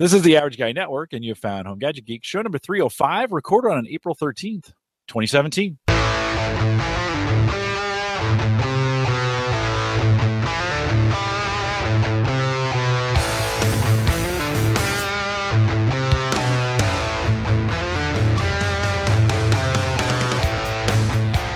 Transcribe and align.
This 0.00 0.14
is 0.14 0.22
the 0.22 0.38
Average 0.38 0.56
Guy 0.56 0.72
Network, 0.72 1.12
and 1.12 1.22
you 1.22 1.32
have 1.32 1.38
found 1.38 1.66
Home 1.66 1.78
Gadget 1.78 2.06
Geek, 2.06 2.24
show 2.24 2.40
number 2.40 2.56
305, 2.56 3.32
recorded 3.32 3.72
on 3.72 3.86
April 3.86 4.14
13th, 4.14 4.72
2017. 5.08 5.76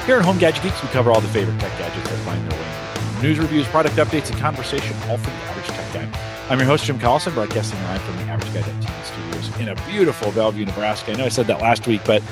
Here 0.04 0.18
at 0.18 0.22
Home 0.26 0.36
Gadget 0.36 0.62
Geeks, 0.62 0.82
we 0.82 0.90
cover 0.90 1.10
all 1.10 1.22
the 1.22 1.28
favorite 1.28 1.58
tech 1.60 1.72
gadgets 1.78 2.10
that 2.10 2.18
find 2.26 2.50
their 2.50 2.60
way 2.60 3.22
news 3.22 3.38
reviews, 3.38 3.66
product 3.68 3.96
updates, 3.96 4.30
and 4.30 4.38
conversation, 4.38 4.94
all 5.08 5.16
for 5.16 5.30
the 5.30 5.36
average 5.36 5.66
tech 5.68 5.94
guy. 5.94 6.33
I'm 6.50 6.58
your 6.58 6.66
host, 6.66 6.84
Jim 6.84 6.98
Collison, 6.98 7.32
broadcasting 7.32 7.82
live 7.84 8.02
from 8.02 8.16
the 8.18 8.24
Average 8.24 8.52
Guy 8.52 8.60
TV 8.60 9.04
studios 9.04 9.60
in 9.60 9.68
a 9.70 9.88
beautiful 9.88 10.30
Bellevue, 10.30 10.66
Nebraska. 10.66 11.12
I 11.12 11.14
know 11.14 11.24
I 11.24 11.30
said 11.30 11.46
that 11.46 11.62
last 11.62 11.86
week, 11.86 12.02
but 12.04 12.22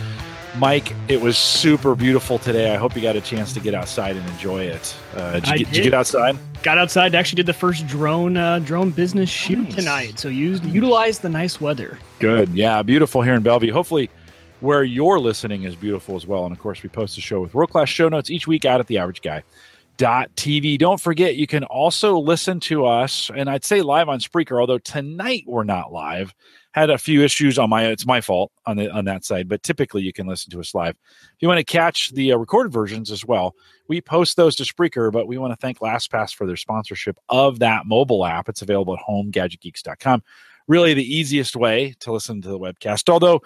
Mike, 0.58 0.92
it 1.08 1.18
was 1.18 1.38
super 1.38 1.94
beautiful 1.94 2.38
today. 2.38 2.74
I 2.74 2.76
hope 2.76 2.94
you 2.94 3.00
got 3.00 3.16
a 3.16 3.22
chance 3.22 3.54
to 3.54 3.60
get 3.60 3.72
outside 3.72 4.16
and 4.16 4.28
enjoy 4.28 4.64
it. 4.64 4.94
Uh, 5.16 5.40
did, 5.40 5.46
you 5.46 5.52
get, 5.52 5.58
did. 5.58 5.66
did, 5.66 5.76
you 5.76 5.82
get, 5.84 5.94
outside? 5.94 6.36
Got 6.62 6.76
outside. 6.76 7.14
Actually, 7.14 7.36
did 7.36 7.46
the 7.46 7.54
first 7.54 7.86
drone 7.86 8.36
uh, 8.36 8.58
drone 8.58 8.90
business 8.90 9.30
shoot 9.30 9.60
nice. 9.60 9.74
tonight. 9.76 10.18
So 10.18 10.28
used 10.28 10.62
utilize 10.66 11.20
the 11.20 11.30
nice 11.30 11.58
weather. 11.58 11.98
Good. 12.18 12.50
Yeah, 12.50 12.82
beautiful 12.82 13.22
here 13.22 13.32
in 13.32 13.42
Bellevue. 13.42 13.72
Hopefully 13.72 14.10
where 14.60 14.84
you're 14.84 15.18
listening 15.20 15.62
is 15.62 15.74
beautiful 15.74 16.16
as 16.16 16.26
well. 16.26 16.44
And 16.44 16.52
of 16.52 16.58
course, 16.60 16.82
we 16.82 16.90
post 16.90 17.14
the 17.14 17.22
show 17.22 17.40
with 17.40 17.54
world 17.54 17.70
class 17.70 17.88
show 17.88 18.10
notes 18.10 18.30
each 18.30 18.46
week 18.46 18.66
out 18.66 18.78
at 18.78 18.88
the 18.88 18.98
average 18.98 19.22
guy. 19.22 19.42
TV. 20.02 20.78
Don't 20.78 21.00
forget, 21.00 21.36
you 21.36 21.46
can 21.46 21.64
also 21.64 22.18
listen 22.18 22.60
to 22.60 22.86
us, 22.86 23.30
and 23.34 23.48
I'd 23.48 23.64
say 23.64 23.82
live 23.82 24.08
on 24.08 24.20
Spreaker, 24.20 24.60
although 24.60 24.78
tonight 24.78 25.44
we're 25.46 25.64
not 25.64 25.92
live. 25.92 26.34
Had 26.72 26.90
a 26.90 26.98
few 26.98 27.22
issues 27.22 27.58
on 27.58 27.68
my 27.68 27.84
it's 27.84 28.06
my 28.06 28.20
fault 28.20 28.50
on 28.64 28.78
the 28.78 28.90
on 28.90 29.04
that 29.04 29.24
side, 29.24 29.48
but 29.48 29.62
typically 29.62 30.02
you 30.02 30.12
can 30.12 30.26
listen 30.26 30.50
to 30.52 30.60
us 30.60 30.74
live. 30.74 30.96
If 31.22 31.36
you 31.40 31.48
want 31.48 31.58
to 31.58 31.64
catch 31.64 32.10
the 32.12 32.32
uh, 32.32 32.36
recorded 32.38 32.72
versions 32.72 33.10
as 33.10 33.26
well, 33.26 33.54
we 33.88 34.00
post 34.00 34.36
those 34.36 34.56
to 34.56 34.64
Spreaker, 34.64 35.12
but 35.12 35.26
we 35.26 35.36
want 35.36 35.52
to 35.52 35.56
thank 35.56 35.80
LastPass 35.80 36.34
for 36.34 36.46
their 36.46 36.56
sponsorship 36.56 37.18
of 37.28 37.58
that 37.58 37.84
mobile 37.84 38.24
app. 38.24 38.48
It's 38.48 38.62
available 38.62 38.94
at 38.94 39.00
homegadgetgeeks.com. 39.08 40.22
Really 40.66 40.94
the 40.94 41.14
easiest 41.14 41.56
way 41.56 41.94
to 42.00 42.12
listen 42.12 42.40
to 42.40 42.48
the 42.48 42.58
webcast. 42.58 43.10
Although 43.10 43.42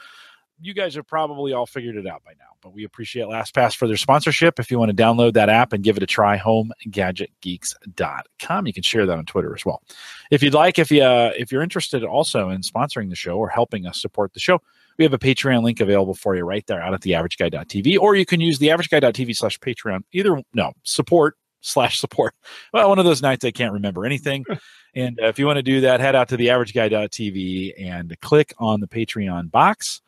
you 0.61 0.75
guys 0.75 0.95
have 0.95 1.07
probably 1.07 1.53
all 1.53 1.67
figured 1.67 1.97
it 1.97 2.07
out 2.07 2.25
by 2.25 2.31
now, 2.39 2.47
but 2.63 2.73
we 2.73 2.85
appreciate 2.85 3.27
LastPass 3.27 3.77
for 3.77 3.87
their 3.87 3.99
sponsorship. 3.99 4.59
If 4.59 4.71
you 4.71 4.79
want 4.79 4.91
to 4.91 4.97
download 4.97 5.35
that 5.35 5.51
app 5.51 5.73
and 5.73 5.85
give 5.85 5.97
it 5.97 6.03
a 6.03 6.07
try, 6.07 6.37
homegadgetgeeks.com. 6.39 8.67
You 8.67 8.73
can 8.73 8.83
share 8.83 9.07
that 9.07 9.19
on 9.19 9.27
Twitter 9.27 9.55
as 9.55 9.65
well. 9.67 9.83
If 10.31 10.43
you'd 10.43 10.55
like, 10.55 10.79
if 10.79 10.91
you 10.91 11.03
uh, 11.03 11.33
if 11.37 11.53
you're 11.53 11.63
interested 11.63 12.03
also 12.05 12.49
in 12.51 12.63
sponsoring 12.63 13.11
the 13.11 13.17
show 13.17 13.37
or 13.37 13.49
helping 13.49 13.87
us 13.87 14.01
support 14.01 14.33
the 14.33 14.41
show, 14.41 14.61
we 14.99 15.05
have 15.05 15.13
a 15.13 15.19
Patreon 15.19 15.63
link 15.63 15.81
available 15.81 16.15
for 16.15 16.35
you 16.35 16.45
right 16.45 16.67
there 16.67 16.81
out 16.81 16.95
at 16.95 17.03
theaverageguy.tv, 17.03 17.99
or 17.99 18.17
you 18.17 18.25
can 18.25 18.41
use 18.41 18.59
theaverageguy.tv 18.59 19.37
slash 19.37 19.61
Patreon. 19.61 20.05
Either 20.13 20.41
no 20.55 20.73
support 20.85 21.37
slash 21.61 21.99
support. 21.99 22.33
Well, 22.73 22.89
one 22.89 22.99
of 22.99 23.05
those 23.05 23.23
nights 23.23 23.45
I 23.45 23.53
can't 23.53 23.73
remember 23.73 24.05
anything. 24.07 24.45
and 24.95 25.21
uh, 25.21 25.27
if 25.27 25.39
you 25.39 25.47
want 25.47 25.59
to 25.59 25.63
do 25.63 25.83
that, 25.83 26.01
head 26.01 26.15
out 26.15 26.29
to 26.31 26.37
theaverageguy.tv 26.37 27.75
and 27.79 28.17
click 28.21 28.55
on 28.59 28.81
the 28.81 28.89
Patreon 28.89 29.51
box 29.51 30.01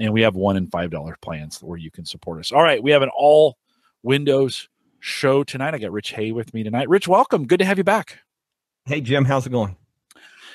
and 0.00 0.12
we 0.12 0.22
have 0.22 0.34
one 0.34 0.56
and 0.56 0.70
five 0.70 0.90
dollar 0.90 1.16
plans 1.20 1.62
where 1.62 1.78
you 1.78 1.90
can 1.90 2.04
support 2.04 2.40
us. 2.40 2.50
All 2.50 2.62
right, 2.62 2.82
we 2.82 2.90
have 2.90 3.02
an 3.02 3.10
all 3.14 3.58
Windows 4.02 4.68
show 4.98 5.44
tonight. 5.44 5.74
I 5.74 5.78
got 5.78 5.92
Rich 5.92 6.12
Hay 6.12 6.32
with 6.32 6.52
me 6.54 6.62
tonight. 6.62 6.88
Rich, 6.88 7.06
welcome. 7.06 7.46
Good 7.46 7.58
to 7.58 7.64
have 7.64 7.78
you 7.78 7.84
back. 7.84 8.18
Hey 8.86 9.00
Jim, 9.00 9.24
how's 9.24 9.46
it 9.46 9.50
going? 9.50 9.76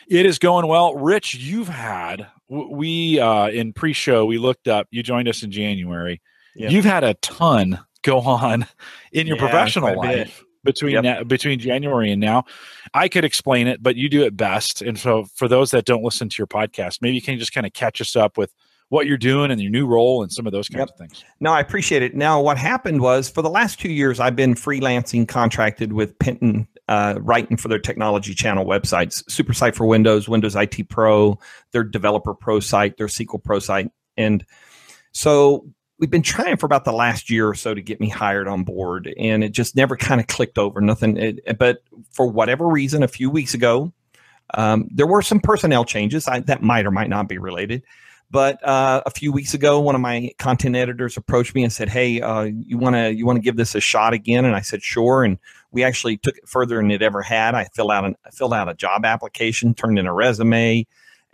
It 0.07 0.25
is 0.25 0.39
going 0.39 0.67
well. 0.67 0.95
Rich, 0.95 1.35
you've 1.35 1.69
had 1.69 2.27
we 2.49 3.19
uh 3.19 3.47
in 3.49 3.71
pre-show 3.71 4.25
we 4.25 4.37
looked 4.37 4.67
up. 4.67 4.87
You 4.91 5.03
joined 5.03 5.27
us 5.27 5.43
in 5.43 5.51
January. 5.51 6.21
Yep. 6.55 6.71
You've 6.71 6.85
had 6.85 7.03
a 7.03 7.13
ton 7.15 7.79
go 8.01 8.19
on 8.19 8.65
in 9.11 9.27
your 9.27 9.35
yeah, 9.37 9.41
professional 9.41 9.95
life 9.95 10.43
between 10.63 10.93
yep. 10.93 11.03
now, 11.03 11.23
between 11.23 11.59
January 11.59 12.11
and 12.11 12.19
now. 12.19 12.45
I 12.93 13.07
could 13.07 13.25
explain 13.25 13.67
it, 13.67 13.83
but 13.83 13.95
you 13.95 14.09
do 14.09 14.23
it 14.23 14.35
best. 14.35 14.81
And 14.81 14.97
so 14.97 15.25
for 15.35 15.47
those 15.47 15.71
that 15.71 15.85
don't 15.85 16.03
listen 16.03 16.29
to 16.29 16.35
your 16.37 16.47
podcast, 16.47 17.01
maybe 17.01 17.15
you 17.15 17.21
can 17.21 17.37
just 17.37 17.53
kind 17.53 17.65
of 17.65 17.73
catch 17.73 18.01
us 18.01 18.15
up 18.15 18.37
with 18.37 18.53
what 18.89 19.07
you're 19.07 19.17
doing 19.17 19.51
and 19.51 19.61
your 19.61 19.71
new 19.71 19.87
role 19.87 20.21
and 20.21 20.31
some 20.31 20.45
of 20.45 20.53
those 20.53 20.67
kinds 20.67 20.81
yep. 20.81 20.89
of 20.89 20.97
things. 20.97 21.23
No, 21.39 21.51
I 21.51 21.59
appreciate 21.59 22.03
it. 22.03 22.15
Now, 22.15 22.39
what 22.41 22.57
happened 22.57 23.01
was 23.01 23.29
for 23.29 23.41
the 23.41 23.49
last 23.49 23.79
two 23.79 23.91
years, 23.91 24.19
I've 24.19 24.35
been 24.35 24.53
freelancing, 24.53 25.27
contracted 25.27 25.93
with 25.93 26.17
Penton, 26.19 26.67
uh, 26.87 27.15
writing 27.19 27.57
for 27.57 27.67
their 27.67 27.79
technology 27.79 28.35
channel 28.35 28.65
websites, 28.65 29.23
SuperSite 29.25 29.73
for 29.73 29.85
Windows, 29.85 30.29
Windows 30.29 30.55
IT 30.55 30.87
Pro, 30.89 31.39
their 31.71 31.83
Developer 31.83 32.35
Pro 32.35 32.59
site, 32.59 32.97
their 32.97 33.07
SQL 33.07 33.43
Pro 33.43 33.59
site, 33.59 33.89
and 34.17 34.45
so 35.11 35.65
we've 35.97 36.11
been 36.11 36.21
trying 36.21 36.57
for 36.57 36.65
about 36.65 36.83
the 36.83 36.91
last 36.91 37.29
year 37.29 37.47
or 37.47 37.55
so 37.55 37.73
to 37.73 37.81
get 37.81 37.99
me 37.99 38.09
hired 38.09 38.47
on 38.47 38.63
board, 38.63 39.13
and 39.17 39.43
it 39.43 39.51
just 39.51 39.75
never 39.75 39.95
kind 39.95 40.19
of 40.19 40.27
clicked 40.27 40.57
over. 40.57 40.81
Nothing, 40.81 41.17
it, 41.17 41.57
but 41.57 41.83
for 42.11 42.27
whatever 42.27 42.67
reason, 42.67 43.01
a 43.01 43.07
few 43.07 43.29
weeks 43.29 43.53
ago, 43.53 43.93
um, 44.53 44.87
there 44.91 45.07
were 45.07 45.21
some 45.21 45.39
personnel 45.39 45.85
changes 45.85 46.27
I, 46.27 46.41
that 46.41 46.61
might 46.61 46.85
or 46.85 46.91
might 46.91 47.09
not 47.09 47.27
be 47.27 47.37
related. 47.37 47.83
But 48.31 48.63
uh, 48.67 49.03
a 49.05 49.11
few 49.11 49.31
weeks 49.31 49.53
ago, 49.53 49.79
one 49.79 49.95
of 49.95 50.01
my 50.01 50.31
content 50.39 50.75
editors 50.75 51.15
approached 51.15 51.53
me 51.53 51.63
and 51.63 51.71
said, 51.71 51.89
"Hey, 51.89 52.21
uh, 52.21 52.43
you 52.43 52.77
want 52.77 52.95
to 52.95 53.13
you 53.13 53.25
want 53.25 53.37
to 53.37 53.41
give 53.41 53.55
this 53.55 53.75
a 53.75 53.79
shot 53.79 54.13
again?" 54.13 54.45
And 54.45 54.55
I 54.55 54.61
said, 54.61 54.81
"Sure." 54.81 55.23
And 55.23 55.37
we 55.71 55.83
actually 55.83 56.17
took 56.17 56.37
it 56.37 56.47
further 56.47 56.77
than 56.77 56.91
it 56.91 57.01
ever 57.01 57.21
had. 57.21 57.53
I 57.53 57.65
filled 57.73 57.91
out 57.91 58.03
an, 58.05 58.15
I 58.25 58.31
filled 58.31 58.53
out 58.53 58.69
a 58.69 58.73
job 58.73 59.05
application, 59.05 59.73
turned 59.73 59.99
in 59.99 60.07
a 60.07 60.13
resume, 60.13 60.87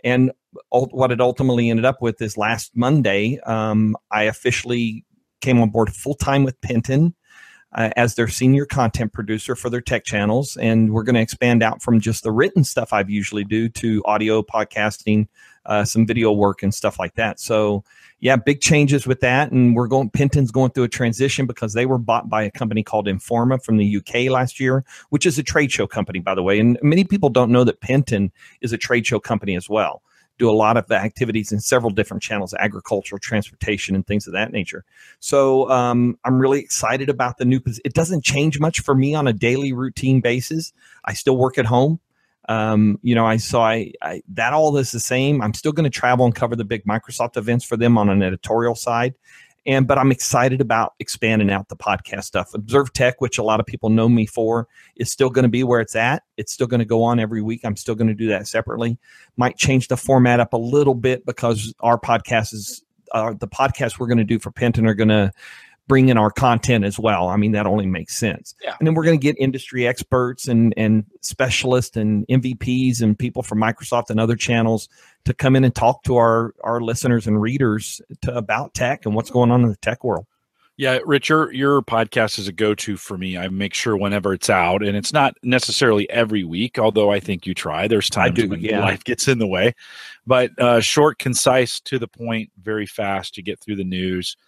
and 0.04 0.32
what 0.68 1.10
it 1.10 1.20
ultimately 1.20 1.70
ended 1.70 1.86
up 1.86 2.02
with 2.02 2.20
is 2.20 2.36
last 2.36 2.72
Monday, 2.74 3.38
um, 3.46 3.96
I 4.10 4.24
officially 4.24 5.04
came 5.40 5.60
on 5.60 5.70
board 5.70 5.90
full 5.94 6.14
time 6.14 6.44
with 6.44 6.60
Penton. 6.60 7.14
Uh, 7.74 7.88
as 7.96 8.16
their 8.16 8.28
senior 8.28 8.66
content 8.66 9.14
producer 9.14 9.56
for 9.56 9.70
their 9.70 9.80
tech 9.80 10.04
channels. 10.04 10.58
And 10.58 10.92
we're 10.92 11.04
going 11.04 11.14
to 11.14 11.22
expand 11.22 11.62
out 11.62 11.80
from 11.80 12.00
just 12.00 12.22
the 12.22 12.30
written 12.30 12.64
stuff 12.64 12.92
I've 12.92 13.08
usually 13.08 13.44
do 13.44 13.70
to 13.70 14.02
audio 14.04 14.42
podcasting, 14.42 15.28
uh, 15.66 15.84
some 15.84 16.06
video 16.06 16.32
work 16.32 16.62
and 16.62 16.74
stuff 16.74 16.98
like 16.98 17.14
that. 17.14 17.40
So 17.40 17.84
yeah, 18.22 18.36
big 18.36 18.60
changes 18.60 19.04
with 19.04 19.18
that, 19.20 19.50
and 19.50 19.74
we're 19.74 19.88
going. 19.88 20.08
Penton's 20.08 20.52
going 20.52 20.70
through 20.70 20.84
a 20.84 20.88
transition 20.88 21.44
because 21.44 21.72
they 21.72 21.86
were 21.86 21.98
bought 21.98 22.28
by 22.28 22.44
a 22.44 22.52
company 22.52 22.84
called 22.84 23.08
Informa 23.08 23.62
from 23.62 23.78
the 23.78 23.96
UK 23.96 24.30
last 24.30 24.60
year, 24.60 24.84
which 25.10 25.26
is 25.26 25.40
a 25.40 25.42
trade 25.42 25.72
show 25.72 25.88
company, 25.88 26.20
by 26.20 26.36
the 26.36 26.42
way. 26.42 26.60
And 26.60 26.78
many 26.82 27.02
people 27.02 27.30
don't 27.30 27.50
know 27.50 27.64
that 27.64 27.80
Penton 27.80 28.30
is 28.60 28.72
a 28.72 28.78
trade 28.78 29.06
show 29.06 29.18
company 29.18 29.56
as 29.56 29.68
well. 29.68 30.02
Do 30.38 30.48
a 30.48 30.52
lot 30.52 30.76
of 30.76 30.86
the 30.86 30.94
activities 30.94 31.50
in 31.50 31.58
several 31.58 31.90
different 31.90 32.22
channels, 32.22 32.54
agricultural, 32.54 33.18
transportation, 33.18 33.96
and 33.96 34.06
things 34.06 34.28
of 34.28 34.34
that 34.34 34.52
nature. 34.52 34.84
So 35.18 35.68
um, 35.68 36.16
I'm 36.24 36.38
really 36.38 36.60
excited 36.60 37.08
about 37.08 37.38
the 37.38 37.44
new. 37.44 37.60
It 37.84 37.92
doesn't 37.92 38.22
change 38.22 38.60
much 38.60 38.80
for 38.82 38.94
me 38.94 39.16
on 39.16 39.26
a 39.26 39.32
daily 39.32 39.72
routine 39.72 40.20
basis. 40.20 40.72
I 41.04 41.14
still 41.14 41.36
work 41.36 41.58
at 41.58 41.66
home. 41.66 41.98
Um, 42.48 42.98
you 43.02 43.14
know, 43.14 43.24
I 43.24 43.36
saw 43.36 43.64
I, 43.64 43.92
I, 44.02 44.22
that 44.28 44.52
all 44.52 44.76
is 44.76 44.90
the 44.90 45.00
same. 45.00 45.40
I'm 45.40 45.54
still 45.54 45.72
going 45.72 45.84
to 45.84 45.90
travel 45.90 46.24
and 46.24 46.34
cover 46.34 46.56
the 46.56 46.64
big 46.64 46.84
Microsoft 46.84 47.36
events 47.36 47.64
for 47.64 47.76
them 47.76 47.96
on 47.96 48.08
an 48.08 48.22
editorial 48.22 48.74
side. 48.74 49.14
And 49.64 49.86
but 49.86 49.96
I'm 49.96 50.10
excited 50.10 50.60
about 50.60 50.94
expanding 50.98 51.50
out 51.50 51.68
the 51.68 51.76
podcast 51.76 52.24
stuff. 52.24 52.52
Observe 52.52 52.92
Tech, 52.92 53.20
which 53.20 53.38
a 53.38 53.44
lot 53.44 53.60
of 53.60 53.66
people 53.66 53.90
know 53.90 54.08
me 54.08 54.26
for, 54.26 54.66
is 54.96 55.10
still 55.10 55.30
going 55.30 55.44
to 55.44 55.48
be 55.48 55.62
where 55.62 55.80
it's 55.80 55.94
at. 55.94 56.24
It's 56.36 56.52
still 56.52 56.66
going 56.66 56.80
to 56.80 56.84
go 56.84 57.04
on 57.04 57.20
every 57.20 57.42
week. 57.42 57.60
I'm 57.64 57.76
still 57.76 57.94
going 57.94 58.08
to 58.08 58.14
do 58.14 58.26
that 58.28 58.48
separately. 58.48 58.98
Might 59.36 59.56
change 59.56 59.86
the 59.86 59.96
format 59.96 60.40
up 60.40 60.52
a 60.52 60.58
little 60.58 60.94
bit 60.94 61.24
because 61.24 61.72
our 61.78 61.98
podcast 61.98 62.52
is 62.52 62.82
uh, 63.12 63.34
the 63.38 63.46
podcast 63.46 64.00
we're 64.00 64.08
going 64.08 64.18
to 64.18 64.24
do 64.24 64.40
for 64.40 64.50
Penton 64.50 64.86
are 64.86 64.94
going 64.94 65.08
to 65.08 65.30
bring 65.92 66.08
in 66.08 66.16
our 66.16 66.30
content 66.30 66.86
as 66.86 66.98
well. 66.98 67.28
I 67.28 67.36
mean, 67.36 67.52
that 67.52 67.66
only 67.66 67.84
makes 67.84 68.16
sense. 68.16 68.54
Yeah. 68.62 68.74
And 68.78 68.86
then 68.86 68.94
we're 68.94 69.04
going 69.04 69.18
to 69.18 69.22
get 69.22 69.36
industry 69.38 69.86
experts 69.86 70.48
and 70.48 70.72
and 70.74 71.04
specialists 71.20 71.98
and 71.98 72.26
MVPs 72.28 73.02
and 73.02 73.18
people 73.18 73.42
from 73.42 73.60
Microsoft 73.60 74.08
and 74.08 74.18
other 74.18 74.34
channels 74.34 74.88
to 75.26 75.34
come 75.34 75.54
in 75.54 75.64
and 75.64 75.74
talk 75.74 76.02
to 76.04 76.16
our 76.16 76.54
our 76.64 76.80
listeners 76.80 77.26
and 77.26 77.42
readers 77.42 78.00
to, 78.22 78.34
about 78.34 78.72
tech 78.72 79.04
and 79.04 79.14
what's 79.14 79.28
going 79.28 79.50
on 79.50 79.64
in 79.64 79.68
the 79.68 79.76
tech 79.76 80.02
world. 80.02 80.24
Yeah, 80.78 80.98
Rich, 81.04 81.28
your, 81.28 81.52
your 81.52 81.82
podcast 81.82 82.38
is 82.38 82.48
a 82.48 82.52
go 82.52 82.74
to 82.76 82.96
for 82.96 83.18
me. 83.18 83.36
I 83.36 83.48
make 83.48 83.74
sure 83.74 83.94
whenever 83.94 84.32
it's 84.32 84.48
out, 84.48 84.82
and 84.82 84.96
it's 84.96 85.12
not 85.12 85.34
necessarily 85.42 86.08
every 86.08 86.42
week, 86.42 86.78
although 86.78 87.12
I 87.12 87.20
think 87.20 87.46
you 87.46 87.52
try. 87.52 87.86
There's 87.86 88.08
times 88.08 88.36
do, 88.36 88.48
when 88.48 88.60
yeah. 88.60 88.80
life 88.80 89.04
gets 89.04 89.28
in 89.28 89.38
the 89.38 89.46
way, 89.46 89.74
but 90.26 90.58
uh, 90.58 90.80
short, 90.80 91.18
concise, 91.18 91.80
to 91.80 91.98
the 91.98 92.08
point, 92.08 92.50
very 92.62 92.86
fast. 92.86 93.36
You 93.36 93.42
get 93.42 93.60
through 93.60 93.76
the 93.76 93.84
news 93.84 94.38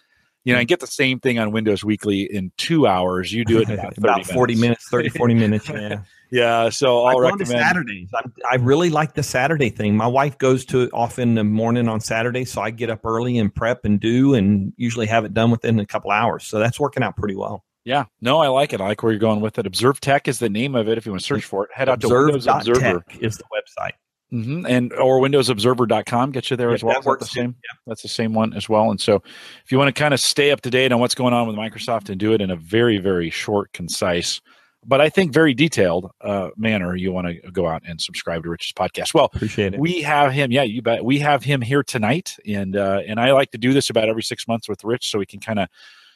you 0.45 0.53
know, 0.53 0.59
I 0.59 0.63
get 0.63 0.79
the 0.79 0.87
same 0.87 1.19
thing 1.19 1.39
on 1.39 1.51
Windows 1.51 1.83
Weekly 1.83 2.21
in 2.21 2.51
two 2.57 2.85
hours. 2.85 3.33
You 3.33 3.43
do 3.43 3.59
it 3.61 3.67
in 3.67 3.79
about, 3.79 3.97
about 3.97 4.25
40 4.25 4.55
minutes, 4.55 4.87
30, 4.89 5.09
40 5.09 5.33
minutes. 5.33 5.67
Yeah. 5.67 6.01
yeah. 6.31 6.69
So 6.69 7.03
I'll 7.03 7.17
I 7.17 7.31
recommend 7.31 7.47
Saturdays. 7.47 8.09
I'm, 8.13 8.31
i 8.51 8.55
really 8.55 8.91
like 8.91 9.15
the 9.15 9.23
Saturday 9.23 9.71
thing. 9.71 9.97
My 9.97 10.05
wife 10.05 10.37
goes 10.37 10.63
to 10.67 10.83
it 10.83 10.91
off 10.93 11.17
in 11.17 11.33
the 11.33 11.43
morning 11.43 11.89
on 11.89 11.99
Saturday. 11.99 12.45
So 12.45 12.61
I 12.61 12.69
get 12.69 12.91
up 12.91 13.03
early 13.03 13.39
and 13.39 13.53
prep 13.53 13.85
and 13.85 13.99
do 13.99 14.35
and 14.35 14.71
usually 14.77 15.07
have 15.07 15.25
it 15.25 15.33
done 15.33 15.49
within 15.49 15.79
a 15.79 15.85
couple 15.85 16.11
hours. 16.11 16.45
So 16.45 16.59
that's 16.59 16.79
working 16.79 17.01
out 17.01 17.17
pretty 17.17 17.35
well. 17.35 17.65
Yeah, 17.83 18.05
no, 18.19 18.39
I 18.39 18.47
like 18.47 18.73
it. 18.73 18.81
I 18.81 18.87
like 18.87 19.03
where 19.03 19.11
you're 19.11 19.19
going 19.19 19.41
with 19.41 19.59
it. 19.59 19.67
Observe 19.67 19.99
Tech 19.99 20.27
is 20.27 20.39
the 20.39 20.49
name 20.49 20.73
of 20.73 20.87
it. 20.87 20.97
If 20.97 21.05
you 21.05 21.11
want 21.11 21.21
to 21.21 21.25
search 21.25 21.45
for 21.45 21.65
it, 21.65 21.71
head 21.71 21.87
out 21.87 22.03
Observe. 22.03 22.29
to 22.29 22.33
Windows 22.33 22.47
Observer. 22.47 23.03
Tech 23.07 23.17
is 23.21 23.37
the 23.37 23.43
website. 23.43 23.91
Mm-hmm. 24.35 24.65
And 24.67 24.93
or 24.93 25.19
windowsobserver.com 25.21 26.31
gets 26.31 26.51
you 26.51 26.57
there 26.57 26.69
Yep, 26.69 26.75
as 26.75 26.83
well. 26.83 26.93
that 26.93 26.99
Is 26.99 27.03
that 27.05 27.09
works 27.09 27.23
the 27.23 27.33
too. 27.33 27.39
same. 27.41 27.55
That's 27.87 28.01
the 28.01 28.07
same 28.09 28.33
one 28.33 28.53
as 28.53 28.67
well. 28.67 28.91
And 28.91 28.99
so 28.99 29.21
if 29.63 29.71
you 29.71 29.77
want 29.77 29.93
to 29.95 29.99
kind 29.99 30.13
of 30.13 30.19
stay 30.19 30.51
up 30.51 30.61
to 30.61 30.69
date 30.69 30.91
on 30.91 30.99
what's 30.99 31.15
going 31.15 31.33
on 31.33 31.47
with 31.47 31.55
Microsoft 31.55 32.09
and 32.09 32.19
do 32.19 32.33
it 32.33 32.41
in 32.41 32.51
a 32.51 32.55
very, 32.55 32.97
very 32.97 33.29
short, 33.29 33.71
concise, 33.73 34.41
but 34.87 35.01
I 35.01 35.09
think 35.09 35.33
very 35.33 35.53
detailed 35.55 36.11
uh, 36.21 36.49
manner, 36.57 36.95
you 36.95 37.11
want 37.11 37.27
to 37.27 37.51
go 37.51 37.67
out 37.67 37.81
and 37.87 37.99
subscribe 37.99 38.43
to 38.43 38.49
Rich's 38.49 38.71
podcast. 38.73 39.13
Well, 39.15 39.31
Appreciate 39.33 39.73
it. 39.73 39.79
we 39.79 40.01
have 40.03 40.31
him. 40.31 40.51
Yeah, 40.51 40.61
you 40.63 40.81
bet. 40.83 41.03
We 41.03 41.17
have 41.19 41.43
him 41.43 41.61
here 41.61 41.81
tonight, 41.81 42.35
and 42.47 42.75
uh, 42.75 43.01
and 43.07 43.19
I 43.19 43.31
like 43.31 43.49
to 43.51 43.57
do 43.57 43.73
this 43.73 43.89
about 43.89 44.09
every 44.09 44.21
six 44.21 44.47
months 44.47 44.69
with 44.69 44.83
Rich, 44.83 45.09
so 45.09 45.17
we 45.17 45.25
can 45.25 45.39
kind 45.39 45.57
of 45.57 45.69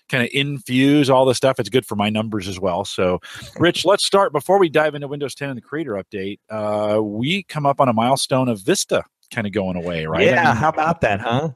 kind 0.10 0.24
of 0.24 0.30
infuse 0.34 1.10
all 1.10 1.26
the 1.26 1.36
stuff. 1.36 1.60
It's 1.60 1.70
good 1.70 1.86
for 1.86 1.96
my 1.96 2.10
numbers 2.10 2.48
as 2.48 2.60
well. 2.60 2.84
So, 2.86 3.20
Rich, 3.58 3.86
let's 3.86 4.06
start 4.06 4.32
before 4.34 4.60
we 4.60 4.70
dive 4.70 4.96
into 4.96 5.08
Windows 5.08 5.36
10 5.36 5.50
and 5.50 5.58
the 5.58 5.62
Creator 5.62 5.94
Update. 5.94 6.40
Uh, 6.50 7.02
we 7.02 7.44
come 7.44 7.66
up 7.66 7.80
on 7.80 7.88
a 7.88 7.94
milestone 7.94 8.50
of 8.50 8.60
Vista 8.62 9.04
kind 9.32 9.48
of 9.48 9.54
going 9.54 9.78
away, 9.78 10.06
right? 10.06 10.28
I 10.28 10.32
Yeah, 10.32 10.44
mean, 10.48 10.56
how 10.56 10.70
about 10.70 11.02
that, 11.02 11.22
huh? 11.22 11.50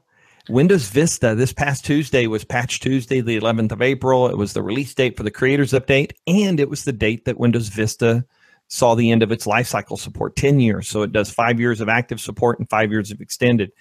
Windows 0.48 0.88
Vista 0.90 1.34
this 1.34 1.52
past 1.52 1.84
Tuesday 1.84 2.26
was 2.26 2.44
Patch 2.44 2.80
Tuesday, 2.80 3.20
the 3.20 3.40
11th 3.40 3.72
of 3.72 3.80
April. 3.80 4.28
It 4.28 4.36
was 4.36 4.52
the 4.52 4.62
release 4.62 4.94
date 4.94 5.16
for 5.16 5.22
the 5.22 5.30
Creators 5.30 5.72
Update, 5.72 6.12
and 6.26 6.60
it 6.60 6.68
was 6.68 6.84
the 6.84 6.92
date 6.92 7.24
that 7.24 7.38
Windows 7.38 7.68
Vista 7.68 8.24
saw 8.68 8.94
the 8.94 9.10
end 9.10 9.22
of 9.22 9.32
its 9.32 9.46
lifecycle 9.46 9.98
support 9.98 10.36
10 10.36 10.60
years. 10.60 10.88
So 10.88 11.02
it 11.02 11.12
does 11.12 11.30
five 11.30 11.60
years 11.60 11.80
of 11.80 11.88
active 11.88 12.20
support 12.20 12.58
and 12.58 12.68
five 12.68 12.90
years 12.90 13.10
of 13.10 13.20
extended. 13.20 13.72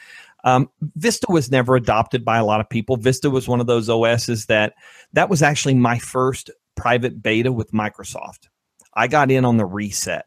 Um, 0.43 0.69
Vista 0.95 1.27
was 1.29 1.49
never 1.51 1.75
adopted 1.75 2.25
by 2.25 2.37
a 2.37 2.45
lot 2.45 2.59
of 2.59 2.69
people. 2.69 2.97
Vista 2.97 3.29
was 3.29 3.47
one 3.47 3.61
of 3.61 3.67
those 3.67 3.89
OSs 3.89 4.45
that 4.47 4.73
that 5.13 5.29
was 5.29 5.41
actually 5.41 5.73
my 5.75 5.97
first 5.99 6.49
private 6.75 7.21
beta 7.21 7.51
with 7.51 7.71
Microsoft. 7.71 8.49
I 8.93 9.07
got 9.07 9.31
in 9.31 9.45
on 9.45 9.57
the 9.57 9.65
reset. 9.65 10.25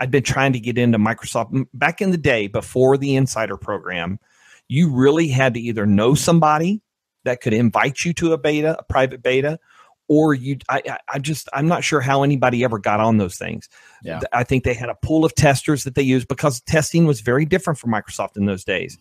I'd 0.00 0.10
been 0.10 0.22
trying 0.22 0.54
to 0.54 0.60
get 0.60 0.78
into 0.78 0.98
Microsoft 0.98 1.66
back 1.74 2.00
in 2.00 2.10
the 2.10 2.16
day 2.16 2.46
before 2.48 2.96
the 2.96 3.14
insider 3.14 3.56
program. 3.56 4.18
You 4.68 4.90
really 4.90 5.28
had 5.28 5.54
to 5.54 5.60
either 5.60 5.86
know 5.86 6.14
somebody 6.14 6.80
that 7.24 7.40
could 7.40 7.52
invite 7.52 8.04
you 8.04 8.12
to 8.14 8.32
a 8.32 8.38
beta, 8.38 8.76
a 8.78 8.82
private 8.84 9.22
beta, 9.22 9.60
or 10.08 10.34
you. 10.34 10.56
I, 10.68 10.82
I- 10.88 10.98
I 11.14 11.18
just 11.18 11.48
I'm 11.52 11.68
not 11.68 11.84
sure 11.84 12.00
how 12.00 12.22
anybody 12.22 12.64
ever 12.64 12.78
got 12.78 13.00
on 13.00 13.18
those 13.18 13.36
things. 13.36 13.68
Yeah. 14.02 14.20
I 14.32 14.44
think 14.44 14.64
they 14.64 14.74
had 14.74 14.88
a 14.88 14.94
pool 15.02 15.24
of 15.24 15.34
testers 15.34 15.84
that 15.84 15.94
they 15.94 16.02
used 16.02 16.26
because 16.26 16.60
testing 16.62 17.06
was 17.06 17.20
very 17.20 17.44
different 17.44 17.78
for 17.78 17.86
Microsoft 17.88 18.36
in 18.36 18.46
those 18.46 18.64
days. 18.64 18.98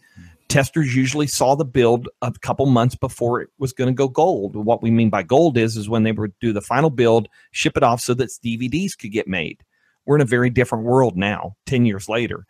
Testers 0.52 0.94
usually 0.94 1.28
saw 1.28 1.56
the 1.56 1.64
build 1.64 2.10
a 2.22 2.34
couple 2.42 2.66
months 2.66 2.94
before 2.94 3.40
it 3.40 3.48
was 3.58 3.72
going 3.72 3.88
to 3.88 3.94
go 3.94 4.10
gold. 4.10 4.54
What 4.54 4.84
we 4.84 4.92
mean 4.92 5.10
by 5.10 5.24
gold 5.24 5.58
is 5.58 5.78
is 5.78 5.88
when 5.88 6.04
they 6.04 6.12
would 6.12 6.38
do 6.42 6.52
the 6.52 6.60
final 6.60 6.90
build, 6.90 7.30
ship 7.52 7.78
it 7.78 7.84
off 7.84 8.02
so 8.02 8.14
that 8.16 8.28
DVDs 8.44 8.98
could 8.98 9.14
get 9.14 9.30
made. 9.30 9.64
We're 10.06 10.18
in 10.18 10.22
a 10.22 10.26
very 10.26 10.50
different 10.50 10.84
world 10.84 11.16
now, 11.16 11.56
10 11.68 11.86
years 11.86 12.10
later. 12.10 12.46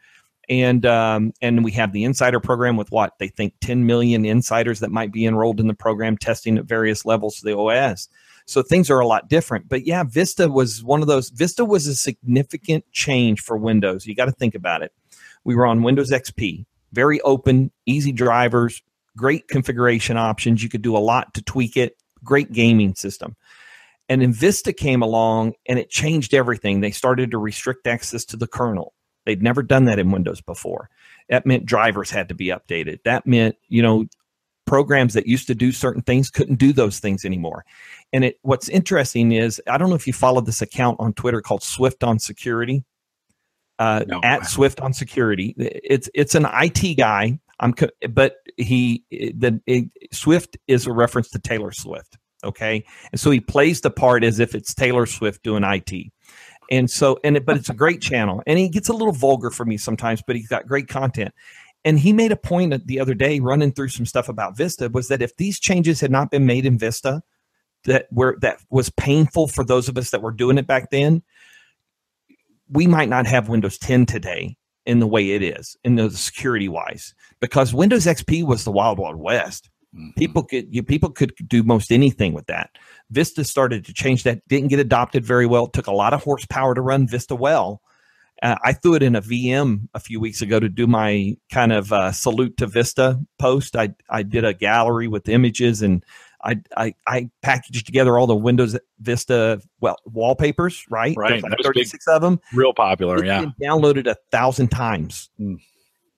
And 0.49 0.83
um, 0.83 1.31
and 1.43 1.63
we 1.63 1.71
have 1.73 1.93
the 1.93 2.03
insider 2.03 2.39
program 2.39 2.75
with 2.75 2.89
what 2.89 3.19
they 3.19 3.27
think 3.27 3.53
10 3.61 3.85
million 3.85 4.25
insiders 4.25 4.79
that 4.79 4.89
might 4.89 5.13
be 5.13 5.27
enrolled 5.27 5.59
in 5.59 5.67
the 5.67 5.75
program 5.75 6.17
testing 6.17 6.57
at 6.57 6.65
various 6.65 7.05
levels 7.05 7.37
of 7.37 7.43
the 7.43 7.55
OS. 7.55 8.09
So 8.47 8.63
things 8.63 8.89
are 8.89 8.99
a 8.99 9.05
lot 9.05 9.29
different. 9.29 9.69
But 9.69 9.85
yeah, 9.85 10.03
Vista 10.03 10.49
was 10.49 10.83
one 10.83 11.03
of 11.03 11.07
those. 11.07 11.29
Vista 11.29 11.63
was 11.63 11.85
a 11.85 11.93
significant 11.93 12.83
change 12.93 13.41
for 13.41 13.57
Windows. 13.57 14.07
You 14.07 14.15
got 14.15 14.25
to 14.25 14.31
think 14.31 14.55
about 14.55 14.81
it. 14.81 14.91
We 15.43 15.55
were 15.55 15.67
on 15.67 15.83
Windows 15.83 16.09
XP, 16.09 16.65
very 16.93 17.21
open, 17.21 17.71
easy 17.85 18.11
drivers, 18.11 18.81
great 19.17 19.47
configuration 19.47 20.17
options. 20.17 20.63
You 20.63 20.69
could 20.69 20.81
do 20.81 20.95
a 20.95 20.99
lot 20.99 21.33
to 21.35 21.41
tweak 21.41 21.77
it, 21.77 21.97
great 22.23 22.51
gaming 22.51 22.95
system. 22.95 23.35
And 24.09 24.21
then 24.21 24.33
Vista 24.33 24.73
came 24.73 25.01
along 25.01 25.53
and 25.67 25.79
it 25.79 25.89
changed 25.89 26.33
everything. 26.33 26.81
They 26.81 26.91
started 26.91 27.31
to 27.31 27.37
restrict 27.37 27.87
access 27.87 28.25
to 28.25 28.37
the 28.37 28.47
kernel. 28.47 28.93
They'd 29.25 29.43
never 29.43 29.63
done 29.63 29.85
that 29.85 29.99
in 29.99 30.11
Windows 30.11 30.41
before. 30.41 30.89
That 31.29 31.45
meant 31.45 31.65
drivers 31.65 32.09
had 32.09 32.27
to 32.29 32.35
be 32.35 32.47
updated. 32.47 33.03
That 33.05 33.25
meant, 33.25 33.55
you 33.69 33.81
know, 33.81 34.05
programs 34.65 35.13
that 35.13 35.27
used 35.27 35.47
to 35.47 35.55
do 35.55 35.71
certain 35.71 36.01
things 36.01 36.29
couldn't 36.29 36.55
do 36.55 36.73
those 36.73 36.99
things 36.99 37.25
anymore. 37.25 37.65
And 38.13 38.25
it 38.25 38.39
what's 38.41 38.69
interesting 38.69 39.31
is 39.31 39.61
I 39.67 39.77
don't 39.77 39.89
know 39.89 39.95
if 39.95 40.07
you 40.07 40.13
follow 40.13 40.41
this 40.41 40.61
account 40.61 40.97
on 40.99 41.13
Twitter 41.13 41.41
called 41.41 41.63
Swift 41.63 42.03
on 42.03 42.19
Security. 42.19 42.83
Uh, 43.81 44.05
No. 44.07 44.21
at 44.23 44.45
Swift 44.45 44.79
on 44.79 44.93
Security. 44.93 45.55
It's 45.57 46.07
it's 46.13 46.35
an 46.35 46.45
IT 46.53 46.97
guy. 46.97 47.39
I'm 47.59 47.73
co- 47.73 47.89
but 48.09 48.35
he 48.57 49.03
the 49.09 49.59
it, 49.65 49.85
Swift 50.11 50.57
is 50.67 50.85
a 50.85 50.91
reference 50.93 51.29
to 51.31 51.39
Taylor 51.39 51.71
Swift. 51.71 52.17
Okay, 52.43 52.83
and 53.11 53.19
so 53.19 53.31
he 53.31 53.39
plays 53.39 53.81
the 53.81 53.89
part 53.89 54.23
as 54.23 54.39
if 54.39 54.53
it's 54.55 54.73
Taylor 54.75 55.05
Swift 55.07 55.41
doing 55.43 55.63
IT. 55.63 56.11
And 56.69 56.89
so, 56.89 57.19
and 57.23 57.37
it, 57.37 57.45
but 57.45 57.57
it's 57.57 57.69
a 57.69 57.73
great 57.73 58.01
channel, 58.09 58.41
and 58.45 58.57
he 58.59 58.69
gets 58.69 58.87
a 58.89 58.93
little 58.93 59.13
vulgar 59.13 59.49
for 59.49 59.65
me 59.65 59.77
sometimes, 59.77 60.21
but 60.25 60.35
he's 60.35 60.47
got 60.47 60.67
great 60.67 60.87
content. 60.87 61.33
And 61.83 61.97
he 61.99 62.13
made 62.13 62.31
a 62.31 62.35
point 62.37 62.85
the 62.85 62.99
other 62.99 63.15
day, 63.15 63.39
running 63.39 63.71
through 63.71 63.89
some 63.89 64.05
stuff 64.05 64.29
about 64.29 64.55
Vista, 64.55 64.89
was 64.89 65.07
that 65.07 65.21
if 65.23 65.35
these 65.37 65.59
changes 65.59 65.99
had 65.99 66.11
not 66.11 66.29
been 66.29 66.45
made 66.45 66.65
in 66.67 66.77
Vista, 66.77 67.23
that 67.85 68.05
were 68.11 68.37
that 68.41 68.59
was 68.69 68.89
painful 68.91 69.47
for 69.47 69.63
those 69.63 69.89
of 69.89 69.97
us 69.97 70.11
that 70.11 70.21
were 70.21 70.31
doing 70.31 70.57
it 70.59 70.67
back 70.67 70.91
then, 70.91 71.23
we 72.71 72.87
might 72.87 73.09
not 73.09 73.25
have 73.27 73.49
Windows 73.49 73.77
10 73.77 74.05
today 74.05 74.55
in 74.85 74.99
the 74.99 75.07
way 75.07 75.31
it 75.31 75.43
is, 75.43 75.75
in 75.83 75.95
the 75.95 76.09
security 76.09 76.67
wise, 76.67 77.13
because 77.39 77.73
Windows 77.73 78.05
XP 78.05 78.43
was 78.43 78.63
the 78.63 78.71
wild 78.71 78.97
wild 78.97 79.17
west. 79.17 79.69
Mhm. 79.95 80.15
People 80.15 80.43
could 80.43 80.73
you, 80.73 80.83
people 80.83 81.09
could 81.09 81.33
do 81.47 81.63
most 81.63 81.91
anything 81.91 82.33
with 82.33 82.47
that. 82.47 82.69
Vista 83.09 83.43
started 83.43 83.85
to 83.85 83.93
change 83.93 84.23
that. 84.23 84.39
Didn't 84.47 84.69
get 84.69 84.79
adopted 84.79 85.25
very 85.25 85.45
well. 85.45 85.67
Took 85.67 85.87
a 85.87 85.91
lot 85.93 86.13
of 86.13 86.23
horsepower 86.23 86.73
to 86.73 86.81
run 86.81 87.07
Vista 87.07 87.35
well. 87.35 87.81
Uh, 88.41 88.55
I 88.63 88.73
threw 88.73 88.95
it 88.95 89.03
in 89.03 89.15
a 89.15 89.21
VM 89.21 89.87
a 89.93 89.99
few 89.99 90.19
weeks 90.19 90.41
ago 90.41 90.59
to 90.59 90.69
do 90.69 90.87
my 90.87 91.35
kind 91.51 91.71
of 91.71 91.93
uh, 91.93 92.11
salute 92.11 92.57
to 92.57 92.67
Vista 92.67 93.19
post. 93.37 93.75
I 93.75 93.93
I 94.09 94.23
did 94.23 94.45
a 94.45 94.53
gallery 94.53 95.07
with 95.07 95.29
images 95.29 95.81
and 95.81 96.03
I 96.43 96.61
I, 96.75 96.95
I 97.07 97.29
packaged 97.41 97.85
together 97.85 98.17
all 98.17 98.27
the 98.27 98.35
Windows 98.35 98.77
Vista 98.99 99.61
well 99.79 99.97
wallpapers. 100.05 100.85
Right, 100.89 101.15
Right. 101.17 101.33
Like 101.33 101.41
That 101.41 101.49
was 101.49 101.55
big. 101.57 101.65
thirty 101.65 101.83
six 101.85 102.07
of 102.07 102.21
them. 102.21 102.39
Real 102.53 102.73
popular, 102.73 103.23
yeah. 103.23 103.41
been 103.41 103.53
downloaded 103.61 104.07
a 104.07 104.15
thousand 104.31 104.69
times. 104.69 105.29
Mm. 105.39 105.59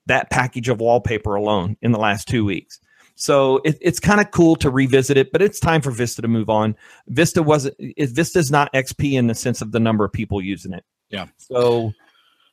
That 0.08 0.30
package 0.30 0.68
of 0.70 0.80
wallpaper 0.82 1.36
alone 1.36 1.78
in 1.82 1.92
the 1.92 2.00
last 2.00 2.28
two 2.28 2.44
weeks. 2.44 2.80
So 3.16 3.62
it, 3.64 3.78
it's 3.80 4.00
kind 4.00 4.20
of 4.20 4.32
cool 4.32 4.56
to 4.58 4.70
revisit 4.70 5.18
it, 5.18 5.32
but 5.32 5.42
it's 5.42 5.60
time 5.60 5.82
for 5.82 5.92
Vista 5.92 6.22
to 6.22 6.28
move 6.28 6.50
on. 6.50 6.76
Vista 7.08 7.44
wasn't. 7.44 7.76
It, 7.80 8.10
Vista's 8.10 8.50
not 8.52 8.74
XP 8.74 9.14
in 9.14 9.28
the 9.28 9.36
sense 9.36 9.62
of 9.62 9.72
the 9.72 9.80
number 9.80 10.04
of 10.04 10.12
people 10.12 10.42
using 10.42 10.74
it. 10.74 10.84
Yeah. 11.10 11.28
So 11.38 11.94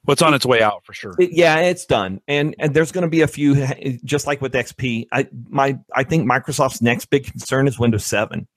What's 0.05 0.23
on 0.23 0.33
its 0.35 0.47
way 0.47 0.63
out 0.63 0.85
for 0.85 0.93
sure. 0.95 1.15
it- 1.19 1.33
yeah, 1.33 1.59
it's 1.59 1.85
done, 1.85 2.21
and 2.27 2.55
and 2.59 2.73
there's 2.75 2.91
going 2.93 3.03
to 3.03 3.09
be 3.11 3.21
a 3.21 3.27
few, 3.29 3.67
just 4.05 4.27
like 4.27 4.41
with 4.41 4.53
XP. 4.55 5.07
I 5.13 5.29
my 5.49 5.79
I 5.95 6.05
think 6.05 6.29
Microsoft's 6.29 6.81
next 6.83 7.07
big 7.07 7.27
concern 7.27 7.69
is 7.69 7.79
Windows 7.79 8.05
Seven. 8.07 8.49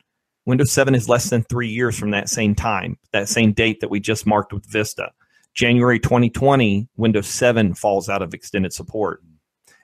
Windows 0.46 0.72
Seven 0.72 0.96
is 0.96 1.08
less 1.10 1.30
than 1.30 1.44
three 1.44 1.70
years 1.70 1.98
from 1.98 2.12
that 2.12 2.30
same 2.30 2.56
time, 2.56 2.98
that 3.12 3.30
same 3.30 3.52
date 3.54 3.80
that 3.82 3.90
we 3.90 4.00
just 4.00 4.26
marked 4.26 4.54
with 4.54 4.66
Vista. 4.66 5.12
January 5.54 6.00
2020, 6.00 6.88
Windows 6.98 7.28
7 7.28 7.76
falls 7.76 8.10
out 8.10 8.22
of 8.24 8.34
extended 8.34 8.74
support. 8.74 9.22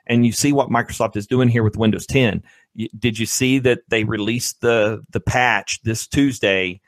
And 0.08 0.26
you 0.26 0.32
see 0.32 0.52
what 0.52 0.70
Microsoft 0.70 1.16
is 1.16 1.28
doing 1.28 1.48
here 1.48 1.62
with 1.64 1.78
Windows 1.78 2.08
10. 2.08 2.42
Y- 2.76 2.88
Did 2.98 3.20
you 3.20 3.28
see 3.28 3.60
that 3.60 3.82
they 3.88 4.04
released 4.04 4.62
the 4.62 5.02
the 5.12 5.20
patch 5.20 5.80
this 5.84 6.08
Tuesday 6.08 6.82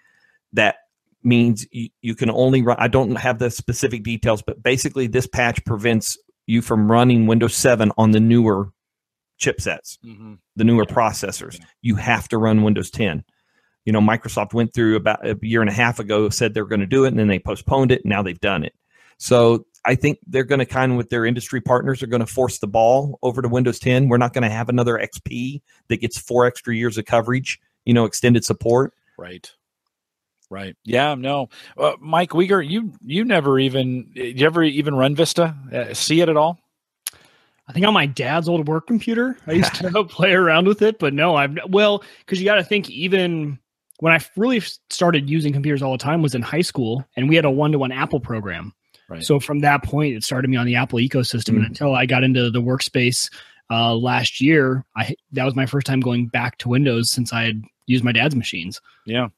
that 0.54 0.78
means 1.24 1.66
you, 1.72 1.90
you 2.02 2.16
can 2.16 2.30
only 2.30 2.62
run 2.62 2.78
I 2.80 2.88
don't 2.88 3.16
have 3.16 3.40
the 3.40 3.50
specific 3.52 4.04
details, 4.04 4.42
but 4.42 4.62
basically 4.64 5.08
this 5.08 5.28
patch 5.28 5.64
prevents 5.66 6.18
you 6.48 6.62
from 6.62 6.92
running 6.92 7.28
Windows 7.28 7.56
7 7.56 7.92
on 7.98 8.12
the 8.12 8.20
newer 8.20 8.72
chipsets 9.40 9.98
Mhm. 10.06 10.38
the 10.56 10.64
newer 10.64 10.86
Yeah. 10.88 10.96
processors. 10.96 11.60
Yeah. 11.60 11.66
You 11.82 11.96
have 11.96 12.28
to 12.30 12.38
run 12.38 12.64
Windows 12.64 12.90
10. 12.92 13.24
You 13.86 13.94
know, 13.94 14.00
Microsoft 14.02 14.54
went 14.54 14.74
through 14.74 14.96
about 14.96 15.26
a 15.28 15.38
year 15.42 15.62
and 15.62 15.70
a 15.70 15.74
half 15.74 16.00
ago, 16.00 16.30
said 16.30 16.54
they're 16.54 16.66
going 16.66 16.82
to 16.82 16.86
do 16.88 17.06
it, 17.06 17.10
and 17.10 17.18
then 17.20 17.28
they 17.28 17.40
postponed 17.40 17.92
it. 17.92 18.02
And 18.04 18.10
now 18.10 18.22
they've 18.22 18.40
done 18.40 18.64
it. 18.64 18.74
So 19.18 19.66
I 19.86 19.96
think 19.96 20.20
they're 20.28 20.44
going 20.44 20.60
to 20.60 20.66
kind 20.68 20.92
of, 20.92 20.98
with 21.00 21.10
their 21.10 21.26
industry 21.26 21.62
partners, 21.62 22.04
are 22.04 22.08
going 22.08 22.20
to 22.20 22.28
force 22.32 22.60
the 22.60 22.68
ball 22.68 23.18
over 23.24 23.42
to 23.42 23.48
Windows 23.50 23.80
10. 23.80 24.08
We're 24.10 24.18
not 24.18 24.34
going 24.34 24.44
to 24.44 24.50
have 24.50 24.70
another 24.70 25.00
XP 25.00 25.62
that 25.88 25.98
gets 25.98 26.20
four 26.20 26.46
extra 26.46 26.76
years 26.76 27.00
of 27.00 27.06
coverage, 27.06 27.60
you 27.86 27.94
know, 27.96 28.06
extended 28.06 28.46
support. 28.46 28.94
Right. 29.18 29.52
Right. 30.52 30.76
Yeah. 30.84 31.16
No. 31.16 31.48
Uh, 31.78 31.94
Mike 32.02 32.32
Wieger, 32.32 32.68
you 32.68 32.92
you 33.06 33.24
never 33.24 33.58
even 33.58 34.12
you 34.14 34.46
ever 34.46 34.62
even 34.64 34.94
run 34.94 35.16
Vista? 35.16 35.56
Uh, 35.74 35.94
see 35.94 36.20
it 36.20 36.28
at 36.28 36.36
all? 36.36 36.60
I 37.70 37.74
think 37.74 37.86
on 37.86 37.94
my 37.94 38.06
dad's 38.06 38.50
old 38.50 38.68
work 38.68 38.86
computer, 38.86 39.38
I 39.48 39.54
used 39.54 39.74
to 39.76 40.04
play 40.10 40.34
around 40.34 40.68
with 40.68 40.82
it, 40.82 41.00
but 41.00 41.14
no, 41.14 41.36
I've 41.36 41.58
well, 41.70 42.04
because 42.20 42.40
you 42.40 42.46
got 42.46 42.56
to 42.56 42.66
think 42.66 42.90
even 42.90 43.60
when 44.02 44.12
I 44.12 44.20
really 44.36 44.60
started 44.90 45.30
using 45.30 45.54
computers 45.54 45.82
all 45.82 45.94
the 45.94 45.98
time 45.98 46.22
was 46.22 46.36
in 46.36 46.42
high 46.42 46.62
school, 46.62 47.06
and 47.16 47.30
we 47.30 47.36
had 47.38 47.46
a 47.46 47.52
one-to-one 47.52 47.92
Apple 47.94 48.20
program. 48.20 48.74
Right. 49.08 49.24
So 49.24 49.40
from 49.40 49.60
that 49.60 49.84
point, 49.84 50.16
it 50.16 50.24
started 50.24 50.50
me 50.50 50.58
on 50.58 50.66
the 50.66 50.76
Apple 50.76 51.00
ecosystem, 51.00 51.54
Mm. 51.54 51.58
and 51.58 51.66
until 51.68 51.96
I 51.96 52.06
got 52.06 52.24
into 52.26 52.50
the 52.52 52.62
workspace 52.62 53.32
uh, 53.70 53.96
last 53.96 54.42
year, 54.42 54.84
I 54.98 55.16
that 55.32 55.46
was 55.46 55.56
my 55.56 55.66
first 55.66 55.88
time 55.88 56.02
going 56.02 56.28
back 56.28 56.58
to 56.58 56.68
Windows 56.70 57.10
since 57.10 57.32
I 57.32 57.44
had 57.44 57.62
use 57.88 58.04
my 58.04 58.12
dad's 58.12 58.36
machines. 58.36 58.82
Yeah, 59.06 59.30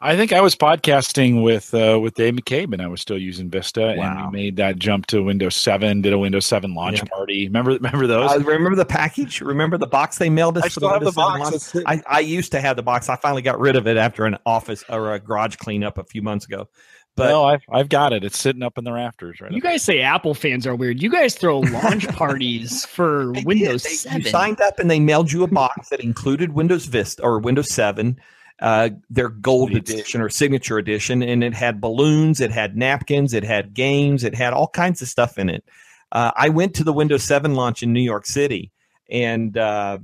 I 0.00 0.16
think 0.16 0.32
I 0.32 0.40
was 0.40 0.56
podcasting 0.56 1.42
with 1.42 1.72
uh, 1.74 1.98
with 2.00 2.14
Dave 2.14 2.34
McCabe, 2.34 2.72
and 2.72 2.82
I 2.82 2.88
was 2.88 3.00
still 3.00 3.18
using 3.18 3.48
Vista, 3.50 3.94
wow. 3.96 4.24
and 4.24 4.32
we 4.32 4.38
made 4.38 4.56
that 4.56 4.78
jump 4.78 5.06
to 5.06 5.22
Windows 5.22 5.56
Seven. 5.56 6.02
Did 6.02 6.12
a 6.12 6.18
Windows 6.18 6.46
Seven 6.46 6.74
launch 6.74 6.98
yeah. 6.98 7.04
party. 7.04 7.46
Remember, 7.46 7.72
remember 7.72 8.06
those? 8.06 8.30
Uh, 8.30 8.40
remember 8.40 8.76
the 8.76 8.84
package? 8.84 9.40
Remember 9.40 9.78
the 9.78 9.86
box 9.86 10.18
they 10.18 10.30
mailed 10.30 10.58
us? 10.58 10.64
I 10.64 10.68
still 10.68 10.88
have 10.88 11.04
the 11.04 11.12
box. 11.12 11.74
I, 11.86 12.02
I 12.06 12.20
used 12.20 12.52
to 12.52 12.60
have 12.60 12.76
the 12.76 12.82
box. 12.82 13.08
I 13.08 13.16
finally 13.16 13.42
got 13.42 13.60
rid 13.60 13.76
of 13.76 13.86
it 13.86 13.96
after 13.96 14.24
an 14.24 14.38
office 14.44 14.84
or 14.88 15.14
a 15.14 15.20
garage 15.20 15.56
cleanup 15.56 15.98
a 15.98 16.04
few 16.04 16.22
months 16.22 16.46
ago. 16.46 16.68
But 17.14 17.28
no, 17.28 17.44
I've 17.44 17.62
I've 17.70 17.88
got 17.90 18.12
it. 18.12 18.24
It's 18.24 18.38
sitting 18.38 18.62
up 18.62 18.78
in 18.78 18.84
the 18.84 18.92
rafters 18.92 19.40
right. 19.40 19.50
Now. 19.50 19.54
You 19.56 19.60
guys 19.60 19.82
say 19.82 20.00
Apple 20.00 20.32
fans 20.32 20.66
are 20.66 20.74
weird. 20.74 21.02
You 21.02 21.10
guys 21.10 21.34
throw 21.34 21.58
launch 21.60 22.08
parties 22.08 22.86
for 22.86 23.32
Windows 23.44 23.82
they, 23.82 23.90
7. 23.90 24.22
You 24.22 24.30
signed 24.30 24.60
up 24.62 24.78
and 24.78 24.90
they 24.90 25.00
mailed 25.00 25.30
you 25.30 25.42
a 25.42 25.46
box 25.46 25.90
that 25.90 26.00
included 26.00 26.54
Windows 26.54 26.86
Vista 26.86 27.22
or 27.22 27.38
Windows 27.38 27.70
7, 27.70 28.18
uh, 28.60 28.90
their 29.10 29.28
gold 29.28 29.74
edition 29.74 30.22
or 30.22 30.30
signature 30.30 30.78
edition, 30.78 31.22
and 31.22 31.44
it 31.44 31.52
had 31.52 31.80
balloons, 31.82 32.40
it 32.40 32.50
had 32.50 32.76
napkins, 32.76 33.34
it 33.34 33.44
had 33.44 33.74
games, 33.74 34.24
it 34.24 34.34
had 34.34 34.54
all 34.54 34.68
kinds 34.68 35.02
of 35.02 35.08
stuff 35.08 35.36
in 35.36 35.50
it. 35.50 35.64
Uh, 36.12 36.30
I 36.34 36.48
went 36.48 36.74
to 36.74 36.84
the 36.84 36.92
Windows 36.92 37.24
7 37.24 37.54
launch 37.54 37.82
in 37.82 37.92
New 37.92 38.00
York 38.00 38.24
City, 38.24 38.70
and 39.10 39.56
uh, 39.58 39.98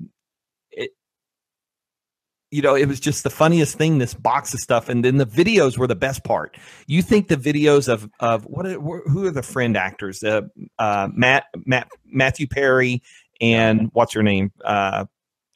you 2.51 2.63
know, 2.63 2.75
it 2.75 2.87
was 2.87 2.99
just 2.99 3.25
the 3.25 3.31
funniest 3.31 3.77
thing. 3.77 3.99
This 3.99 4.15
box 4.15 4.55
of 4.55 4.61
stuff, 4.61 4.89
and 4.89 5.05
then 5.05 5.19
the 5.19 5.27
videos 5.27 5.77
were 5.77 5.87
the 5.87 5.95
best 5.95 6.25
part. 6.25 6.57
You 6.87 7.03
think 7.03 7.29
the 7.29 7.37
videos 7.37 7.89
of 7.89 8.09
of 8.21 8.45
what? 8.45 8.67
Are, 8.67 8.79
who 8.79 9.27
are 9.27 9.31
the 9.31 9.43
friend 9.43 9.77
actors? 9.77 10.23
Uh, 10.23 10.43
uh, 10.79 11.09
Matt 11.13 11.45
Matt 11.67 11.89
Matthew 12.07 12.47
Perry 12.47 13.03
and 13.41 13.91
what's 13.93 14.13
her 14.15 14.23
name? 14.23 14.53
Uh, 14.65 15.07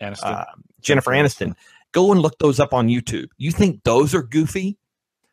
Aniston. 0.00 0.18
Uh, 0.22 0.44
Jennifer 0.80 1.10
Aniston. 1.10 1.54
Go 1.92 2.12
and 2.12 2.20
look 2.20 2.38
those 2.38 2.58
up 2.58 2.72
on 2.72 2.88
YouTube. 2.88 3.28
You 3.36 3.50
think 3.52 3.82
those 3.84 4.14
are 4.14 4.22
goofy? 4.22 4.78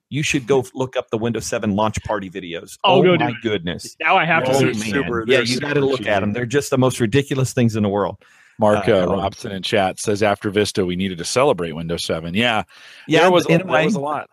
You 0.10 0.24
should 0.24 0.48
go 0.48 0.66
look 0.74 0.96
up 0.98 1.10
the 1.10 1.18
Windows 1.18 1.46
7 1.46 1.76
launch 1.76 2.02
party 2.04 2.30
videos. 2.30 2.78
Oh, 2.84 3.06
oh 3.06 3.18
my 3.18 3.34
goodness! 3.42 3.96
Now 4.00 4.18
I 4.18 4.26
have 4.26 4.46
to 4.46 4.52
oh, 4.52 4.74
see. 4.74 4.92
Super, 4.92 5.24
yeah, 5.28 5.40
you 5.40 5.60
got 5.60 5.74
to 5.74 5.82
look 5.82 6.06
at 6.08 6.22
them. 6.22 6.34
They're 6.34 6.46
just 6.46 6.70
the 6.70 6.78
most 6.78 7.00
ridiculous 7.00 7.54
things 7.54 7.76
in 7.76 7.84
the 7.84 7.90
world. 7.90 8.18
Mark 8.60 8.88
uh, 8.90 9.04
uh, 9.04 9.08
Robson 9.08 9.52
in 9.54 9.64
chat 9.64 10.00
says 10.00 10.22
after 10.22 10.50
Vista 10.50 10.86
we 10.86 10.98
needed 10.98 11.18
to 11.18 11.26
celebrate 11.26 11.72
Windows 11.72 12.04
7. 12.04 12.34
Yeah, 12.34 12.64
yeah, 13.08 13.22
there 13.22 13.32
was, 13.32 13.46
a, 13.50 13.58
way, 13.66 13.86
was 13.86 13.96
a 13.96 14.00
lot. 14.00 14.30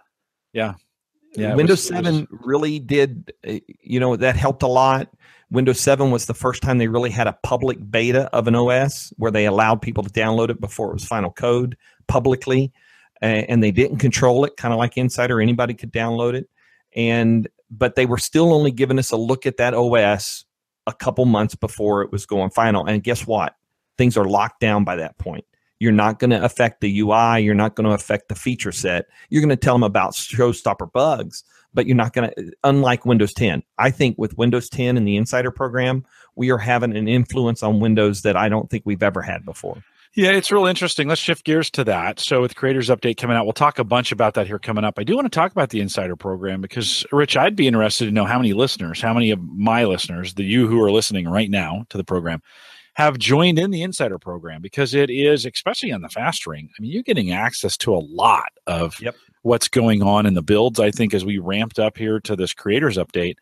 Yeah, 0.52 0.75
yeah. 1.37 1.54
Windows 1.54 1.78
was, 1.78 1.88
7 1.88 2.14
was, 2.14 2.40
really 2.45 2.80
did, 2.80 3.33
uh, 3.49 3.54
you 3.80 4.00
know, 4.00 4.16
that 4.16 4.37
helped 4.37 4.62
a 4.64 4.68
lot. 4.68 5.09
Windows 5.50 5.78
7 5.78 6.11
was 6.11 6.26
the 6.26 6.35
first 6.35 6.61
time 6.61 6.78
they 6.78 6.88
really 6.88 7.11
had 7.11 7.28
a 7.28 7.38
public 7.45 7.78
beta 7.88 8.28
of 8.35 8.49
an 8.49 8.56
OS 8.56 9.12
where 9.16 9.30
they 9.30 9.47
allowed 9.47 9.80
people 9.80 10.02
to 10.02 10.11
download 10.11 10.50
it 10.50 10.61
before 10.61 10.90
it 10.90 10.95
was 10.95 11.04
final 11.04 11.30
code 11.30 11.76
publicly, 12.09 12.73
and 13.23 13.62
they 13.62 13.71
didn't 13.71 13.99
control 13.99 14.45
it, 14.45 14.56
kind 14.56 14.75
of 14.75 14.78
like 14.78 14.97
Insider. 14.97 15.40
Anybody 15.40 15.75
could 15.75 15.92
download 15.92 16.35
it, 16.35 16.49
and 16.97 17.49
but 17.71 17.95
they 17.95 18.06
were 18.06 18.18
still 18.18 18.52
only 18.52 18.73
giving 18.73 18.99
us 18.99 19.12
a 19.12 19.16
look 19.16 19.47
at 19.47 19.56
that 19.59 19.73
OS 19.73 20.45
a 20.87 20.92
couple 20.92 21.25
months 21.26 21.54
before 21.54 22.02
it 22.02 22.11
was 22.11 22.26
going 22.26 22.50
final. 22.50 22.85
And 22.85 23.02
guess 23.02 23.26
what? 23.26 23.54
Things 23.98 24.16
are 24.16 24.24
locked 24.24 24.60
down 24.60 24.84
by 24.84 24.96
that 24.96 25.18
point. 25.18 25.44
You're 25.78 25.92
not 25.92 26.18
going 26.18 26.30
to 26.30 26.42
affect 26.42 26.80
the 26.80 27.00
UI. 27.00 27.40
You're 27.40 27.54
not 27.54 27.74
going 27.74 27.86
to 27.86 27.92
affect 27.92 28.28
the 28.28 28.34
feature 28.34 28.72
set. 28.72 29.06
You're 29.28 29.42
going 29.42 29.50
to 29.50 29.56
tell 29.56 29.74
them 29.74 29.82
about 29.82 30.14
showstopper 30.14 30.90
bugs, 30.90 31.44
but 31.74 31.86
you're 31.86 31.96
not 31.96 32.14
going 32.14 32.30
to, 32.30 32.52
unlike 32.64 33.04
Windows 33.04 33.34
10. 33.34 33.62
I 33.78 33.90
think 33.90 34.16
with 34.16 34.38
Windows 34.38 34.70
10 34.70 34.96
and 34.96 35.06
the 35.06 35.16
Insider 35.16 35.50
program, 35.50 36.04
we 36.34 36.50
are 36.50 36.58
having 36.58 36.96
an 36.96 37.08
influence 37.08 37.62
on 37.62 37.80
Windows 37.80 38.22
that 38.22 38.36
I 38.36 38.48
don't 38.48 38.70
think 38.70 38.84
we've 38.86 39.02
ever 39.02 39.20
had 39.20 39.44
before. 39.44 39.82
Yeah, 40.16 40.30
it's 40.30 40.50
real 40.50 40.64
interesting. 40.64 41.08
Let's 41.08 41.20
shift 41.20 41.44
gears 41.44 41.70
to 41.72 41.84
that. 41.84 42.20
So, 42.20 42.40
with 42.40 42.56
Creators 42.56 42.88
Update 42.88 43.18
coming 43.18 43.36
out, 43.36 43.44
we'll 43.44 43.52
talk 43.52 43.78
a 43.78 43.84
bunch 43.84 44.12
about 44.12 44.32
that 44.34 44.46
here 44.46 44.58
coming 44.58 44.82
up. 44.82 44.98
I 44.98 45.04
do 45.04 45.14
want 45.14 45.26
to 45.26 45.36
talk 45.36 45.52
about 45.52 45.68
the 45.68 45.80
Insider 45.80 46.16
program 46.16 46.62
because, 46.62 47.04
Rich, 47.12 47.36
I'd 47.36 47.54
be 47.54 47.66
interested 47.66 48.06
to 48.06 48.12
know 48.12 48.24
how 48.24 48.38
many 48.38 48.54
listeners, 48.54 48.98
how 48.98 49.12
many 49.12 49.30
of 49.30 49.42
my 49.42 49.84
listeners, 49.84 50.32
the 50.32 50.42
you 50.42 50.68
who 50.68 50.80
are 50.82 50.90
listening 50.90 51.28
right 51.28 51.50
now 51.50 51.84
to 51.90 51.98
the 51.98 52.04
program, 52.04 52.40
have 52.96 53.18
joined 53.18 53.58
in 53.58 53.70
the 53.70 53.82
insider 53.82 54.18
program 54.18 54.62
because 54.62 54.94
it 54.94 55.10
is, 55.10 55.44
especially 55.44 55.92
on 55.92 56.00
the 56.00 56.08
fast 56.08 56.46
ring, 56.46 56.70
I 56.76 56.80
mean, 56.80 56.90
you're 56.90 57.02
getting 57.02 57.30
access 57.30 57.76
to 57.78 57.94
a 57.94 57.98
lot 57.98 58.48
of 58.66 58.98
yep. 59.02 59.14
what's 59.42 59.68
going 59.68 60.02
on 60.02 60.24
in 60.24 60.32
the 60.32 60.42
builds. 60.42 60.80
I 60.80 60.90
think 60.90 61.12
as 61.12 61.22
we 61.22 61.36
ramped 61.36 61.78
up 61.78 61.98
here 61.98 62.20
to 62.20 62.34
this 62.34 62.54
creators 62.54 62.96
update, 62.96 63.34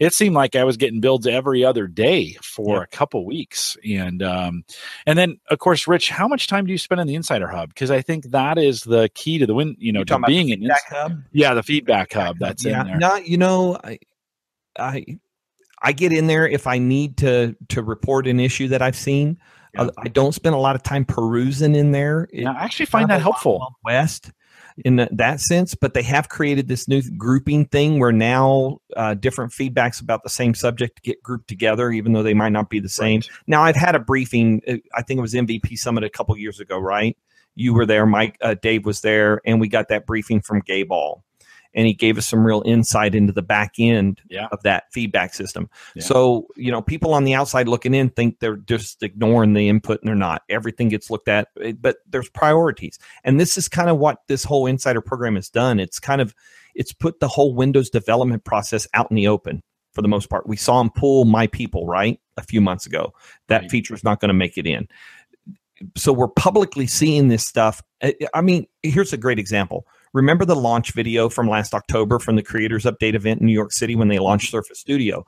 it 0.00 0.12
seemed 0.12 0.34
like 0.34 0.56
I 0.56 0.64
was 0.64 0.76
getting 0.76 1.00
builds 1.00 1.24
every 1.24 1.64
other 1.64 1.86
day 1.86 2.36
for 2.42 2.82
a 2.82 2.86
couple 2.88 3.24
weeks, 3.24 3.78
and 3.88 4.22
um, 4.22 4.64
and 5.06 5.18
then 5.18 5.38
of 5.50 5.58
course, 5.58 5.86
Rich, 5.86 6.10
how 6.10 6.28
much 6.28 6.48
time 6.48 6.66
do 6.66 6.72
you 6.72 6.76
spend 6.76 7.00
in 7.00 7.06
the 7.06 7.14
Insider 7.14 7.48
Hub? 7.48 7.70
Because 7.70 7.90
I 7.90 8.02
think 8.02 8.32
that 8.32 8.58
is 8.58 8.82
the 8.82 9.08
key 9.14 9.38
to 9.38 9.46
the 9.46 9.54
win. 9.54 9.74
You 9.78 9.92
know, 9.92 10.04
to 10.04 10.18
being 10.26 10.50
an 10.52 10.60
feedback 10.60 10.88
hub. 10.90 11.22
Yeah, 11.32 11.54
the 11.54 11.62
feedback 11.62 12.12
hub. 12.12 12.38
That's 12.38 12.62
yeah. 12.62 12.82
in 12.82 12.86
there. 12.88 12.98
Not 12.98 13.26
you 13.26 13.38
know, 13.38 13.78
I, 13.82 13.98
I 14.78 15.18
I 15.82 15.92
get 15.92 16.12
in 16.12 16.26
there 16.26 16.46
if 16.46 16.66
I 16.66 16.78
need 16.78 17.18
to 17.18 17.56
to 17.68 17.82
report 17.82 18.26
an 18.26 18.40
issue 18.40 18.68
that 18.68 18.82
I've 18.82 18.96
seen. 18.96 19.38
Yeah. 19.74 19.82
Uh, 19.82 19.90
I 19.98 20.08
don't 20.08 20.32
spend 20.32 20.54
a 20.54 20.58
lot 20.58 20.74
of 20.74 20.82
time 20.82 21.04
perusing 21.04 21.74
in 21.74 21.92
there. 21.92 22.28
It, 22.32 22.46
I 22.46 22.64
actually 22.64 22.86
find 22.86 23.10
that 23.10 23.20
helpful. 23.20 23.76
West 23.84 24.32
in 24.84 24.96
the, 24.96 25.08
that 25.12 25.40
sense, 25.40 25.74
but 25.74 25.94
they 25.94 26.02
have 26.02 26.28
created 26.28 26.68
this 26.68 26.86
new 26.86 27.02
grouping 27.16 27.64
thing 27.66 27.98
where 27.98 28.12
now 28.12 28.78
uh, 28.96 29.14
different 29.14 29.52
feedbacks 29.52 30.00
about 30.00 30.22
the 30.22 30.28
same 30.28 30.54
subject 30.54 31.02
get 31.02 31.22
grouped 31.22 31.48
together, 31.48 31.90
even 31.90 32.12
though 32.12 32.22
they 32.22 32.34
might 32.34 32.52
not 32.52 32.68
be 32.68 32.80
the 32.80 32.88
same. 32.88 33.20
Right. 33.20 33.30
Now, 33.46 33.62
I've 33.62 33.76
had 33.76 33.94
a 33.94 33.98
briefing. 33.98 34.62
Uh, 34.68 34.76
I 34.94 35.02
think 35.02 35.18
it 35.18 35.22
was 35.22 35.34
MVP 35.34 35.78
Summit 35.78 36.04
a 36.04 36.10
couple 36.10 36.36
years 36.36 36.60
ago, 36.60 36.78
right? 36.78 37.16
You 37.54 37.72
were 37.72 37.86
there, 37.86 38.04
Mike. 38.04 38.36
Uh, 38.40 38.54
Dave 38.60 38.84
was 38.84 39.00
there, 39.00 39.40
and 39.46 39.60
we 39.60 39.68
got 39.68 39.88
that 39.88 40.06
briefing 40.06 40.42
from 40.42 40.60
Gabe 40.60 40.92
Aul 40.92 41.24
and 41.76 41.86
he 41.86 41.92
gave 41.92 42.16
us 42.16 42.26
some 42.26 42.44
real 42.44 42.62
insight 42.64 43.14
into 43.14 43.32
the 43.32 43.42
back 43.42 43.74
end 43.78 44.22
yeah. 44.30 44.48
of 44.50 44.62
that 44.62 44.84
feedback 44.92 45.34
system. 45.34 45.68
Yeah. 45.94 46.02
So, 46.02 46.48
you 46.56 46.72
know, 46.72 46.80
people 46.80 47.12
on 47.12 47.24
the 47.24 47.34
outside 47.34 47.68
looking 47.68 47.94
in 47.94 48.08
think 48.08 48.40
they're 48.40 48.56
just 48.56 49.02
ignoring 49.02 49.52
the 49.52 49.68
input 49.68 50.00
and 50.00 50.08
they're 50.08 50.14
not. 50.14 50.42
Everything 50.48 50.88
gets 50.88 51.10
looked 51.10 51.28
at, 51.28 51.48
eh, 51.62 51.74
but 51.78 51.98
there's 52.08 52.30
priorities. 52.30 52.98
And 53.24 53.38
this 53.38 53.58
is 53.58 53.68
kind 53.68 53.90
of 53.90 53.98
what 53.98 54.20
this 54.26 54.42
whole 54.42 54.66
insider 54.66 55.02
program 55.02 55.36
has 55.36 55.50
done. 55.50 55.78
It's 55.78 56.00
kind 56.00 56.22
of 56.22 56.34
it's 56.74 56.92
put 56.92 57.20
the 57.20 57.28
whole 57.28 57.54
Windows 57.54 57.90
development 57.90 58.44
process 58.44 58.88
out 58.94 59.10
in 59.10 59.14
the 59.14 59.28
open 59.28 59.62
for 59.92 60.00
the 60.00 60.08
most 60.08 60.30
part. 60.30 60.46
We 60.46 60.56
saw 60.56 60.80
him 60.80 60.90
pull 60.90 61.26
my 61.26 61.46
people, 61.46 61.86
right? 61.86 62.18
A 62.38 62.42
few 62.42 62.62
months 62.62 62.86
ago. 62.86 63.12
That 63.48 63.62
right. 63.62 63.70
feature 63.70 63.94
is 63.94 64.04
not 64.04 64.20
going 64.20 64.28
to 64.28 64.34
make 64.34 64.56
it 64.56 64.66
in. 64.66 64.88
So 65.94 66.10
we're 66.10 66.28
publicly 66.28 66.86
seeing 66.86 67.28
this 67.28 67.46
stuff. 67.46 67.82
Eh, 68.00 68.12
I 68.32 68.40
mean, 68.40 68.66
here's 68.82 69.12
a 69.12 69.18
great 69.18 69.38
example 69.38 69.86
Remember 70.12 70.44
the 70.44 70.56
launch 70.56 70.92
video 70.92 71.28
from 71.28 71.48
last 71.48 71.74
October 71.74 72.18
from 72.18 72.36
the 72.36 72.42
Creators 72.42 72.84
Update 72.84 73.14
event 73.14 73.40
in 73.40 73.46
New 73.46 73.52
York 73.52 73.72
City 73.72 73.94
when 73.94 74.08
they 74.08 74.18
launched 74.18 74.50
Surface 74.50 74.78
Studio? 74.78 75.26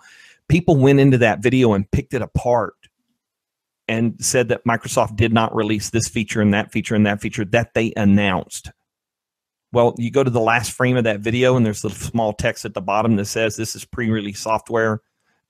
People 0.49 0.77
went 0.77 1.01
into 1.01 1.19
that 1.19 1.43
video 1.43 1.75
and 1.75 1.91
picked 1.91 2.15
it 2.15 2.23
apart 2.23 2.75
and 3.87 4.23
said 4.25 4.49
that 4.49 4.65
Microsoft 4.65 5.17
did 5.17 5.33
not 5.33 5.55
release 5.55 5.91
this 5.91 6.09
feature 6.09 6.41
and 6.41 6.55
that 6.55 6.71
feature 6.73 6.95
and 6.95 7.07
that 7.07 7.21
feature 7.21 7.45
that 7.47 7.75
they 7.75 7.93
announced. 7.97 8.71
Well, 9.73 9.95
you 9.99 10.11
go 10.11 10.25
to 10.25 10.31
the 10.31 10.41
last 10.41 10.73
frame 10.73 10.97
of 10.97 11.05
that 11.05 11.21
video 11.21 11.57
and 11.57 11.65
there's 11.65 11.85
a 11.85 11.91
small 11.91 12.33
text 12.33 12.65
at 12.65 12.75
the 12.75 12.81
bottom 12.81 13.17
that 13.17 13.27
says 13.27 13.57
this 13.57 13.75
is 13.75 13.85
pre-release 13.85 14.41
software, 14.41 15.03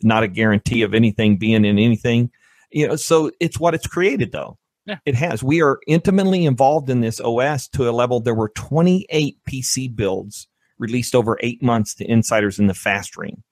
not 0.02 0.24
a 0.24 0.28
guarantee 0.28 0.82
of 0.82 0.94
anything 0.94 1.36
being 1.36 1.64
in 1.64 1.78
anything. 1.78 2.30
You 2.70 2.88
know, 2.88 2.96
so 2.96 3.30
it's 3.40 3.60
what 3.60 3.74
it's 3.74 3.86
created 3.86 4.32
though. 4.32 4.58
Yeah. 4.88 4.96
It 5.04 5.14
has. 5.16 5.42
We 5.42 5.60
are 5.60 5.78
intimately 5.86 6.46
involved 6.46 6.88
in 6.88 7.02
this 7.02 7.20
OS 7.20 7.68
to 7.68 7.88
a 7.88 7.92
level. 7.92 8.20
There 8.20 8.34
were 8.34 8.48
28 8.48 9.36
PC 9.48 9.94
builds 9.94 10.48
released 10.78 11.14
over 11.14 11.36
eight 11.42 11.62
months 11.62 11.94
to 11.96 12.10
insiders 12.10 12.58
in 12.58 12.68
the 12.68 12.74
fast 12.74 13.16
ring. 13.16 13.42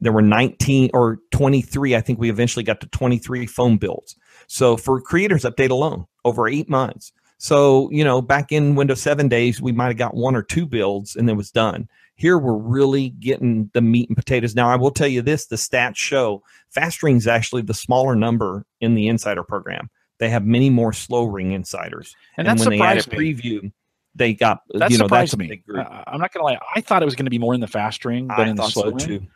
There 0.00 0.12
were 0.12 0.22
19 0.22 0.90
or 0.94 1.18
23. 1.32 1.94
I 1.94 2.00
think 2.00 2.18
we 2.18 2.30
eventually 2.30 2.64
got 2.64 2.80
to 2.80 2.86
23 2.88 3.46
phone 3.46 3.76
builds. 3.76 4.16
So 4.46 4.76
for 4.78 5.02
creators 5.02 5.44
update 5.44 5.70
alone, 5.70 6.06
over 6.24 6.48
eight 6.48 6.68
months. 6.68 7.12
So, 7.36 7.90
you 7.90 8.02
know, 8.02 8.22
back 8.22 8.52
in 8.52 8.74
Windows 8.74 9.02
7 9.02 9.28
days, 9.28 9.60
we 9.60 9.72
might 9.72 9.88
have 9.88 9.96
got 9.96 10.14
one 10.14 10.34
or 10.34 10.42
two 10.42 10.64
builds 10.64 11.14
and 11.14 11.28
then 11.28 11.36
was 11.36 11.50
done. 11.50 11.88
Here 12.14 12.38
we're 12.38 12.56
really 12.56 13.10
getting 13.10 13.70
the 13.74 13.82
meat 13.82 14.08
and 14.08 14.16
potatoes. 14.16 14.54
Now, 14.54 14.68
I 14.68 14.76
will 14.76 14.92
tell 14.92 15.08
you 15.08 15.20
this 15.22 15.46
the 15.46 15.56
stats 15.56 15.96
show 15.96 16.42
fast 16.70 17.02
ring 17.02 17.16
is 17.16 17.26
actually 17.26 17.62
the 17.62 17.74
smaller 17.74 18.14
number 18.14 18.64
in 18.80 18.94
the 18.94 19.08
insider 19.08 19.42
program 19.42 19.90
they 20.22 20.28
have 20.28 20.46
many 20.46 20.70
more 20.70 20.92
slow 20.92 21.24
ring 21.24 21.50
insiders. 21.50 22.14
And, 22.36 22.46
and 22.46 22.56
when 22.60 22.68
they 22.70 22.78
had 22.78 22.98
a 22.98 23.02
preview, 23.02 23.72
they 24.14 24.34
got 24.34 24.62
that 24.74 24.92
you 24.92 24.98
know 24.98 25.06
surprised 25.06 25.36
me. 25.36 25.64
Uh, 25.74 26.04
I'm 26.06 26.20
not 26.20 26.32
gonna 26.32 26.44
lie. 26.44 26.60
I 26.76 26.80
thought 26.80 27.02
it 27.02 27.06
was 27.06 27.16
going 27.16 27.26
to 27.26 27.30
be 27.30 27.38
more 27.38 27.54
in 27.54 27.60
the 27.60 27.66
fast 27.66 28.04
ring 28.04 28.28
than 28.28 28.40
I 28.40 28.48
in 28.50 28.56
the 28.56 28.68
slow 28.68 28.82
so 28.84 28.88
ring. 28.90 28.98
Too. 28.98 29.26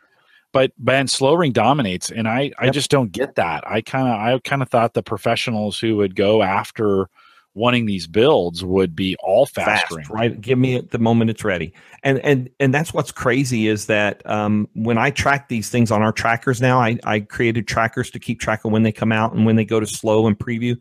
But 0.53 0.71
Ben 0.77 1.07
slow 1.07 1.33
ring 1.33 1.51
dominates, 1.51 2.09
and 2.09 2.25
I 2.25 2.43
yep. 2.43 2.53
I 2.59 2.69
just 2.69 2.89
don't 2.89 3.11
get 3.11 3.35
that. 3.35 3.69
I 3.69 3.81
kind 3.81 4.07
of 4.07 4.13
I 4.13 4.39
kind 4.47 4.61
of 4.61 4.69
thought 4.69 4.93
the 4.93 5.03
professionals 5.03 5.77
who 5.77 5.97
would 5.97 6.15
go 6.15 6.41
after 6.41 7.09
wanting 7.57 7.85
these 7.85 8.07
builds 8.07 8.63
would 8.63 8.95
be 8.95 9.15
all 9.19 9.45
fast, 9.45 9.87
fast 9.89 10.09
right 10.09 10.39
give 10.39 10.57
me 10.57 10.75
it 10.75 10.91
the 10.91 10.99
moment 10.99 11.29
it's 11.29 11.43
ready 11.43 11.73
and 12.03 12.19
and 12.19 12.49
and 12.59 12.73
that's 12.73 12.93
what's 12.93 13.11
crazy 13.11 13.67
is 13.67 13.87
that 13.87 14.25
um, 14.29 14.67
when 14.73 14.97
i 14.97 15.09
track 15.09 15.49
these 15.49 15.69
things 15.69 15.91
on 15.91 16.01
our 16.01 16.11
trackers 16.11 16.61
now 16.61 16.79
I, 16.79 16.97
I 17.03 17.19
created 17.19 17.67
trackers 17.67 18.11
to 18.11 18.19
keep 18.19 18.39
track 18.39 18.63
of 18.63 18.71
when 18.71 18.83
they 18.83 18.91
come 18.91 19.11
out 19.11 19.33
and 19.33 19.45
when 19.45 19.55
they 19.55 19.65
go 19.65 19.79
to 19.79 19.87
slow 19.87 20.27
and 20.27 20.37
preview 20.37 20.77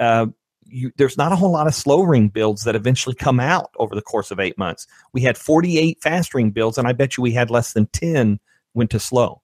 uh, 0.00 0.26
you, 0.66 0.90
there's 0.96 1.16
not 1.16 1.32
a 1.32 1.36
whole 1.36 1.52
lot 1.52 1.66
of 1.66 1.74
slow 1.74 2.02
ring 2.02 2.28
builds 2.28 2.64
that 2.64 2.74
eventually 2.74 3.14
come 3.14 3.38
out 3.38 3.70
over 3.76 3.94
the 3.94 4.02
course 4.02 4.30
of 4.30 4.40
eight 4.40 4.58
months. 4.58 4.86
We 5.12 5.20
had 5.20 5.38
48 5.38 6.02
fast 6.02 6.34
ring 6.34 6.50
builds, 6.50 6.78
and 6.78 6.88
I 6.88 6.92
bet 6.92 7.16
you 7.16 7.22
we 7.22 7.32
had 7.32 7.50
less 7.50 7.72
than 7.74 7.86
10 7.86 8.40
went 8.74 8.90
to 8.90 8.98
slow. 8.98 9.40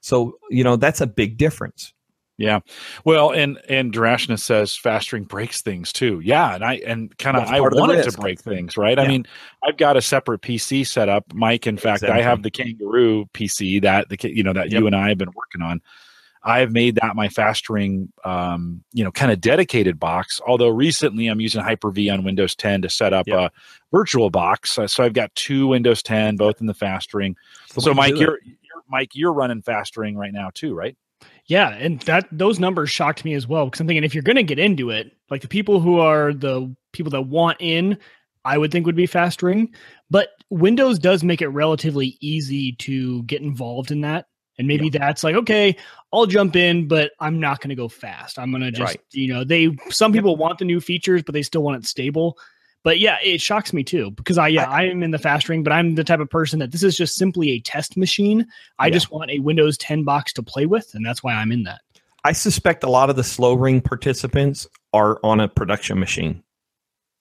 So 0.00 0.38
you 0.50 0.62
know 0.62 0.76
that's 0.76 1.00
a 1.00 1.06
big 1.06 1.36
difference. 1.36 1.92
Yeah, 2.38 2.60
well, 3.04 3.30
and 3.30 3.58
and 3.66 3.92
Durashna 3.92 4.38
says 4.38 4.76
fast 4.76 5.10
ring 5.12 5.24
breaks 5.24 5.62
things 5.62 5.90
too. 5.90 6.20
Yeah, 6.22 6.54
and 6.54 6.62
I 6.62 6.74
and 6.86 7.16
kind 7.16 7.36
of 7.36 7.44
I 7.44 7.60
wanted 7.60 8.04
to 8.04 8.12
break 8.12 8.40
things, 8.40 8.76
right? 8.76 8.98
Yeah. 8.98 9.04
I 9.04 9.08
mean, 9.08 9.26
I've 9.62 9.78
got 9.78 9.96
a 9.96 10.02
separate 10.02 10.42
PC 10.42 10.86
set 10.86 11.08
up, 11.08 11.32
Mike. 11.32 11.66
In 11.66 11.78
fact, 11.78 12.02
exactly. 12.02 12.20
I 12.20 12.22
have 12.22 12.42
the 12.42 12.50
Kangaroo 12.50 13.24
PC 13.32 13.80
that 13.82 14.10
the 14.10 14.18
you 14.22 14.42
know 14.42 14.52
that 14.52 14.70
yep. 14.70 14.80
you 14.80 14.86
and 14.86 14.94
I 14.94 15.08
have 15.08 15.18
been 15.18 15.32
working 15.34 15.62
on. 15.62 15.80
I've 16.46 16.70
made 16.70 16.94
that 17.02 17.16
my 17.16 17.28
fast 17.28 17.68
ring, 17.68 18.12
um, 18.24 18.84
you 18.92 19.02
know, 19.02 19.10
kind 19.10 19.32
of 19.32 19.40
dedicated 19.40 19.98
box. 19.98 20.40
Although 20.46 20.68
recently 20.68 21.26
I'm 21.26 21.40
using 21.40 21.60
Hyper 21.60 21.90
V 21.90 22.08
on 22.08 22.22
Windows 22.22 22.54
10 22.54 22.82
to 22.82 22.88
set 22.88 23.12
up 23.12 23.26
yep. 23.26 23.36
a 23.36 23.50
virtual 23.90 24.30
box. 24.30 24.78
So 24.86 25.02
I've 25.02 25.12
got 25.12 25.34
two 25.34 25.66
Windows 25.66 26.04
10, 26.04 26.36
both 26.36 26.60
in 26.60 26.68
the 26.68 26.74
fast 26.74 27.14
ring. 27.14 27.34
So, 27.80 27.92
Mike, 27.92 28.14
you're, 28.14 28.38
you're 28.44 28.82
Mike, 28.88 29.10
you're 29.14 29.32
running 29.32 29.60
fast 29.60 29.96
ring 29.96 30.16
right 30.16 30.32
now 30.32 30.50
too, 30.54 30.72
right? 30.72 30.96
Yeah, 31.48 31.68
and 31.70 32.00
that 32.02 32.26
those 32.32 32.58
numbers 32.58 32.90
shocked 32.90 33.24
me 33.24 33.34
as 33.34 33.46
well 33.46 33.66
because 33.66 33.80
I'm 33.80 33.86
thinking 33.86 34.04
if 34.04 34.14
you're 34.14 34.22
going 34.22 34.36
to 34.36 34.42
get 34.42 34.58
into 34.58 34.90
it, 34.90 35.12
like 35.30 35.42
the 35.42 35.48
people 35.48 35.80
who 35.80 36.00
are 36.00 36.32
the 36.32 36.74
people 36.92 37.10
that 37.10 37.22
want 37.22 37.58
in, 37.60 37.98
I 38.44 38.58
would 38.58 38.72
think 38.72 38.86
would 38.86 38.96
be 38.96 39.06
fast 39.06 39.42
ring, 39.42 39.72
but 40.10 40.30
Windows 40.50 40.98
does 40.98 41.22
make 41.22 41.42
it 41.42 41.48
relatively 41.48 42.16
easy 42.20 42.72
to 42.72 43.22
get 43.24 43.42
involved 43.42 43.90
in 43.90 44.00
that. 44.02 44.26
And 44.58 44.66
maybe 44.66 44.86
yeah. 44.86 44.98
that's 44.98 45.22
like, 45.22 45.34
okay, 45.34 45.76
I'll 46.12 46.26
jump 46.26 46.56
in, 46.56 46.88
but 46.88 47.12
I'm 47.20 47.40
not 47.40 47.60
going 47.60 47.68
to 47.68 47.74
go 47.74 47.88
fast. 47.88 48.38
I'm 48.38 48.50
going 48.50 48.62
to 48.62 48.70
just, 48.70 48.96
right. 48.96 49.00
you 49.12 49.32
know, 49.32 49.44
they, 49.44 49.76
some 49.90 50.12
people 50.12 50.36
want 50.36 50.58
the 50.58 50.64
new 50.64 50.80
features, 50.80 51.22
but 51.22 51.32
they 51.32 51.42
still 51.42 51.62
want 51.62 51.76
it 51.76 51.86
stable. 51.86 52.38
But 52.84 53.00
yeah, 53.00 53.18
it 53.22 53.40
shocks 53.40 53.72
me 53.72 53.82
too 53.82 54.12
because 54.12 54.38
I 54.38 54.48
yeah 54.48 54.70
I, 54.70 54.84
am 54.84 55.02
in 55.02 55.10
the 55.10 55.18
fast 55.18 55.48
ring, 55.48 55.62
but 55.62 55.72
I'm 55.72 55.96
the 55.96 56.04
type 56.04 56.20
of 56.20 56.30
person 56.30 56.60
that 56.60 56.70
this 56.70 56.82
is 56.82 56.96
just 56.96 57.16
simply 57.16 57.50
a 57.50 57.60
test 57.60 57.96
machine. 57.96 58.46
I 58.78 58.86
yeah. 58.86 58.92
just 58.92 59.10
want 59.10 59.30
a 59.30 59.40
Windows 59.40 59.76
10 59.78 60.04
box 60.04 60.32
to 60.34 60.42
play 60.42 60.66
with, 60.66 60.94
and 60.94 61.04
that's 61.04 61.22
why 61.22 61.34
I'm 61.34 61.50
in 61.50 61.64
that. 61.64 61.80
I 62.24 62.32
suspect 62.32 62.84
a 62.84 62.90
lot 62.90 63.10
of 63.10 63.16
the 63.16 63.24
slow 63.24 63.54
ring 63.54 63.80
participants 63.80 64.66
are 64.92 65.18
on 65.24 65.40
a 65.40 65.48
production 65.48 65.98
machine, 65.98 66.42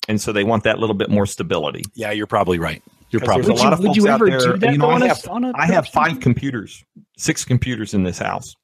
and 0.08 0.22
so 0.22 0.32
they 0.32 0.44
want 0.44 0.64
that 0.66 0.80
little 0.80 0.96
bit 0.96 1.10
more 1.10 1.26
stability. 1.26 1.84
Yeah, 1.96 2.12
you're 2.12 2.28
probably 2.28 2.60
right. 2.60 2.84
You're 3.10 3.22
probably 3.22 3.52
would 3.52 3.60
a 3.60 3.64
lot 3.64 3.80
you, 3.80 3.90
of 3.90 3.96
folks 3.96 4.06
out 4.08 4.60
there. 4.60 4.72
You 4.72 4.78
know, 4.78 4.90
I 4.90 5.08
have, 5.08 5.28
I 5.56 5.66
have 5.68 5.88
five 5.88 6.20
computers, 6.20 6.84
six 7.18 7.46
computers 7.46 7.94
in 7.94 8.04
this 8.04 8.18
house. 8.18 8.56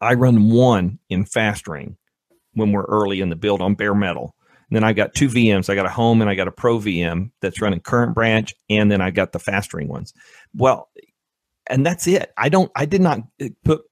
I 0.00 0.14
run 0.14 0.50
one 0.50 0.98
in 1.08 1.24
fast 1.24 1.66
ring 1.66 1.96
when 2.52 2.70
we're 2.70 2.84
early 2.84 3.20
in 3.20 3.28
the 3.28 3.36
build 3.36 3.60
on 3.60 3.74
bare 3.74 3.94
metal. 3.94 4.35
And 4.68 4.76
then 4.76 4.84
I've 4.84 4.96
got 4.96 5.14
two 5.14 5.28
VMs. 5.28 5.70
I 5.70 5.74
got 5.74 5.86
a 5.86 5.90
home 5.90 6.20
and 6.20 6.28
I 6.28 6.34
got 6.34 6.48
a 6.48 6.52
pro 6.52 6.78
VM 6.78 7.30
that's 7.40 7.60
running 7.60 7.80
current 7.80 8.14
branch, 8.14 8.54
and 8.68 8.90
then 8.90 9.00
I 9.00 9.10
got 9.10 9.32
the 9.32 9.38
fast 9.38 9.72
ring 9.72 9.88
ones. 9.88 10.12
Well, 10.54 10.88
and 11.68 11.84
that's 11.84 12.06
it. 12.06 12.32
I 12.36 12.48
don't. 12.48 12.70
I 12.74 12.84
did 12.84 13.00
not 13.00 13.20
uh, 13.40 13.48
put 13.64 13.82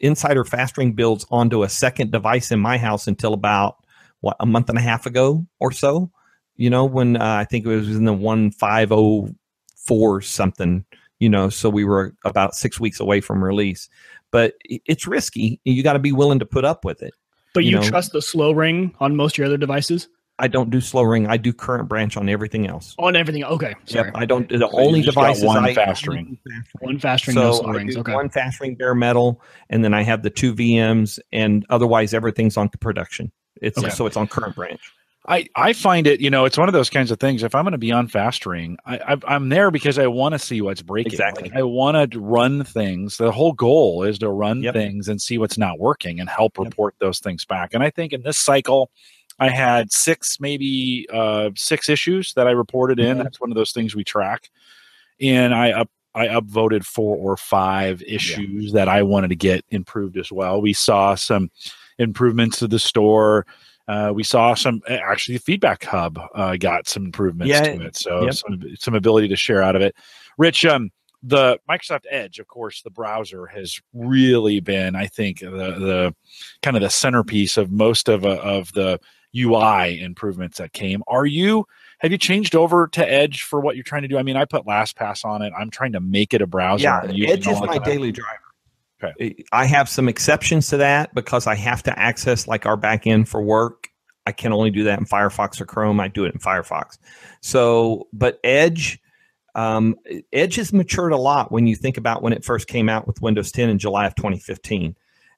insider 0.00 0.44
fast 0.44 0.76
ring 0.78 0.92
builds 0.92 1.26
onto 1.30 1.62
a 1.62 1.68
second 1.68 2.10
device 2.12 2.50
in 2.50 2.60
my 2.60 2.78
house 2.78 3.06
until 3.06 3.32
about 3.32 3.76
what 4.20 4.36
a 4.40 4.46
month 4.46 4.68
and 4.68 4.78
a 4.78 4.82
half 4.82 5.06
ago 5.06 5.46
or 5.60 5.72
so. 5.72 6.10
You 6.56 6.70
know, 6.70 6.84
when 6.84 7.16
uh, 7.16 7.36
I 7.40 7.44
think 7.44 7.66
it 7.66 7.74
was 7.74 7.88
in 7.88 8.04
the 8.04 8.12
one 8.12 8.50
five 8.50 8.92
oh 8.92 9.28
four 9.76 10.20
something. 10.20 10.84
You 11.18 11.28
know, 11.28 11.50
so 11.50 11.70
we 11.70 11.84
were 11.84 12.14
about 12.24 12.54
six 12.54 12.80
weeks 12.80 12.98
away 12.98 13.20
from 13.20 13.44
release. 13.44 13.88
But 14.32 14.54
it's 14.64 15.06
risky. 15.06 15.60
You 15.64 15.82
got 15.82 15.92
to 15.92 15.98
be 15.98 16.10
willing 16.10 16.38
to 16.38 16.46
put 16.46 16.64
up 16.64 16.84
with 16.84 17.02
it. 17.02 17.14
But 17.54 17.64
you, 17.64 17.70
you 17.70 17.76
know, 17.76 17.82
trust 17.82 18.12
the 18.12 18.22
slow 18.22 18.52
ring 18.52 18.94
on 19.00 19.16
most 19.16 19.34
of 19.34 19.38
your 19.38 19.46
other 19.46 19.58
devices? 19.58 20.08
I 20.38 20.48
don't 20.48 20.70
do 20.70 20.80
slow 20.80 21.02
ring. 21.02 21.26
I 21.26 21.36
do 21.36 21.52
current 21.52 21.88
branch 21.88 22.16
on 22.16 22.28
everything 22.28 22.66
else. 22.66 22.94
On 22.98 23.14
everything. 23.14 23.44
Okay. 23.44 23.74
Sorry. 23.84 24.06
Yep. 24.06 24.16
I 24.16 24.24
don't. 24.24 24.48
The 24.48 24.58
so 24.58 24.70
only 24.72 25.02
device 25.02 25.42
one 25.42 25.64
I, 25.64 25.74
fast 25.74 26.06
ring. 26.06 26.38
One 26.80 26.98
fast 26.98 27.26
ring. 27.26 27.34
So 27.34 27.42
no 27.42 27.52
slow 27.52 27.70
rings. 27.70 27.96
Okay. 27.96 28.14
One 28.14 28.28
fast 28.28 28.60
ring 28.60 28.74
bare 28.74 28.94
metal, 28.94 29.40
and 29.70 29.84
then 29.84 29.94
I 29.94 30.02
have 30.02 30.22
the 30.22 30.30
two 30.30 30.54
VMs, 30.54 31.18
and 31.32 31.66
otherwise 31.68 32.14
everything's 32.14 32.56
on 32.56 32.70
production. 32.70 33.30
It's 33.60 33.78
okay. 33.78 33.90
so 33.90 34.06
it's 34.06 34.16
on 34.16 34.26
current 34.26 34.56
branch. 34.56 34.80
I, 35.28 35.46
I 35.54 35.72
find 35.72 36.08
it, 36.08 36.20
you 36.20 36.30
know, 36.30 36.44
it's 36.44 36.58
one 36.58 36.68
of 36.68 36.72
those 36.72 36.90
kinds 36.90 37.12
of 37.12 37.20
things. 37.20 37.44
If 37.44 37.54
I'm 37.54 37.64
going 37.64 37.72
to 37.72 37.78
be 37.78 37.92
on 37.92 38.08
fast 38.08 38.44
ring, 38.44 38.76
I, 38.84 39.16
I, 39.24 39.36
am 39.36 39.50
there 39.50 39.70
because 39.70 39.96
I 39.96 40.08
want 40.08 40.32
to 40.32 40.38
see 40.38 40.60
what's 40.60 40.82
breaking. 40.82 41.12
Exactly. 41.12 41.48
Like 41.48 41.58
I 41.58 41.62
want 41.62 42.12
to 42.12 42.18
run 42.18 42.64
things. 42.64 43.18
The 43.18 43.30
whole 43.30 43.52
goal 43.52 44.02
is 44.02 44.18
to 44.18 44.30
run 44.30 44.62
yep. 44.62 44.74
things 44.74 45.08
and 45.08 45.22
see 45.22 45.38
what's 45.38 45.56
not 45.56 45.78
working 45.78 46.18
and 46.18 46.28
help 46.28 46.58
yep. 46.58 46.66
report 46.66 46.96
those 46.98 47.20
things 47.20 47.44
back. 47.44 47.72
And 47.72 47.84
I 47.84 47.90
think 47.90 48.12
in 48.12 48.22
this 48.22 48.36
cycle, 48.36 48.90
I 49.38 49.48
had 49.48 49.92
six, 49.92 50.40
maybe 50.40 51.06
uh, 51.12 51.50
six 51.56 51.88
issues 51.88 52.34
that 52.34 52.48
I 52.48 52.50
reported 52.50 52.98
in. 52.98 53.14
Mm-hmm. 53.16 53.22
That's 53.22 53.40
one 53.40 53.52
of 53.52 53.56
those 53.56 53.70
things 53.70 53.94
we 53.94 54.02
track. 54.02 54.50
And 55.20 55.54
I 55.54 55.70
up, 55.70 55.90
I 56.14 56.26
upvoted 56.26 56.84
four 56.84 57.16
or 57.16 57.36
five 57.36 58.02
issues 58.02 58.66
yeah. 58.66 58.72
that 58.74 58.88
I 58.88 59.02
wanted 59.02 59.28
to 59.28 59.36
get 59.36 59.64
improved 59.70 60.18
as 60.18 60.32
well. 60.32 60.60
We 60.60 60.72
saw 60.72 61.14
some 61.14 61.50
improvements 61.98 62.58
to 62.58 62.68
the 62.68 62.78
store 62.80 63.46
uh, 63.88 64.12
we 64.14 64.22
saw 64.22 64.54
some 64.54 64.80
actually 64.88 65.36
the 65.36 65.42
feedback 65.42 65.84
hub 65.84 66.18
uh, 66.34 66.56
got 66.56 66.88
some 66.88 67.04
improvements 67.04 67.50
yeah, 67.50 67.62
to 67.62 67.82
it 67.82 67.96
so 67.96 68.24
yep. 68.24 68.34
some, 68.34 68.62
some 68.78 68.94
ability 68.94 69.28
to 69.28 69.36
share 69.36 69.62
out 69.62 69.76
of 69.76 69.82
it. 69.82 69.94
Rich 70.38 70.64
um 70.64 70.90
the 71.24 71.56
microsoft 71.70 72.04
edge 72.10 72.40
of 72.40 72.48
course 72.48 72.82
the 72.82 72.90
browser 72.90 73.46
has 73.46 73.80
really 73.94 74.58
been 74.58 74.96
i 74.96 75.06
think 75.06 75.38
the 75.38 75.48
the 75.48 76.14
kind 76.62 76.76
of 76.76 76.82
the 76.82 76.90
centerpiece 76.90 77.56
of 77.56 77.70
most 77.70 78.08
of 78.08 78.24
uh, 78.26 78.40
of 78.42 78.72
the 78.72 78.98
ui 79.36 80.00
improvements 80.00 80.58
that 80.58 80.72
came. 80.72 81.02
Are 81.06 81.26
you 81.26 81.64
have 82.00 82.12
you 82.12 82.18
changed 82.18 82.54
over 82.54 82.88
to 82.88 83.08
edge 83.08 83.42
for 83.42 83.60
what 83.60 83.76
you're 83.76 83.84
trying 83.84 84.02
to 84.02 84.08
do? 84.08 84.18
I 84.18 84.22
mean 84.22 84.36
i 84.36 84.44
put 84.44 84.66
lastpass 84.66 85.24
on 85.24 85.42
it. 85.42 85.52
I'm 85.56 85.70
trying 85.70 85.92
to 85.92 86.00
make 86.00 86.34
it 86.34 86.42
a 86.42 86.46
browser 86.46 86.82
yeah 86.82 87.02
edge 87.28 87.46
is 87.46 87.60
my 87.60 87.78
daily 87.78 88.12
driver 88.12 88.51
Okay. 89.02 89.44
I 89.52 89.64
have 89.66 89.88
some 89.88 90.08
exceptions 90.08 90.68
to 90.68 90.76
that 90.78 91.14
because 91.14 91.46
I 91.46 91.54
have 91.54 91.82
to 91.84 91.98
access 91.98 92.46
like 92.46 92.66
our 92.66 92.76
backend 92.76 93.28
for 93.28 93.42
work. 93.42 93.88
I 94.26 94.32
can 94.32 94.52
only 94.52 94.70
do 94.70 94.84
that 94.84 94.98
in 94.98 95.06
Firefox 95.06 95.60
or 95.60 95.64
Chrome. 95.64 95.98
I 95.98 96.08
do 96.08 96.24
it 96.24 96.34
in 96.34 96.40
Firefox. 96.40 96.98
So, 97.40 98.06
but 98.12 98.38
Edge, 98.44 99.00
um, 99.54 99.96
Edge 100.32 100.56
has 100.56 100.72
matured 100.72 101.12
a 101.12 101.16
lot 101.16 101.50
when 101.50 101.66
you 101.66 101.74
think 101.74 101.96
about 101.96 102.22
when 102.22 102.32
it 102.32 102.44
first 102.44 102.68
came 102.68 102.88
out 102.88 103.06
with 103.06 103.20
Windows 103.20 103.50
10 103.50 103.68
in 103.68 103.78
July 103.78 104.06
of 104.06 104.14
2015. 104.14 104.94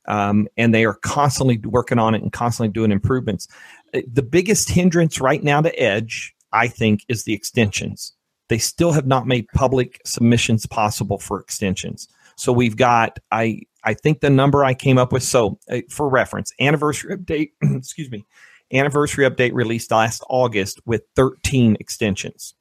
Um, 0.06 0.48
and 0.58 0.74
they 0.74 0.84
are 0.84 0.94
constantly 0.94 1.56
working 1.58 1.98
on 1.98 2.14
it 2.14 2.22
and 2.22 2.30
constantly 2.30 2.70
doing 2.70 2.92
improvements. 2.92 3.48
Uh, 3.94 4.02
the 4.12 4.22
biggest 4.22 4.68
hindrance 4.68 5.18
right 5.18 5.42
now 5.42 5.62
to 5.62 5.80
Edge, 5.80 6.34
I 6.52 6.68
think, 6.68 7.04
is 7.08 7.24
the 7.24 7.32
extensions. 7.32 8.12
They 8.48 8.58
still 8.58 8.92
have 8.92 9.06
not 9.06 9.26
made 9.26 9.48
public 9.54 10.02
submissions 10.04 10.66
possible 10.66 11.18
for 11.18 11.40
extensions. 11.40 12.06
So 12.36 12.52
we've 12.52 12.76
got 12.76 13.18
I 13.30 13.62
I 13.84 13.94
think 13.94 14.20
the 14.20 14.30
number 14.30 14.64
I 14.64 14.74
came 14.74 14.98
up 14.98 15.12
with. 15.12 15.22
So 15.22 15.58
uh, 15.70 15.80
for 15.90 16.08
reference, 16.08 16.52
anniversary 16.60 17.16
update. 17.16 17.50
excuse 17.62 18.10
me, 18.10 18.24
anniversary 18.72 19.28
update 19.28 19.52
released 19.52 19.90
last 19.90 20.22
August 20.28 20.80
with 20.86 21.02
13 21.16 21.76
extensions. 21.80 22.54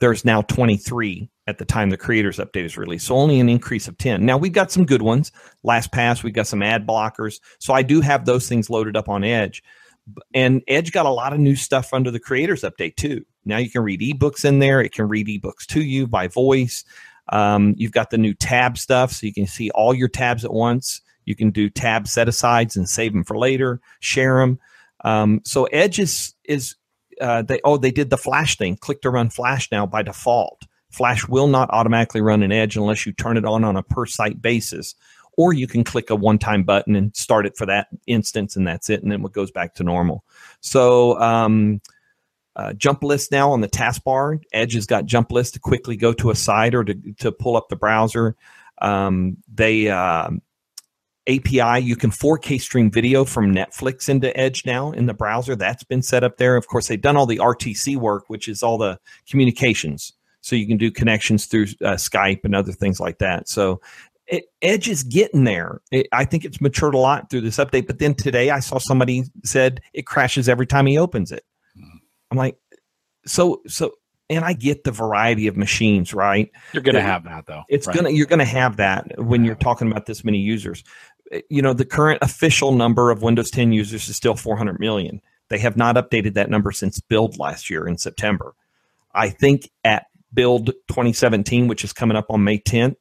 There's 0.00 0.24
now 0.24 0.42
23 0.42 1.30
at 1.46 1.58
the 1.58 1.64
time 1.64 1.90
the 1.90 1.96
creators 1.96 2.38
update 2.38 2.64
is 2.64 2.76
released. 2.76 3.06
So 3.06 3.16
only 3.16 3.38
an 3.38 3.48
increase 3.48 3.86
of 3.86 3.98
10. 3.98 4.24
Now 4.24 4.36
we've 4.36 4.52
got 4.52 4.70
some 4.70 4.84
good 4.84 5.02
ones. 5.02 5.30
LastPass, 5.64 6.22
we've 6.22 6.34
got 6.34 6.46
some 6.46 6.62
ad 6.62 6.86
blockers. 6.86 7.40
So 7.58 7.74
I 7.74 7.82
do 7.82 8.00
have 8.00 8.24
those 8.24 8.48
things 8.48 8.70
loaded 8.70 8.96
up 8.96 9.08
on 9.08 9.24
Edge. 9.24 9.62
And 10.34 10.62
Edge 10.68 10.92
got 10.92 11.06
a 11.06 11.10
lot 11.10 11.32
of 11.32 11.38
new 11.38 11.56
stuff 11.56 11.94
under 11.94 12.10
the 12.10 12.20
creators 12.20 12.62
update 12.62 12.96
too. 12.96 13.24
Now 13.44 13.58
you 13.58 13.70
can 13.70 13.82
read 13.82 14.00
ebooks 14.00 14.44
in 14.44 14.58
there. 14.58 14.80
It 14.80 14.92
can 14.92 15.08
read 15.08 15.26
ebooks 15.26 15.66
to 15.68 15.82
you 15.82 16.06
by 16.06 16.28
voice. 16.28 16.84
Um, 17.30 17.74
you've 17.76 17.92
got 17.92 18.10
the 18.10 18.18
new 18.18 18.34
tab 18.34 18.78
stuff, 18.78 19.12
so 19.12 19.26
you 19.26 19.32
can 19.32 19.46
see 19.46 19.70
all 19.70 19.94
your 19.94 20.08
tabs 20.08 20.44
at 20.44 20.52
once. 20.52 21.00
You 21.24 21.34
can 21.34 21.50
do 21.50 21.70
tab 21.70 22.06
set 22.06 22.28
asides 22.28 22.76
and 22.76 22.88
save 22.88 23.12
them 23.12 23.24
for 23.24 23.38
later, 23.38 23.80
share 24.00 24.40
them. 24.40 24.58
Um, 25.04 25.40
so 25.44 25.64
Edge 25.66 25.98
is 25.98 26.34
is 26.44 26.76
uh, 27.20 27.42
they 27.42 27.60
oh 27.64 27.76
they 27.76 27.90
did 27.90 28.10
the 28.10 28.18
Flash 28.18 28.56
thing. 28.56 28.76
Click 28.76 29.02
to 29.02 29.10
run 29.10 29.30
Flash 29.30 29.70
now 29.70 29.86
by 29.86 30.02
default. 30.02 30.62
Flash 30.90 31.26
will 31.28 31.48
not 31.48 31.70
automatically 31.70 32.20
run 32.20 32.42
an 32.42 32.52
Edge 32.52 32.76
unless 32.76 33.04
you 33.06 33.12
turn 33.12 33.36
it 33.36 33.44
on 33.44 33.64
on 33.64 33.76
a 33.76 33.82
per 33.82 34.06
site 34.06 34.40
basis, 34.40 34.94
or 35.36 35.52
you 35.52 35.66
can 35.66 35.82
click 35.82 36.10
a 36.10 36.14
one 36.14 36.38
time 36.38 36.62
button 36.62 36.94
and 36.94 37.14
start 37.16 37.46
it 37.46 37.56
for 37.56 37.66
that 37.66 37.88
instance, 38.06 38.56
and 38.56 38.66
that's 38.66 38.90
it, 38.90 39.02
and 39.02 39.10
then 39.10 39.24
it 39.24 39.32
goes 39.32 39.50
back 39.50 39.74
to 39.74 39.82
normal. 39.82 40.24
So 40.60 41.18
um, 41.20 41.80
uh, 42.56 42.72
jump 42.74 43.02
list 43.02 43.32
now 43.32 43.50
on 43.50 43.60
the 43.60 43.68
taskbar. 43.68 44.40
Edge 44.52 44.74
has 44.74 44.86
got 44.86 45.06
jump 45.06 45.32
list 45.32 45.54
to 45.54 45.60
quickly 45.60 45.96
go 45.96 46.12
to 46.12 46.30
a 46.30 46.34
site 46.34 46.74
or 46.74 46.84
to, 46.84 46.94
to 47.18 47.32
pull 47.32 47.56
up 47.56 47.68
the 47.68 47.76
browser. 47.76 48.36
Um, 48.80 49.38
they 49.52 49.88
uh, 49.88 50.30
API, 51.26 51.80
you 51.80 51.96
can 51.96 52.10
4K 52.10 52.60
stream 52.60 52.90
video 52.90 53.24
from 53.24 53.54
Netflix 53.54 54.08
into 54.08 54.36
Edge 54.38 54.66
now 54.66 54.92
in 54.92 55.06
the 55.06 55.14
browser. 55.14 55.56
That's 55.56 55.84
been 55.84 56.02
set 56.02 56.22
up 56.22 56.36
there. 56.36 56.56
Of 56.56 56.66
course, 56.66 56.88
they've 56.88 57.00
done 57.00 57.16
all 57.16 57.26
the 57.26 57.38
RTC 57.38 57.96
work, 57.96 58.24
which 58.28 58.48
is 58.48 58.62
all 58.62 58.76
the 58.76 58.98
communications. 59.28 60.12
So 60.42 60.54
you 60.54 60.66
can 60.66 60.76
do 60.76 60.90
connections 60.90 61.46
through 61.46 61.68
uh, 61.82 61.94
Skype 61.94 62.44
and 62.44 62.54
other 62.54 62.72
things 62.72 63.00
like 63.00 63.18
that. 63.18 63.48
So 63.48 63.80
it, 64.26 64.44
Edge 64.60 64.88
is 64.88 65.02
getting 65.02 65.44
there. 65.44 65.80
It, 65.90 66.06
I 66.12 66.26
think 66.26 66.44
it's 66.44 66.60
matured 66.60 66.94
a 66.94 66.98
lot 66.98 67.30
through 67.30 67.40
this 67.40 67.56
update. 67.56 67.86
But 67.86 67.98
then 67.98 68.14
today 68.14 68.50
I 68.50 68.60
saw 68.60 68.76
somebody 68.78 69.24
said 69.44 69.80
it 69.94 70.06
crashes 70.06 70.48
every 70.48 70.66
time 70.66 70.84
he 70.84 70.98
opens 70.98 71.32
it. 71.32 71.44
I'm 72.34 72.38
like, 72.38 72.56
so 73.26 73.62
so 73.68 73.92
and 74.28 74.44
I 74.44 74.54
get 74.54 74.82
the 74.82 74.90
variety 74.90 75.46
of 75.46 75.56
machines, 75.56 76.12
right? 76.12 76.50
You're 76.72 76.82
going 76.82 76.96
to 76.96 77.00
have 77.00 77.24
that 77.24 77.46
though. 77.46 77.62
It's 77.68 77.86
right. 77.86 77.94
going 77.94 78.06
to 78.06 78.12
you're 78.12 78.26
going 78.26 78.40
to 78.40 78.44
have 78.44 78.76
that 78.78 79.06
when 79.18 79.44
you're 79.44 79.54
talking 79.54 79.90
about 79.90 80.06
this 80.06 80.24
many 80.24 80.38
users. 80.38 80.82
Eh, 81.30 81.42
you 81.48 81.62
know, 81.62 81.72
the 81.72 81.84
current 81.84 82.18
official 82.22 82.72
number 82.72 83.10
of 83.10 83.22
Windows 83.22 83.50
10 83.50 83.72
users 83.72 84.08
is 84.08 84.16
still 84.16 84.34
400 84.34 84.80
million. 84.80 85.20
They 85.48 85.58
have 85.58 85.76
not 85.76 85.94
updated 85.94 86.34
that 86.34 86.50
number 86.50 86.72
since 86.72 86.98
build 86.98 87.38
last 87.38 87.70
year 87.70 87.86
in 87.86 87.98
September. 87.98 88.54
I 89.14 89.28
think 89.28 89.70
at 89.84 90.06
build 90.32 90.66
2017, 90.88 91.68
which 91.68 91.84
is 91.84 91.92
coming 91.92 92.16
up 92.16 92.26
on 92.30 92.42
May 92.42 92.58
10th, 92.58 92.96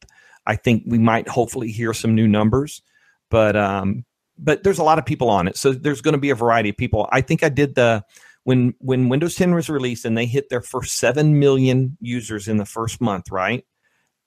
I 0.45 0.57
think 0.57 0.83
we 0.85 0.99
might 0.99 1.27
hopefully 1.27 1.71
hear 1.71 1.93
some 1.93 2.13
new 2.13 2.27
numbers. 2.27 2.83
But 3.31 3.55
um, 3.55 4.05
but 4.37 4.61
there's 4.63 4.77
a 4.77 4.83
lot 4.83 4.99
of 4.99 5.05
people 5.05 5.29
on 5.29 5.47
it, 5.47 5.57
so 5.57 5.71
there's 5.71 6.01
going 6.01 6.13
to 6.13 6.19
be 6.19 6.29
a 6.29 6.35
variety 6.35 6.69
of 6.69 6.77
people. 6.77 7.09
I 7.11 7.21
think 7.21 7.43
I 7.43 7.49
did 7.49 7.73
the 7.73 8.03
when 8.43 8.73
when 8.79 9.09
Windows 9.09 9.35
10 9.35 9.53
was 9.53 9.69
released 9.69 10.05
and 10.05 10.17
they 10.17 10.25
hit 10.25 10.49
their 10.49 10.61
first 10.61 10.97
7 10.97 11.39
million 11.39 11.97
users 11.99 12.47
in 12.47 12.57
the 12.57 12.65
first 12.65 13.01
month, 13.01 13.31
right? 13.31 13.65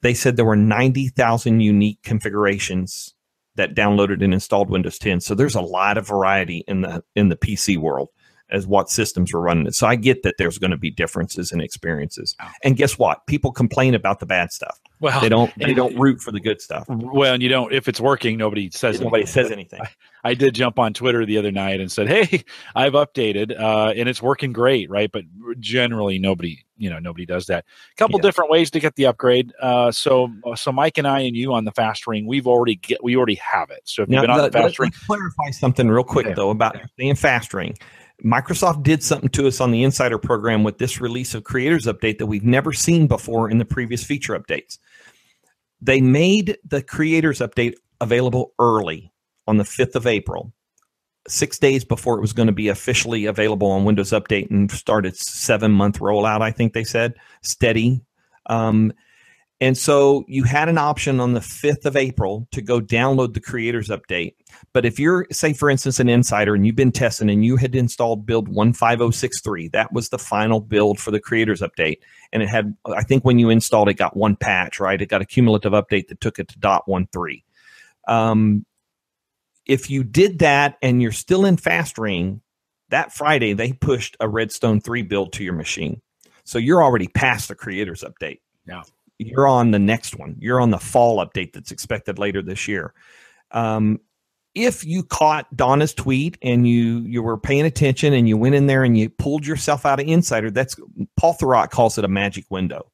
They 0.02 0.14
said 0.14 0.36
there 0.36 0.44
were 0.44 0.56
90,000 0.56 1.60
unique 1.60 2.02
configurations 2.02 3.14
that 3.56 3.74
downloaded 3.74 4.22
and 4.22 4.34
installed 4.34 4.70
Windows 4.70 4.98
10. 4.98 5.20
So 5.20 5.34
there's 5.34 5.54
a 5.54 5.60
lot 5.60 5.98
of 5.98 6.06
variety 6.06 6.64
in 6.68 6.82
the 6.82 7.02
in 7.14 7.28
the 7.28 7.36
PC 7.36 7.78
world 7.78 8.08
as 8.50 8.66
what 8.66 8.90
systems 8.90 9.32
were 9.32 9.40
running 9.40 9.66
it. 9.66 9.74
So 9.74 9.86
I 9.86 9.96
get 9.96 10.22
that 10.22 10.36
there's 10.38 10.58
going 10.58 10.70
to 10.70 10.76
be 10.76 10.90
differences 10.90 11.52
in 11.52 11.60
experiences. 11.60 12.36
And 12.62 12.76
guess 12.76 12.98
what? 12.98 13.26
People 13.26 13.52
complain 13.52 13.94
about 13.94 14.20
the 14.20 14.26
bad 14.26 14.52
stuff. 14.52 14.80
Well, 14.98 15.20
they 15.20 15.28
don't 15.28 15.52
they 15.58 15.74
don't 15.74 15.98
root 15.98 16.22
for 16.22 16.32
the 16.32 16.40
good 16.40 16.62
stuff. 16.62 16.86
Well, 16.88 17.34
and 17.34 17.42
you 17.42 17.50
don't 17.50 17.70
if 17.70 17.86
it's 17.86 18.00
working, 18.00 18.38
nobody 18.38 18.70
says 18.70 18.98
nobody 18.98 19.24
anything. 19.24 19.44
says 19.44 19.52
anything. 19.52 19.80
I, 20.24 20.30
I, 20.30 20.34
did 20.34 20.54
jump 20.54 20.78
on 20.78 20.94
Twitter 20.94 21.26
the 21.26 21.36
other 21.36 21.52
night 21.52 21.80
and 21.80 21.92
said, 21.92 22.08
"Hey, 22.08 22.44
I've 22.74 22.94
updated 22.94 23.58
uh, 23.60 23.92
and 23.94 24.08
it's 24.08 24.22
working 24.22 24.54
great, 24.54 24.88
right?" 24.88 25.12
But 25.12 25.24
generally, 25.60 26.18
nobody 26.18 26.64
you 26.78 26.88
know 26.88 26.98
nobody 26.98 27.26
does 27.26 27.44
that. 27.46 27.66
A 27.92 27.96
couple 27.96 28.18
yeah. 28.20 28.22
different 28.22 28.50
ways 28.50 28.70
to 28.70 28.80
get 28.80 28.96
the 28.96 29.04
upgrade. 29.04 29.52
Uh, 29.60 29.92
so 29.92 30.30
so 30.54 30.72
Mike 30.72 30.96
and 30.96 31.06
I 31.06 31.20
and 31.20 31.36
you 31.36 31.52
on 31.52 31.66
the 31.66 31.72
fast 31.72 32.06
ring, 32.06 32.26
we've 32.26 32.46
already 32.46 32.76
get 32.76 33.04
we 33.04 33.16
already 33.16 33.34
have 33.34 33.68
it. 33.70 33.82
So 33.84 34.02
if 34.02 34.08
you've 34.08 34.22
been 34.22 34.30
on 34.30 34.38
the, 34.38 34.50
fast 34.50 34.78
ring, 34.78 34.92
clarify 35.06 35.50
something 35.50 35.88
real 35.88 36.04
quick 36.04 36.24
okay. 36.24 36.34
though 36.34 36.48
about 36.48 36.76
okay. 36.76 36.86
staying 36.94 37.16
fast 37.16 37.52
ring. 37.52 37.76
Microsoft 38.24 38.82
did 38.82 39.02
something 39.02 39.28
to 39.30 39.46
us 39.46 39.60
on 39.60 39.70
the 39.70 39.82
Insider 39.82 40.18
program 40.18 40.64
with 40.64 40.78
this 40.78 41.00
release 41.00 41.34
of 41.34 41.44
Creators 41.44 41.84
Update 41.84 42.18
that 42.18 42.26
we've 42.26 42.44
never 42.44 42.72
seen 42.72 43.06
before 43.06 43.50
in 43.50 43.58
the 43.58 43.64
previous 43.64 44.02
feature 44.02 44.38
updates. 44.38 44.78
They 45.80 46.00
made 46.00 46.56
the 46.64 46.82
Creators 46.82 47.40
Update 47.40 47.74
available 48.00 48.52
early 48.58 49.12
on 49.46 49.58
the 49.58 49.64
5th 49.64 49.94
of 49.94 50.06
April, 50.06 50.52
six 51.28 51.58
days 51.58 51.84
before 51.84 52.16
it 52.16 52.22
was 52.22 52.32
going 52.32 52.46
to 52.46 52.52
be 52.52 52.68
officially 52.68 53.26
available 53.26 53.70
on 53.70 53.84
Windows 53.84 54.10
Update 54.10 54.50
and 54.50 54.70
start 54.70 55.04
its 55.04 55.30
seven 55.30 55.72
month 55.72 55.98
rollout, 55.98 56.40
I 56.40 56.50
think 56.52 56.72
they 56.72 56.84
said, 56.84 57.14
steady. 57.42 58.00
Um, 58.46 58.92
and 59.60 59.76
so 59.76 60.24
you 60.28 60.44
had 60.44 60.68
an 60.68 60.76
option 60.76 61.18
on 61.18 61.32
the 61.32 61.40
5th 61.40 61.86
of 61.86 61.96
April 61.96 62.46
to 62.52 62.60
go 62.60 62.78
download 62.78 63.32
the 63.32 63.40
creators 63.40 63.88
update. 63.88 64.34
But 64.74 64.84
if 64.84 64.98
you're, 64.98 65.26
say, 65.32 65.54
for 65.54 65.70
instance, 65.70 65.98
an 65.98 66.10
insider 66.10 66.54
and 66.54 66.66
you've 66.66 66.76
been 66.76 66.92
testing 66.92 67.30
and 67.30 67.42
you 67.42 67.56
had 67.56 67.74
installed 67.74 68.26
build 68.26 68.48
15063, 68.48 69.68
that 69.68 69.94
was 69.94 70.10
the 70.10 70.18
final 70.18 70.60
build 70.60 71.00
for 71.00 71.10
the 71.10 71.20
creators 71.20 71.62
update. 71.62 72.00
And 72.32 72.42
it 72.42 72.50
had, 72.50 72.76
I 72.86 73.02
think 73.02 73.24
when 73.24 73.38
you 73.38 73.48
installed 73.48 73.88
it, 73.88 73.94
got 73.94 74.14
one 74.14 74.36
patch, 74.36 74.78
right? 74.78 75.00
It 75.00 75.06
got 75.06 75.22
a 75.22 75.26
cumulative 75.26 75.72
update 75.72 76.08
that 76.08 76.20
took 76.20 76.38
it 76.38 76.48
to 76.48 76.58
dot 76.58 76.86
one 76.86 77.08
three. 77.10 77.42
Um, 78.06 78.66
if 79.64 79.88
you 79.88 80.04
did 80.04 80.40
that 80.40 80.76
and 80.82 81.00
you're 81.00 81.12
still 81.12 81.46
in 81.46 81.56
Fast 81.56 81.96
Ring, 81.96 82.42
that 82.90 83.12
Friday 83.14 83.54
they 83.54 83.72
pushed 83.72 84.18
a 84.20 84.28
Redstone 84.28 84.80
3 84.82 85.02
build 85.02 85.32
to 85.32 85.44
your 85.44 85.54
machine. 85.54 86.02
So 86.44 86.58
you're 86.58 86.84
already 86.84 87.08
past 87.08 87.48
the 87.48 87.54
creators 87.54 88.04
update. 88.04 88.40
Yeah 88.68 88.82
you're 89.18 89.46
on 89.48 89.70
the 89.70 89.78
next 89.78 90.18
one. 90.18 90.36
You're 90.38 90.60
on 90.60 90.70
the 90.70 90.78
fall 90.78 91.24
update 91.24 91.52
that's 91.52 91.70
expected 91.70 92.18
later 92.18 92.42
this 92.42 92.68
year. 92.68 92.92
Um, 93.50 94.00
if 94.54 94.84
you 94.84 95.02
caught 95.02 95.54
Dona's 95.54 95.92
tweet 95.92 96.38
and 96.42 96.66
you 96.66 97.00
you 97.00 97.22
were 97.22 97.36
paying 97.36 97.66
attention 97.66 98.14
and 98.14 98.26
you 98.26 98.38
went 98.38 98.54
in 98.54 98.66
there 98.66 98.84
and 98.84 98.96
you 98.96 99.10
pulled 99.10 99.46
yourself 99.46 99.84
out 99.84 100.00
of 100.00 100.08
Insider, 100.08 100.50
that's 100.50 100.76
Paul 101.16 101.34
Thurrott 101.34 101.70
calls 101.70 101.98
it 101.98 102.04
a 102.04 102.08
magic 102.08 102.46
window, 102.50 102.90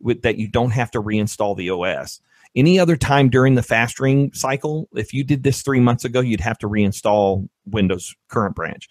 with 0.00 0.22
that 0.22 0.38
you 0.38 0.48
don't 0.48 0.72
have 0.72 0.90
to 0.90 1.02
reinstall 1.02 1.56
the 1.56 1.70
OS. 1.70 2.20
Any 2.56 2.78
other 2.78 2.96
time 2.96 3.30
during 3.30 3.54
the 3.54 3.62
fast 3.62 3.98
ring 4.00 4.32
cycle, 4.32 4.88
if 4.94 5.12
you 5.12 5.24
did 5.24 5.44
this 5.44 5.62
three 5.62 5.80
months 5.80 6.04
ago, 6.04 6.20
you'd 6.20 6.40
have 6.40 6.58
to 6.58 6.68
reinstall 6.68 7.48
Windows 7.66 8.14
current 8.28 8.56
branch. 8.56 8.88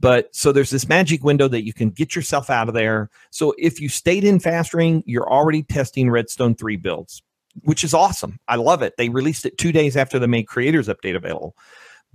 But 0.00 0.34
so 0.34 0.52
there's 0.52 0.70
this 0.70 0.88
magic 0.88 1.24
window 1.24 1.48
that 1.48 1.64
you 1.64 1.72
can 1.72 1.90
get 1.90 2.16
yourself 2.16 2.50
out 2.50 2.68
of 2.68 2.74
there. 2.74 3.10
So 3.30 3.54
if 3.58 3.80
you 3.80 3.88
stayed 3.88 4.24
in 4.24 4.40
Fast 4.40 4.74
Ring, 4.74 5.02
you're 5.06 5.30
already 5.30 5.62
testing 5.62 6.10
Redstone 6.10 6.54
3 6.54 6.76
builds, 6.76 7.22
which 7.62 7.84
is 7.84 7.94
awesome. 7.94 8.38
I 8.48 8.56
love 8.56 8.82
it. 8.82 8.94
They 8.98 9.08
released 9.08 9.46
it 9.46 9.56
two 9.56 9.72
days 9.72 9.96
after 9.96 10.18
they 10.18 10.26
made 10.26 10.48
Creators 10.48 10.88
Update 10.88 11.16
available. 11.16 11.56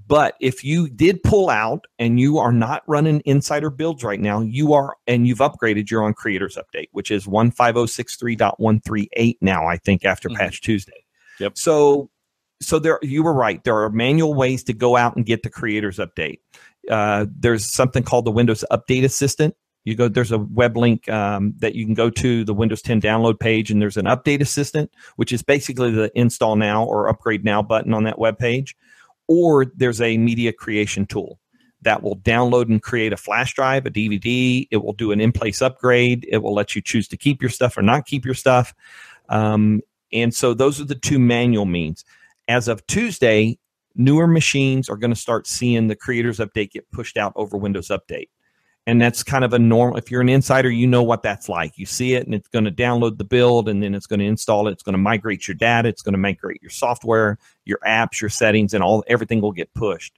But 0.08 0.36
if 0.40 0.64
you 0.64 0.88
did 0.90 1.22
pull 1.24 1.50
out 1.50 1.86
and 2.00 2.20
you 2.20 2.40
are 2.40 2.52
not 2.52 2.82
running 2.88 3.22
insider 3.26 3.70
builds 3.70 4.04
right 4.04 4.20
now, 4.20 4.42
you 4.42 4.74
are 4.74 4.98
and 5.08 5.28
you've 5.28 5.38
upgraded, 5.40 5.92
you're 5.92 6.04
on 6.04 6.14
Creators 6.14 6.58
Update, 6.58 6.90
which 6.92 7.12
is 7.12 7.28
15063.138 7.28 9.38
now, 9.42 9.68
I 9.68 9.78
think, 9.78 10.04
after 10.06 10.30
mm-hmm. 10.30 10.38
Patch 10.38 10.62
Tuesday. 10.62 11.04
Yep. 11.40 11.58
So 11.58 12.10
so 12.62 12.80
there 12.80 13.00
you 13.02 13.24
were 13.24 13.34
right. 13.34 13.64
There 13.64 13.82
are 13.84 13.90
manual 13.90 14.34
ways 14.34 14.64
to 14.66 14.74
go 14.74 14.98
out 14.98 15.16
and 15.16 15.26
get 15.26 15.44
the 15.44 15.50
Creators 15.50 15.98
Update. 15.98 16.40
Uh, 16.90 17.26
there's 17.30 17.66
something 17.66 18.04
called 18.04 18.26
the 18.26 18.32
Windows 18.32 18.64
Update 18.72 19.04
Assistant. 19.04 19.56
You 19.86 19.96
go, 19.96 20.08
there's 20.08 20.32
a 20.32 20.38
web 20.38 20.76
link 20.76 21.08
um, 21.10 21.54
that 21.60 21.74
you 21.74 21.86
can 21.86 21.94
go 21.94 22.10
to 22.10 22.44
the 22.44 22.54
Windows 22.54 22.82
10 22.82 23.02
download 23.02 23.40
page, 23.40 23.72
and 23.72 23.82
there's 23.82 23.98
an 23.98 24.06
Update 24.06 24.42
Assistant, 24.42 24.92
which 25.16 25.32
is 25.32 25.42
basically 25.42 25.92
the 25.92 26.12
Install 26.16 26.56
Now 26.58 26.84
or 26.84 27.08
Upgrade 27.08 27.46
Now 27.46 27.62
button 27.62 27.94
on 27.94 28.04
that 28.04 28.20
web 28.20 28.38
page. 28.38 28.76
Or 29.28 29.66
there's 29.66 30.02
a 30.02 30.18
media 30.18 30.52
creation 30.52 31.06
tool 31.06 31.40
that 31.82 32.04
will 32.04 32.18
download 32.18 32.70
and 32.70 32.82
create 32.82 33.14
a 33.14 33.18
flash 33.18 33.54
drive, 33.54 33.86
a 33.86 33.90
DVD. 33.90 34.68
It 34.70 34.78
will 34.78 34.94
do 34.94 35.12
an 35.12 35.22
in 35.22 35.32
place 35.32 35.62
upgrade. 35.62 36.28
It 36.30 36.40
will 36.40 36.54
let 36.54 36.76
you 36.76 36.82
choose 36.82 37.08
to 37.10 37.18
keep 37.18 37.42
your 37.42 37.50
stuff 37.50 37.78
or 37.78 37.82
not 37.82 38.06
keep 38.06 38.26
your 38.26 38.34
stuff. 38.34 38.74
Um, 39.30 39.82
and 40.12 40.34
so 40.34 40.54
those 40.54 40.82
are 40.82 40.86
the 40.86 40.96
two 40.96 41.20
manual 41.20 41.66
means. 41.66 42.04
As 42.48 42.68
of 42.68 42.86
Tuesday, 42.88 43.60
newer 43.96 44.28
machines 44.28 44.90
are 44.90 44.98
going 44.98 45.14
to 45.14 45.20
start 45.20 45.48
seeing 45.48 45.88
the 45.88 45.96
creators 45.96 46.40
update 46.40 46.72
get 46.72 46.90
pushed 46.92 47.18
out 47.18 47.34
over 47.36 47.58
Windows 47.58 47.90
Update. 47.90 48.30
And 48.88 49.00
that's 49.00 49.22
kind 49.22 49.44
of 49.44 49.54
a 49.54 49.60
normal. 49.60 49.98
If 49.98 50.10
you're 50.10 50.22
an 50.22 50.30
insider, 50.30 50.70
you 50.70 50.88
know 50.88 51.04
what 51.04 51.22
that's 51.22 51.48
like. 51.48 51.78
You 51.78 51.86
see 51.86 52.16
it, 52.16 52.26
and 52.26 52.34
it's 52.34 52.48
going 52.48 52.66
to 52.66 52.72
download 52.72 53.18
the 53.18 53.24
build, 53.24 53.70
and 53.70 53.84
then 53.84 53.94
it's 53.94 54.08
going 54.08 54.20
to 54.20 54.26
install 54.26 54.68
it. 54.68 54.72
It's 54.72 54.82
going 54.84 54.94
to 54.94 55.00
migrate 55.00 55.48
your 55.48 55.56
data. 55.56 55.90
It's 55.90 56.02
going 56.02 56.14
to 56.14 56.20
migrate 56.20 56.62
your 56.62 56.72
software, 56.72 57.38
your 57.66 57.78
apps, 57.86 58.20
your 58.20 58.30
settings, 58.30 58.74
and 58.74 58.84
all 58.84 59.04
everything 59.08 59.42
will 59.42 59.52
get 59.52 59.72
pushed. 59.76 60.18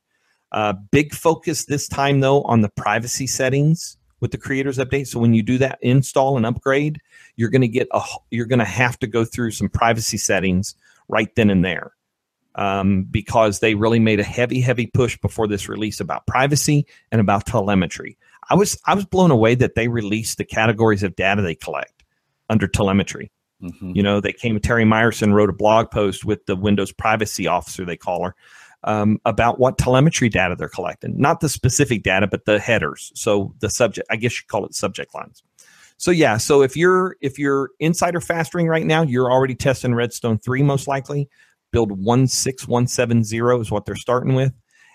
Uh, 0.54 0.74
big 0.92 1.14
focus 1.14 1.66
this 1.66 1.88
time 1.88 2.20
though 2.20 2.42
on 2.44 2.62
the 2.62 2.70
privacy 2.70 3.26
settings 3.26 3.98
with 4.20 4.32
the 4.32 4.38
creators 4.38 4.78
update. 4.78 5.08
So 5.08 5.20
when 5.20 5.34
you 5.34 5.44
do 5.44 5.58
that 5.60 5.80
install 5.82 6.38
and 6.38 6.46
upgrade, 6.46 7.00
you're 7.38 7.50
going 7.50 7.62
to 7.62 7.68
get 7.68 7.88
a 7.92 8.02
you're 8.30 8.46
going 8.46 8.60
to 8.60 8.66
have 8.66 9.00
to 9.00 9.08
go 9.08 9.26
through 9.26 9.52
some 9.52 9.70
privacy 9.70 10.18
settings 10.18 10.76
right 11.08 11.34
then 11.36 11.50
and 11.50 11.64
there 11.64 11.94
um, 12.56 13.04
because 13.04 13.60
they 13.60 13.76
really 13.76 14.00
made 14.00 14.20
a 14.20 14.24
heavy, 14.24 14.62
heavy 14.62 14.88
push 14.88 15.18
before 15.18 15.48
this 15.48 15.70
release 15.70 16.00
about 16.00 16.28
privacy 16.28 16.86
and 17.12 17.22
about 17.22 17.46
telemetry. 17.46 18.18
I 18.50 18.56
was 18.56 18.78
I 18.86 18.96
was 18.96 19.06
blown 19.06 19.32
away 19.32 19.56
that 19.56 19.76
they 19.76 19.88
released 19.88 20.38
the 20.38 20.46
categories 20.46 21.04
of 21.04 21.16
data 21.16 21.42
they 21.42 21.56
collect 21.56 22.04
under 22.50 22.68
telemetry. 22.68 23.32
Mm-hmm. 23.62 23.92
You 23.96 24.04
know, 24.04 24.20
they 24.20 24.34
came. 24.34 24.60
Terry 24.60 24.84
Myerson 24.84 25.34
wrote 25.34 25.50
a 25.50 25.54
blog 25.54 25.92
post 25.92 26.26
with 26.26 26.46
the 26.48 26.56
Windows 26.56 26.92
privacy 26.92 27.48
officer, 27.48 27.86
they 27.86 27.96
call 27.98 28.24
her, 28.26 28.36
um, 28.84 29.20
about 29.26 29.60
what 29.60 29.78
telemetry 29.78 30.30
data 30.30 30.56
they're 30.56 30.68
collecting. 30.68 31.20
Not 31.20 31.40
the 31.40 31.50
specific 31.50 32.04
data, 32.04 32.28
but 32.28 32.46
the 32.46 32.60
headers. 32.60 33.12
So 33.16 33.54
the 33.60 33.70
subject, 33.70 34.08
I 34.10 34.16
guess 34.16 34.38
you 34.38 34.44
call 34.48 34.66
it 34.66 34.74
subject 34.74 35.14
lines. 35.14 35.44
So 35.98 36.10
yeah, 36.10 36.38
so 36.38 36.64
if 36.64 36.76
you're 36.76 37.16
if 37.22 37.38
you're 37.38 37.70
insider 37.80 38.20
fast 38.20 38.56
ring 38.56 38.68
right 38.68 38.86
now, 38.86 39.04
you're 39.04 39.32
already 39.32 39.54
testing 39.54 39.94
Redstone 39.94 40.40
three 40.40 40.64
most 40.64 40.88
likely 40.88 41.30
build 41.72 41.92
16170 41.92 43.62
is 43.62 43.72
what 43.72 43.86
they're 43.86 43.96
starting 43.96 44.36
with. 44.36 44.54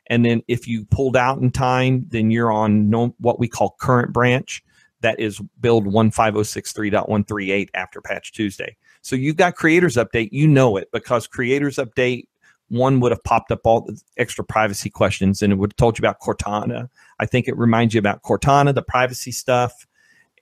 And 0.08 0.24
then 0.24 0.42
if 0.46 0.68
you 0.68 0.84
pulled 0.86 1.16
out 1.16 1.38
in 1.38 1.50
time, 1.50 2.06
then 2.08 2.30
you're 2.30 2.52
on 2.52 2.88
no, 2.88 3.14
what 3.18 3.38
we 3.38 3.48
call 3.48 3.76
current 3.80 4.12
branch. 4.12 4.62
That 5.00 5.20
is 5.20 5.40
build 5.60 5.86
15063.138 5.86 7.68
after 7.74 8.00
patch 8.00 8.32
Tuesday. 8.32 8.76
So 9.02 9.14
you've 9.14 9.36
got 9.36 9.56
creators 9.56 9.96
update. 9.96 10.30
You 10.32 10.48
know 10.48 10.76
it 10.76 10.88
because 10.92 11.26
creators 11.26 11.76
update 11.76 12.24
one 12.68 13.00
would 13.00 13.12
have 13.12 13.22
popped 13.22 13.52
up 13.52 13.60
all 13.64 13.82
the 13.82 14.00
extra 14.16 14.44
privacy 14.44 14.90
questions 14.90 15.42
and 15.42 15.52
it 15.52 15.56
would 15.56 15.72
have 15.72 15.76
told 15.76 15.98
you 15.98 16.02
about 16.02 16.20
Cortana. 16.20 16.88
I 17.20 17.26
think 17.26 17.46
it 17.46 17.56
reminds 17.56 17.94
you 17.94 17.98
about 17.98 18.22
Cortana, 18.22 18.74
the 18.74 18.82
privacy 18.82 19.30
stuff. 19.30 19.86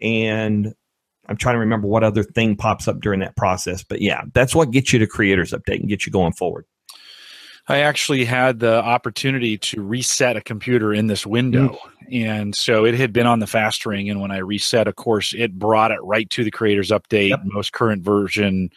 And 0.00 0.74
I'm 1.26 1.36
trying 1.36 1.54
to 1.54 1.60
remember 1.60 1.88
what 1.88 2.04
other 2.04 2.22
thing 2.22 2.56
pops 2.56 2.86
up 2.86 3.00
during 3.00 3.20
that 3.20 3.36
process. 3.36 3.82
But 3.82 4.00
yeah, 4.00 4.22
that's 4.34 4.54
what 4.54 4.70
gets 4.70 4.92
you 4.92 4.98
to 4.98 5.06
creators 5.06 5.52
update 5.52 5.80
and 5.80 5.88
get 5.88 6.06
you 6.06 6.12
going 6.12 6.32
forward. 6.32 6.66
I 7.66 7.78
actually 7.78 8.26
had 8.26 8.60
the 8.60 8.82
opportunity 8.82 9.56
to 9.56 9.82
reset 9.82 10.36
a 10.36 10.42
computer 10.42 10.92
in 10.92 11.06
this 11.06 11.26
window. 11.26 11.78
Mm. 12.10 12.26
And 12.26 12.54
so 12.54 12.84
it 12.84 12.94
had 12.94 13.10
been 13.12 13.26
on 13.26 13.38
the 13.38 13.46
fast 13.46 13.86
ring. 13.86 14.10
And 14.10 14.20
when 14.20 14.30
I 14.30 14.38
reset, 14.38 14.86
of 14.86 14.96
course, 14.96 15.32
it 15.32 15.58
brought 15.58 15.90
it 15.90 15.98
right 16.02 16.28
to 16.28 16.44
the 16.44 16.50
creators 16.50 16.90
update, 16.90 17.30
yep. 17.30 17.40
most 17.44 17.72
current 17.72 18.02
version, 18.02 18.68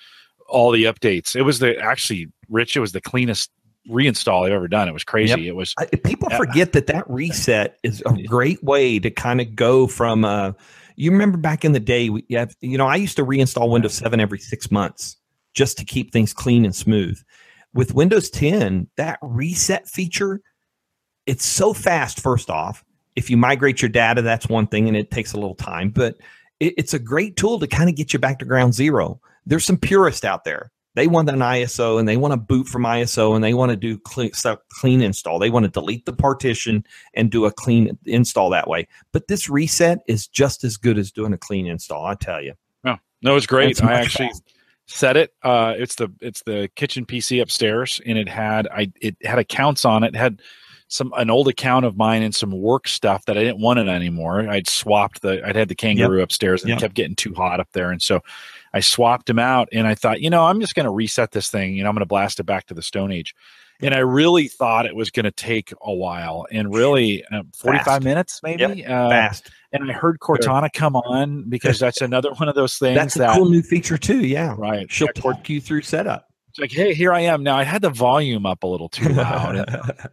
all 0.47 0.71
the 0.71 0.85
updates. 0.85 1.35
It 1.35 1.41
was 1.41 1.59
the 1.59 1.77
actually, 1.77 2.27
Rich, 2.47 2.77
it 2.77 2.79
was 2.79 2.93
the 2.93 3.01
cleanest 3.01 3.51
reinstall 3.89 4.45
I've 4.45 4.53
ever 4.53 4.69
done. 4.69 4.87
It 4.87 4.93
was 4.93 5.03
crazy. 5.03 5.41
Yep. 5.41 5.49
It 5.49 5.55
was. 5.57 5.73
I, 5.77 5.85
people 5.87 6.29
forget 6.29 6.71
that 6.71 6.87
that 6.87 7.09
reset 7.09 7.77
is 7.83 8.01
a 8.05 8.23
great 8.23 8.63
way 8.63 8.99
to 8.99 9.11
kind 9.11 9.41
of 9.41 9.53
go 9.53 9.87
from, 9.87 10.23
uh, 10.23 10.53
you 10.97 11.11
remember 11.11 11.37
back 11.37 11.63
in 11.63 11.71
the 11.71 11.79
day, 11.79 12.09
we 12.09 12.25
have, 12.31 12.55
you 12.59 12.77
know, 12.77 12.87
I 12.87 12.97
used 12.97 13.15
to 13.15 13.25
reinstall 13.25 13.69
Windows 13.71 13.93
7 13.93 14.19
every 14.19 14.39
six 14.39 14.69
months 14.69 15.15
just 15.53 15.77
to 15.77 15.85
keep 15.85 16.11
things 16.11 16.33
clean 16.33 16.65
and 16.65 16.75
smooth 16.75 17.17
with 17.77 17.93
Windows 17.93 18.31
10, 18.31 18.87
that 18.97 19.19
reset 19.21 19.87
feature, 19.87 20.41
it's 21.27 21.45
so 21.45 21.73
fast, 21.73 22.19
first 22.19 22.49
off. 22.49 22.83
If 23.15 23.29
you 23.29 23.37
migrate 23.37 23.83
your 23.83 23.89
data, 23.89 24.23
that's 24.23 24.49
one 24.49 24.65
thing 24.65 24.87
and 24.87 24.97
it 24.97 25.11
takes 25.11 25.33
a 25.33 25.37
little 25.37 25.55
time, 25.55 25.91
but 25.91 26.15
it, 26.59 26.73
it's 26.77 26.95
a 26.95 26.99
great 26.99 27.35
tool 27.35 27.59
to 27.59 27.67
kind 27.67 27.87
of 27.87 27.95
get 27.95 28.13
you 28.13 28.19
back 28.19 28.39
to 28.39 28.45
ground 28.45 28.73
zero. 28.73 29.21
There's 29.45 29.63
some 29.63 29.77
purists 29.77 30.25
out 30.25 30.43
there. 30.43 30.71
They 30.97 31.05
want 31.05 31.29
an 31.29 31.41
ISO 31.41 31.99
and 31.99 32.07
they 32.07 32.17
want 32.17 32.31
to 32.31 32.37
boot 32.37 32.67
from 32.67 32.81
ISO 32.81 33.35
and 33.35 33.43
they 33.43 33.53
want 33.53 33.69
to 33.69 33.75
do 33.75 33.99
clean, 33.99 34.31
clean 34.69 35.03
install. 35.03 35.37
They 35.37 35.51
want 35.51 35.65
to 35.65 35.69
delete 35.69 36.07
the 36.07 36.13
partition 36.13 36.83
and 37.13 37.29
do 37.29 37.45
a 37.45 37.51
clean 37.51 37.95
install 38.05 38.49
that 38.49 38.67
way. 38.67 38.87
But 39.11 39.27
this 39.27 39.47
reset 39.47 39.99
is 40.07 40.25
just 40.25 40.63
as 40.63 40.75
good 40.75 40.97
as 40.97 41.11
doing 41.11 41.33
a 41.33 41.37
clean 41.37 41.67
install, 41.67 42.03
I 42.03 42.15
tell 42.15 42.41
you. 42.41 42.55
No, 42.83 42.97
no, 43.21 43.35
it's 43.35 43.45
great. 43.45 43.79
I 43.83 43.93
actually. 43.93 44.29
Fast 44.29 44.55
set 44.87 45.17
it. 45.17 45.33
Uh, 45.43 45.75
it's 45.77 45.95
the 45.95 46.11
it's 46.19 46.41
the 46.43 46.67
kitchen 46.75 47.05
PC 47.05 47.41
upstairs, 47.43 48.01
and 48.05 48.17
it 48.17 48.27
had 48.27 48.67
I 48.67 48.91
it 48.99 49.17
had 49.23 49.37
accounts 49.37 49.85
on 49.85 50.03
it. 50.03 50.15
it. 50.15 50.17
Had 50.17 50.41
some 50.87 51.13
an 51.17 51.29
old 51.29 51.47
account 51.47 51.85
of 51.85 51.97
mine 51.97 52.23
and 52.23 52.33
some 52.33 52.51
work 52.51 52.87
stuff 52.87 53.25
that 53.25 53.37
I 53.37 53.43
didn't 53.43 53.59
want 53.59 53.79
it 53.79 53.87
anymore. 53.87 54.49
I'd 54.49 54.67
swapped 54.67 55.21
the 55.21 55.45
I'd 55.45 55.55
had 55.55 55.67
the 55.67 55.75
kangaroo 55.75 56.19
yep. 56.19 56.23
upstairs 56.23 56.63
and 56.63 56.69
yep. 56.69 56.79
it 56.79 56.81
kept 56.81 56.93
getting 56.95 57.15
too 57.15 57.33
hot 57.33 57.59
up 57.59 57.67
there, 57.73 57.91
and 57.91 58.01
so 58.01 58.21
I 58.73 58.79
swapped 58.79 59.27
them 59.27 59.39
out. 59.39 59.69
And 59.71 59.87
I 59.87 59.95
thought, 59.95 60.21
you 60.21 60.29
know, 60.29 60.45
I'm 60.45 60.59
just 60.59 60.75
going 60.75 60.85
to 60.85 60.91
reset 60.91 61.31
this 61.31 61.49
thing. 61.49 61.79
and 61.79 61.87
I'm 61.87 61.93
going 61.93 62.01
to 62.01 62.05
blast 62.07 62.39
it 62.39 62.43
back 62.43 62.67
to 62.67 62.73
the 62.73 62.81
Stone 62.81 63.11
Age. 63.11 63.33
And 63.79 63.93
I 63.93 63.99
really 63.99 64.47
thought 64.47 64.87
it 64.87 64.95
was 64.95 65.11
going 65.11 65.25
to 65.25 65.31
take 65.31 65.71
a 65.83 65.93
while, 65.93 66.47
and 66.49 66.73
really 66.73 67.23
uh, 67.31 67.43
45 67.53 67.85
Fast. 67.85 68.03
minutes, 68.03 68.39
maybe. 68.41 68.63
Yep. 68.63 68.89
Uh, 68.89 69.09
Fast 69.09 69.51
and 69.71 69.89
I 69.89 69.93
heard 69.93 70.19
Cortana 70.19 70.71
come 70.71 70.95
on 70.95 71.43
because 71.49 71.79
that's 71.79 72.01
another 72.01 72.31
one 72.33 72.49
of 72.49 72.55
those 72.55 72.77
things. 72.77 72.95
That's 72.95 73.15
a 73.15 73.19
that, 73.19 73.35
cool 73.35 73.49
new 73.49 73.61
feature 73.61 73.97
too. 73.97 74.25
Yeah, 74.25 74.55
right. 74.57 74.91
She'll 74.91 75.07
yeah, 75.15 75.21
talk 75.21 75.49
you 75.49 75.61
through 75.61 75.81
setup. 75.81 76.26
It's 76.57 76.61
like, 76.61 76.71
hey, 76.71 76.95
here 76.95 77.13
I 77.13 77.19
am. 77.19 77.43
Now 77.43 77.55
I 77.55 77.63
had 77.63 77.83
the 77.83 77.91
volume 77.91 78.47
up 78.47 78.63
a 78.63 78.67
little 78.67 78.89
too 78.89 79.09
loud. 79.09 79.63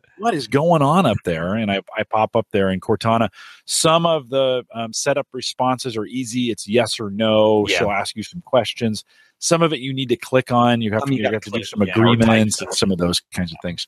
what 0.18 0.34
is 0.34 0.46
going 0.46 0.82
on 0.82 1.06
up 1.06 1.16
there? 1.24 1.54
And 1.54 1.72
I, 1.72 1.80
I 1.96 2.02
pop 2.02 2.36
up 2.36 2.46
there 2.52 2.68
in 2.68 2.80
Cortana. 2.80 3.30
Some 3.64 4.04
of 4.04 4.28
the 4.28 4.62
um, 4.74 4.92
setup 4.92 5.26
responses 5.32 5.96
are 5.96 6.04
easy. 6.04 6.50
It's 6.50 6.68
yes 6.68 7.00
or 7.00 7.08
no. 7.08 7.66
Yeah. 7.66 7.78
She'll 7.78 7.90
ask 7.90 8.14
you 8.14 8.22
some 8.22 8.42
questions. 8.42 9.04
Some 9.38 9.62
of 9.62 9.72
it 9.72 9.80
you 9.80 9.94
need 9.94 10.10
to 10.10 10.16
click 10.16 10.52
on. 10.52 10.82
You 10.82 10.92
have 10.92 11.04
um, 11.04 11.08
to, 11.08 11.14
you, 11.14 11.24
have 11.24 11.40
to 11.40 11.50
do 11.50 11.64
some 11.64 11.82
yeah, 11.82 11.92
agreements 11.92 12.60
and 12.60 12.74
some 12.74 12.92
of 12.92 12.98
those 12.98 13.22
kinds 13.32 13.50
of 13.50 13.56
things 13.62 13.86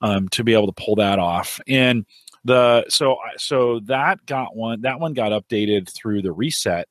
um, 0.00 0.28
to 0.28 0.44
be 0.44 0.52
able 0.52 0.72
to 0.72 0.84
pull 0.84 0.94
that 0.96 1.18
off. 1.18 1.58
And 1.66 2.06
the 2.44 2.84
so 2.88 3.16
so 3.36 3.80
that 3.86 4.24
got 4.26 4.54
one 4.54 4.82
that 4.82 5.00
one 5.00 5.12
got 5.12 5.32
updated 5.32 5.92
through 5.92 6.22
the 6.22 6.30
reset 6.30 6.86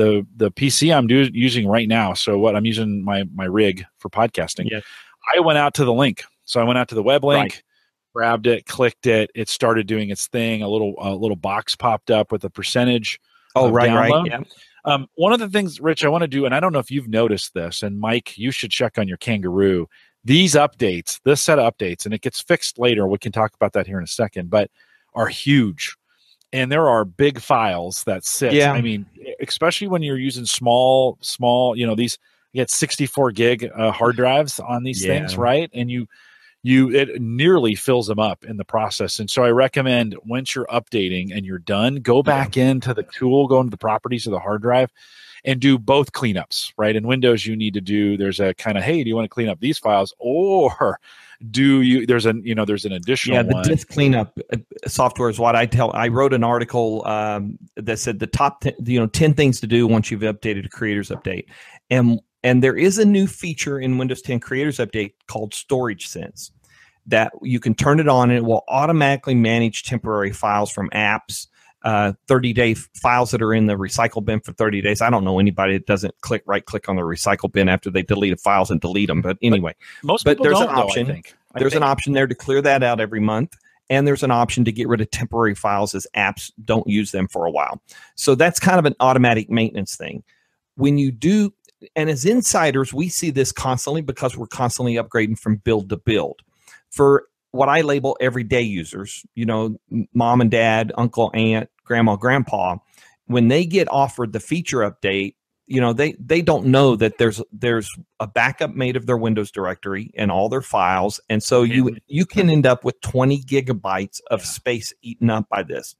the 0.00 0.26
the 0.36 0.50
pc 0.50 0.94
i'm 0.94 1.06
do, 1.06 1.28
using 1.32 1.66
right 1.68 1.88
now 1.88 2.14
so 2.14 2.38
what 2.38 2.56
i'm 2.56 2.64
using 2.64 3.04
my 3.04 3.24
my 3.34 3.44
rig 3.44 3.84
for 3.98 4.08
podcasting 4.08 4.68
yeah. 4.70 4.80
i 5.34 5.40
went 5.40 5.58
out 5.58 5.74
to 5.74 5.84
the 5.84 5.92
link 5.92 6.24
so 6.44 6.60
i 6.60 6.64
went 6.64 6.78
out 6.78 6.88
to 6.88 6.94
the 6.94 7.02
web 7.02 7.22
link 7.24 7.52
right. 7.52 7.62
grabbed 8.14 8.46
it 8.46 8.66
clicked 8.66 9.06
it 9.06 9.30
it 9.34 9.48
started 9.48 9.86
doing 9.86 10.10
its 10.10 10.26
thing 10.28 10.62
a 10.62 10.68
little 10.68 10.94
a 10.98 11.14
little 11.14 11.36
box 11.36 11.76
popped 11.76 12.10
up 12.10 12.32
with 12.32 12.42
a 12.44 12.50
percentage 12.50 13.20
oh 13.54 13.70
right 13.70 13.90
download. 13.90 14.22
right 14.22 14.30
yeah 14.30 14.42
um, 14.86 15.08
one 15.14 15.34
of 15.34 15.40
the 15.40 15.48
things, 15.50 15.78
Rich, 15.78 16.06
I 16.06 16.08
want 16.08 16.22
to 16.22 16.26
do, 16.26 16.46
and 16.46 16.54
I 16.54 16.60
don't 16.60 16.72
know 16.72 16.78
if 16.78 16.90
you've 16.90 17.06
noticed 17.06 17.52
this, 17.52 17.82
and 17.82 18.00
Mike, 18.00 18.38
you 18.38 18.50
should 18.50 18.70
check 18.70 18.96
on 18.96 19.06
your 19.06 19.18
Kangaroo. 19.18 19.86
These 20.24 20.54
updates, 20.54 21.20
this 21.22 21.42
set 21.42 21.58
of 21.58 21.70
updates, 21.70 22.06
and 22.06 22.14
it 22.14 22.22
gets 22.22 22.40
fixed 22.40 22.78
later. 22.78 23.06
We 23.06 23.18
can 23.18 23.30
talk 23.30 23.52
about 23.54 23.74
that 23.74 23.86
here 23.86 23.98
in 23.98 24.04
a 24.04 24.06
second. 24.06 24.48
But 24.48 24.70
are 25.12 25.28
huge 25.28 25.96
and 26.52 26.70
there 26.70 26.88
are 26.88 27.04
big 27.04 27.40
files 27.40 28.04
that 28.04 28.24
sit 28.24 28.52
yeah. 28.52 28.72
I 28.72 28.80
mean 28.80 29.06
especially 29.40 29.88
when 29.88 30.02
you're 30.02 30.18
using 30.18 30.44
small 30.44 31.18
small 31.20 31.76
you 31.76 31.86
know 31.86 31.94
these 31.94 32.18
you 32.52 32.60
get 32.60 32.70
64 32.70 33.32
gig 33.32 33.70
uh, 33.76 33.92
hard 33.92 34.16
drives 34.16 34.58
on 34.58 34.82
these 34.82 35.04
yeah. 35.04 35.12
things 35.12 35.36
right? 35.36 35.70
And 35.72 35.90
you 35.90 36.06
you 36.62 36.90
it 36.90 37.20
nearly 37.22 37.74
fills 37.74 38.06
them 38.06 38.18
up 38.18 38.44
in 38.44 38.56
the 38.56 38.64
process. 38.64 39.18
And 39.18 39.30
so 39.30 39.44
i 39.44 39.50
recommend 39.50 40.16
once 40.24 40.54
you're 40.54 40.66
updating 40.66 41.34
and 41.34 41.46
you're 41.46 41.58
done 41.58 41.96
go 41.96 42.22
back 42.22 42.56
yeah. 42.56 42.70
into 42.70 42.94
the 42.94 43.04
tool 43.04 43.48
go 43.48 43.60
into 43.60 43.70
the 43.70 43.78
properties 43.78 44.26
of 44.26 44.32
the 44.32 44.40
hard 44.40 44.62
drive 44.62 44.90
and 45.44 45.58
do 45.58 45.78
both 45.78 46.12
cleanups 46.12 46.72
right? 46.76 46.96
In 46.96 47.06
windows 47.06 47.46
you 47.46 47.56
need 47.56 47.74
to 47.74 47.80
do 47.80 48.16
there's 48.16 48.40
a 48.40 48.54
kind 48.54 48.76
of 48.76 48.84
hey 48.84 49.02
do 49.02 49.08
you 49.08 49.16
want 49.16 49.24
to 49.24 49.34
clean 49.34 49.48
up 49.48 49.60
these 49.60 49.78
files? 49.78 50.12
Or 50.18 50.98
do 51.48 51.80
you 51.80 52.06
there's 52.06 52.26
an 52.26 52.42
you 52.44 52.54
know 52.54 52.64
there's 52.64 52.84
an 52.84 52.92
additional 52.92 53.36
yeah 53.36 53.42
the 53.42 53.54
one. 53.54 53.64
disk 53.64 53.88
cleanup 53.88 54.38
uh, 54.52 54.58
software 54.86 55.30
is 55.30 55.38
what 55.38 55.56
i 55.56 55.64
tell 55.64 55.90
i 55.94 56.06
wrote 56.06 56.34
an 56.34 56.44
article 56.44 57.06
um, 57.06 57.58
that 57.76 57.98
said 57.98 58.18
the 58.18 58.26
top 58.26 58.60
10, 58.60 58.74
you 58.84 59.00
know 59.00 59.06
10 59.06 59.32
things 59.32 59.58
to 59.60 59.66
do 59.66 59.86
once 59.86 60.10
you've 60.10 60.20
updated 60.20 60.66
a 60.66 60.68
creators 60.68 61.08
update 61.08 61.46
and 61.88 62.20
and 62.42 62.62
there 62.62 62.76
is 62.76 62.98
a 62.98 63.04
new 63.04 63.26
feature 63.26 63.80
in 63.80 63.96
windows 63.96 64.20
10 64.20 64.40
creators 64.40 64.76
update 64.76 65.14
called 65.28 65.54
storage 65.54 66.08
sense 66.08 66.52
that 67.06 67.32
you 67.40 67.58
can 67.58 67.74
turn 67.74 68.00
it 68.00 68.08
on 68.08 68.28
and 68.28 68.38
it 68.38 68.44
will 68.44 68.64
automatically 68.68 69.34
manage 69.34 69.84
temporary 69.84 70.32
files 70.32 70.70
from 70.70 70.90
apps 70.90 71.46
uh, 71.82 72.12
30 72.28 72.52
day 72.52 72.74
files 72.74 73.30
that 73.30 73.42
are 73.42 73.54
in 73.54 73.66
the 73.66 73.74
recycle 73.74 74.24
bin 74.24 74.40
for 74.40 74.52
30 74.52 74.82
days. 74.82 75.00
I 75.00 75.10
don't 75.10 75.24
know 75.24 75.38
anybody 75.38 75.74
that 75.74 75.86
doesn't 75.86 76.14
click 76.20 76.42
right 76.46 76.64
click 76.64 76.88
on 76.88 76.96
the 76.96 77.02
recycle 77.02 77.50
bin 77.50 77.68
after 77.68 77.90
they 77.90 78.02
delete 78.02 78.38
files 78.40 78.70
and 78.70 78.80
delete 78.80 79.08
them. 79.08 79.22
But 79.22 79.38
anyway, 79.42 79.74
but 80.02 80.06
most 80.06 80.24
but 80.24 80.42
there's 80.42 80.60
an 80.60 80.68
option. 80.68 81.06
Though, 81.06 81.12
I 81.12 81.14
think. 81.14 81.34
I 81.54 81.58
there's 81.58 81.72
think. 81.72 81.82
an 81.82 81.88
option 81.88 82.12
there 82.12 82.26
to 82.26 82.34
clear 82.34 82.62
that 82.62 82.82
out 82.82 83.00
every 83.00 83.20
month. 83.20 83.56
And 83.88 84.06
there's 84.06 84.22
an 84.22 84.30
option 84.30 84.64
to 84.66 84.72
get 84.72 84.86
rid 84.86 85.00
of 85.00 85.10
temporary 85.10 85.56
files 85.56 85.96
as 85.96 86.06
apps 86.16 86.52
don't 86.64 86.86
use 86.86 87.10
them 87.10 87.26
for 87.26 87.44
a 87.44 87.50
while. 87.50 87.82
So 88.14 88.36
that's 88.36 88.60
kind 88.60 88.78
of 88.78 88.84
an 88.84 88.94
automatic 89.00 89.50
maintenance 89.50 89.96
thing. 89.96 90.22
When 90.76 90.96
you 90.96 91.10
do, 91.10 91.52
and 91.96 92.08
as 92.08 92.24
insiders, 92.24 92.94
we 92.94 93.08
see 93.08 93.30
this 93.30 93.50
constantly 93.50 94.00
because 94.00 94.36
we're 94.36 94.46
constantly 94.46 94.94
upgrading 94.94 95.40
from 95.40 95.56
build 95.56 95.88
to 95.88 95.96
build. 95.96 96.40
For 96.90 97.24
what 97.52 97.68
I 97.68 97.80
label 97.80 98.16
everyday 98.20 98.62
users, 98.62 99.24
you 99.34 99.44
know, 99.44 99.76
mom 100.14 100.40
and 100.40 100.50
dad, 100.50 100.92
uncle, 100.96 101.30
aunt, 101.34 101.68
grandma, 101.84 102.16
grandpa, 102.16 102.76
when 103.26 103.48
they 103.48 103.64
get 103.64 103.88
offered 103.90 104.32
the 104.32 104.40
feature 104.40 104.78
update, 104.78 105.34
you 105.66 105.80
know, 105.80 105.92
they 105.92 106.16
they 106.18 106.42
don't 106.42 106.66
know 106.66 106.96
that 106.96 107.18
there's 107.18 107.40
there's 107.52 107.88
a 108.18 108.26
backup 108.26 108.74
made 108.74 108.96
of 108.96 109.06
their 109.06 109.16
Windows 109.16 109.52
directory 109.52 110.10
and 110.16 110.32
all 110.32 110.48
their 110.48 110.62
files, 110.62 111.20
and 111.28 111.40
so 111.40 111.62
you 111.62 111.96
you 112.08 112.26
can 112.26 112.50
end 112.50 112.66
up 112.66 112.84
with 112.84 113.00
20 113.02 113.42
gigabytes 113.42 114.20
of 114.32 114.44
space 114.44 114.92
eaten 115.02 115.30
up 115.30 115.48
by 115.48 115.62
this. 115.62 115.94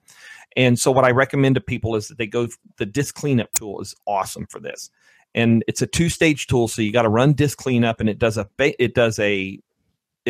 And 0.56 0.76
so 0.76 0.90
what 0.90 1.04
I 1.04 1.12
recommend 1.12 1.54
to 1.54 1.60
people 1.60 1.94
is 1.94 2.08
that 2.08 2.18
they 2.18 2.26
go 2.26 2.48
the 2.78 2.86
disk 2.86 3.14
cleanup 3.14 3.54
tool 3.54 3.80
is 3.80 3.94
awesome 4.06 4.46
for 4.46 4.58
this. 4.58 4.90
And 5.36 5.62
it's 5.68 5.80
a 5.80 5.86
two-stage 5.86 6.48
tool 6.48 6.66
so 6.66 6.82
you 6.82 6.92
got 6.92 7.02
to 7.02 7.08
run 7.08 7.34
disk 7.34 7.58
cleanup 7.58 8.00
and 8.00 8.08
it 8.08 8.18
does 8.18 8.36
a 8.36 8.48
it 8.58 8.94
does 8.94 9.20
a 9.20 9.60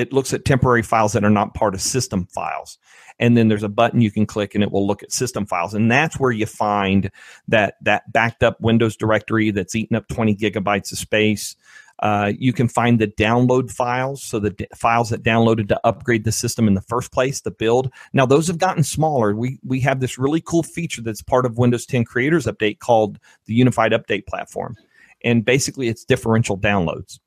it 0.00 0.12
looks 0.12 0.32
at 0.32 0.44
temporary 0.44 0.82
files 0.82 1.12
that 1.12 1.24
are 1.24 1.30
not 1.30 1.54
part 1.54 1.74
of 1.74 1.80
system 1.80 2.26
files. 2.26 2.78
And 3.18 3.36
then 3.36 3.48
there's 3.48 3.62
a 3.62 3.68
button 3.68 4.00
you 4.00 4.10
can 4.10 4.24
click 4.24 4.54
and 4.54 4.64
it 4.64 4.72
will 4.72 4.86
look 4.86 5.02
at 5.02 5.12
system 5.12 5.44
files. 5.44 5.74
And 5.74 5.90
that's 5.90 6.18
where 6.18 6.30
you 6.30 6.46
find 6.46 7.10
that 7.48 7.74
that 7.82 8.10
backed 8.12 8.42
up 8.42 8.58
windows 8.60 8.96
directory 8.96 9.50
that's 9.50 9.74
eating 9.74 9.96
up 9.96 10.08
20 10.08 10.34
gigabytes 10.36 10.90
of 10.90 10.98
space. 10.98 11.54
Uh, 11.98 12.32
you 12.38 12.54
can 12.54 12.66
find 12.66 12.98
the 12.98 13.08
download 13.08 13.70
files. 13.70 14.22
So 14.22 14.38
the 14.38 14.50
d- 14.50 14.66
files 14.74 15.10
that 15.10 15.22
downloaded 15.22 15.68
to 15.68 15.86
upgrade 15.86 16.24
the 16.24 16.32
system 16.32 16.66
in 16.66 16.72
the 16.72 16.80
first 16.80 17.12
place 17.12 17.42
the 17.42 17.50
build. 17.50 17.92
Now 18.14 18.24
those 18.24 18.46
have 18.46 18.56
gotten 18.56 18.82
smaller. 18.82 19.34
We 19.36 19.58
we 19.62 19.80
have 19.80 20.00
this 20.00 20.18
really 20.18 20.40
cool 20.40 20.62
feature 20.62 21.02
that's 21.02 21.20
part 21.20 21.44
of 21.44 21.58
windows 21.58 21.84
10 21.84 22.04
creators 22.04 22.46
update 22.46 22.78
called 22.78 23.18
the 23.44 23.54
unified 23.54 23.92
update 23.92 24.26
platform. 24.26 24.76
And 25.22 25.44
basically 25.44 25.88
it's 25.88 26.06
differential 26.06 26.56
downloads 26.56 27.18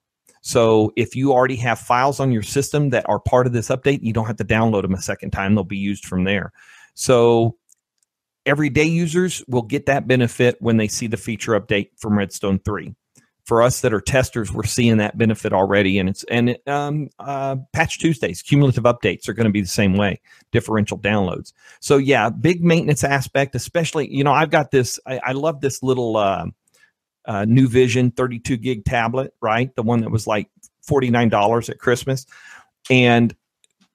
so 0.44 0.92
if 0.98 1.16
you 1.16 1.32
already 1.32 1.56
have 1.56 1.80
files 1.80 2.20
on 2.20 2.34
your 2.34 2.42
system 2.44 2.90
that 2.90 3.08
are 3.08 3.18
part 3.18 3.48
of 3.48 3.54
this 3.54 3.70
update, 3.70 4.04
you 4.04 4.12
don't 4.12 4.28
have 4.28 4.36
to 4.36 4.46
download 4.46 4.82
them 4.82 4.94
a 4.94 5.02
second 5.02 5.32
time. 5.32 5.56
They'll 5.56 5.64
be 5.64 5.78
used 5.78 6.06
from 6.06 6.26
there. 6.26 6.52
So 6.96 7.56
everyday 8.46 8.84
users 8.84 9.42
will 9.48 9.62
get 9.62 9.86
that 9.86 10.06
benefit 10.06 10.58
when 10.60 10.76
they 10.76 10.90
see 10.90 11.08
the 11.08 11.16
feature 11.16 11.58
update 11.58 11.92
from 11.98 12.18
Redstone 12.18 12.60
3. 12.60 12.94
For 13.46 13.62
us 13.62 13.80
that 13.82 13.94
are 13.94 14.02
testers, 14.02 14.52
we're 14.52 14.64
seeing 14.64 14.98
that 14.98 15.18
benefit 15.18 15.52
already, 15.52 16.00
and 16.00 16.08
it's 16.08 16.24
and 16.26 16.58
um, 16.66 17.10
uh, 17.20 17.58
Patch 17.74 18.00
Tuesdays, 18.00 18.42
cumulative 18.42 18.86
updates 18.86 19.28
are 19.28 19.34
going 19.34 19.48
to 19.48 19.52
be 19.52 19.60
the 19.60 19.68
same 19.68 19.98
way, 19.98 20.22
differential 20.54 20.98
downloads. 20.98 21.52
So 21.82 21.98
yeah, 21.98 22.30
big 22.30 22.64
maintenance 22.64 23.04
aspect, 23.04 23.54
especially 23.54 24.10
you 24.10 24.24
know 24.24 24.32
I've 24.32 24.50
got 24.50 24.72
this. 24.72 24.98
I, 25.06 25.20
I 25.26 25.32
love 25.34 25.60
this 25.60 25.84
little 25.84 26.16
uh, 26.16 26.46
uh, 27.26 27.46
NuVision 27.46 28.16
32 28.16 28.58
gig 28.58 28.86
tablet, 28.86 29.34
right? 29.42 29.76
The 29.76 29.84
one 29.84 30.02
that 30.02 30.12
was 30.12 30.28
like 30.28 30.50
$49 30.88 31.70
at 31.70 31.80
Christmas. 31.80 32.26
And, 32.90 33.36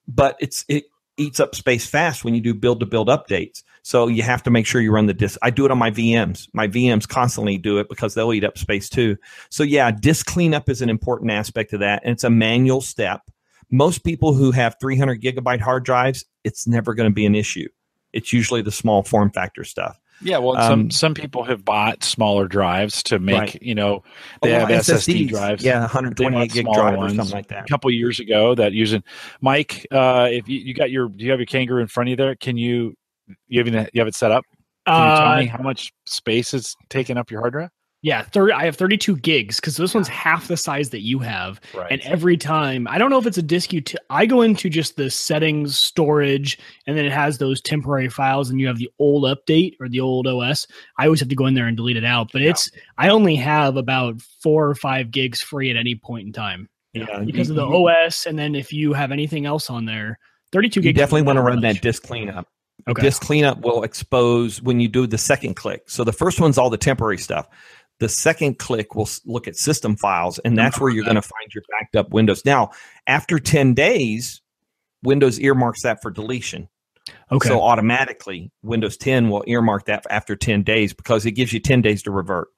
but 0.07 0.37
it's, 0.41 0.65
it 0.69 0.85
eats 1.17 1.41
up 1.41 1.55
space 1.55 1.87
fast 1.87 2.25
when 2.25 2.35
you 2.35 2.41
do 2.41 2.55
build 2.55 2.81
to 2.81 2.87
build 2.87 3.09
updates. 3.09 3.63
So 3.83 4.07
you 4.07 4.23
have 4.23 4.43
to 4.45 4.51
make 4.51 4.67
sure 4.67 4.81
you 4.81 4.93
run 4.93 5.07
the 5.07 5.15
disk. 5.15 5.39
I 5.43 5.51
do 5.51 5.65
it 5.65 5.71
on 5.71 5.79
my 5.79 5.91
VMs. 5.91 6.49
My 6.53 6.69
VMs 6.69 7.09
constantly 7.09 7.59
do 7.59 7.79
it 7.79 7.89
because 7.89 8.15
they'll 8.15 8.33
eat 8.33 8.45
up 8.45 8.59
space 8.59 8.89
too. 8.89 9.17
So 9.51 9.63
yeah, 9.63 9.91
disk 9.91 10.27
cleanup 10.27 10.69
is 10.69 10.83
an 10.83 10.91
important 10.91 11.31
aspect 11.31 11.73
of 11.73 11.81
that. 11.81 12.03
And 12.05 12.13
it's 12.13 12.25
a 12.25 12.31
manual 12.31 12.81
step. 12.81 13.23
Most 13.71 14.05
people 14.05 14.33
who 14.33 14.51
have 14.53 14.77
300 14.81 15.21
gigabyte 15.21 15.61
hard 15.61 15.85
drives, 15.85 16.25
it's 16.45 16.67
never 16.67 16.95
going 16.95 17.11
to 17.11 17.15
be 17.15 17.27
an 17.27 17.35
issue. 17.35 17.69
It's 18.13 18.33
usually 18.33 18.63
the 18.63 18.73
small 18.73 19.03
form 19.03 19.31
factor 19.31 19.65
stuff. 19.65 19.99
Yeah, 20.21 20.39
well, 20.39 20.57
um, 20.57 20.63
some 20.63 20.91
some 20.91 21.15
people 21.15 21.45
have 21.45 21.65
bought 21.65 22.03
smaller 22.03 22.49
drives 22.49 23.03
to 23.05 23.19
make 23.19 23.39
right. 23.39 23.63
you 23.63 23.75
know 23.75 24.03
they 24.43 24.51
have 24.51 24.69
SSD 24.69 25.27
SSDs. 25.27 25.29
drives. 25.29 25.65
Yeah, 25.65 25.81
128 25.81 26.53
gig 26.53 26.67
drive 26.73 26.99
or 26.99 27.09
something 27.09 27.31
like 27.31 27.49
that. 27.49 27.65
A 27.65 27.69
couple 27.69 27.91
years 27.91 28.19
ago, 28.19 28.55
that 28.55 28.73
using 28.73 29.03
Mike, 29.41 29.87
uh, 29.93 30.29
if 30.31 30.49
you, 30.49 30.59
you 30.59 30.75
got 30.75 30.91
your 30.91 31.09
do 31.09 31.25
you 31.25 31.31
have 31.31 31.39
your 31.39 31.47
Kangaroo 31.47 31.83
in 31.83 31.89
front 31.89 32.09
of 32.09 32.11
you 32.11 32.17
there? 32.17 32.35
Can 32.35 32.57
you 32.57 32.97
you 33.47 33.61
have 33.61 33.73
it, 33.73 33.91
you 33.93 34.01
have 34.01 34.09
it 34.09 34.15
set 34.15 34.33
up? 34.33 34.45
Can 34.87 34.95
you 34.95 35.17
tell 35.17 35.27
uh, 35.29 35.39
me 35.39 35.47
how 35.47 35.63
much 35.63 35.93
space 36.07 36.55
is 36.55 36.75
taking 36.89 37.17
up 37.17 37.31
your 37.31 37.41
hard 37.41 37.53
drive? 37.53 37.71
Yeah, 38.01 38.23
30, 38.23 38.53
I 38.53 38.65
have 38.65 38.77
32 38.77 39.17
gigs 39.17 39.57
because 39.57 39.77
this 39.77 39.93
one's 39.93 40.07
half 40.07 40.47
the 40.47 40.57
size 40.57 40.91
that 40.91 41.01
you 41.01 41.19
have. 41.19 41.61
Right. 41.75 41.91
And 41.91 42.01
every 42.03 42.37
time, 42.37 42.87
I 42.89 42.97
don't 42.97 43.11
know 43.11 43.19
if 43.19 43.27
it's 43.27 43.39
a 43.39 43.43
disk 43.43 43.73
you, 43.73 43.81
t- 43.81 43.99
I 44.09 44.25
go 44.25 44.43
into 44.43 44.71
just 44.71 44.97
the 44.97 45.11
settings, 45.11 45.77
storage, 45.77 46.61
and 46.87 46.97
then 46.97 47.05
it 47.05 47.11
has 47.11 47.39
those 47.39 47.61
temporary 47.61 48.09
files, 48.09 48.51
and 48.51 48.61
you 48.61 48.69
have 48.69 48.79
the 48.79 48.91
old 49.01 49.25
update 49.25 49.75
or 49.81 49.89
the 49.89 49.99
old 49.99 50.29
OS. 50.29 50.65
I 50.97 51.07
always 51.07 51.19
have 51.19 51.29
to 51.31 51.35
go 51.35 51.47
in 51.47 51.55
there 51.55 51.67
and 51.67 51.77
delete 51.77 51.97
it 51.97 52.05
out. 52.05 52.31
But 52.33 52.43
yeah. 52.43 52.51
it's, 52.51 52.71
I 52.99 53.09
only 53.09 53.35
have 53.35 53.77
about 53.77 54.23
four 54.43 54.69
or 54.69 54.77
five 54.77 55.11
gigs 55.11 55.43
free 55.43 55.69
at 55.69 55.77
any 55.77 55.97
point 55.97 56.29
in 56.29 56.33
time. 56.33 56.69
Yeah. 56.93 57.25
Because 57.25 57.51
of 57.51 57.57
the 57.57 57.67
OS. 57.67 58.27
And 58.27 58.39
then 58.39 58.55
if 58.55 58.73
you 58.73 58.93
have 58.93 59.11
anything 59.11 59.45
else 59.45 59.71
on 59.71 59.87
there, 59.87 60.21
32 60.53 60.81
gigs. 60.81 60.87
You 60.87 60.93
definitely 60.93 61.23
want 61.23 61.39
to 61.39 61.43
run 61.43 61.61
that 61.63 61.83
disk 61.83 62.05
cleanup. 62.05 62.47
Okay. 62.89 63.03
Disk 63.03 63.23
cleanup 63.23 63.61
will 63.61 63.83
expose 63.83 64.63
when 64.63 64.81
you 64.81 64.89
do 64.89 65.07
the 65.07 65.19
second 65.19 65.55
click. 65.55 65.83
So 65.91 66.05
the 66.05 66.13
first 66.13 66.41
one's 66.41 66.57
all 66.57 66.71
the 66.71 66.79
temporary 66.79 67.19
stuff. 67.19 67.49
The 68.01 68.09
second 68.09 68.59
click 68.59 68.95
will 68.95 69.09
look 69.25 69.49
at 69.49 69.57
system 69.57 69.97
files, 69.97 70.39
and 70.41 70.57
that's 70.57 70.79
where 70.79 70.91
you're 70.91 71.05
going 71.05 71.17
to 71.17 71.23
find 71.23 71.53
your 71.53 71.65
backed 71.79 71.97
up 71.97 72.11
Windows. 72.11 72.45
Now, 72.45 72.71
after 73.07 73.39
10 73.39 73.75
days, 73.75 74.41
Windows 75.03 75.41
earmarks 75.41 75.83
that 75.83 76.01
for 76.01 76.11
deletion. 76.11 76.69
Okay. 77.33 77.49
So 77.49 77.61
automatically, 77.63 78.51
Windows 78.63 78.97
10 78.97 79.31
will 79.31 79.45
earmark 79.47 79.87
that 79.87 80.07
after 80.11 80.37
10 80.37 80.63
days 80.63 80.93
because 80.93 81.27
it 81.27 81.33
gives 81.33 81.53
you 81.53 81.61
10 81.61 81.83
days 81.83 82.03
to 82.03 82.11
revert. 82.11 82.49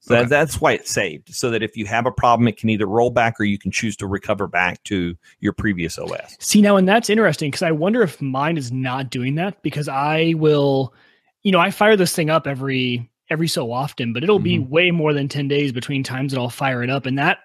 So 0.00 0.14
okay. 0.14 0.22
that, 0.22 0.30
that's 0.30 0.60
why 0.60 0.72
it's 0.72 0.90
saved, 0.90 1.34
so 1.34 1.50
that 1.50 1.62
if 1.62 1.76
you 1.76 1.84
have 1.86 2.06
a 2.06 2.12
problem, 2.12 2.46
it 2.46 2.56
can 2.56 2.70
either 2.70 2.86
roll 2.86 3.10
back 3.10 3.40
or 3.40 3.44
you 3.44 3.58
can 3.58 3.70
choose 3.72 3.96
to 3.96 4.06
recover 4.06 4.46
back 4.46 4.82
to 4.84 5.16
your 5.40 5.52
previous 5.52 5.98
OS. 5.98 6.36
See, 6.38 6.62
now, 6.62 6.76
and 6.76 6.86
that's 6.86 7.10
interesting 7.10 7.50
because 7.50 7.62
I 7.62 7.72
wonder 7.72 8.02
if 8.02 8.22
mine 8.22 8.56
is 8.56 8.70
not 8.70 9.10
doing 9.10 9.34
that 9.36 9.60
because 9.62 9.88
I 9.88 10.34
will, 10.36 10.94
you 11.42 11.50
know, 11.50 11.58
I 11.58 11.70
fire 11.70 11.96
this 11.96 12.14
thing 12.14 12.30
up 12.30 12.46
every 12.46 13.10
every 13.30 13.48
so 13.48 13.72
often, 13.72 14.12
but 14.12 14.22
it'll 14.22 14.38
mm-hmm. 14.38 14.44
be 14.44 14.58
way 14.58 14.90
more 14.90 15.12
than 15.12 15.28
10 15.28 15.48
days 15.48 15.72
between 15.72 16.02
times 16.02 16.32
that 16.32 16.38
I'll 16.38 16.50
fire 16.50 16.82
it 16.82 16.90
up. 16.90 17.06
And 17.06 17.18
that 17.18 17.38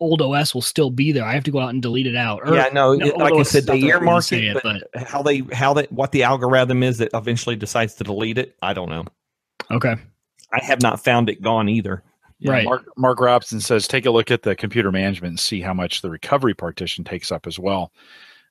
old 0.00 0.20
OS 0.20 0.54
will 0.54 0.62
still 0.62 0.90
be 0.90 1.12
there. 1.12 1.24
I 1.24 1.32
have 1.32 1.44
to 1.44 1.50
go 1.50 1.60
out 1.60 1.70
and 1.70 1.80
delete 1.80 2.06
it 2.06 2.16
out. 2.16 2.40
Or, 2.44 2.54
yeah, 2.54 2.68
no, 2.72 2.94
no 2.94 3.06
like 3.16 3.34
I 3.34 3.42
said, 3.42 3.66
the 3.66 3.74
earmark 3.74 4.32
it, 4.32 4.44
it, 4.44 4.62
but, 4.62 4.82
but 4.92 5.02
how 5.04 5.22
they, 5.22 5.42
how 5.52 5.72
that, 5.74 5.90
what 5.92 6.12
the 6.12 6.24
algorithm 6.24 6.82
is 6.82 6.98
that 6.98 7.10
eventually 7.14 7.56
decides 7.56 7.94
to 7.94 8.04
delete 8.04 8.38
it, 8.38 8.56
I 8.62 8.74
don't 8.74 8.88
know. 8.88 9.04
Okay. 9.70 9.96
I 10.52 10.62
have 10.64 10.82
not 10.82 11.02
found 11.02 11.30
it 11.30 11.40
gone 11.40 11.68
either. 11.68 12.02
Yeah, 12.38 12.50
right. 12.50 12.64
Mark, 12.64 12.84
Mark 12.96 13.20
Robson 13.20 13.60
says, 13.60 13.86
take 13.86 14.04
a 14.04 14.10
look 14.10 14.30
at 14.30 14.42
the 14.42 14.56
computer 14.56 14.90
management 14.90 15.30
and 15.30 15.40
see 15.40 15.60
how 15.60 15.72
much 15.72 16.02
the 16.02 16.10
recovery 16.10 16.54
partition 16.54 17.04
takes 17.04 17.30
up 17.30 17.46
as 17.46 17.58
well. 17.58 17.92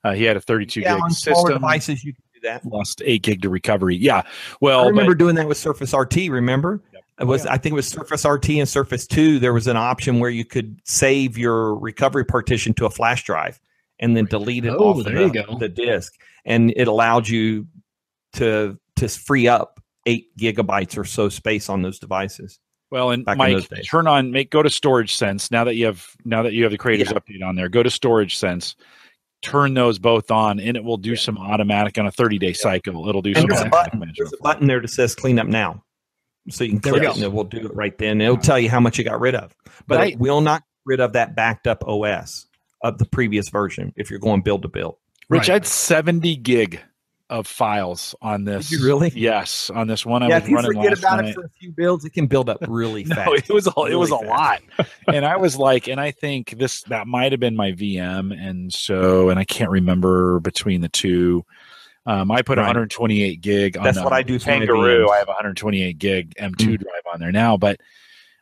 Uh, 0.03 0.13
he 0.13 0.23
had 0.23 0.37
a 0.37 0.41
32 0.41 0.79
yeah, 0.79 0.97
gig 0.97 1.11
system. 1.11 1.53
devices, 1.53 2.03
you 2.03 2.13
that. 2.41 2.65
Lost 2.65 3.01
eight 3.05 3.23
gig 3.23 3.41
to 3.41 3.49
recovery. 3.49 3.95
Yeah. 3.95 4.23
Well, 4.59 4.81
I 4.81 4.87
remember 4.87 5.13
but, 5.13 5.19
doing 5.19 5.35
that 5.35 5.47
with 5.47 5.57
Surface 5.57 5.93
RT. 5.93 6.29
Remember? 6.29 6.81
Yep. 6.93 7.03
It 7.19 7.25
was 7.25 7.45
oh, 7.45 7.49
yeah. 7.49 7.53
I 7.53 7.57
think 7.57 7.73
it 7.73 7.75
was 7.75 7.87
Surface 7.87 8.25
RT 8.25 8.49
and 8.51 8.67
Surface 8.67 9.05
Two. 9.05 9.39
There 9.39 9.53
was 9.53 9.67
an 9.67 9.77
option 9.77 10.19
where 10.19 10.29
you 10.29 10.45
could 10.45 10.79
save 10.85 11.37
your 11.37 11.75
recovery 11.75 12.25
partition 12.25 12.73
to 12.75 12.85
a 12.85 12.89
flash 12.89 13.23
drive 13.23 13.59
and 13.99 14.17
then 14.17 14.25
delete 14.25 14.65
it 14.65 14.69
oh, 14.69 14.79
off 14.79 15.05
there 15.05 15.29
the, 15.29 15.39
you 15.39 15.45
go. 15.45 15.57
the 15.59 15.69
disk, 15.69 16.19
and 16.45 16.73
it 16.75 16.87
allowed 16.87 17.27
you 17.27 17.67
to 18.33 18.77
to 18.95 19.07
free 19.07 19.47
up 19.47 19.79
eight 20.05 20.35
gigabytes 20.37 20.97
or 20.97 21.05
so 21.05 21.29
space 21.29 21.69
on 21.69 21.81
those 21.81 21.99
devices. 21.99 22.59
Well, 22.89 23.11
and 23.11 23.23
Mike, 23.25 23.69
turn 23.89 24.07
on 24.07 24.31
make 24.31 24.51
go 24.51 24.61
to 24.61 24.69
Storage 24.69 25.15
Sense 25.15 25.49
now 25.51 25.63
that 25.63 25.75
you 25.75 25.85
have 25.85 26.05
now 26.25 26.43
that 26.43 26.53
you 26.53 26.63
have 26.63 26.71
the 26.71 26.77
creators 26.77 27.11
yeah. 27.11 27.19
update 27.19 27.47
on 27.47 27.55
there. 27.55 27.69
Go 27.69 27.83
to 27.83 27.89
Storage 27.89 28.37
Sense 28.37 28.75
turn 29.41 29.73
those 29.73 29.99
both 29.99 30.31
on 30.31 30.59
and 30.59 30.77
it 30.77 30.83
will 30.83 30.97
do 30.97 31.11
yeah. 31.11 31.15
some 31.17 31.37
automatic 31.37 31.97
on 31.97 32.07
a 32.07 32.11
30 32.11 32.37
day 32.39 32.53
cycle. 32.53 33.07
It'll 33.07 33.21
do 33.21 33.31
and 33.31 33.39
some 33.39 33.47
there's 33.49 33.61
a, 33.61 33.69
button, 33.69 34.13
there's 34.15 34.33
a 34.33 34.37
button 34.41 34.67
there 34.67 34.81
that 34.81 34.89
says 34.89 35.15
clean 35.15 35.39
up 35.39 35.47
now. 35.47 35.83
So 36.49 36.63
you 36.63 36.71
can 36.71 36.79
click 36.79 37.03
it 37.03 37.15
and 37.15 37.23
it 37.23 37.31
will 37.31 37.43
do 37.43 37.65
it 37.65 37.75
right 37.75 37.95
then. 37.97 38.19
It'll 38.19 38.37
tell 38.37 38.59
you 38.59 38.69
how 38.69 38.79
much 38.79 38.97
you 38.97 39.03
got 39.03 39.19
rid 39.19 39.35
of. 39.35 39.55
But 39.87 39.99
right. 39.99 40.13
it 40.13 40.19
will 40.19 40.41
not 40.41 40.63
rid 40.85 40.99
of 40.99 41.13
that 41.13 41.35
backed 41.35 41.67
up 41.67 41.83
OS 41.87 42.47
of 42.81 42.97
the 42.97 43.05
previous 43.05 43.49
version 43.49 43.93
if 43.95 44.09
you're 44.09 44.19
going 44.19 44.41
build 44.41 44.63
to 44.63 44.67
build. 44.67 44.97
Rich, 45.29 45.41
right. 45.41 45.49
I 45.49 45.53
had 45.53 45.67
70 45.67 46.35
gig 46.37 46.81
of 47.31 47.47
files 47.47 48.13
on 48.21 48.43
this. 48.43 48.69
Did 48.69 48.79
you 48.79 48.85
really? 48.85 49.11
Yes, 49.15 49.71
on 49.71 49.87
this 49.87 50.05
one. 50.05 50.21
Yeah, 50.21 50.35
I 50.35 50.39
was 50.39 50.43
if 50.43 50.49
you 50.49 50.61
forget 50.61 50.99
about 50.99 51.21
night. 51.21 51.29
it 51.29 51.33
for 51.33 51.45
a 51.45 51.49
few 51.49 51.71
builds, 51.71 52.05
it 52.05 52.11
can 52.11 52.27
build 52.27 52.49
up 52.49 52.57
really 52.67 53.03
no, 53.05 53.15
fast. 53.15 53.49
It 53.49 53.53
was 53.53 53.67
a, 53.67 53.73
really 53.77 53.93
it 53.93 53.95
was 53.95 54.11
a 54.11 54.15
lot, 54.15 54.61
and 55.07 55.25
I 55.25 55.37
was 55.37 55.57
like, 55.57 55.87
and 55.87 55.99
I 55.99 56.11
think 56.11 56.57
this 56.59 56.83
that 56.83 57.07
might 57.07 57.31
have 57.31 57.39
been 57.39 57.55
my 57.55 57.71
VM, 57.71 58.37
and 58.37 58.71
so, 58.71 59.29
and 59.29 59.39
I 59.39 59.45
can't 59.45 59.71
remember 59.71 60.39
between 60.41 60.81
the 60.81 60.89
two. 60.89 61.45
Um, 62.05 62.31
I 62.31 62.41
put 62.41 62.57
right. 62.57 62.65
128 62.65 63.41
gig 63.41 63.77
on. 63.77 63.83
That's 63.83 63.99
what 63.99 64.11
I 64.11 64.23
do. 64.23 64.37
Kangaroo. 64.37 65.09
I 65.09 65.17
have 65.17 65.27
128 65.27 65.97
gig 65.97 66.35
M2 66.35 66.51
mm. 66.51 66.79
drive 66.79 67.13
on 67.13 67.19
there 67.19 67.31
now, 67.31 67.57
but 67.57 67.79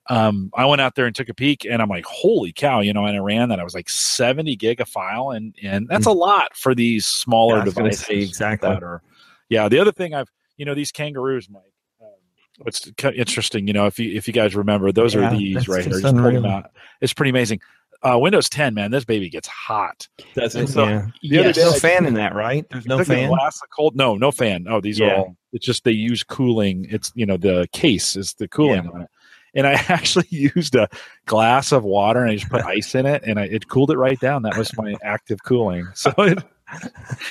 um, 0.09 0.49
I 0.55 0.65
went 0.65 0.81
out 0.81 0.95
there 0.95 1.05
and 1.05 1.15
took 1.15 1.29
a 1.29 1.33
peek, 1.35 1.65
and 1.65 1.81
I'm 1.81 1.87
like, 1.87 2.05
"Holy 2.05 2.51
cow!" 2.51 2.81
You 2.81 2.93
know, 2.93 3.05
and 3.05 3.15
I 3.15 3.19
ran 3.19 3.49
that. 3.49 3.59
I 3.59 3.63
was 3.63 3.75
like 3.75 3.89
70 3.89 4.55
gig 4.55 4.81
a 4.81 4.85
file, 4.85 5.31
and 5.31 5.55
and 5.61 5.87
that's 5.87 6.07
mm. 6.07 6.11
a 6.11 6.13
lot 6.13 6.55
for 6.57 6.73
these 6.73 7.05
smaller 7.05 7.59
yeah, 7.59 7.65
devices. 7.65 8.29
exactly. 8.29 8.69
Are, 8.69 9.03
yeah. 9.49 9.69
The 9.69 9.79
other 9.79 9.91
thing 9.91 10.15
I've, 10.15 10.29
you 10.57 10.65
know, 10.65 10.73
these 10.73 10.91
kangaroos, 10.91 11.47
Mike. 11.49 11.61
Um, 12.01 12.07
what's 12.57 12.91
interesting, 13.03 13.67
you 13.67 13.73
know, 13.73 13.85
if 13.85 13.99
you 13.99 14.11
if 14.15 14.27
you 14.27 14.33
guys 14.33 14.55
remember, 14.55 14.91
those 14.91 15.13
yeah, 15.13 15.27
are 15.27 15.37
these 15.37 15.67
right 15.67 15.85
here. 15.85 15.99
Just 15.99 16.15
pull 16.15 16.31
them 16.31 16.45
out. 16.45 16.71
It's 17.01 17.13
pretty 17.13 17.29
amazing. 17.29 17.61
Uh, 18.01 18.17
Windows 18.17 18.47
10, 18.47 18.73
man, 18.73 18.91
this 18.91 19.03
baby 19.03 19.29
gets 19.29 19.49
hot. 19.49 20.07
Does 20.33 20.55
it? 20.55 20.69
So 20.69 20.87
yeah. 20.87 21.01
The 21.01 21.11
yes. 21.21 21.43
other 21.43 21.53
day, 21.53 21.63
no 21.65 21.73
fan 21.73 22.05
in 22.05 22.13
that, 22.13 22.33
right? 22.33 22.65
There's 22.71 22.85
no 22.85 23.03
fan. 23.03 23.27
Glass 23.27 23.61
of 23.61 23.69
cold. 23.75 23.95
No, 23.95 24.15
no 24.15 24.31
fan. 24.31 24.67
Oh, 24.69 24.79
these 24.79 24.99
yeah. 24.99 25.07
are 25.07 25.15
all. 25.17 25.35
It's 25.51 25.65
just 25.65 25.83
they 25.83 25.91
use 25.91 26.23
cooling. 26.23 26.87
It's 26.89 27.11
you 27.13 27.25
know 27.25 27.37
the 27.37 27.67
case 27.73 28.15
is 28.15 28.33
the 28.35 28.47
cooling 28.47 28.85
yeah. 28.85 28.91
on 28.91 29.01
it 29.01 29.09
and 29.53 29.67
I 29.67 29.73
actually 29.87 30.27
used 30.29 30.75
a 30.75 30.89
glass 31.25 31.71
of 31.71 31.83
water 31.83 32.21
and 32.21 32.31
I 32.31 32.35
just 32.35 32.49
put 32.49 32.63
ice 32.65 32.95
in 32.95 33.05
it 33.05 33.23
and 33.25 33.39
I, 33.39 33.43
it 33.45 33.67
cooled 33.67 33.91
it 33.91 33.97
right 33.97 34.19
down. 34.19 34.43
That 34.43 34.57
was 34.57 34.75
my 34.77 34.95
active 35.03 35.43
cooling. 35.43 35.87
So 35.99 36.13
it, 36.17 36.39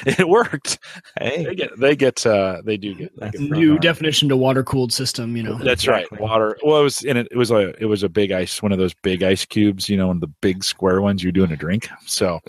it 0.04 0.28
worked. 0.28 0.78
Hey, 1.18 1.44
they 1.44 1.54
get, 1.54 1.78
they 1.78 1.96
get, 1.96 2.26
uh, 2.26 2.61
they 2.64 2.76
do 2.76 2.94
get, 2.94 3.18
they 3.18 3.31
get 3.31 3.40
new 3.40 3.78
definition 3.78 4.28
to 4.28 4.37
water 4.37 4.62
cooled 4.62 4.92
system. 4.92 5.37
You 5.37 5.44
know, 5.44 5.59
that's 5.59 5.85
exactly. 5.85 6.18
right. 6.18 6.20
Water. 6.20 6.59
Well, 6.62 6.81
it 6.81 6.83
was 6.83 7.02
in 7.02 7.16
it. 7.16 7.28
It 7.31 7.37
was 7.37 7.50
a, 7.50 7.72
it 7.81 7.87
was 7.87 8.02
a 8.02 8.09
big 8.09 8.31
ice, 8.31 8.62
one 8.62 8.72
of 8.72 8.78
those 8.78 8.94
big 8.94 9.22
ice 9.22 9.44
cubes, 9.46 9.88
you 9.88 9.96
know, 9.96 10.09
one 10.09 10.16
of 10.16 10.20
the 10.20 10.33
big 10.42 10.64
square 10.64 11.00
ones 11.00 11.22
you're 11.22 11.33
doing 11.33 11.52
a 11.52 11.57
drink. 11.57 11.88
So 12.04 12.40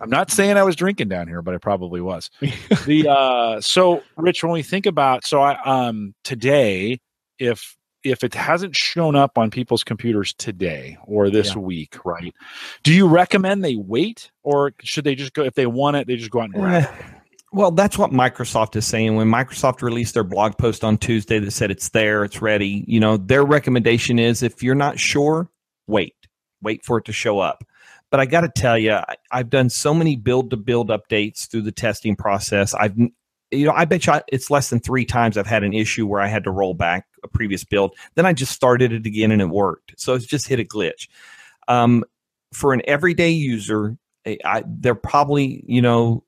I'm 0.00 0.10
not 0.10 0.30
saying 0.30 0.56
I 0.56 0.62
was 0.64 0.76
drinking 0.76 1.08
down 1.08 1.26
here, 1.28 1.42
but 1.42 1.54
I 1.54 1.58
probably 1.58 2.00
was. 2.00 2.28
the, 2.86 3.06
uh, 3.08 3.60
so 3.60 4.02
Rich, 4.16 4.42
when 4.42 4.52
we 4.52 4.62
think 4.62 4.86
about, 4.86 5.24
so 5.24 5.40
I, 5.40 5.58
um, 5.62 6.14
today, 6.24 7.00
if 7.38 7.76
if 8.04 8.24
it 8.24 8.34
hasn't 8.34 8.76
shown 8.76 9.16
up 9.16 9.38
on 9.38 9.50
people's 9.50 9.84
computers 9.84 10.32
today 10.34 10.96
or 11.04 11.30
this 11.30 11.54
yeah. 11.54 11.60
week, 11.60 12.04
right? 12.04 12.34
Do 12.82 12.92
you 12.92 13.06
recommend 13.06 13.64
they 13.64 13.76
wait 13.76 14.30
or 14.42 14.72
should 14.82 15.04
they 15.04 15.14
just 15.14 15.34
go 15.34 15.42
if 15.42 15.54
they 15.54 15.66
want 15.66 15.96
it, 15.96 16.06
they 16.06 16.16
just 16.16 16.30
go 16.30 16.40
out 16.40 16.44
and 16.46 16.54
grab 16.54 16.84
eh, 16.84 16.86
it? 16.86 17.04
Well, 17.52 17.70
that's 17.70 17.98
what 17.98 18.10
Microsoft 18.10 18.76
is 18.76 18.86
saying. 18.86 19.16
When 19.16 19.28
Microsoft 19.28 19.82
released 19.82 20.14
their 20.14 20.24
blog 20.24 20.56
post 20.56 20.84
on 20.84 20.96
Tuesday 20.96 21.38
that 21.38 21.50
said 21.50 21.70
it's 21.70 21.90
there, 21.90 22.24
it's 22.24 22.40
ready, 22.40 22.84
you 22.86 22.98
know, 22.98 23.18
their 23.18 23.44
recommendation 23.44 24.18
is 24.18 24.42
if 24.42 24.62
you're 24.62 24.74
not 24.74 24.98
sure, 24.98 25.50
wait. 25.86 26.14
Wait 26.62 26.84
for 26.84 26.98
it 26.98 27.04
to 27.06 27.12
show 27.12 27.40
up. 27.40 27.64
But 28.10 28.20
I 28.20 28.26
got 28.26 28.42
to 28.42 28.48
tell 28.48 28.78
you, 28.78 28.98
I've 29.30 29.50
done 29.50 29.68
so 29.68 29.92
many 29.92 30.16
build 30.16 30.50
to 30.50 30.56
build 30.56 30.90
updates 30.90 31.48
through 31.50 31.62
the 31.62 31.72
testing 31.72 32.14
process. 32.14 32.72
I've 32.74 32.94
you 33.52 33.66
know, 33.66 33.72
I 33.74 33.84
bet 33.84 34.06
you 34.06 34.14
it's 34.28 34.50
less 34.50 34.70
than 34.70 34.80
three 34.80 35.04
times 35.04 35.36
I've 35.36 35.46
had 35.46 35.62
an 35.62 35.74
issue 35.74 36.06
where 36.06 36.20
I 36.20 36.26
had 36.26 36.44
to 36.44 36.50
roll 36.50 36.74
back 36.74 37.06
a 37.22 37.28
previous 37.28 37.64
build. 37.64 37.94
Then 38.14 38.26
I 38.26 38.32
just 38.32 38.52
started 38.52 38.92
it 38.92 39.06
again 39.06 39.30
and 39.30 39.42
it 39.42 39.48
worked. 39.48 39.94
So 39.98 40.14
it's 40.14 40.26
just 40.26 40.48
hit 40.48 40.58
a 40.58 40.64
glitch. 40.64 41.08
Um, 41.68 42.04
for 42.52 42.72
an 42.72 42.82
everyday 42.86 43.30
user, 43.30 43.96
I, 44.26 44.64
they're 44.66 44.94
probably, 44.94 45.64
you 45.66 45.82
know, 45.82 46.24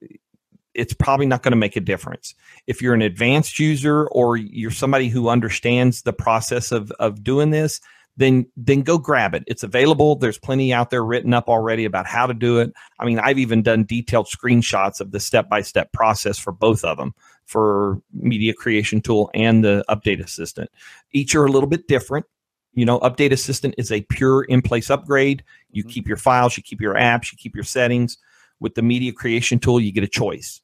it's 0.75 0.95
probably 0.95 1.27
not 1.27 1.43
going 1.43 1.53
to 1.53 1.57
make 1.57 1.77
a 1.77 1.81
difference. 1.81 2.35
If 2.66 2.83
you're 2.83 2.95
an 2.95 3.03
advanced 3.03 3.59
user 3.59 4.07
or 4.09 4.37
you're 4.37 4.70
somebody 4.70 5.09
who 5.09 5.29
understands 5.29 6.03
the 6.03 6.12
process 6.12 6.72
of, 6.72 6.91
of 6.93 7.22
doing 7.22 7.51
this, 7.51 7.81
then 8.17 8.47
then 8.57 8.83
go 8.83 8.99
grab 8.99 9.35
it. 9.35 9.45
It's 9.47 9.62
available. 9.62 10.17
There's 10.17 10.39
plenty 10.39 10.73
out 10.73 10.91
there 10.91 11.05
written 11.05 11.35
up 11.35 11.49
already 11.49 11.85
about 11.85 12.07
how 12.07 12.27
to 12.27 12.35
do 12.35 12.59
it. 12.59 12.73
I 12.99 13.05
mean, 13.05 13.19
I've 13.19 13.39
even 13.39 13.62
done 13.62 13.85
detailed 13.85 14.27
screenshots 14.27 15.01
of 15.01 15.11
the 15.11 15.21
step 15.21 15.49
by 15.49 15.62
step 15.62 15.93
process 15.93 16.39
for 16.39 16.53
both 16.53 16.85
of 16.85 16.97
them 16.99 17.15
for 17.47 18.01
Media 18.12 18.55
Creation 18.55 19.01
Tool 19.01 19.31
and 19.35 19.65
the 19.65 19.85
Update 19.89 20.23
Assistant. 20.23 20.71
Each 21.12 21.35
are 21.35 21.45
a 21.45 21.51
little 21.51 21.69
bit 21.69 21.89
different. 21.89 22.27
You 22.73 22.85
know, 22.85 22.99
Update 23.01 23.33
Assistant 23.33 23.75
is 23.79 23.93
a 23.93 24.03
pure 24.03 24.45
in 24.45 24.62
place 24.62 24.91
upgrade. 24.91 25.45
You 25.71 25.83
mm-hmm. 25.83 25.91
keep 25.91 26.09
your 26.09 26.17
files, 26.17 26.57
you 26.57 26.62
keep 26.62 26.81
your 26.81 26.95
apps, 26.95 27.33
you 27.33 27.39
keep 27.39 27.55
your 27.55 27.65
settings. 27.65 28.19
With 28.61 28.77
the 28.77 28.83
Media 28.83 29.12
Creation 29.12 29.59
Tool, 29.59 29.81
you 29.81 29.93
get 29.93 30.05
a 30.05 30.09
choice 30.09 30.61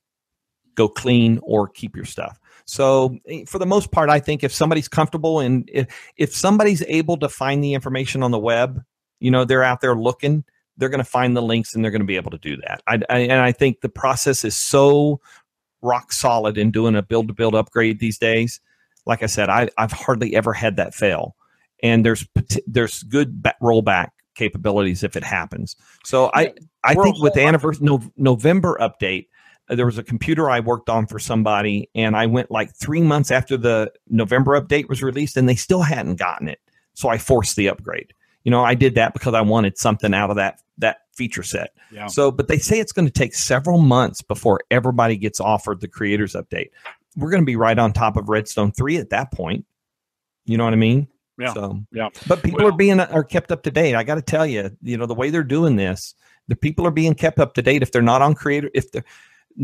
go 0.81 0.89
clean 0.89 1.39
or 1.43 1.69
keep 1.69 1.95
your 1.95 2.05
stuff. 2.07 2.40
So 2.71 3.19
eh, 3.27 3.45
for 3.47 3.59
the 3.59 3.67
most 3.67 3.91
part, 3.91 4.09
I 4.11 4.21
think 4.21 4.45
if 4.45 4.53
somebody's 4.53 4.89
comfortable 4.89 5.41
and 5.41 5.69
if, 5.73 5.89
if 6.17 6.35
somebody's 6.35 6.83
able 6.87 7.17
to 7.19 7.29
find 7.29 7.63
the 7.63 7.75
information 7.75 8.23
on 8.23 8.31
the 8.31 8.39
web, 8.39 8.83
you 9.19 9.31
know, 9.31 9.45
they're 9.45 9.65
out 9.65 9.81
there 9.81 9.97
looking, 9.97 10.45
they're 10.77 10.89
going 10.89 10.99
to 10.99 11.05
find 11.05 11.37
the 11.37 11.43
links 11.43 11.75
and 11.75 11.85
they're 11.85 11.91
going 11.91 12.01
to 12.01 12.07
be 12.07 12.17
able 12.17 12.31
to 12.31 12.39
do 12.39 12.57
that. 12.59 12.83
I, 12.87 13.01
I, 13.11 13.19
and 13.21 13.41
I 13.41 13.53
think 13.53 13.81
the 13.81 13.89
process 13.89 14.45
is 14.45 14.57
so 14.57 15.21
rock 15.83 16.13
solid 16.13 16.57
in 16.57 16.71
doing 16.71 16.95
a 16.95 17.03
build 17.03 17.29
to 17.29 17.35
build 17.35 17.55
upgrade 17.55 17.99
these 17.99 18.19
days. 18.19 18.61
Like 19.05 19.23
I 19.23 19.27
said, 19.27 19.49
I, 19.49 19.69
I've 19.77 19.93
hardly 19.93 20.37
ever 20.37 20.53
had 20.53 20.77
that 20.77 20.95
fail. 20.95 21.35
And 21.83 22.05
there's 22.05 22.27
there's 22.67 23.03
good 23.05 23.43
rollback 23.63 24.09
capabilities 24.35 25.03
if 25.03 25.17
it 25.17 25.25
happens. 25.25 25.77
So 26.05 26.31
I 26.35 26.53
I 26.85 26.95
think 26.95 27.19
with 27.21 27.33
the 27.33 27.43
anniversary 27.43 27.85
no, 27.85 28.03
November 28.19 28.77
update, 28.81 29.29
Uh, 29.71 29.77
there 29.77 29.87
was 29.87 29.99
a 29.99 30.03
computer 30.03 30.51
I 30.51 30.61
worked 30.61 30.91
on 30.91 31.07
for 31.07 31.19
somebody, 31.19 31.89
and 31.95 32.17
I 32.17 32.27
went 32.27 32.51
like 32.51 32.75
three 32.75 33.01
months 33.03 33.31
after 33.31 33.57
the 33.57 33.93
November 34.09 34.61
update 34.61 34.89
was 34.89 35.03
released, 35.03 35.37
and 35.37 35.49
they 35.49 35.55
still 35.55 35.83
hadn't 35.83 36.17
gotten 36.17 36.49
it. 36.49 36.61
So 36.95 37.09
I 37.09 37.19
forced 37.19 37.57
the 37.57 37.69
upgrade. 37.69 38.13
You 38.45 38.51
know, 38.51 38.65
I 38.65 38.75
did 38.75 38.95
that 38.97 39.13
because 39.13 39.35
I 39.35 39.43
wanted 39.43 39.79
something 39.79 40.13
out 40.15 40.31
of 40.31 40.37
that 40.37 40.61
that 40.79 41.03
feature 41.15 41.43
set. 41.43 41.75
Yeah. 41.93 42.07
So, 42.07 42.31
but 42.31 42.49
they 42.49 42.59
say 42.59 42.81
it's 42.81 42.93
going 42.93 43.07
to 43.07 43.13
take 43.13 43.35
several 43.35 43.79
months 43.79 44.23
before 44.23 44.61
everybody 44.71 45.17
gets 45.17 45.41
offered 45.41 45.81
the 45.81 45.89
creators 45.89 46.33
update. 46.35 46.71
We're 47.17 47.31
going 47.31 47.43
to 47.43 47.47
be 47.47 47.57
right 47.57 47.79
on 47.79 47.93
top 47.93 48.17
of 48.17 48.29
Redstone 48.29 48.73
three 48.73 48.97
at 48.97 49.11
that 49.11 49.31
point. 49.33 49.67
You 50.47 50.57
know 50.57 50.65
what 50.65 50.73
I 50.73 50.77
mean? 50.77 51.07
Yeah. 51.39 51.53
So, 51.53 51.81
yeah. 51.93 52.09
But 52.27 52.43
people 52.43 52.61
well, 52.61 52.69
are 52.69 52.77
being 52.77 52.99
are 52.99 53.25
kept 53.25 53.53
up 53.53 53.63
to 53.65 53.71
date. 53.71 53.95
I 53.95 54.03
got 54.03 54.15
to 54.17 54.23
tell 54.23 54.47
you, 54.47 54.71
you 54.83 54.97
know, 54.97 55.07
the 55.07 55.15
way 55.15 55.31
they're 55.31 55.43
doing 55.43 55.77
this, 55.77 56.15
the 56.49 56.57
people 56.57 56.87
are 56.87 56.91
being 56.91 57.15
kept 57.15 57.39
up 57.39 57.55
to 57.55 57.63
date. 57.63 57.83
If 57.83 57.93
they're 57.93 58.03
not 58.03 58.23
on 58.23 58.35
creator, 58.35 58.71
if 58.75 58.91
they're 58.91 59.05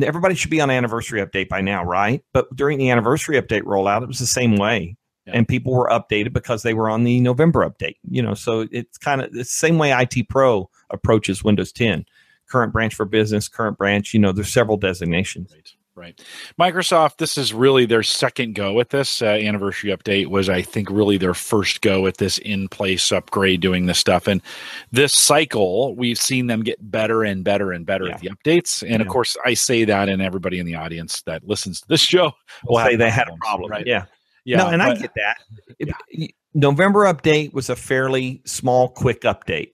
everybody 0.03 0.35
should 0.35 0.51
be 0.51 0.61
on 0.61 0.71
anniversary 0.71 1.21
update 1.21 1.49
by 1.49 1.61
now, 1.61 1.85
right? 1.85 2.23
But 2.33 2.55
during 2.55 2.79
the 2.79 2.91
anniversary 2.91 3.41
update 3.41 3.63
rollout, 3.63 4.03
it 4.03 4.09
was 4.09 4.19
the 4.19 4.27
same 4.27 4.57
way. 4.57 4.97
Yeah. 5.27 5.33
And 5.35 5.49
people 5.49 5.75
were 5.75 5.89
updated 5.89 6.33
because 6.33 6.63
they 6.63 6.75
were 6.75 6.89
on 6.89 7.05
the 7.05 7.21
November 7.21 7.69
update. 7.69 7.97
You 8.09 8.23
know, 8.23 8.35
so 8.35 8.67
it's 8.71 8.99
kind 8.99 9.21
of 9.21 9.33
the 9.33 9.45
same 9.45 9.79
way 9.79 9.91
IT 9.93 10.29
Pro 10.29 10.71
approaches 10.91 11.43
Windows 11.43 11.73
10. 11.73 12.05
Current 12.49 12.73
branch 12.73 12.95
for 12.95 13.05
business, 13.05 13.49
current 13.49 13.77
branch, 13.77 14.15
you 14.15 14.21
know, 14.21 14.31
there's 14.31 14.53
several 14.53 14.77
designations. 14.77 15.53
Right. 15.53 15.73
Right. 15.97 16.23
Microsoft, 16.61 17.17
this 17.17 17.39
is 17.39 17.55
really 17.55 17.87
their 17.87 18.03
second 18.03 18.55
go 18.55 18.81
at 18.81 18.91
this. 18.91 19.23
Uh, 19.23 19.29
anniversary 19.29 19.91
update 19.91 20.27
was, 20.27 20.51
I 20.51 20.61
think, 20.61 20.91
really 20.91 21.17
their 21.17 21.33
first 21.33 21.81
go 21.81 22.07
at 22.07 22.19
this 22.19 22.37
in 22.37 22.69
place 22.69 23.11
upgrade 23.11 23.63
doing 23.63 23.87
this 23.87 23.99
stuff. 23.99 24.27
And 24.27 24.43
this 24.93 25.15
cycle, 25.15 25.97
we've 25.97 26.19
seen 26.19 26.49
them 26.49 26.63
get 26.63 26.91
better 26.91 27.25
and 27.25 27.43
better 27.43 27.73
and 27.73 27.87
better 27.87 28.09
yeah. 28.09 28.15
at 28.15 28.21
the 28.21 28.29
updates. 28.29 28.83
And 28.83 28.91
yeah. 28.91 29.01
of 29.01 29.09
course, 29.09 29.39
I 29.47 29.55
say 29.55 29.87
that, 29.87 30.11
and 30.11 30.21
everybody 30.21 30.59
in 30.59 30.67
the 30.67 30.75
audience 30.75 31.23
that 31.23 31.49
listens 31.49 31.81
to 31.81 31.89
this 31.89 32.03
show 32.03 32.33
will 32.67 32.85
say 32.85 32.97
they 32.97 33.09
had 33.09 33.29
a 33.29 33.37
problem. 33.41 33.71
Right. 33.71 33.87
Yeah. 33.87 34.05
Yeah. 34.45 34.59
No, 34.59 34.67
and 34.69 34.83
but, 34.83 34.99
I 34.99 35.01
get 35.01 35.15
that. 35.15 35.39
Yeah. 35.79 36.27
November 36.53 37.05
update 37.05 37.55
was 37.55 37.71
a 37.71 37.77
fairly 37.77 38.43
small, 38.45 38.91
quick 38.91 39.23
update 39.23 39.73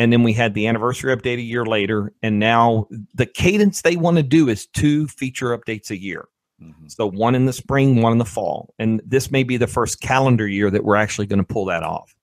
and 0.00 0.10
then 0.10 0.22
we 0.22 0.32
had 0.32 0.54
the 0.54 0.66
anniversary 0.66 1.14
update 1.14 1.36
a 1.36 1.42
year 1.42 1.66
later. 1.66 2.14
And 2.22 2.38
now 2.38 2.88
the 3.12 3.26
cadence 3.26 3.82
they 3.82 3.96
want 3.96 4.16
to 4.16 4.22
do 4.22 4.48
is 4.48 4.66
two 4.66 5.06
feature 5.08 5.56
updates 5.56 5.90
a 5.90 6.00
year. 6.00 6.26
Mm-hmm. 6.62 6.88
so 6.88 7.06
one 7.06 7.34
in 7.34 7.46
the 7.46 7.54
spring 7.54 8.02
one 8.02 8.12
in 8.12 8.18
the 8.18 8.24
fall. 8.24 8.74
And 8.78 9.02
this 9.04 9.30
may 9.30 9.42
be 9.42 9.58
the 9.58 9.66
first 9.66 10.00
calendar 10.00 10.46
year 10.48 10.70
that 10.70 10.84
we're 10.84 10.96
actually 10.96 11.26
going 11.26 11.38
to 11.38 11.44
pull 11.44 11.66
that 11.66 11.82
off 11.82 12.14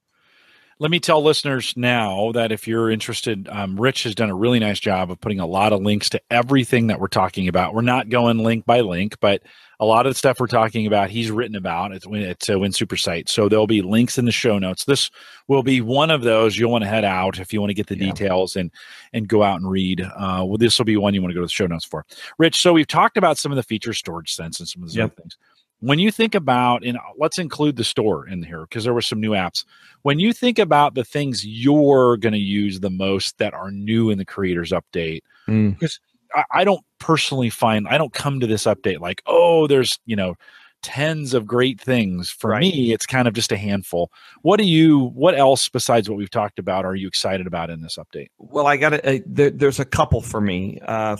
let 0.79 0.91
me 0.91 0.99
tell 0.99 1.23
listeners 1.23 1.73
now 1.75 2.31
that 2.33 2.51
if 2.51 2.67
you're 2.67 2.91
interested, 2.91 3.47
um, 3.49 3.79
Rich 3.79 4.03
has 4.03 4.13
done 4.13 4.29
a 4.29 4.35
really 4.35 4.59
nice 4.59 4.79
job 4.79 5.09
of 5.09 5.19
putting 5.19 5.39
a 5.39 5.45
lot 5.45 5.73
of 5.73 5.81
links 5.81 6.09
to 6.09 6.21
everything 6.29 6.87
that 6.87 6.99
we're 6.99 7.07
talking 7.07 7.47
about. 7.47 7.73
We're 7.73 7.81
not 7.81 8.09
going 8.09 8.39
link 8.39 8.65
by 8.65 8.81
link, 8.81 9.19
but 9.19 9.41
a 9.79 9.85
lot 9.85 10.05
of 10.05 10.11
the 10.11 10.17
stuff 10.17 10.39
we're 10.39 10.47
talking 10.47 10.85
about, 10.85 11.09
he's 11.09 11.31
written 11.31 11.55
about. 11.55 11.93
It's 11.93 12.05
it's 12.09 12.49
a 12.49 12.59
Win 12.59 12.73
Super 12.73 12.97
site, 12.97 13.27
so 13.27 13.49
there'll 13.49 13.67
be 13.67 13.81
links 13.81 14.19
in 14.19 14.25
the 14.25 14.31
show 14.31 14.59
notes. 14.59 14.85
This 14.85 15.09
will 15.47 15.63
be 15.63 15.81
one 15.81 16.11
of 16.11 16.21
those 16.21 16.57
you'll 16.57 16.71
want 16.71 16.83
to 16.83 16.89
head 16.89 17.05
out 17.05 17.39
if 17.39 17.51
you 17.51 17.59
want 17.59 17.71
to 17.71 17.75
get 17.75 17.87
the 17.87 17.97
yeah. 17.97 18.11
details 18.11 18.55
and 18.55 18.71
and 19.13 19.27
go 19.27 19.41
out 19.43 19.59
and 19.59 19.69
read. 19.69 20.01
Uh, 20.01 20.43
well, 20.45 20.57
this 20.57 20.77
will 20.77 20.85
be 20.85 20.97
one 20.97 21.13
you 21.13 21.21
want 21.21 21.31
to 21.31 21.35
go 21.35 21.41
to 21.41 21.47
the 21.47 21.51
show 21.51 21.67
notes 21.67 21.85
for. 21.85 22.05
Rich, 22.37 22.61
so 22.61 22.73
we've 22.73 22.87
talked 22.87 23.17
about 23.17 23.37
some 23.37 23.51
of 23.51 23.55
the 23.55 23.63
features, 23.63 23.97
storage 23.97 24.33
sense, 24.33 24.59
and 24.59 24.69
some 24.69 24.83
of 24.83 24.89
those 24.89 24.95
yep. 24.95 25.11
other 25.11 25.21
things 25.21 25.37
when 25.79 25.99
you 25.99 26.11
think 26.11 26.35
about 26.35 26.83
and 26.83 26.97
let's 27.17 27.37
include 27.37 27.75
the 27.75 27.83
store 27.83 28.27
in 28.27 28.43
here 28.43 28.61
because 28.61 28.83
there 28.83 28.93
were 28.93 29.01
some 29.01 29.19
new 29.19 29.31
apps 29.31 29.63
when 30.01 30.19
you 30.19 30.33
think 30.33 30.59
about 30.59 30.95
the 30.95 31.03
things 31.03 31.45
you're 31.45 32.17
going 32.17 32.33
to 32.33 32.39
use 32.39 32.79
the 32.79 32.89
most 32.89 33.37
that 33.37 33.53
are 33.53 33.71
new 33.71 34.09
in 34.09 34.17
the 34.17 34.25
creators 34.25 34.71
update 34.71 35.21
because 35.45 35.99
mm. 36.33 36.35
I, 36.35 36.43
I, 36.51 36.63
don't 36.63 36.83
personally 36.99 37.49
find 37.49 37.87
i 37.87 37.97
don't 37.97 38.13
come 38.13 38.39
to 38.39 38.47
this 38.47 38.63
update 38.63 38.99
like 38.99 39.21
oh 39.27 39.67
there's 39.67 39.99
you 40.05 40.15
know 40.15 40.35
tens 40.83 41.33
of 41.33 41.45
great 41.45 41.81
things 41.81 42.29
for 42.29 42.51
right. 42.51 42.61
me 42.61 42.93
it's 42.93 43.05
kind 43.05 43.27
of 43.27 43.33
just 43.33 43.51
a 43.51 43.57
handful 43.57 44.11
what 44.43 44.57
do 44.57 44.63
you 44.63 45.05
what 45.15 45.37
else 45.37 45.69
besides 45.69 46.09
what 46.09 46.17
we've 46.17 46.29
talked 46.29 46.59
about 46.59 46.85
are 46.85 46.95
you 46.95 47.07
excited 47.07 47.47
about 47.47 47.69
in 47.69 47.81
this 47.81 47.97
update 47.97 48.27
well 48.37 48.67
i 48.67 48.77
got 48.77 48.93
uh, 49.05 49.19
there, 49.25 49.49
there's 49.49 49.79
a 49.79 49.85
couple 49.85 50.21
for 50.21 50.39
me 50.39 50.79
uh, 50.85 51.17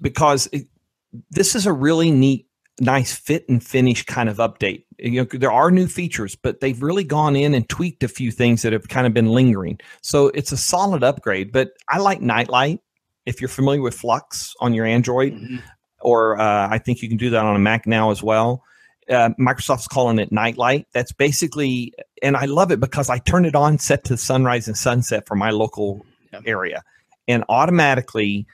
because 0.00 0.48
it, 0.52 0.66
this 1.30 1.54
is 1.54 1.66
a 1.66 1.72
really 1.72 2.10
neat 2.10 2.46
nice 2.80 3.12
fit 3.12 3.48
and 3.48 3.62
finish 3.62 4.04
kind 4.04 4.28
of 4.28 4.38
update. 4.38 4.84
You 4.98 5.22
know, 5.22 5.38
there 5.38 5.52
are 5.52 5.70
new 5.70 5.86
features, 5.86 6.34
but 6.34 6.60
they've 6.60 6.82
really 6.82 7.04
gone 7.04 7.36
in 7.36 7.54
and 7.54 7.68
tweaked 7.68 8.02
a 8.02 8.08
few 8.08 8.30
things 8.30 8.62
that 8.62 8.72
have 8.72 8.88
kind 8.88 9.06
of 9.06 9.14
been 9.14 9.28
lingering. 9.28 9.78
So 10.02 10.28
it's 10.28 10.52
a 10.52 10.56
solid 10.56 11.04
upgrade. 11.04 11.52
But 11.52 11.72
I 11.88 11.98
like 11.98 12.20
Nightlight. 12.20 12.80
If 13.26 13.40
you're 13.40 13.48
familiar 13.48 13.82
with 13.82 13.94
Flux 13.94 14.54
on 14.60 14.72
your 14.74 14.86
Android, 14.86 15.34
mm-hmm. 15.34 15.58
or 16.00 16.40
uh, 16.40 16.68
I 16.70 16.78
think 16.78 17.02
you 17.02 17.08
can 17.08 17.18
do 17.18 17.30
that 17.30 17.44
on 17.44 17.54
a 17.54 17.58
Mac 17.58 17.86
now 17.86 18.10
as 18.10 18.22
well. 18.22 18.64
Uh, 19.08 19.30
Microsoft's 19.38 19.88
calling 19.88 20.18
it 20.18 20.32
Nightlight. 20.32 20.86
That's 20.94 21.12
basically, 21.12 21.92
and 22.22 22.36
I 22.36 22.46
love 22.46 22.72
it 22.72 22.80
because 22.80 23.10
I 23.10 23.18
turn 23.18 23.44
it 23.44 23.54
on, 23.54 23.78
set 23.78 24.04
to 24.04 24.16
sunrise 24.16 24.68
and 24.68 24.76
sunset 24.76 25.26
for 25.26 25.34
my 25.34 25.50
local 25.50 26.04
area, 26.46 26.82
and 27.28 27.44
automatically 27.48 28.46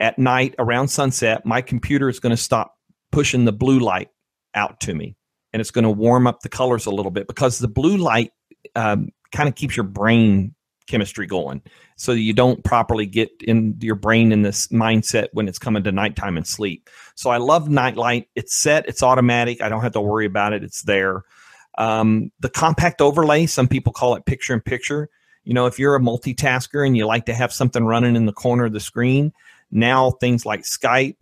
at 0.00 0.18
night 0.18 0.54
around 0.58 0.88
sunset, 0.88 1.44
my 1.46 1.62
computer 1.62 2.08
is 2.08 2.20
going 2.20 2.34
to 2.36 2.40
stop 2.40 2.78
pushing 3.14 3.44
the 3.44 3.52
blue 3.52 3.78
light 3.78 4.10
out 4.54 4.80
to 4.80 4.92
me 4.92 5.16
and 5.52 5.60
it's 5.60 5.70
going 5.70 5.84
to 5.84 5.90
warm 5.90 6.26
up 6.26 6.40
the 6.40 6.48
colors 6.48 6.84
a 6.84 6.90
little 6.90 7.12
bit 7.12 7.28
because 7.28 7.60
the 7.60 7.68
blue 7.68 7.96
light 7.96 8.32
um, 8.74 9.10
kind 9.32 9.48
of 9.48 9.54
keeps 9.54 9.76
your 9.76 9.84
brain 9.84 10.52
chemistry 10.88 11.26
going. 11.26 11.62
So 11.96 12.10
you 12.10 12.32
don't 12.32 12.64
properly 12.64 13.06
get 13.06 13.30
in 13.40 13.76
your 13.80 13.94
brain 13.94 14.32
in 14.32 14.42
this 14.42 14.66
mindset 14.68 15.28
when 15.32 15.46
it's 15.46 15.60
coming 15.60 15.84
to 15.84 15.92
nighttime 15.92 16.36
and 16.36 16.46
sleep. 16.46 16.90
So 17.14 17.30
i 17.30 17.36
love 17.36 17.68
nightlight 17.68 18.28
it's 18.34 18.56
set 18.56 18.88
it's 18.88 19.02
automatic. 19.02 19.62
I 19.62 19.68
don't 19.68 19.82
have 19.82 19.92
to 19.92 20.00
worry 20.00 20.26
about 20.26 20.52
it. 20.52 20.64
It's 20.64 20.82
there. 20.82 21.22
Um, 21.78 22.32
the 22.40 22.50
compact 22.50 23.00
overlay 23.00 23.46
some 23.46 23.68
people 23.68 23.92
call 23.92 24.16
it 24.16 24.26
picture 24.26 24.54
in 24.54 24.60
picture. 24.60 25.08
You 25.44 25.54
know 25.54 25.66
if 25.66 25.78
you're 25.78 25.94
a 25.94 26.00
multitasker 26.00 26.84
and 26.84 26.96
you 26.96 27.06
like 27.06 27.26
to 27.26 27.34
have 27.34 27.52
something 27.52 27.84
running 27.84 28.16
in 28.16 28.26
the 28.26 28.32
corner 28.32 28.64
of 28.64 28.72
the 28.72 28.80
screen 28.80 29.32
now 29.70 30.10
things 30.10 30.44
like 30.44 30.62
skype 30.62 31.16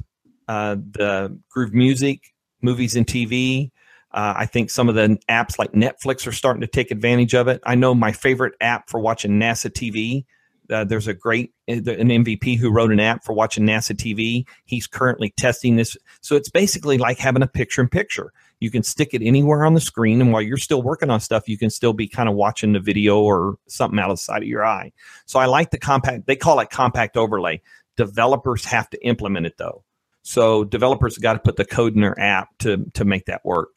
uh, 0.52 0.74
the 0.74 1.38
Groove 1.48 1.72
Music, 1.72 2.34
movies 2.60 2.94
and 2.94 3.06
TV. 3.06 3.70
Uh, 4.12 4.34
I 4.36 4.44
think 4.44 4.68
some 4.68 4.90
of 4.90 4.94
the 4.94 5.18
apps 5.26 5.58
like 5.58 5.72
Netflix 5.72 6.26
are 6.26 6.32
starting 6.32 6.60
to 6.60 6.66
take 6.66 6.90
advantage 6.90 7.34
of 7.34 7.48
it. 7.48 7.62
I 7.64 7.74
know 7.74 7.94
my 7.94 8.12
favorite 8.12 8.52
app 8.60 8.90
for 8.90 9.00
watching 9.00 9.40
NASA 9.40 9.70
TV. 9.70 10.26
Uh, 10.70 10.84
there's 10.84 11.08
a 11.08 11.14
great 11.14 11.54
uh, 11.70 11.72
an 11.72 12.08
MVP 12.08 12.58
who 12.58 12.70
wrote 12.70 12.92
an 12.92 13.00
app 13.00 13.24
for 13.24 13.32
watching 13.32 13.64
NASA 13.64 13.96
TV. 13.96 14.44
He's 14.66 14.86
currently 14.86 15.32
testing 15.38 15.76
this, 15.76 15.96
so 16.20 16.36
it's 16.36 16.50
basically 16.50 16.98
like 16.98 17.18
having 17.18 17.42
a 17.42 17.46
picture-in-picture. 17.46 18.30
You 18.60 18.70
can 18.70 18.82
stick 18.82 19.14
it 19.14 19.22
anywhere 19.22 19.64
on 19.64 19.72
the 19.72 19.80
screen, 19.80 20.20
and 20.20 20.32
while 20.32 20.42
you're 20.42 20.58
still 20.58 20.82
working 20.82 21.08
on 21.08 21.20
stuff, 21.20 21.48
you 21.48 21.56
can 21.56 21.70
still 21.70 21.94
be 21.94 22.08
kind 22.08 22.28
of 22.28 22.34
watching 22.34 22.74
the 22.74 22.80
video 22.80 23.22
or 23.22 23.56
something 23.68 23.98
out 23.98 24.10
of 24.10 24.18
the 24.18 24.22
side 24.22 24.42
of 24.42 24.48
your 24.48 24.66
eye. 24.66 24.92
So 25.24 25.38
I 25.40 25.46
like 25.46 25.70
the 25.70 25.78
compact. 25.78 26.26
They 26.26 26.36
call 26.36 26.60
it 26.60 26.68
compact 26.68 27.16
overlay. 27.16 27.62
Developers 27.96 28.66
have 28.66 28.90
to 28.90 29.02
implement 29.02 29.46
it 29.46 29.56
though. 29.56 29.84
So 30.22 30.64
developers 30.64 31.16
have 31.16 31.22
got 31.22 31.34
to 31.34 31.38
put 31.40 31.56
the 31.56 31.64
code 31.64 31.94
in 31.94 32.00
their 32.00 32.18
app 32.18 32.48
to 32.60 32.90
to 32.94 33.04
make 33.04 33.26
that 33.26 33.44
work. 33.44 33.70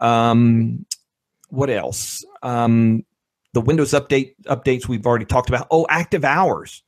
Um, 0.00 0.86
what 1.50 1.70
else? 1.70 2.24
Um, 2.42 3.04
the 3.52 3.60
Windows 3.60 3.92
update 3.92 4.34
updates 4.46 4.88
we've 4.88 5.06
already 5.06 5.24
talked 5.24 5.48
about. 5.48 5.66
Oh, 5.70 5.86
active 5.88 6.24
hours. 6.24 6.82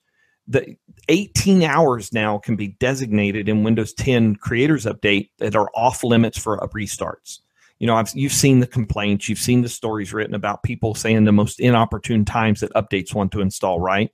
The 0.47 0.77
18 1.09 1.63
hours 1.63 2.13
now 2.13 2.39
can 2.39 2.57
be 2.57 2.69
designated 2.81 3.49
in 3.49 3.63
Windows 3.63 3.93
10 3.95 4.37
Creators 4.37 4.85
Update 4.85 5.31
that 5.39 5.55
are 5.55 5.71
off 5.75 6.03
limits 6.03 6.39
for 6.39 6.59
restarts. 6.75 7.41
you 7.79 7.87
know, 7.87 7.95
I've, 7.95 8.11
you've 8.15 8.33
seen 8.33 8.59
the 8.59 8.67
complaints, 8.67 9.29
you've 9.29 9.39
seen 9.39 9.63
the 9.63 9.69
stories 9.69 10.13
written 10.13 10.35
about 10.35 10.65
people 10.65 10.95
saying 10.95 11.25
the 11.25 11.33
most 11.33 11.61
inopportune 11.61 12.25
times 12.25 12.61
that 12.61 12.73
updates 12.75 13.15
want 13.15 13.31
to 13.33 13.41
install, 13.41 13.81
right? 13.81 14.13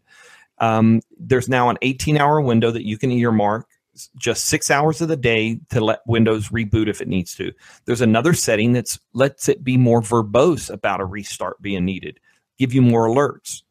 Um, 0.58 1.00
there's 1.18 1.48
now 1.48 1.70
an 1.70 1.78
18 1.82 2.18
hour 2.18 2.40
window 2.40 2.70
that 2.70 2.86
you 2.86 2.98
can 2.98 3.10
earmark 3.10 3.66
just 4.16 4.46
six 4.46 4.70
hours 4.70 5.00
of 5.00 5.08
the 5.08 5.16
day 5.16 5.58
to 5.70 5.80
let 5.80 6.00
Windows 6.06 6.48
reboot 6.48 6.88
if 6.88 7.00
it 7.00 7.08
needs 7.08 7.34
to. 7.36 7.52
There's 7.84 8.00
another 8.00 8.34
setting 8.34 8.72
that's 8.72 8.98
lets 9.12 9.48
it 9.48 9.64
be 9.64 9.76
more 9.76 10.00
verbose 10.00 10.70
about 10.70 11.00
a 11.00 11.04
restart 11.04 11.60
being 11.62 11.84
needed, 11.84 12.20
give 12.58 12.72
you 12.72 12.82
more 12.82 13.06
alerts. 13.06 13.62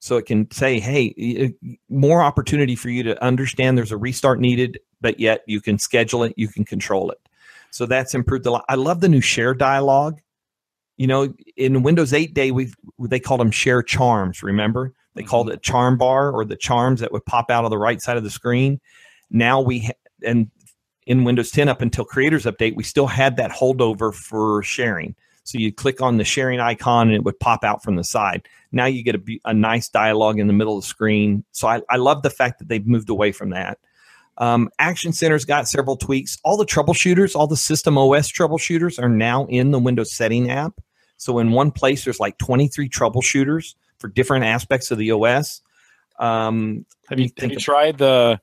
So 0.00 0.16
it 0.16 0.26
can 0.26 0.50
say, 0.50 0.80
hey, 0.80 1.54
more 1.88 2.22
opportunity 2.22 2.74
for 2.74 2.90
you 2.90 3.04
to 3.04 3.22
understand 3.22 3.78
there's 3.78 3.92
a 3.92 3.96
restart 3.96 4.40
needed, 4.40 4.80
but 5.00 5.20
yet 5.20 5.42
you 5.46 5.60
can 5.60 5.78
schedule 5.78 6.24
it, 6.24 6.34
you 6.36 6.48
can 6.48 6.64
control 6.64 7.10
it. 7.12 7.20
So 7.70 7.86
that's 7.86 8.14
improved 8.14 8.46
a 8.46 8.50
lot. 8.50 8.64
I 8.68 8.74
love 8.74 9.00
the 9.00 9.08
new 9.08 9.20
share 9.20 9.54
dialogue. 9.54 10.20
You 10.96 11.06
know, 11.06 11.34
in 11.56 11.82
Windows 11.82 12.12
8 12.12 12.34
day, 12.34 12.50
we 12.50 12.72
they 12.98 13.18
called 13.18 13.40
them 13.40 13.50
share 13.50 13.82
charms. 13.82 14.42
Remember, 14.42 14.92
they 15.14 15.22
mm-hmm. 15.22 15.30
called 15.30 15.50
it 15.50 15.62
charm 15.62 15.96
bar 15.96 16.30
or 16.30 16.44
the 16.44 16.56
charms 16.56 17.00
that 17.00 17.12
would 17.12 17.24
pop 17.24 17.50
out 17.50 17.64
of 17.64 17.70
the 17.70 17.78
right 17.78 18.00
side 18.00 18.16
of 18.16 18.24
the 18.24 18.30
screen. 18.30 18.80
Now 19.32 19.60
we 19.60 19.80
ha- 19.80 19.92
and 20.24 20.50
in 21.06 21.24
Windows 21.24 21.50
10 21.50 21.68
up 21.68 21.82
until 21.82 22.04
Creators 22.04 22.44
Update, 22.44 22.76
we 22.76 22.84
still 22.84 23.08
had 23.08 23.36
that 23.36 23.50
holdover 23.50 24.14
for 24.14 24.62
sharing. 24.62 25.16
So 25.44 25.58
you 25.58 25.72
click 25.72 26.00
on 26.00 26.18
the 26.18 26.24
sharing 26.24 26.60
icon 26.60 27.08
and 27.08 27.16
it 27.16 27.24
would 27.24 27.40
pop 27.40 27.64
out 27.64 27.82
from 27.82 27.96
the 27.96 28.04
side. 28.04 28.46
Now 28.70 28.84
you 28.86 29.02
get 29.02 29.16
a, 29.16 29.40
a 29.46 29.54
nice 29.54 29.88
dialogue 29.88 30.38
in 30.38 30.46
the 30.46 30.52
middle 30.52 30.76
of 30.76 30.84
the 30.84 30.88
screen. 30.88 31.44
So 31.50 31.66
I, 31.66 31.82
I 31.90 31.96
love 31.96 32.22
the 32.22 32.30
fact 32.30 32.60
that 32.60 32.68
they've 32.68 32.86
moved 32.86 33.10
away 33.10 33.32
from 33.32 33.50
that. 33.50 33.78
Um, 34.38 34.70
Action 34.78 35.12
Center's 35.12 35.44
got 35.44 35.68
several 35.68 35.96
tweaks. 35.96 36.38
All 36.44 36.56
the 36.56 36.64
troubleshooters, 36.64 37.34
all 37.34 37.46
the 37.46 37.56
system 37.56 37.98
OS 37.98 38.30
troubleshooters 38.30 39.02
are 39.02 39.08
now 39.08 39.46
in 39.46 39.72
the 39.72 39.78
Windows 39.78 40.12
Setting 40.12 40.50
app. 40.50 40.80
So 41.16 41.38
in 41.38 41.50
one 41.52 41.70
place, 41.70 42.04
there's 42.04 42.20
like 42.20 42.38
23 42.38 42.88
troubleshooters 42.88 43.74
for 43.98 44.08
different 44.08 44.44
aspects 44.44 44.90
of 44.90 44.98
the 44.98 45.10
OS. 45.10 45.60
Um, 46.18 46.86
have 47.08 47.20
you, 47.20 47.30
have 47.38 47.52
you 47.52 47.58
tried 47.58 47.98
the 47.98 48.40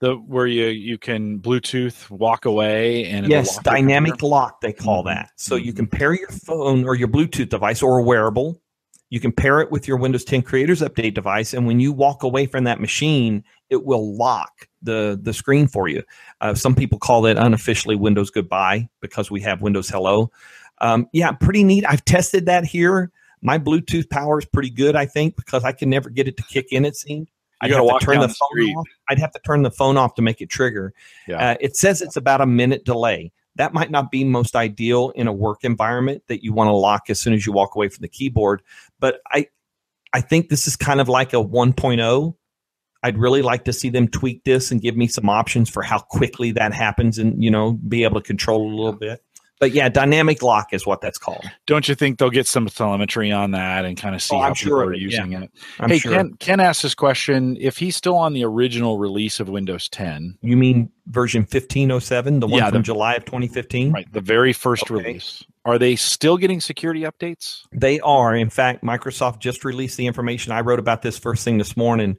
the 0.00 0.14
where 0.14 0.46
you 0.46 0.66
you 0.66 0.98
can 0.98 1.38
Bluetooth 1.38 2.10
walk 2.10 2.46
away 2.46 3.04
and 3.06 3.28
yes, 3.28 3.58
dynamic 3.58 4.22
lock 4.22 4.60
they 4.60 4.72
call 4.72 5.04
mm-hmm. 5.04 5.14
that. 5.14 5.30
So 5.36 5.56
mm-hmm. 5.56 5.66
you 5.66 5.72
can 5.72 5.86
pair 5.86 6.12
your 6.14 6.30
phone 6.30 6.84
or 6.84 6.94
your 6.94 7.08
Bluetooth 7.08 7.48
device 7.48 7.82
or 7.82 7.98
a 7.98 8.02
wearable. 8.02 8.60
You 9.10 9.20
can 9.20 9.32
pair 9.32 9.60
it 9.60 9.72
with 9.72 9.88
your 9.88 9.96
Windows 9.96 10.24
10 10.24 10.42
Creators 10.42 10.80
Update 10.82 11.14
device, 11.14 11.52
and 11.52 11.66
when 11.66 11.80
you 11.80 11.92
walk 11.92 12.22
away 12.22 12.46
from 12.46 12.62
that 12.64 12.80
machine, 12.80 13.44
it 13.68 13.84
will 13.84 14.16
lock 14.16 14.68
the 14.82 15.18
the 15.22 15.32
screen 15.32 15.68
for 15.68 15.88
you. 15.88 16.02
Uh, 16.40 16.54
some 16.54 16.74
people 16.74 16.98
call 16.98 17.26
it 17.26 17.36
unofficially 17.36 17.96
Windows 17.96 18.30
Goodbye 18.30 18.88
because 19.00 19.30
we 19.30 19.40
have 19.42 19.62
Windows 19.62 19.88
Hello. 19.88 20.30
Um, 20.80 21.08
yeah, 21.12 21.32
pretty 21.32 21.62
neat. 21.62 21.84
I've 21.86 22.04
tested 22.04 22.46
that 22.46 22.64
here. 22.64 23.10
My 23.42 23.58
Bluetooth 23.58 24.08
power 24.08 24.38
is 24.38 24.44
pretty 24.46 24.70
good, 24.70 24.96
I 24.96 25.06
think, 25.06 25.36
because 25.36 25.64
I 25.64 25.72
can 25.72 25.90
never 25.90 26.08
get 26.08 26.28
it 26.28 26.36
to 26.38 26.42
kick 26.44 26.68
in. 26.70 26.84
It 26.84 26.96
seemed. 26.96 27.28
I'd 27.60 27.70
have 27.70 27.86
to 27.86 27.98
turn 28.04 28.20
the, 28.20 28.26
the 28.26 28.34
phone 28.34 28.74
off. 28.76 28.86
I'd 29.08 29.18
have 29.18 29.32
to 29.32 29.40
turn 29.44 29.62
the 29.62 29.70
phone 29.70 29.96
off 29.96 30.14
to 30.14 30.22
make 30.22 30.40
it 30.40 30.48
trigger. 30.48 30.92
Yeah. 31.28 31.50
Uh, 31.50 31.56
it 31.60 31.76
says 31.76 32.02
it's 32.02 32.16
about 32.16 32.40
a 32.40 32.46
minute 32.46 32.84
delay. 32.84 33.32
That 33.56 33.74
might 33.74 33.90
not 33.90 34.10
be 34.10 34.24
most 34.24 34.56
ideal 34.56 35.10
in 35.10 35.26
a 35.26 35.32
work 35.32 35.64
environment 35.64 36.22
that 36.28 36.42
you 36.42 36.52
want 36.52 36.68
to 36.68 36.72
lock 36.72 37.10
as 37.10 37.20
soon 37.20 37.34
as 37.34 37.44
you 37.44 37.52
walk 37.52 37.74
away 37.74 37.88
from 37.88 38.02
the 38.02 38.08
keyboard. 38.08 38.62
But 39.00 39.20
I, 39.30 39.48
I 40.12 40.20
think 40.20 40.48
this 40.48 40.66
is 40.66 40.76
kind 40.76 41.00
of 41.00 41.08
like 41.08 41.32
a 41.32 41.36
1.0 41.36 42.34
I'd 43.02 43.18
really 43.18 43.42
like 43.42 43.64
to 43.64 43.72
see 43.72 43.88
them 43.88 44.08
tweak 44.08 44.44
this 44.44 44.70
and 44.70 44.80
give 44.80 44.96
me 44.96 45.06
some 45.06 45.28
options 45.28 45.70
for 45.70 45.82
how 45.82 45.98
quickly 45.98 46.52
that 46.52 46.74
happens 46.74 47.18
and, 47.18 47.42
you 47.42 47.50
know, 47.50 47.72
be 47.72 48.04
able 48.04 48.20
to 48.20 48.26
control 48.26 48.70
a 48.70 48.74
little 48.74 48.92
bit. 48.92 49.24
But 49.60 49.72
yeah, 49.72 49.90
dynamic 49.90 50.42
lock 50.42 50.72
is 50.72 50.86
what 50.86 51.02
that's 51.02 51.18
called. 51.18 51.44
Don't 51.66 51.86
you 51.86 51.94
think 51.94 52.18
they'll 52.18 52.30
get 52.30 52.46
some 52.46 52.66
telemetry 52.66 53.30
on 53.30 53.50
that 53.50 53.84
and 53.84 53.94
kind 53.94 54.14
of 54.14 54.22
see 54.22 54.34
oh, 54.34 54.40
how 54.40 54.54
sure 54.54 54.78
people 54.78 54.80
are 54.80 54.94
using 54.94 55.32
yeah. 55.32 55.42
it? 55.42 55.50
I'm 55.78 55.90
hey, 55.90 55.98
sure. 55.98 56.12
Ken, 56.12 56.34
Ken 56.40 56.60
asked 56.60 56.82
this 56.82 56.94
question. 56.94 57.58
If 57.60 57.76
he's 57.76 57.94
still 57.94 58.16
on 58.16 58.32
the 58.32 58.42
original 58.42 58.96
release 58.96 59.38
of 59.38 59.50
Windows 59.50 59.90
10, 59.90 60.38
you 60.40 60.56
mean 60.56 60.90
version 61.08 61.42
1507, 61.42 62.40
the 62.40 62.46
one 62.46 62.58
yeah, 62.58 62.70
from 62.70 62.78
the, 62.78 62.84
July 62.84 63.16
of 63.16 63.26
2015? 63.26 63.92
Right, 63.92 64.10
the 64.10 64.22
very 64.22 64.54
first 64.54 64.84
okay. 64.84 64.94
release. 64.94 65.44
Are 65.66 65.78
they 65.78 65.94
still 65.94 66.38
getting 66.38 66.62
security 66.62 67.02
updates? 67.02 67.66
They 67.70 68.00
are. 68.00 68.34
In 68.34 68.48
fact, 68.48 68.82
Microsoft 68.82 69.40
just 69.40 69.62
released 69.62 69.98
the 69.98 70.06
information. 70.06 70.52
I 70.52 70.62
wrote 70.62 70.78
about 70.78 71.02
this 71.02 71.18
first 71.18 71.44
thing 71.44 71.58
this 71.58 71.76
morning. 71.76 72.16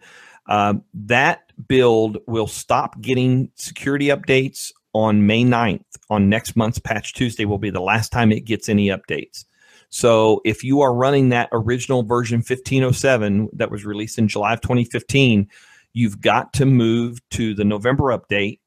Uh, 0.47 0.75
that 0.93 1.51
build 1.67 2.19
will 2.27 2.47
stop 2.47 3.01
getting 3.01 3.49
security 3.55 4.07
updates 4.07 4.71
on 4.93 5.25
May 5.25 5.43
9th. 5.43 5.83
On 6.09 6.29
next 6.29 6.55
month's 6.55 6.79
Patch 6.79 7.13
Tuesday 7.13 7.45
will 7.45 7.57
be 7.57 7.69
the 7.69 7.81
last 7.81 8.11
time 8.11 8.31
it 8.31 8.45
gets 8.45 8.69
any 8.69 8.87
updates. 8.87 9.45
So 9.89 10.41
if 10.45 10.63
you 10.63 10.81
are 10.81 10.93
running 10.93 11.29
that 11.29 11.49
original 11.51 12.03
version 12.03 12.37
1507 12.37 13.49
that 13.53 13.71
was 13.71 13.85
released 13.85 14.17
in 14.17 14.27
July 14.27 14.53
of 14.53 14.61
2015, 14.61 15.49
you've 15.93 16.21
got 16.21 16.53
to 16.53 16.65
move 16.65 17.19
to 17.31 17.53
the 17.53 17.65
November 17.65 18.17
update 18.17 18.59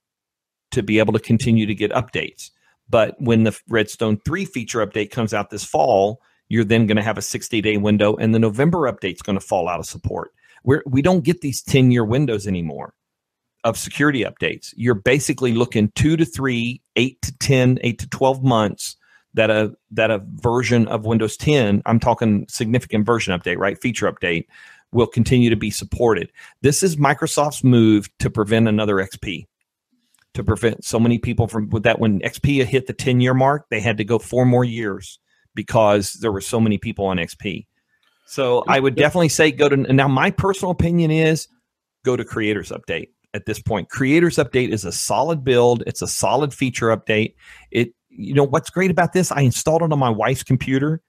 to 0.73 0.83
be 0.83 0.99
able 0.99 1.15
to 1.15 1.21
continue 1.21 1.67
to 1.67 1.75
get 1.75 1.93
updates. 1.93 2.51
But 2.89 3.19
when 3.19 3.45
the 3.45 3.59
Redstone 3.69 4.19
3 4.25 4.45
feature 4.45 4.87
update 4.87 5.11
comes 5.11 5.33
out 5.33 5.49
this 5.49 5.65
fall, 5.65 6.21
you're 6.49 6.65
then 6.65 6.87
going 6.87 6.99
to 6.99 7.03
have 7.03 7.17
a 7.17 7.23
60 7.23 7.63
day 7.63 7.79
window, 7.79 8.17
and 8.17 8.35
the 8.35 8.39
November 8.39 8.93
update 8.93 9.15
is 9.15 9.23
going 9.23 9.39
to 9.39 9.45
fall 9.45 9.69
out 9.69 9.81
of 9.81 9.87
support 9.87 10.33
we're, 10.65 10.83
we 10.87 11.03
don't 11.03 11.23
get 11.23 11.41
these 11.43 11.63
10 11.63 11.93
year 11.93 12.05
windows 12.05 12.47
anymore 12.47 12.95
of 13.65 13.79
security 13.79 14.25
updates. 14.25 14.73
You're 14.77 14.95
basically 14.95 15.55
looking 15.55 15.91
two 15.95 16.17
to 16.17 16.25
three, 16.25 16.83
eight 16.97 17.21
to 17.23 17.37
10, 17.39 17.79
eight 17.83 17.99
to 17.99 18.09
12 18.09 18.45
months 18.45 18.97
that 19.33 19.51
a 19.51 19.75
that 19.91 20.11
a 20.11 20.23
version 20.35 20.87
of 20.89 21.07
Windows 21.07 21.37
10, 21.37 21.83
I'm 21.87 21.99
talking 21.99 22.47
significant 22.49 23.05
version 23.05 23.39
update, 23.39 23.59
right? 23.59 23.81
Feature 23.81 24.11
update 24.11 24.47
will 24.93 25.07
continue 25.09 25.51
to 25.51 25.57
be 25.57 25.71
supported. 25.71 26.31
This 26.63 26.83
is 26.83 26.97
Microsoft's 26.97 27.65
move 27.65 28.09
to 28.21 28.31
prevent 28.31 28.69
another 28.69 28.97
XP. 28.97 29.47
To 30.35 30.45
prevent 30.45 30.85
so 30.85 30.99
many 30.99 31.19
people 31.19 31.47
from 31.47 31.71
with 31.71 31.85
that 31.85 32.01
when 32.01 32.21
XP 32.21 32.65
hit 32.65 32.87
the 32.87 32.93
10 32.93 33.21
year 33.21 33.35
mark, 33.35 33.67
they 33.71 33.81
had 33.81 33.99
to 33.99 34.05
go 34.05 34.19
four 34.19 34.45
more 34.45 34.65
years 34.65 35.19
because 35.55 36.15
there 36.15 36.33
were 36.33 36.41
so 36.41 36.61
many 36.61 36.79
people 36.79 37.07
on 37.07 37.19
XP. 37.19 37.67
So 38.27 38.65
I 38.67 38.81
would 38.81 38.97
definitely 38.97 39.29
say 39.29 39.53
go 39.53 39.69
to 39.69 39.77
now. 39.77 40.09
My 40.09 40.31
personal 40.31 40.73
opinion 40.73 41.11
is 41.11 41.47
go 42.05 42.17
to 42.17 42.25
Creators 42.25 42.71
Update 42.71 43.09
at 43.35 43.47
this 43.47 43.61
point. 43.61 43.91
Creators 43.91 44.37
Update 44.37 44.71
is 44.71 44.85
a 44.85 44.93
solid 44.93 45.45
build. 45.45 45.83
It's 45.87 46.01
a 46.01 46.07
solid 46.07 46.55
feature 46.55 46.97
update. 46.97 47.35
It 47.71 47.93
you 48.09 48.33
know 48.33 48.45
what's 48.45 48.71
great 48.71 48.91
about 48.91 49.13
this? 49.13 49.33
I 49.33 49.41
installed 49.41 49.83
it 49.83 49.93
on 49.93 49.99
my 49.99 50.09
wife's 50.09 50.45
computer, 50.45 51.03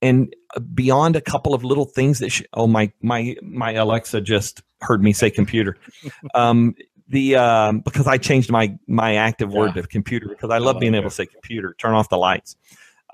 and 0.00 0.34
uh, 0.56 0.60
beyond 0.60 1.16
a 1.16 1.20
couple 1.20 1.54
of 1.54 1.62
little 1.62 1.84
things 1.84 2.18
that 2.20 2.30
she, 2.30 2.46
oh 2.54 2.66
my 2.66 2.90
my 3.02 3.36
my 3.42 3.72
Alexa 3.72 4.22
just 4.22 4.62
heard 4.80 5.02
me 5.02 5.12
say 5.12 5.30
computer. 5.30 5.76
Um, 6.34 6.74
the 7.08 7.36
um, 7.36 7.80
because 7.80 8.06
I 8.06 8.18
changed 8.18 8.50
my 8.50 8.76
my 8.86 9.16
active 9.16 9.52
word 9.52 9.72
yeah. 9.74 9.82
to 9.82 9.88
computer 9.88 10.28
because 10.28 10.50
I 10.50 10.58
love 10.58 10.76
oh, 10.76 10.78
being 10.80 10.94
able 10.94 11.08
to 11.08 11.14
say 11.14 11.26
computer. 11.26 11.74
Turn 11.78 11.94
off 11.94 12.08
the 12.10 12.18
lights. 12.18 12.56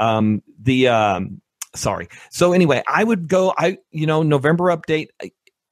Um, 0.00 0.42
the 0.60 0.88
um, 0.88 1.40
sorry. 1.76 2.08
So 2.30 2.52
anyway, 2.52 2.82
I 2.88 3.04
would 3.04 3.28
go. 3.28 3.54
I 3.56 3.78
you 3.92 4.06
know 4.06 4.22
November 4.22 4.64
update, 4.76 5.08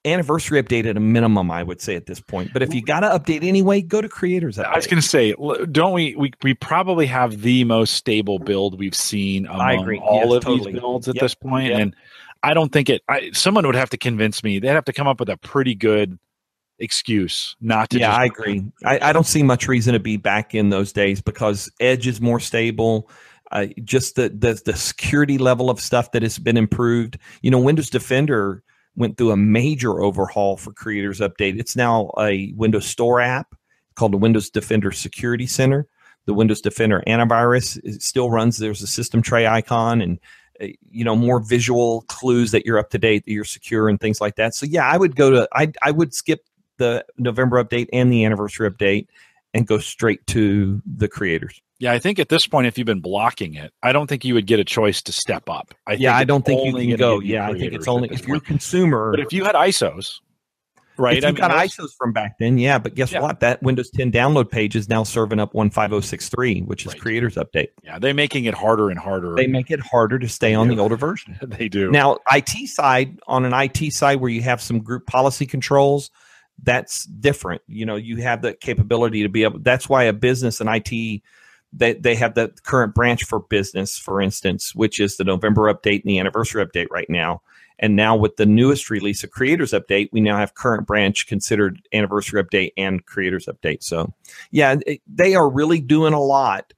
anniversary 0.05 0.63
update 0.63 0.87
at 0.87 0.97
a 0.97 1.01
minimum. 1.01 1.51
I 1.51 1.63
would 1.63 1.81
say 1.81 1.97
at 1.97 2.07
this 2.07 2.21
point. 2.21 2.53
But 2.53 2.63
if 2.63 2.75
you 2.75 2.83
got 2.83 3.01
to 3.01 3.09
update 3.09 3.45
anyway, 3.45 3.83
go 3.83 4.01
to 4.01 4.09
creators. 4.09 4.57
Update. 4.57 4.67
I 4.67 4.77
was 4.77 4.87
going 4.87 5.01
to 5.01 5.09
say, 5.09 5.35
don't 5.71 5.93
we? 5.93 6.15
We 6.17 6.33
we 6.43 6.55
probably 6.55 7.07
have 7.07 7.43
the 7.43 7.65
most 7.65 7.95
stable 7.95 8.39
build 8.39 8.79
we've 8.79 8.95
seen 8.95 9.47
among 9.47 9.99
all 9.99 10.27
yes, 10.27 10.35
of 10.35 10.43
totally. 10.43 10.73
these 10.73 10.81
builds 10.81 11.09
at 11.09 11.15
yep. 11.15 11.23
this 11.23 11.35
point, 11.35 11.69
yep. 11.69 11.81
and 11.81 11.97
I 12.43 12.55
don't 12.55 12.73
think 12.73 12.91
it. 12.91 13.03
I, 13.09 13.31
someone 13.33 13.67
would 13.67 13.77
have 13.77 13.91
to 13.91 13.99
convince 13.99 14.43
me. 14.43 14.59
They'd 14.59 14.69
have 14.69 14.85
to 14.87 14.93
come 14.93 15.07
up 15.07 15.21
with 15.21 15.29
a 15.29 15.37
pretty 15.37 15.75
good 15.75 16.19
excuse 16.79 17.57
not 17.61 17.91
to. 17.91 17.99
Yeah, 17.99 18.15
I 18.15 18.25
agree. 18.25 18.65
I, 18.85 18.99
I 19.01 19.13
don't 19.13 19.27
see 19.27 19.43
much 19.43 19.69
reason 19.69 19.95
to 19.95 20.01
be 20.01 20.17
back 20.17 20.55
in 20.55 20.71
those 20.71 20.93
days 20.93 21.21
because 21.21 21.71
Edge 21.81 22.07
is 22.07 22.21
more 22.21 22.41
stable 22.41 23.09
uh, 23.53 23.67
just 23.85 24.17
the, 24.17 24.31
the 24.31 24.61
the 24.65 24.75
security 24.75 25.39
level 25.39 25.71
of 25.71 25.79
stuff 25.79 26.13
that 26.13 26.23
has 26.23 26.39
been 26.39 26.57
improved. 26.57 27.19
You 27.43 27.51
know, 27.51 27.61
Windows 27.61 27.91
Defender 27.91 28.63
went 28.97 29.17
through 29.17 29.31
a 29.31 29.37
major 29.37 30.01
overhaul 30.03 30.57
for 30.57 30.73
Creators 30.73 31.21
Update. 31.21 31.59
It's 31.59 31.77
now 31.77 32.11
a 32.19 32.53
Windows 32.57 32.87
Store 32.87 33.21
app 33.21 33.55
called 33.95 34.13
the 34.13 34.19
Windows 34.19 34.51
Defender 34.51 34.93
Security 34.93 35.47
Center. 35.47 35.87
The 36.27 36.35
Windows 36.35 36.61
Defender 36.61 37.03
antivirus 37.07 38.01
still 38.01 38.31
runs. 38.31 38.59
There's 38.59 38.83
a 38.83 38.87
system 38.87 39.23
tray 39.23 39.47
icon 39.47 40.01
and 40.01 40.19
uh, 40.61 40.67
you 40.91 41.05
know 41.05 41.17
more 41.17 41.41
visual 41.41 42.03
clues 42.03 42.53
that 42.53 42.65
you're 42.65 42.79
up 42.79 42.91
to 42.91 42.99
date, 42.99 43.25
that 43.25 43.33
you're 43.33 43.45
secure, 43.45 43.89
and 43.89 44.01
things 44.01 44.21
like 44.21 44.37
that. 44.37 44.55
So 44.55 44.67
yeah, 44.67 44.87
I 44.87 44.97
would 44.97 45.17
go 45.17 45.31
to 45.31 45.49
I 45.53 45.73
I 45.83 45.91
would 45.91 46.15
skip 46.15 46.47
the 46.77 47.05
November 47.19 47.63
update 47.63 47.89
and 47.93 48.13
the 48.13 48.25
anniversary 48.25 48.71
update 48.71 49.09
and 49.55 49.67
go 49.67 49.79
straight 49.79 50.27
to 50.29 50.81
the 50.87 51.09
creators. 51.09 51.61
Yeah, 51.83 51.91
I 51.93 51.99
think 51.99 52.21
at 52.21 52.29
this 52.29 52.47
point, 52.47 52.69
if 52.69 52.79
you've 52.79 52.87
been 52.87 53.01
blocking 53.01 53.55
it, 53.55 53.73
I 53.83 53.91
don't 53.91 54.07
think 54.07 54.25
you 54.25 54.35
would 54.35 54.47
get 54.47 54.61
a 54.61 54.65
choice 54.65 55.03
to 55.03 55.13
step 55.13 55.49
up. 55.49 55.75
I 55.89 55.95
yeah, 55.95 56.17
I 56.17 56.23
don't 56.23 56.45
think 56.47 56.65
you 56.65 56.73
can 56.73 56.97
go. 56.97 57.19
Yeah, 57.19 57.49
I 57.49 57.59
think 57.59 57.73
it's 57.73 57.89
only 57.89 58.09
if 58.13 58.25
you're 58.25 58.37
a 58.37 58.41
consumer. 58.41 59.11
But 59.11 59.19
if 59.19 59.33
you 59.33 59.45
had 59.45 59.57
ISOs, 59.57 60.21
right? 60.97 61.19
If 61.19 61.25
you've 61.25 61.35
got 61.35 61.51
ISOs 61.51 61.89
from 61.99 62.13
back 62.13 62.39
then, 62.39 62.57
yeah. 62.57 62.79
But 62.79 62.95
guess 62.95 63.11
Yeah. 63.11 63.23
what? 63.23 63.41
That 63.41 63.61
Windows 63.65 63.91
10 63.91 64.13
download 64.13 64.49
page 64.49 64.77
is 64.77 64.89
now 64.89 65.03
serving 65.03 65.41
up 65.41 65.51
15063, 65.55 66.61
which 66.61 66.87
is 66.87 66.93
Right. 66.93 67.01
Creators 67.03 67.35
Update. 67.35 67.71
yeah, 67.83 67.99
they're 67.99 68.15
making 68.15 68.45
it 68.45 68.55
harder 68.55 68.89
and 68.89 68.99
harder. 69.01 69.35
They 69.35 69.49
make 69.49 69.73
it 69.73 69.81
harder 69.81 70.21
to 70.21 70.29
stay 70.29 70.55
on 70.55 70.69
Yeah. 70.71 70.77
the 70.77 70.83
older 70.83 70.97
version. 70.97 71.37
they 71.43 71.69
do. 71.69 71.91
Now, 71.91 72.19
IT 72.33 72.69
side, 72.69 73.19
on 73.27 73.45
an 73.45 73.53
IT 73.55 73.91
side 73.91 74.21
where 74.21 74.31
you 74.31 74.43
have 74.43 74.63
some 74.63 74.79
group 74.79 75.07
policy 75.09 75.47
controls, 75.47 76.13
that's 76.63 77.07
different. 77.07 77.61
You 77.67 77.87
know, 77.87 77.97
you 77.97 78.19
have 78.19 78.41
the 78.41 78.55
capability 78.55 79.23
to 79.25 79.29
be 79.29 79.43
able. 79.43 79.59
That's 79.59 79.89
why 79.89 80.05
a 80.05 80.13
business 80.13 80.61
and 80.61 80.71
IT, 80.71 81.23
they 81.73 81.95
they 81.95 82.15
have 82.15 82.35
the 82.35 82.53
current 82.65 82.95
branch 82.95 83.25
for 83.25 83.41
business, 83.41 83.99
for 83.99 84.21
instance, 84.21 84.75
which 84.75 85.01
is 85.01 85.17
the 85.17 85.25
November 85.25 85.73
update 85.73 86.03
and 86.03 86.11
the 86.11 86.19
anniversary 86.19 86.65
update 86.65 86.89
right 86.91 87.09
now. 87.09 87.43
And 87.79 87.97
now 87.97 88.15
with 88.15 88.37
the 88.37 88.47
newest 88.47 88.91
release 88.91 89.25
of 89.25 89.33
Creators 89.33 89.73
Update, 89.73 90.11
we 90.13 90.21
now 90.21 90.37
have 90.37 90.55
current 90.55 90.87
branch 90.87 91.27
considered 91.27 91.81
anniversary 91.93 92.43
update 92.43 92.73
and 92.77 93.05
Creators 93.07 93.47
Update. 93.47 93.83
So, 93.83 94.13
yeah, 94.53 94.77
it- 94.87 95.03
they 95.13 95.35
are 95.35 95.51
really 95.51 95.81
doing 95.81 96.13
a 96.13 96.23
lot. 96.23 96.73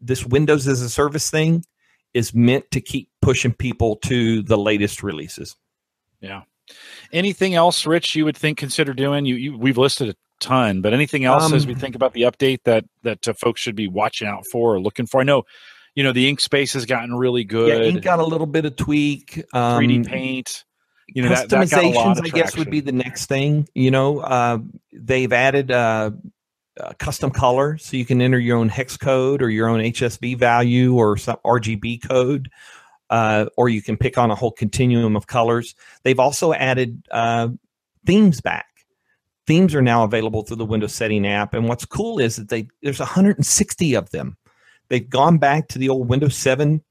This 0.00 0.24
Windows 0.24 0.66
as 0.66 0.80
a 0.80 0.90
service 0.90 1.30
thing 1.30 1.64
is 2.14 2.34
meant 2.34 2.68
to 2.72 2.80
keep 2.80 3.08
pushing 3.22 3.52
people 3.52 3.96
to 3.96 4.42
the 4.42 4.58
latest 4.58 5.02
releases. 5.02 5.54
Yeah. 6.20 6.42
Anything 7.12 7.54
else, 7.54 7.86
Rich? 7.86 8.16
You 8.16 8.24
would 8.24 8.36
think 8.36 8.58
consider 8.58 8.94
doing? 8.94 9.26
You, 9.26 9.36
you 9.36 9.58
we've 9.58 9.78
listed 9.78 10.08
a 10.08 10.16
ton, 10.40 10.80
but 10.80 10.92
anything 10.92 11.24
else 11.24 11.52
as 11.52 11.66
we 11.66 11.74
Um, 11.74 11.80
think 11.80 11.94
about 11.94 12.12
the 12.12 12.22
update 12.22 12.60
that 12.64 12.84
that 13.02 13.26
uh, 13.28 13.32
folks 13.32 13.60
should 13.60 13.76
be 13.76 13.88
watching 13.88 14.28
out 14.28 14.44
for 14.50 14.74
or 14.74 14.80
looking 14.80 15.06
for? 15.06 15.20
I 15.20 15.24
know, 15.24 15.44
you 15.94 16.04
know, 16.04 16.12
the 16.12 16.28
ink 16.28 16.40
space 16.40 16.72
has 16.74 16.86
gotten 16.86 17.14
really 17.14 17.44
good. 17.44 17.68
Yeah, 17.68 17.88
Ink 17.88 18.02
got 18.02 18.18
a 18.18 18.24
little 18.24 18.46
bit 18.46 18.64
of 18.64 18.76
tweak. 18.76 19.44
Um, 19.52 19.82
3D 19.82 20.06
paint. 20.06 20.64
You 21.08 21.22
know, 21.22 21.30
that, 21.30 21.48
that 21.48 21.70
got 21.70 21.84
a 21.84 21.88
lot 21.88 22.16
customizations, 22.16 22.18
of 22.18 22.24
I 22.26 22.28
guess, 22.28 22.56
would 22.56 22.70
be 22.70 22.80
the 22.80 22.92
next 22.92 23.26
thing. 23.26 23.66
You 23.74 23.90
know, 23.90 24.20
uh, 24.20 24.58
they've 24.92 25.32
added 25.32 25.70
uh, 25.70 26.10
uh, 26.78 26.92
custom 26.98 27.30
color, 27.30 27.78
so 27.78 27.96
you 27.96 28.04
can 28.04 28.20
enter 28.20 28.38
your 28.38 28.58
own 28.58 28.68
hex 28.68 28.96
code 28.96 29.42
or 29.42 29.50
your 29.50 29.68
own 29.68 29.80
HSV 29.80 30.38
value 30.38 30.94
or 30.94 31.16
some 31.16 31.36
RGB 31.44 32.06
code, 32.06 32.50
uh, 33.10 33.46
or 33.56 33.68
you 33.68 33.82
can 33.82 33.96
pick 33.96 34.18
on 34.18 34.30
a 34.30 34.34
whole 34.34 34.52
continuum 34.52 35.16
of 35.16 35.26
colors. 35.26 35.74
They've 36.02 36.20
also 36.20 36.52
added 36.52 37.02
uh, 37.10 37.48
themes 38.04 38.40
back. 38.40 38.67
Themes 39.48 39.74
are 39.74 39.80
now 39.80 40.04
available 40.04 40.42
through 40.42 40.58
the 40.58 40.66
Windows 40.66 40.94
Setting 40.94 41.26
app, 41.26 41.54
and 41.54 41.66
what's 41.66 41.86
cool 41.86 42.18
is 42.18 42.36
that 42.36 42.50
they 42.50 42.68
there's 42.82 42.98
160 42.98 43.94
of 43.94 44.10
them. 44.10 44.36
They've 44.90 45.08
gone 45.08 45.38
back 45.38 45.68
to 45.68 45.78
the 45.78 45.88
old 45.88 46.06
Windows 46.06 46.36
7 46.36 46.84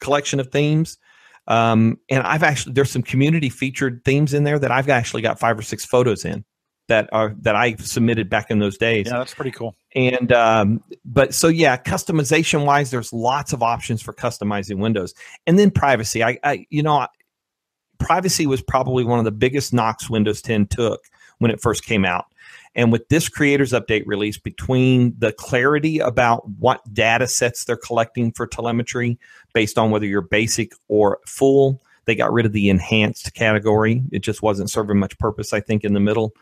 collection 0.00 0.38
of 0.38 0.52
themes. 0.52 0.98
Um, 1.48 1.98
and 2.08 2.22
I've 2.22 2.44
actually 2.44 2.74
there's 2.74 2.92
some 2.92 3.02
community 3.02 3.48
featured 3.48 4.02
themes 4.04 4.34
in 4.34 4.44
there 4.44 4.60
that 4.60 4.70
I've 4.70 4.88
actually 4.88 5.22
got 5.22 5.40
five 5.40 5.58
or 5.58 5.62
six 5.62 5.84
photos 5.84 6.24
in 6.24 6.44
that 6.86 7.08
are 7.12 7.34
that 7.40 7.56
I 7.56 7.74
submitted 7.74 8.30
back 8.30 8.52
in 8.52 8.60
those 8.60 8.78
days. 8.78 9.08
Yeah, 9.08 9.18
that's 9.18 9.34
pretty 9.34 9.50
cool. 9.50 9.74
And 9.96 10.32
um, 10.32 10.80
but 11.04 11.34
so 11.34 11.48
yeah, 11.48 11.76
customization 11.76 12.64
wise, 12.64 12.92
there's 12.92 13.12
lots 13.12 13.52
of 13.52 13.64
options 13.64 14.00
for 14.00 14.12
customizing 14.12 14.78
Windows. 14.78 15.12
And 15.48 15.58
then 15.58 15.72
privacy. 15.72 16.22
I, 16.22 16.38
I 16.44 16.66
you 16.70 16.84
know, 16.84 17.08
privacy 17.98 18.46
was 18.46 18.62
probably 18.62 19.02
one 19.02 19.18
of 19.18 19.24
the 19.24 19.32
biggest 19.32 19.72
knocks 19.72 20.08
Windows 20.08 20.40
10 20.40 20.68
took 20.68 21.00
when 21.44 21.50
it 21.50 21.60
first 21.60 21.84
came 21.84 22.06
out. 22.06 22.24
And 22.74 22.90
with 22.90 23.08
this 23.08 23.28
creators 23.28 23.72
update 23.72 24.02
release, 24.06 24.38
between 24.38 25.14
the 25.18 25.30
clarity 25.30 25.98
about 25.98 26.48
what 26.58 26.80
data 26.92 27.28
sets 27.28 27.64
they're 27.64 27.76
collecting 27.76 28.32
for 28.32 28.46
telemetry 28.46 29.18
based 29.52 29.76
on 29.76 29.90
whether 29.90 30.06
you're 30.06 30.22
basic 30.22 30.72
or 30.88 31.20
full, 31.26 31.82
they 32.06 32.14
got 32.14 32.32
rid 32.32 32.46
of 32.46 32.52
the 32.52 32.70
enhanced 32.70 33.34
category. 33.34 34.02
It 34.10 34.20
just 34.20 34.42
wasn't 34.42 34.70
serving 34.70 34.98
much 34.98 35.18
purpose, 35.18 35.52
I 35.52 35.60
think, 35.60 35.84
in 35.84 35.92
the 35.92 36.00
middle. 36.00 36.32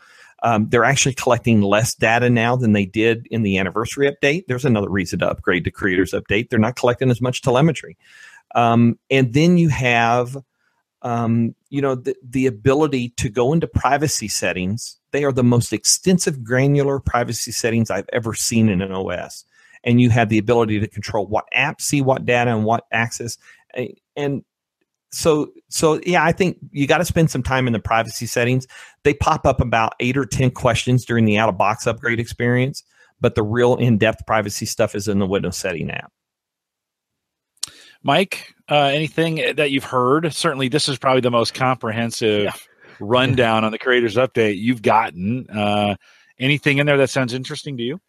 Um, 0.41 0.69
they're 0.69 0.85
actually 0.85 1.15
collecting 1.15 1.61
less 1.61 1.93
data 1.93 2.29
now 2.29 2.55
than 2.55 2.71
they 2.71 2.85
did 2.85 3.27
in 3.29 3.43
the 3.43 3.57
anniversary 3.57 4.09
update. 4.09 4.45
There's 4.47 4.65
another 4.65 4.89
reason 4.89 5.19
to 5.19 5.29
upgrade 5.29 5.65
to 5.65 5.71
creators 5.71 6.11
update. 6.11 6.49
They're 6.49 6.59
not 6.59 6.77
collecting 6.77 7.11
as 7.11 7.21
much 7.21 7.41
telemetry. 7.41 7.97
Um, 8.55 8.97
and 9.09 9.33
then 9.33 9.57
you 9.57 9.69
have 9.69 10.37
um, 11.03 11.53
you 11.69 11.81
know 11.81 11.95
the, 11.95 12.15
the 12.27 12.47
ability 12.47 13.09
to 13.17 13.29
go 13.29 13.53
into 13.53 13.67
privacy 13.67 14.27
settings. 14.27 14.97
They 15.11 15.23
are 15.23 15.31
the 15.31 15.43
most 15.43 15.73
extensive 15.73 16.43
granular 16.43 16.99
privacy 16.99 17.51
settings 17.51 17.91
i've 17.91 18.09
ever 18.11 18.33
seen 18.33 18.69
in 18.69 18.81
an 18.81 18.91
os 18.91 19.45
and 19.83 20.01
you 20.01 20.09
have 20.09 20.29
the 20.29 20.37
ability 20.37 20.79
to 20.79 20.87
control 20.87 21.27
what 21.27 21.45
apps 21.55 21.81
see 21.81 22.01
what 22.01 22.25
data 22.25 22.51
and 22.51 22.65
what 22.65 22.85
access. 22.91 23.37
And 24.15 24.43
so 25.11 25.51
so 25.69 25.99
yeah 26.07 26.23
i 26.23 26.31
think 26.31 26.57
you 26.71 26.87
got 26.87 26.97
to 26.97 27.05
spend 27.05 27.29
some 27.29 27.43
time 27.43 27.67
in 27.67 27.73
the 27.73 27.79
privacy 27.79 28.25
settings. 28.25 28.65
They 29.03 29.13
pop 29.13 29.45
up 29.45 29.61
about 29.61 29.93
eight 29.99 30.17
or 30.17 30.25
ten 30.25 30.49
questions 30.49 31.05
during 31.05 31.25
the 31.25 31.37
out 31.37 31.49
of 31.49 31.57
box 31.57 31.85
upgrade 31.85 32.19
experience 32.19 32.83
but 33.21 33.35
the 33.35 33.43
real 33.43 33.75
in-depth 33.75 34.25
privacy 34.25 34.65
stuff 34.65 34.95
is 34.95 35.07
in 35.07 35.19
the 35.19 35.27
windows 35.27 35.57
setting 35.57 35.91
app 35.91 36.11
Mike, 38.03 38.53
uh, 38.69 38.75
anything 38.93 39.55
that 39.55 39.71
you've 39.71 39.83
heard? 39.85 40.31
Certainly, 40.33 40.67
this 40.69 40.89
is 40.89 40.97
probably 40.97 41.21
the 41.21 41.31
most 41.31 41.53
comprehensive 41.53 42.43
Yeah. 42.45 42.51
rundown 42.99 43.63
on 43.63 43.71
the 43.71 43.77
creators 43.79 44.15
update 44.15 44.57
you've 44.59 44.81
gotten. 44.81 45.49
Uh, 45.49 45.95
anything 46.39 46.77
in 46.79 46.85
there 46.85 46.97
that 46.97 47.09
sounds 47.09 47.33
interesting 47.33 47.77
to 47.77 47.83
you? 47.83 47.99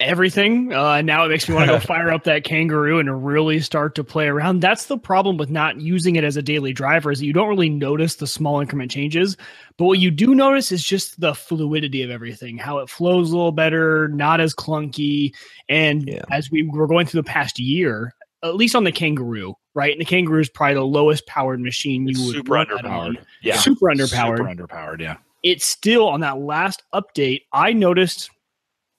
everything. 0.00 0.72
Uh, 0.72 1.02
now 1.02 1.26
it 1.26 1.28
makes 1.28 1.46
me 1.50 1.54
want 1.54 1.66
to 1.68 1.74
go 1.74 1.80
fire 1.86 2.10
up 2.10 2.24
that 2.24 2.44
kangaroo 2.44 2.98
and 2.98 3.26
really 3.26 3.60
start 3.60 3.94
to 3.96 4.02
play 4.02 4.26
around. 4.26 4.60
That's 4.60 4.86
the 4.86 4.96
problem 4.96 5.36
with 5.36 5.50
not 5.50 5.78
using 5.78 6.16
it 6.16 6.24
as 6.24 6.38
a 6.38 6.40
daily 6.42 6.72
driver 6.72 7.12
is 7.12 7.18
that 7.18 7.26
you 7.26 7.34
don't 7.34 7.50
really 7.50 7.68
notice 7.68 8.14
the 8.16 8.26
small 8.26 8.58
increment 8.60 8.90
changes. 8.90 9.36
But 9.76 9.84
what 9.84 9.98
you 9.98 10.10
do 10.10 10.34
notice 10.34 10.72
is 10.72 10.82
just 10.82 11.20
the 11.20 11.34
fluidity 11.34 12.02
of 12.02 12.10
everything, 12.10 12.56
how 12.56 12.78
it 12.78 12.88
flows 12.88 13.30
a 13.30 13.36
little 13.36 13.52
better, 13.52 14.08
not 14.08 14.40
as 14.40 14.54
clunky. 14.54 15.34
And 15.68 16.08
Yeah. 16.08 16.22
as 16.30 16.50
we 16.50 16.62
were 16.62 16.86
going 16.86 17.04
through 17.04 17.20
the 17.20 17.28
past 17.28 17.58
year, 17.58 18.14
at 18.48 18.56
least 18.56 18.74
on 18.74 18.84
the 18.84 18.92
kangaroo, 18.92 19.54
right? 19.74 19.92
And 19.92 20.00
the 20.00 20.04
kangaroo 20.04 20.40
is 20.40 20.48
probably 20.48 20.74
the 20.74 20.82
lowest 20.84 21.26
powered 21.26 21.60
machine 21.60 22.06
you 22.06 22.12
It's 22.12 22.20
would 22.26 22.34
super 22.36 22.52
run 22.52 22.66
that 22.74 22.84
on. 22.84 23.14
underpowered. 23.16 23.24
Yeah, 23.42 23.56
Super 23.58 23.86
underpowered. 23.86 24.38
Super 24.38 24.66
underpowered. 24.66 25.00
Yeah. 25.00 25.16
it's 25.42 25.66
still 25.66 26.08
on 26.08 26.20
that 26.20 26.38
last 26.38 26.82
update. 26.94 27.42
I 27.52 27.72
noticed 27.72 28.30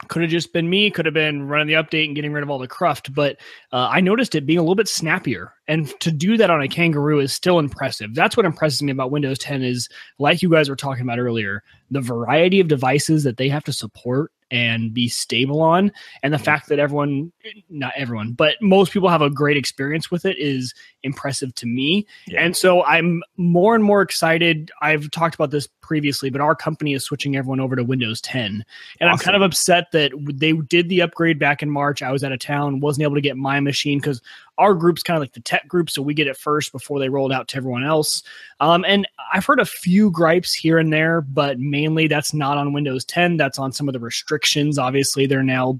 could 0.09 0.21
have 0.21 0.29
just 0.29 0.53
been 0.53 0.69
me, 0.69 0.91
could 0.91 1.05
have 1.07 1.15
been 1.15 1.47
running 1.47 1.65
the 1.65 1.73
update 1.73 2.05
and 2.05 2.15
getting 2.15 2.31
rid 2.31 2.43
of 2.43 2.51
all 2.51 2.59
the 2.59 2.67
cruft, 2.67 3.15
but 3.15 3.35
uh, 3.73 3.87
I 3.91 3.99
noticed 3.99 4.35
it 4.35 4.45
being 4.45 4.59
a 4.59 4.61
little 4.61 4.75
bit 4.75 4.87
snappier. 4.87 5.53
And 5.67 5.89
to 6.01 6.11
do 6.11 6.37
that 6.37 6.51
on 6.51 6.61
a 6.61 6.67
Kangaroo 6.67 7.19
is 7.19 7.33
still 7.33 7.57
impressive. 7.57 8.13
That's 8.13 8.37
what 8.37 8.45
impresses 8.45 8.83
me 8.83 8.91
about 8.91 9.09
Windows 9.09 9.39
10 9.39 9.63
is 9.63 9.89
like 10.19 10.43
you 10.43 10.49
guys 10.51 10.69
were 10.69 10.75
talking 10.75 11.01
about 11.01 11.17
earlier, 11.17 11.63
the 11.89 11.99
variety 11.99 12.59
of 12.59 12.67
devices 12.67 13.23
that 13.23 13.37
they 13.37 13.49
have 13.49 13.63
to 13.63 13.73
support 13.73 14.31
and 14.51 14.93
be 14.93 15.07
stable 15.07 15.61
on, 15.61 15.91
and 16.23 16.33
the 16.33 16.39
fact 16.39 16.69
that 16.69 16.79
everyone, 16.79 17.31
not 17.69 17.93
everyone, 17.95 18.31
but 18.31 18.55
most 18.61 18.91
people 18.91 19.09
have 19.09 19.21
a 19.21 19.29
great 19.29 19.57
experience 19.57 20.09
with 20.09 20.25
it 20.25 20.37
is 20.37 20.73
impressive 21.03 21.53
to 21.55 21.65
me. 21.65 22.05
Yeah. 22.27 22.43
And 22.43 22.55
so 22.55 22.83
I'm 22.83 23.23
more 23.37 23.75
and 23.75 23.83
more 23.83 24.01
excited. 24.01 24.71
I've 24.81 25.11
talked 25.11 25.35
about 25.35 25.51
this 25.51 25.67
previously, 25.81 26.29
but 26.29 26.41
our 26.41 26.55
company 26.55 26.93
is 26.93 27.03
switching 27.03 27.35
everyone 27.35 27.59
over 27.59 27.75
to 27.75 27.83
Windows 27.83 28.21
10. 28.21 28.63
And 28.99 29.09
I'm 29.09 29.17
kind 29.17 29.35
of 29.35 29.41
upset 29.41 29.91
that 29.91 30.11
they 30.33 30.53
did 30.53 30.89
the 30.89 31.01
upgrade 31.01 31.39
back 31.39 31.63
in 31.63 31.69
March. 31.69 32.01
I 32.01 32.11
was 32.11 32.23
out 32.23 32.31
of 32.31 32.39
town, 32.39 32.79
wasn't 32.79 33.03
able 33.03 33.15
to 33.15 33.21
get 33.21 33.37
my 33.37 33.59
machine 33.59 33.99
because 33.99 34.21
our 34.57 34.73
group's 34.73 35.03
kind 35.03 35.15
of 35.17 35.21
like 35.21 35.33
the 35.33 35.41
tech 35.41 35.67
group, 35.67 35.89
so 35.89 36.01
we 36.01 36.13
get 36.13 36.27
it 36.27 36.37
first 36.37 36.71
before 36.71 36.99
they 36.99 37.09
roll 37.09 37.31
it 37.31 37.35
out 37.35 37.47
to 37.49 37.57
everyone 37.57 37.83
else. 37.83 38.23
Um, 38.59 38.83
and 38.87 39.07
I've 39.33 39.45
heard 39.45 39.59
a 39.59 39.65
few 39.65 40.09
gripes 40.11 40.53
here 40.53 40.77
and 40.79 40.91
there, 40.91 41.21
but 41.21 41.59
mainly 41.59 42.07
that's 42.07 42.33
not 42.33 42.57
on 42.57 42.73
Windows 42.73 43.05
10. 43.05 43.37
That's 43.37 43.59
on 43.59 43.71
some 43.71 43.87
of 43.87 43.93
the 43.93 43.99
restrictions. 43.99 44.79
Obviously, 44.79 45.25
they're 45.25 45.43
now 45.43 45.79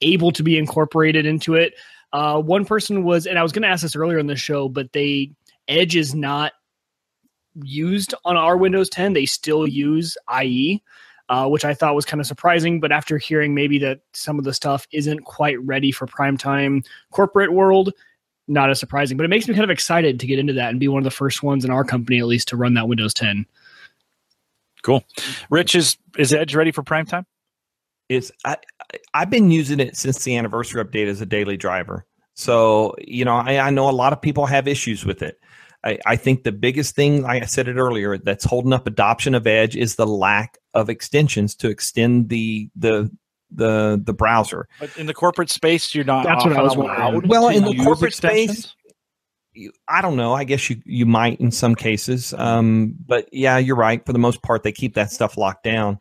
able 0.00 0.32
to 0.32 0.42
be 0.42 0.58
incorporated 0.58 1.26
into 1.26 1.54
it. 1.54 1.74
Uh, 2.12 2.40
one 2.40 2.64
person 2.64 3.04
was, 3.04 3.26
and 3.26 3.38
I 3.38 3.42
was 3.42 3.52
going 3.52 3.62
to 3.62 3.68
ask 3.68 3.82
this 3.82 3.96
earlier 3.96 4.18
in 4.18 4.26
the 4.26 4.36
show, 4.36 4.68
but 4.68 4.92
they 4.92 5.32
Edge 5.68 5.96
is 5.96 6.14
not 6.14 6.52
used 7.62 8.14
on 8.24 8.36
our 8.36 8.56
Windows 8.56 8.88
10. 8.90 9.12
They 9.12 9.26
still 9.26 9.66
use 9.66 10.16
IE, 10.42 10.82
uh, 11.28 11.48
which 11.48 11.64
I 11.64 11.74
thought 11.74 11.94
was 11.94 12.04
kind 12.04 12.20
of 12.20 12.26
surprising. 12.26 12.80
But 12.80 12.92
after 12.92 13.18
hearing 13.18 13.54
maybe 13.54 13.78
that 13.78 14.00
some 14.12 14.38
of 14.38 14.44
the 14.44 14.54
stuff 14.54 14.86
isn't 14.92 15.20
quite 15.20 15.60
ready 15.62 15.92
for 15.92 16.06
primetime 16.06 16.84
corporate 17.10 17.52
world, 17.52 17.92
not 18.48 18.70
as 18.70 18.80
surprising. 18.80 19.16
But 19.16 19.24
it 19.24 19.28
makes 19.28 19.46
me 19.48 19.54
kind 19.54 19.64
of 19.64 19.70
excited 19.70 20.20
to 20.20 20.26
get 20.26 20.38
into 20.38 20.52
that 20.54 20.70
and 20.70 20.80
be 20.80 20.88
one 20.88 20.98
of 20.98 21.04
the 21.04 21.10
first 21.10 21.42
ones 21.42 21.64
in 21.64 21.70
our 21.70 21.84
company, 21.84 22.18
at 22.18 22.26
least, 22.26 22.48
to 22.48 22.56
run 22.56 22.74
that 22.74 22.88
Windows 22.88 23.14
10. 23.14 23.46
Cool. 24.82 25.04
Rich 25.50 25.74
is 25.74 25.96
is 26.18 26.32
Edge 26.32 26.54
ready 26.54 26.72
for 26.72 26.82
prime 26.82 27.06
time? 27.06 27.26
it's 28.08 28.32
I, 28.44 28.56
I- 28.92 28.98
I've 29.14 29.30
been 29.30 29.50
using 29.50 29.80
it 29.80 29.96
since 29.96 30.22
the 30.24 30.36
anniversary 30.36 30.84
update 30.84 31.06
as 31.06 31.20
a 31.20 31.26
daily 31.26 31.56
driver. 31.56 32.04
So 32.34 32.94
you 33.00 33.24
know, 33.24 33.36
I, 33.36 33.58
I 33.58 33.70
know 33.70 33.88
a 33.88 33.92
lot 33.92 34.12
of 34.12 34.20
people 34.20 34.46
have 34.46 34.66
issues 34.68 35.04
with 35.04 35.22
it. 35.22 35.38
I, 35.84 35.98
I 36.06 36.16
think 36.16 36.44
the 36.44 36.52
biggest 36.52 36.94
thing, 36.94 37.22
like 37.22 37.42
I 37.42 37.46
said 37.46 37.68
it 37.68 37.76
earlier, 37.76 38.16
that's 38.18 38.44
holding 38.44 38.72
up 38.72 38.86
adoption 38.86 39.34
of 39.34 39.46
Edge 39.46 39.76
is 39.76 39.96
the 39.96 40.06
lack 40.06 40.58
of 40.74 40.88
extensions 40.90 41.54
to 41.56 41.68
extend 41.70 42.28
the 42.28 42.68
the 42.76 43.10
the 43.54 44.00
the 44.02 44.12
browser. 44.12 44.68
But 44.80 44.96
in 44.96 45.06
the 45.06 45.14
corporate 45.14 45.50
space, 45.50 45.94
you're 45.94 46.04
not. 46.04 46.24
That's 46.24 46.44
what 46.44 46.54
I 46.56 46.62
was 46.62 46.74
allowed. 46.74 47.26
Well, 47.26 47.48
in 47.48 47.64
the 47.64 47.74
corporate 47.84 48.14
space. 48.14 48.74
I 49.86 50.00
don't 50.00 50.16
know. 50.16 50.32
I 50.32 50.44
guess 50.44 50.70
you 50.70 50.80
you 50.86 51.04
might 51.04 51.38
in 51.38 51.50
some 51.50 51.74
cases, 51.74 52.32
um, 52.38 52.94
but 53.06 53.28
yeah, 53.32 53.58
you're 53.58 53.76
right. 53.76 54.04
For 54.06 54.14
the 54.14 54.18
most 54.18 54.40
part, 54.42 54.62
they 54.62 54.72
keep 54.72 54.94
that 54.94 55.12
stuff 55.12 55.36
locked 55.36 55.62
down. 55.62 55.98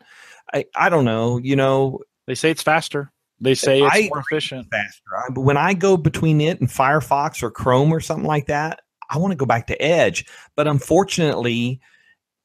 I 0.54 0.64
I 0.74 0.88
don't 0.88 1.04
know. 1.04 1.38
You 1.38 1.58
know, 1.58 2.00
they 2.28 2.36
say 2.36 2.50
it's 2.50 2.64
faster. 2.64 3.12
They 3.42 3.56
say 3.56 3.82
it's 3.82 3.94
I 3.94 4.08
more 4.08 4.20
efficient. 4.20 4.68
faster. 4.72 5.02
I- 5.18 5.32
But 5.34 5.42
when 5.42 5.58
I 5.58 5.74
go 5.74 5.98
between 5.98 6.40
it 6.40 6.62
and 6.62 6.70
Firefox 6.70 7.44
or 7.44 7.52
Chrome 7.52 7.92
or 7.92 8.00
something 8.00 8.26
like 8.26 8.46
that, 8.46 8.82
I 9.10 9.18
want 9.18 9.32
to 9.32 9.36
go 9.36 9.46
back 9.46 9.68
to 9.68 9.82
Edge. 9.82 10.26
But 10.56 10.68
unfortunately, 10.68 11.82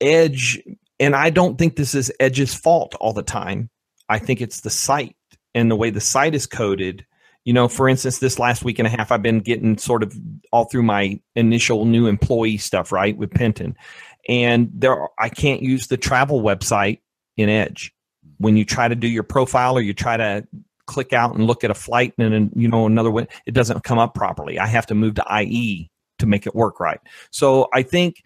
Edge, 0.00 0.60
and 0.98 1.14
I 1.14 1.30
don't 1.30 1.56
think 1.56 1.76
this 1.76 1.94
is 1.94 2.10
Edge's 2.18 2.54
fault 2.54 2.96
all 2.96 3.12
the 3.12 3.22
time. 3.22 3.70
I 4.08 4.18
think 4.18 4.40
it's 4.40 4.60
the 4.60 4.70
site 4.70 5.16
and 5.54 5.70
the 5.70 5.76
way 5.76 5.90
the 5.90 6.00
site 6.00 6.34
is 6.34 6.46
coded. 6.46 7.06
You 7.44 7.52
know, 7.52 7.68
for 7.68 7.88
instance, 7.88 8.18
this 8.18 8.38
last 8.38 8.64
week 8.64 8.78
and 8.78 8.86
a 8.86 8.90
half, 8.90 9.12
I've 9.12 9.22
been 9.22 9.40
getting 9.40 9.78
sort 9.78 10.02
of 10.02 10.16
all 10.52 10.64
through 10.64 10.82
my 10.82 11.20
initial 11.36 11.84
new 11.84 12.06
employee 12.06 12.56
stuff, 12.56 12.90
right, 12.90 13.16
with 13.16 13.30
Penton, 13.30 13.76
and 14.28 14.68
there 14.74 14.92
are, 14.92 15.10
I 15.18 15.28
can't 15.28 15.62
use 15.62 15.86
the 15.86 15.96
travel 15.96 16.42
website 16.42 17.00
in 17.36 17.48
Edge. 17.48 17.92
When 18.38 18.56
you 18.56 18.64
try 18.64 18.88
to 18.88 18.96
do 18.96 19.06
your 19.06 19.22
profile 19.22 19.78
or 19.78 19.80
you 19.80 19.94
try 19.94 20.16
to 20.16 20.46
click 20.86 21.12
out 21.12 21.34
and 21.34 21.46
look 21.46 21.64
at 21.64 21.70
a 21.70 21.74
flight 21.74 22.14
and 22.18 22.32
then 22.32 22.50
you 22.54 22.68
know 22.68 22.86
another 22.86 23.10
one, 23.10 23.28
it 23.46 23.54
doesn't 23.54 23.84
come 23.84 23.98
up 23.98 24.14
properly. 24.14 24.58
I 24.58 24.66
have 24.66 24.86
to 24.86 24.94
move 24.94 25.14
to 25.14 25.42
IE 25.42 25.90
to 26.18 26.26
make 26.26 26.46
it 26.46 26.54
work 26.54 26.80
right. 26.80 27.00
So 27.30 27.68
I 27.72 27.82
think 27.82 28.22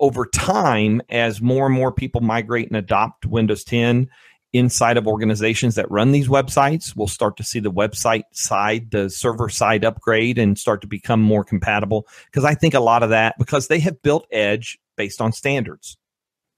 over 0.00 0.26
time, 0.26 1.00
as 1.08 1.40
more 1.40 1.66
and 1.66 1.74
more 1.74 1.92
people 1.92 2.20
migrate 2.20 2.68
and 2.68 2.76
adopt 2.76 3.26
Windows 3.26 3.64
10 3.64 4.08
inside 4.52 4.96
of 4.96 5.06
organizations 5.06 5.76
that 5.76 5.90
run 5.90 6.12
these 6.12 6.28
websites, 6.28 6.94
we'll 6.94 7.08
start 7.08 7.36
to 7.38 7.44
see 7.44 7.58
the 7.58 7.72
website 7.72 8.24
side, 8.32 8.90
the 8.90 9.08
server 9.08 9.48
side 9.48 9.84
upgrade 9.84 10.38
and 10.38 10.58
start 10.58 10.82
to 10.82 10.86
become 10.86 11.20
more 11.20 11.44
compatible. 11.44 12.06
Because 12.26 12.44
I 12.44 12.54
think 12.54 12.74
a 12.74 12.80
lot 12.80 13.02
of 13.02 13.10
that, 13.10 13.38
because 13.38 13.68
they 13.68 13.78
have 13.80 14.02
built 14.02 14.26
Edge 14.30 14.78
based 14.96 15.20
on 15.20 15.32
standards. 15.32 15.96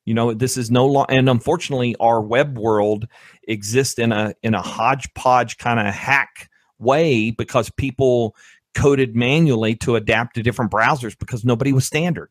You 0.05 0.13
know, 0.13 0.35
this 0.35 0.57
is 0.59 0.71
no 0.71 0.87
long, 0.87 1.07
and 1.09 1.31
unfortunately, 1.31 1.97
our 1.99 2.21
web 2.21 2.59
world 2.59 3.09
exists 3.49 3.99
in 3.99 4.13
a 4.13 4.35
in 4.43 4.55
a 4.55 4.61
hodgepodge 4.61 5.57
kind 5.57 5.81
of 5.81 5.95
hack 5.95 6.51
way 6.79 7.31
because 7.31 7.71
people 7.71 8.37
coded 8.75 9.17
manually 9.17 9.77
to 9.77 9.97
adapt 9.97 10.35
to 10.35 10.43
different 10.43 10.71
browsers 10.71 11.19
because 11.19 11.45
nobody 11.45 11.73
was 11.73 11.87
standard. 11.87 12.29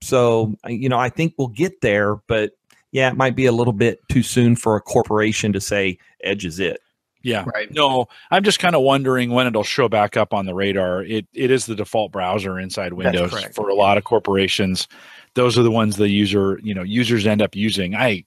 So, 0.00 0.54
you 0.66 0.88
know, 0.88 0.98
I 0.98 1.10
think 1.10 1.34
we'll 1.36 1.48
get 1.48 1.80
there, 1.80 2.16
but 2.26 2.52
yeah, 2.92 3.08
it 3.10 3.16
might 3.16 3.34
be 3.34 3.46
a 3.46 3.52
little 3.52 3.72
bit 3.72 4.00
too 4.08 4.22
soon 4.22 4.54
for 4.54 4.76
a 4.76 4.80
corporation 4.80 5.52
to 5.54 5.60
say 5.60 5.98
Edge 6.22 6.44
is 6.44 6.60
it. 6.60 6.80
Yeah. 7.24 7.44
Right. 7.54 7.70
No, 7.70 8.06
I'm 8.32 8.42
just 8.42 8.58
kind 8.58 8.74
of 8.74 8.82
wondering 8.82 9.30
when 9.30 9.46
it'll 9.46 9.62
show 9.62 9.88
back 9.88 10.16
up 10.16 10.34
on 10.34 10.44
the 10.44 10.54
radar. 10.54 11.02
It 11.04 11.26
it 11.32 11.50
is 11.52 11.66
the 11.66 11.74
default 11.76 12.10
browser 12.12 12.58
inside 12.58 12.92
Windows 12.94 13.32
for 13.54 13.68
a 13.68 13.74
lot 13.74 13.96
of 13.96 14.04
corporations. 14.04 14.88
Those 15.34 15.56
are 15.56 15.62
the 15.62 15.70
ones 15.70 15.96
the 15.96 16.08
user, 16.08 16.58
you 16.62 16.74
know, 16.74 16.82
users 16.82 17.26
end 17.26 17.40
up 17.40 17.54
using. 17.54 17.94
I 17.94 18.24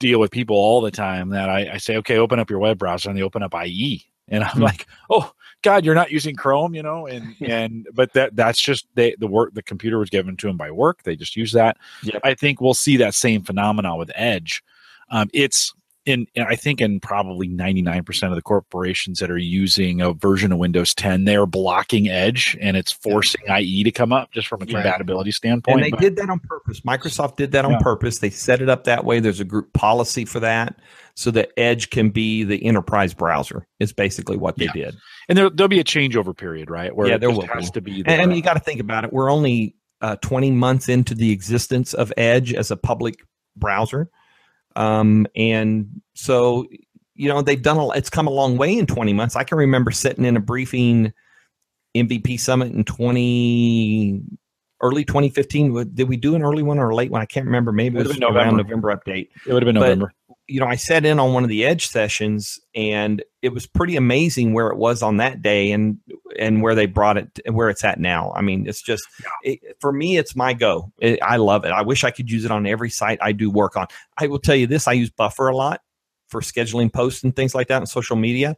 deal 0.00 0.18
with 0.18 0.30
people 0.30 0.56
all 0.56 0.80
the 0.80 0.90
time 0.90 1.28
that 1.30 1.48
I, 1.50 1.74
I 1.74 1.76
say, 1.76 1.96
okay, 1.98 2.16
open 2.16 2.38
up 2.38 2.48
your 2.50 2.58
web 2.58 2.78
browser, 2.78 3.08
and 3.10 3.18
they 3.18 3.22
open 3.22 3.42
up 3.42 3.54
IE, 3.54 4.04
and 4.28 4.42
I'm 4.44 4.56
Hmm. 4.56 4.62
like, 4.62 4.86
oh 5.10 5.32
God, 5.66 5.84
you're 5.84 5.96
not 5.96 6.12
using 6.12 6.36
Chrome, 6.36 6.76
you 6.76 6.82
know, 6.84 7.08
and 7.08 7.34
and 7.40 7.88
but 7.92 8.12
that 8.12 8.36
that's 8.36 8.60
just 8.60 8.86
they 8.94 9.16
the 9.18 9.26
work 9.26 9.52
the 9.52 9.64
computer 9.64 9.98
was 9.98 10.10
given 10.10 10.36
to 10.36 10.46
them 10.46 10.56
by 10.56 10.70
work. 10.70 11.02
They 11.02 11.16
just 11.16 11.34
use 11.34 11.50
that. 11.52 11.76
Yep. 12.04 12.20
I 12.22 12.34
think 12.34 12.60
we'll 12.60 12.72
see 12.72 12.96
that 12.98 13.14
same 13.14 13.42
phenomenon 13.42 13.98
with 13.98 14.12
Edge. 14.14 14.62
Um, 15.10 15.28
it's 15.32 15.74
in, 16.06 16.26
I 16.38 16.54
think 16.56 16.80
in 16.80 17.00
probably 17.00 17.48
99% 17.48 18.28
of 18.28 18.34
the 18.36 18.42
corporations 18.42 19.18
that 19.18 19.30
are 19.30 19.36
using 19.36 20.00
a 20.00 20.12
version 20.12 20.52
of 20.52 20.58
Windows 20.58 20.94
10, 20.94 21.24
they're 21.24 21.46
blocking 21.46 22.08
Edge 22.08 22.56
and 22.60 22.76
it's 22.76 22.92
forcing 22.92 23.42
IE 23.48 23.82
to 23.84 23.90
come 23.90 24.12
up 24.12 24.30
just 24.32 24.46
from 24.48 24.62
a 24.62 24.66
compatibility 24.66 25.32
standpoint. 25.32 25.76
And 25.78 25.84
they 25.84 25.90
But- 25.90 26.00
did 26.00 26.16
that 26.16 26.30
on 26.30 26.38
purpose. 26.38 26.80
Microsoft 26.82 27.36
did 27.36 27.52
that 27.52 27.64
on 27.64 27.72
Yeah. 27.72 27.78
purpose. 27.80 28.18
They 28.20 28.30
set 28.30 28.62
it 28.62 28.68
up 28.68 28.84
that 28.84 29.04
way. 29.04 29.18
There's 29.20 29.40
a 29.40 29.44
group 29.44 29.72
policy 29.72 30.24
for 30.24 30.38
that 30.40 30.76
so 31.16 31.30
that 31.32 31.50
Edge 31.56 31.90
can 31.90 32.10
be 32.10 32.44
the 32.44 32.64
enterprise 32.64 33.12
browser, 33.12 33.66
is 33.80 33.92
basically 33.92 34.36
what 34.36 34.56
they 34.56 34.66
Yeah. 34.66 34.72
did. 34.86 34.96
and 35.28 35.36
there, 35.36 35.50
there'll 35.50 35.68
be 35.68 35.80
a 35.80 35.84
changeover 35.84 36.36
period, 36.36 36.70
right? 36.70 36.94
Where 36.94 37.08
Yeah, 37.08 37.18
there 37.18 37.30
will 37.32 37.46
has 37.48 37.68
be. 37.70 37.74
to 37.74 37.80
be. 37.80 38.02
The, 38.02 38.10
And, 38.12 38.20
and 38.22 38.36
you 38.36 38.42
got 38.42 38.54
to 38.54 38.60
think 38.60 38.78
about 38.80 39.04
it. 39.04 39.12
We're 39.12 39.30
only 39.32 39.74
uh, 40.02 40.14
20 40.16 40.50
months 40.52 40.88
into 40.90 41.14
the 41.14 41.32
existence 41.32 41.94
of 41.94 42.12
Edge 42.18 42.52
as 42.52 42.70
a 42.70 42.76
public 42.76 43.16
browser. 43.56 44.08
Um, 44.76 45.26
and 45.34 46.00
so, 46.14 46.66
you 47.14 47.28
know, 47.28 47.42
they've 47.42 47.60
done 47.62 47.78
a, 47.78 47.88
it's 47.90 48.10
come 48.10 48.26
a 48.26 48.30
long 48.30 48.56
way 48.58 48.76
in 48.78 48.86
20 48.86 49.12
months. 49.14 49.34
I 49.36 49.42
can 49.44 49.58
remember 49.58 49.90
sitting 49.90 50.24
in 50.24 50.36
a 50.36 50.40
briefing 50.40 51.12
MVP 51.96 52.38
summit 52.38 52.72
in 52.72 52.84
20 52.84 54.20
early 54.82 55.04
2015. 55.04 55.72
Wa- 55.72 55.84
Did 55.84 56.08
we 56.08 56.16
do 56.18 56.34
an 56.34 56.42
early 56.42 56.62
one 56.62 56.78
or 56.78 56.90
a 56.90 56.94
late 56.94 57.10
one? 57.10 57.22
I 57.22 57.26
can't 57.26 57.46
remember. 57.46 57.72
Maybe 57.72 57.94
it 57.96 57.98
Would've 57.98 58.08
was 58.10 58.16
been 58.18 58.24
around 58.24 58.56
November. 58.58 58.62
November 58.90 58.96
update 58.96 59.28
it 59.46 59.52
would 59.52 59.62
have 59.62 59.66
been 59.66 59.76
but- 59.76 59.80
November. 59.88 60.12
You 60.48 60.60
know, 60.60 60.66
I 60.66 60.76
sat 60.76 61.04
in 61.04 61.18
on 61.18 61.32
one 61.32 61.42
of 61.42 61.48
the 61.48 61.64
Edge 61.64 61.88
sessions, 61.88 62.60
and 62.74 63.22
it 63.42 63.52
was 63.52 63.66
pretty 63.66 63.96
amazing 63.96 64.52
where 64.52 64.68
it 64.68 64.76
was 64.76 65.02
on 65.02 65.16
that 65.16 65.42
day, 65.42 65.72
and 65.72 65.98
and 66.38 66.62
where 66.62 66.74
they 66.74 66.86
brought 66.86 67.16
it, 67.16 67.40
and 67.44 67.54
where 67.54 67.68
it's 67.68 67.84
at 67.84 67.98
now. 67.98 68.32
I 68.36 68.42
mean, 68.42 68.66
it's 68.66 68.82
just 68.82 69.04
it, 69.42 69.60
for 69.80 69.92
me, 69.92 70.16
it's 70.16 70.36
my 70.36 70.52
go. 70.54 70.92
It, 70.98 71.18
I 71.22 71.36
love 71.36 71.64
it. 71.64 71.72
I 71.72 71.82
wish 71.82 72.04
I 72.04 72.10
could 72.10 72.30
use 72.30 72.44
it 72.44 72.50
on 72.50 72.66
every 72.66 72.90
site 72.90 73.18
I 73.20 73.32
do 73.32 73.50
work 73.50 73.76
on. 73.76 73.86
I 74.18 74.28
will 74.28 74.38
tell 74.38 74.54
you 74.54 74.66
this: 74.66 74.86
I 74.86 74.92
use 74.92 75.10
Buffer 75.10 75.48
a 75.48 75.56
lot 75.56 75.82
for 76.28 76.40
scheduling 76.40 76.92
posts 76.92 77.24
and 77.24 77.34
things 77.34 77.54
like 77.54 77.68
that 77.68 77.80
on 77.80 77.86
social 77.86 78.16
media. 78.16 78.56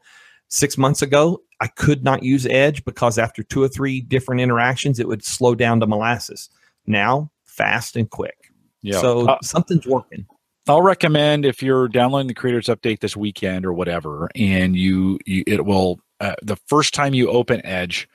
Six 0.49 0.79
months 0.79 1.03
ago, 1.03 1.43
I 1.61 1.67
could 1.67 2.05
not 2.05 2.23
use 2.23 2.47
Edge 2.47 2.85
because 2.85 3.19
after 3.19 3.43
two 3.43 3.63
or 3.63 3.69
three 3.69 4.01
different 4.01 4.41
interactions, 4.41 4.99
it 4.99 5.07
would 5.07 5.23
slow 5.25 5.55
down 5.55 5.81
to 5.81 5.87
molasses. 5.87 6.49
Now, 6.87 7.31
fast 7.45 7.97
and 7.97 8.09
quick. 8.09 8.51
Yeah. 8.83 9.01
So 9.01 9.29
Uh, 9.29 9.39
something's 9.43 9.87
working. 9.87 10.27
I'll 10.69 10.83
recommend 10.83 11.45
if 11.45 11.63
you're 11.63 11.89
downloading 11.89 12.29
the 12.29 12.35
creators 12.35 12.67
update 12.67 13.01
this 13.01 13.17
weekend 13.17 13.65
or 13.67 13.73
whatever, 13.73 14.29
and 14.35 14.77
you, 14.77 15.19
you 15.27 15.45
it 15.47 15.65
will 15.65 16.01
uh, 16.21 16.35
the 16.43 16.57
first 16.67 16.95
time 16.95 17.15
you 17.15 17.31
open 17.31 17.65
Edge, 17.65 18.09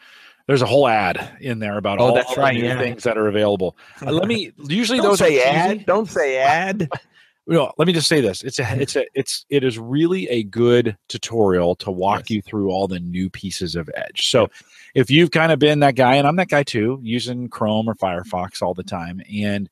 there's 0.47 0.61
a 0.61 0.65
whole 0.65 0.87
ad 0.87 1.37
in 1.39 1.59
there 1.59 1.77
about 1.77 1.99
Oh, 1.99 2.07
all 2.07 2.15
that's 2.15 2.35
the 2.35 2.41
right, 2.41 2.53
new 2.55 2.63
yeah. 2.65 2.77
things 2.77 3.03
that 3.03 3.17
are 3.17 3.27
available. 3.27 3.77
Uh, 4.05 4.11
let 4.11 4.27
me 4.27 4.51
usually 4.67 4.99
Don't 4.99 5.11
those 5.11 5.19
say 5.19 5.41
ad. 5.41 5.85
Don't 5.85 6.09
say 6.09 6.37
ad. 6.37 6.89
No, 7.45 7.73
let 7.77 7.87
me 7.87 7.93
just 7.93 8.07
say 8.07 8.21
this: 8.21 8.41
it's 8.41 8.57
a, 8.57 8.81
it's 8.81 8.95
a, 8.95 9.05
it's, 9.13 9.45
it 9.49 9.65
is 9.65 9.77
really 9.77 10.29
a 10.29 10.43
good 10.43 10.95
tutorial 11.09 11.75
to 11.75 11.91
walk 11.91 12.21
Yes. 12.21 12.29
you 12.29 12.41
through 12.41 12.69
all 12.71 12.87
the 12.87 13.01
new 13.01 13.29
pieces 13.29 13.75
of 13.75 13.89
Edge. 13.95 14.29
So, 14.29 14.47
if 14.95 15.11
you've 15.11 15.31
kind 15.31 15.51
of 15.51 15.59
been 15.59 15.81
that 15.81 15.95
guy, 15.95 16.15
and 16.15 16.25
I'm 16.25 16.37
that 16.37 16.47
guy 16.47 16.63
too, 16.63 17.01
using 17.03 17.49
Chrome 17.49 17.89
or 17.89 17.95
Firefox 17.95 18.61
all 18.61 18.73
the 18.73 18.81
time, 18.83 19.21
and 19.29 19.69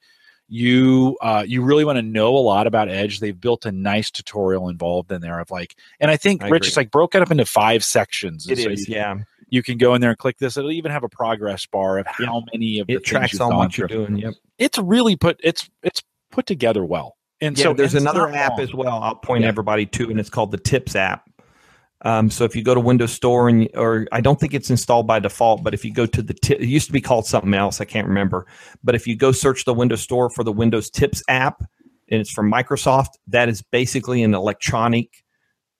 you 0.54 1.18
uh, 1.22 1.46
you 1.48 1.64
really 1.64 1.86
want 1.86 1.96
to 1.98 2.02
know 2.02 2.36
a 2.36 2.40
lot 2.40 2.68
about 2.68 2.90
Edge, 2.90 3.22
they've 3.22 3.40
built 3.40 3.66
a 3.66 3.72
nice 3.72 4.12
tutorial 4.12 4.68
involved 4.68 5.10
in 5.10 5.22
there 5.22 5.40
of 5.40 5.50
like, 5.50 5.76
and 6.02 6.12
I 6.12 6.18
think 6.18 6.44
I 6.44 6.50
Rich 6.50 6.64
agree. 6.64 6.68
it's 6.68 6.78
like 6.78 6.92
broke 6.92 7.16
it 7.16 7.22
up 7.22 7.32
into 7.32 7.46
five 7.46 7.86
sections. 7.86 8.50
It 8.50 8.58
so 8.58 8.70
is, 8.70 8.90
you, 8.90 8.96
yeah. 8.96 9.16
you 9.48 9.64
can 9.64 9.78
go 9.78 9.96
in 9.96 10.02
there 10.02 10.10
and 10.10 10.20
click 10.20 10.40
this. 10.40 10.58
It'll 10.58 10.74
even 10.74 10.92
have 10.92 11.04
a 11.06 11.10
progress 11.10 11.66
bar 11.66 12.00
of 12.00 12.08
Yeah. 12.20 12.26
how 12.26 12.44
many 12.52 12.80
of 12.80 12.88
the 12.88 12.96
It 12.96 13.06
tracks 13.06 13.40
on 13.40 13.56
what 13.56 13.78
you're 13.78 13.88
doing. 13.88 14.18
Yep. 14.18 14.34
It's 14.58 14.78
really 14.78 15.16
put 15.16 15.40
it's 15.42 15.70
it's 15.84 16.04
put 16.32 16.46
together 16.48 16.84
well. 16.84 17.16
And 17.40 17.58
Yeah, 17.58 17.64
so 17.64 17.74
there's 17.74 17.96
another 17.96 18.28
app 18.30 18.60
as 18.60 18.74
well. 18.74 19.02
I'll 19.02 19.16
point 19.16 19.44
Yeah. 19.44 19.48
everybody 19.48 19.86
to, 19.86 20.10
and 20.12 20.20
it's 20.20 20.30
called 20.30 20.52
the 20.52 20.58
Tips 20.60 20.98
app. 20.98 21.30
Um, 22.04 22.30
so 22.32 22.46
if 22.46 22.56
you 22.56 22.64
go 22.64 22.74
to 22.74 22.80
Windows 22.80 23.12
Store 23.12 23.48
and 23.48 23.70
or 23.76 24.08
I 24.12 24.22
don't 24.22 24.40
think 24.40 24.54
it's 24.54 24.70
installed 24.70 25.06
by 25.06 25.20
default, 25.20 25.64
but 25.64 25.74
if 25.74 25.86
you 25.86 25.94
go 25.94 26.06
to 26.08 26.22
the 26.22 26.34
tip, 26.34 26.60
it 26.60 26.68
used 26.68 26.88
to 26.88 26.94
be 26.94 27.02
called 27.02 27.28
something 27.28 27.54
else. 27.54 27.80
I 27.80 27.86
can't 27.86 28.08
remember. 28.08 28.48
But 28.84 28.96
if 28.96 29.06
you 29.06 29.16
go 29.16 29.32
search 29.32 29.66
the 29.66 29.74
Windows 29.74 30.02
Store 30.02 30.30
for 30.30 30.44
the 30.44 30.52
Windows 30.52 30.90
Tips 30.90 31.22
app, 31.28 31.62
and 32.10 32.20
it's 32.20 32.32
from 32.32 32.52
Microsoft, 32.52 33.10
that 33.28 33.50
is 33.50 33.62
basically 33.62 34.24
an 34.24 34.34
electronic 34.34 35.24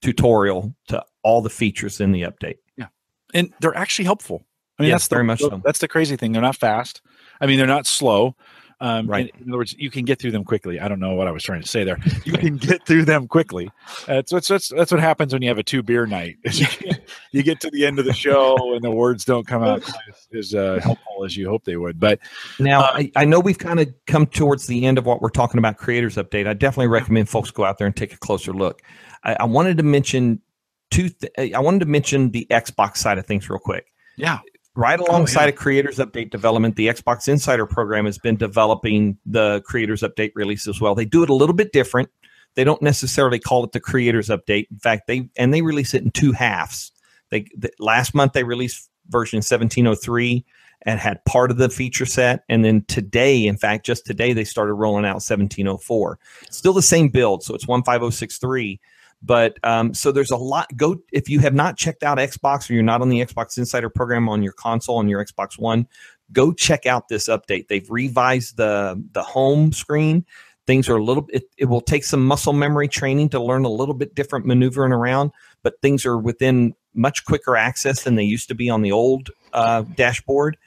tutorial 0.02 0.76
to 0.90 1.04
all 1.24 1.42
the 1.42 1.50
features 1.50 2.00
in 2.00 2.12
the 2.12 2.22
update. 2.22 2.58
Yeah, 2.78 2.88
and 3.34 3.52
they're 3.60 3.76
actually 3.76 4.06
helpful. 4.06 4.46
I 4.78 4.84
mean, 4.84 4.90
Yes, 4.90 5.02
that's 5.02 5.08
the, 5.10 5.16
very 5.16 5.26
much 5.26 5.40
so. 5.40 5.62
That's 5.64 5.80
the 5.80 5.88
crazy 5.88 6.18
thing. 6.18 6.32
They're 6.34 6.42
not 6.42 6.56
fast. 6.56 7.02
I 7.40 7.48
mean, 7.48 7.58
they're 7.58 7.68
not 7.68 7.88
slow. 7.88 8.36
Um, 8.82 9.08
Right. 9.08 9.32
In, 9.36 9.44
in 9.44 9.50
other 9.52 9.60
words, 9.60 9.76
you 9.78 9.90
can 9.92 10.04
get 10.06 10.20
through 10.20 10.32
them 10.32 10.44
quickly. 10.44 10.80
I 10.80 10.88
don't 10.88 11.00
know 11.00 11.14
what 11.14 11.28
I 11.28 11.32
was 11.32 11.44
trying 11.44 11.62
to 11.62 11.68
say 11.68 11.84
there. 11.84 11.98
You 12.26 12.34
can 12.34 12.58
get 12.58 12.86
through 12.86 13.06
them 13.06 13.28
quickly. 13.28 13.70
That's 14.08 14.32
what's 14.34 14.48
that's, 14.48 14.70
that's 14.70 14.92
what 14.92 15.00
happens 15.00 15.32
when 15.34 15.42
you 15.44 15.48
have 15.50 15.58
a 15.60 15.64
two 15.64 15.84
beer 15.84 16.06
night. 16.06 16.38
you, 17.32 17.44
get- 17.44 17.62
to 17.62 17.70
the 17.70 17.86
end 17.86 18.00
of 18.00 18.06
the 18.06 18.14
show 18.14 18.74
and 18.74 18.84
the 18.84 18.92
words 18.92 19.24
don't 19.24 19.46
come 19.48 19.64
out 19.64 19.84
as, 19.84 20.28
as 20.38 20.56
uh, 20.56 20.80
helpful 20.82 21.24
as 21.26 21.38
you 21.38 21.48
hope 21.48 21.64
they 21.64 21.78
would. 21.78 22.00
But 22.00 22.20
Now, 22.60 22.82
Uh, 22.82 22.92
I, 22.96 23.12
I 23.18 23.26
know 23.26 23.40
we've 23.40 23.60
kind 23.60 23.80
of 23.80 23.88
come 24.08 24.26
towards 24.26 24.66
the 24.68 24.86
end 24.86 24.98
of 24.98 25.06
what 25.06 25.22
we're 25.22 25.30
talking 25.30 25.60
about 25.60 25.78
creators 25.78 26.16
update. 26.16 26.48
I 26.48 26.54
definitely 26.54 26.88
recommend 26.88 27.30
folks 27.30 27.52
go 27.52 27.64
out 27.66 27.78
there 27.78 27.86
and 27.88 27.96
take 27.96 28.14
a 28.14 28.18
closer 28.18 28.52
look. 28.52 28.82
I, 29.24 29.36
I 29.42 29.44
wanted 29.46 29.78
to 29.78 29.84
mention 29.84 30.42
two. 30.90 31.10
Th- 31.10 31.54
I 31.54 31.60
wanted 31.60 31.80
to 31.82 31.86
mention 31.86 32.32
the 32.32 32.48
Xbox 32.50 32.98
side 32.98 33.18
of 33.20 33.26
things 33.28 33.48
real 33.50 33.60
quick. 33.60 33.86
yeah, 34.18 34.40
Right 34.76 35.00
oh, 35.00 35.06
alongside 35.06 35.44
yeah. 35.44 35.50
of 35.50 35.56
creators 35.56 35.98
update 35.98 36.30
development, 36.30 36.76
the 36.76 36.88
Xbox 36.88 37.28
Insider 37.28 37.66
program 37.66 38.06
has 38.06 38.18
been 38.18 38.38
developing 38.38 39.18
the 39.26 39.62
creators 39.66 40.02
update 40.02 40.32
release 40.36 40.68
as 40.68 40.80
well. 40.80 40.96
They 40.96 41.06
do 41.06 41.24
it 41.24 41.30
a 41.30 41.34
little 41.34 41.56
bit 41.56 41.74
different. 41.74 42.10
They 42.56 42.64
don't 42.64 42.82
necessarily 42.82 43.40
call 43.40 43.64
it 43.64 43.74
the 43.74 43.80
creators 43.80 44.30
update. 44.30 44.68
In 44.72 44.80
fact, 44.80 45.08
they 45.08 45.30
and 45.38 45.54
they 45.54 45.62
release 45.62 45.94
it 45.94 46.04
in 46.04 46.12
two 46.12 46.32
halves. 46.32 46.92
They 47.30 47.46
the, 47.58 47.72
last 47.80 48.14
month 48.14 48.34
they 48.34 48.44
released 48.44 48.90
version 49.10 49.38
1703 49.38 50.46
and 50.84 51.00
had 51.00 51.24
part 51.26 51.52
of 51.52 51.58
the 51.58 51.70
feature 51.70 52.06
set. 52.06 52.44
And 52.50 52.66
then 52.66 52.84
today, 52.88 53.46
in 53.46 53.58
fact, 53.58 53.86
just 53.86 54.06
today, 54.06 54.34
they 54.34 54.44
started 54.44 54.74
rolling 54.74 55.06
out 55.06 55.16
1704. 55.16 56.20
Still 56.50 56.74
the 56.74 56.82
same 56.82 57.10
build, 57.10 57.44
so 57.44 57.54
it's 57.54 57.66
15063. 57.66 58.80
But 59.24 59.58
um, 59.64 59.94
so 59.94 60.12
there's 60.12 60.32
a 60.32 60.38
lot. 60.38 60.76
Go 60.76 60.98
if 61.12 61.30
you 61.30 61.40
have 61.40 61.54
not 61.54 61.78
checked 61.78 62.04
out 62.04 62.18
Xbox 62.18 62.70
or 62.70 62.74
you're 62.74 62.84
not 62.84 63.02
on 63.02 63.10
the 63.10 63.24
Xbox 63.24 63.58
Insider 63.58 63.90
program 63.90 64.28
on 64.28 64.42
your 64.42 64.54
console 64.54 64.98
on 64.98 65.08
your 65.08 65.24
Xbox 65.24 65.60
One, 65.60 65.88
go 66.32 66.52
check 66.52 66.86
out 66.86 67.08
this 67.08 67.28
update. 67.28 67.68
They've 67.68 67.90
revised 67.90 68.58
the 68.58 69.02
the 69.12 69.24
home 69.24 69.74
screen. 69.74 70.26
Things 70.66 70.90
are 70.90 70.98
a 70.98 71.04
little. 71.04 71.28
It, 71.32 71.44
it 71.58 71.66
will 71.66 71.82
take 71.82 72.04
some 72.04 72.26
muscle 72.26 72.54
memory 72.54 72.88
training 72.88 73.30
to 73.30 73.40
learn 73.40 73.66
a 73.66 73.70
little 73.70 73.96
bit 73.96 74.16
different 74.16 74.46
maneuvering 74.46 74.94
around, 74.94 75.32
but 75.64 75.82
things 75.82 76.06
are 76.06 76.18
within 76.18 76.74
much 76.94 77.26
quicker 77.26 77.56
access 77.56 78.04
than 78.04 78.16
they 78.16 78.24
used 78.24 78.48
to 78.48 78.56
be 78.56 78.70
on 78.70 78.82
the 78.82 78.92
old 78.92 79.30
uh, 79.54 79.82
dashboard. 79.96 80.58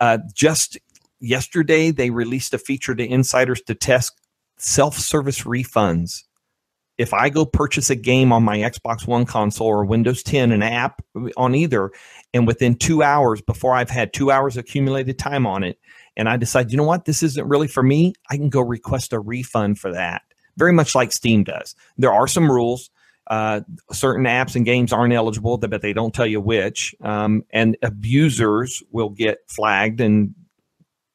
Uh, 0.00 0.18
just 0.34 0.78
yesterday, 1.20 1.90
they 1.90 2.10
released 2.10 2.54
a 2.54 2.58
feature 2.58 2.94
to 2.94 3.04
insiders 3.04 3.60
to 3.62 3.74
test 3.74 4.20
self 4.56 4.96
service 4.98 5.42
refunds. 5.42 6.24
If 6.98 7.14
I 7.14 7.28
go 7.28 7.46
purchase 7.46 7.90
a 7.90 7.96
game 7.96 8.32
on 8.32 8.42
my 8.42 8.58
Xbox 8.58 9.06
One 9.06 9.24
console 9.24 9.68
or 9.68 9.84
Windows 9.84 10.22
10, 10.24 10.50
an 10.50 10.62
app 10.62 11.00
on 11.36 11.54
either, 11.54 11.92
and 12.34 12.46
within 12.46 12.74
two 12.74 13.02
hours, 13.02 13.40
before 13.40 13.72
I've 13.74 13.90
had 13.90 14.12
two 14.12 14.32
hours 14.32 14.56
accumulated 14.56 15.18
time 15.18 15.46
on 15.46 15.62
it, 15.62 15.78
and 16.16 16.28
I 16.28 16.36
decide, 16.36 16.72
you 16.72 16.76
know 16.76 16.84
what, 16.84 17.04
this 17.04 17.22
isn't 17.22 17.48
really 17.48 17.68
for 17.68 17.82
me, 17.82 18.14
I 18.28 18.36
can 18.36 18.50
go 18.50 18.60
request 18.60 19.12
a 19.12 19.20
refund 19.20 19.78
for 19.78 19.92
that. 19.92 20.22
Very 20.56 20.72
much 20.72 20.96
like 20.96 21.12
Steam 21.12 21.44
does. 21.44 21.76
There 21.96 22.12
are 22.12 22.26
some 22.26 22.50
rules. 22.50 22.90
Uh, 23.28 23.60
certain 23.92 24.24
apps 24.24 24.56
and 24.56 24.64
games 24.64 24.92
aren't 24.92 25.12
eligible, 25.12 25.56
but 25.58 25.82
they 25.82 25.92
don't 25.92 26.14
tell 26.14 26.26
you 26.26 26.40
which. 26.40 26.96
Um, 27.00 27.44
and 27.50 27.76
abusers 27.82 28.82
will 28.90 29.10
get 29.10 29.38
flagged 29.48 30.00
and 30.00 30.34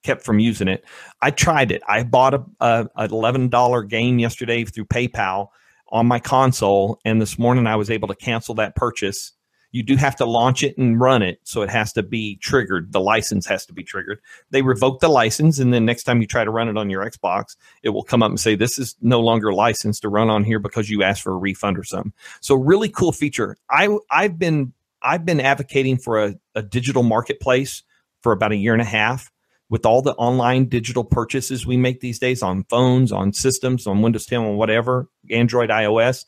kept 0.04 0.24
from 0.24 0.40
using 0.40 0.68
it. 0.68 0.86
I 1.22 1.32
tried 1.32 1.72
it. 1.72 1.82
I 1.88 2.04
bought 2.04 2.36
a, 2.36 2.46
a, 2.60 2.88
a 2.96 3.06
eleven 3.06 3.50
dollar 3.50 3.84
game 3.84 4.20
yesterday 4.20 4.64
through 4.64 4.86
PayPal 4.86 5.48
on 5.94 6.08
my 6.08 6.20
console, 6.20 7.00
and 7.06 7.22
this 7.22 7.40
morning 7.40 7.68
I 7.68 7.78
was 7.78 7.90
able 7.90 8.10
to 8.10 8.16
cancel 8.16 8.56
that 8.56 8.76
purchase 8.76 9.32
you 9.74 9.82
do 9.82 9.98
have 9.98 10.16
to 10.18 10.26
launch 10.26 10.64
it 10.64 10.78
and 10.78 11.00
run 11.00 11.24
it. 11.24 11.40
So 11.44 11.64
it 11.64 11.70
has 11.72 11.92
to 11.94 12.04
be 12.04 12.38
triggered. 12.38 12.94
The 12.94 13.02
license 13.02 13.48
has 13.48 13.66
to 13.66 13.74
be 13.74 13.84
triggered. 13.84 14.20
They 14.52 14.62
revoke 14.62 15.02
the 15.02 15.10
license. 15.10 15.60
And 15.60 15.74
then 15.74 15.84
next 15.84 16.04
time 16.04 16.22
you 16.22 16.28
try 16.28 16.44
to 16.44 16.52
run 16.52 16.70
it 16.70 16.78
on 16.78 16.92
your 16.92 17.04
Xbox, 17.04 17.58
it 17.82 17.90
will 17.90 18.04
come 18.04 18.22
up 18.22 18.30
and 18.30 18.40
say, 18.40 18.56
this 18.56 18.78
is 18.78 18.96
no 19.02 19.20
longer 19.20 19.52
licensed 19.52 20.04
to 20.04 20.10
run 20.10 20.30
on 20.30 20.44
here 20.44 20.60
because 20.60 20.92
you 20.92 21.02
asked 21.02 21.24
for 21.24 21.34
a 21.34 21.38
refund 21.38 21.80
or 21.80 21.84
something. 21.84 22.14
So 22.40 22.54
really 22.54 22.88
cool 22.88 23.12
feature. 23.12 23.58
I, 23.68 23.90
I've 24.12 24.38
been, 24.38 24.74
I've 25.02 25.26
been 25.26 25.42
advocating 25.42 25.98
for 25.98 26.24
a, 26.24 26.36
a 26.54 26.62
digital 26.62 27.02
marketplace 27.02 27.82
for 28.22 28.32
about 28.32 28.52
a 28.52 28.58
year 28.58 28.74
and 28.74 28.82
a 28.82 28.86
half 28.86 29.32
with 29.70 29.86
all 29.86 30.02
the 30.02 30.14
online 30.14 30.66
digital 30.66 31.04
purchases 31.04 31.66
we 31.66 31.78
make 31.78 32.00
these 32.00 32.20
days 32.20 32.44
on 32.44 32.64
phones, 32.70 33.12
on 33.12 33.34
systems, 33.34 33.88
on 33.88 34.02
Windows 34.02 34.26
10, 34.26 34.40
on 34.40 34.58
whatever, 34.58 35.10
Android, 35.32 35.70
iOS. 35.70 36.26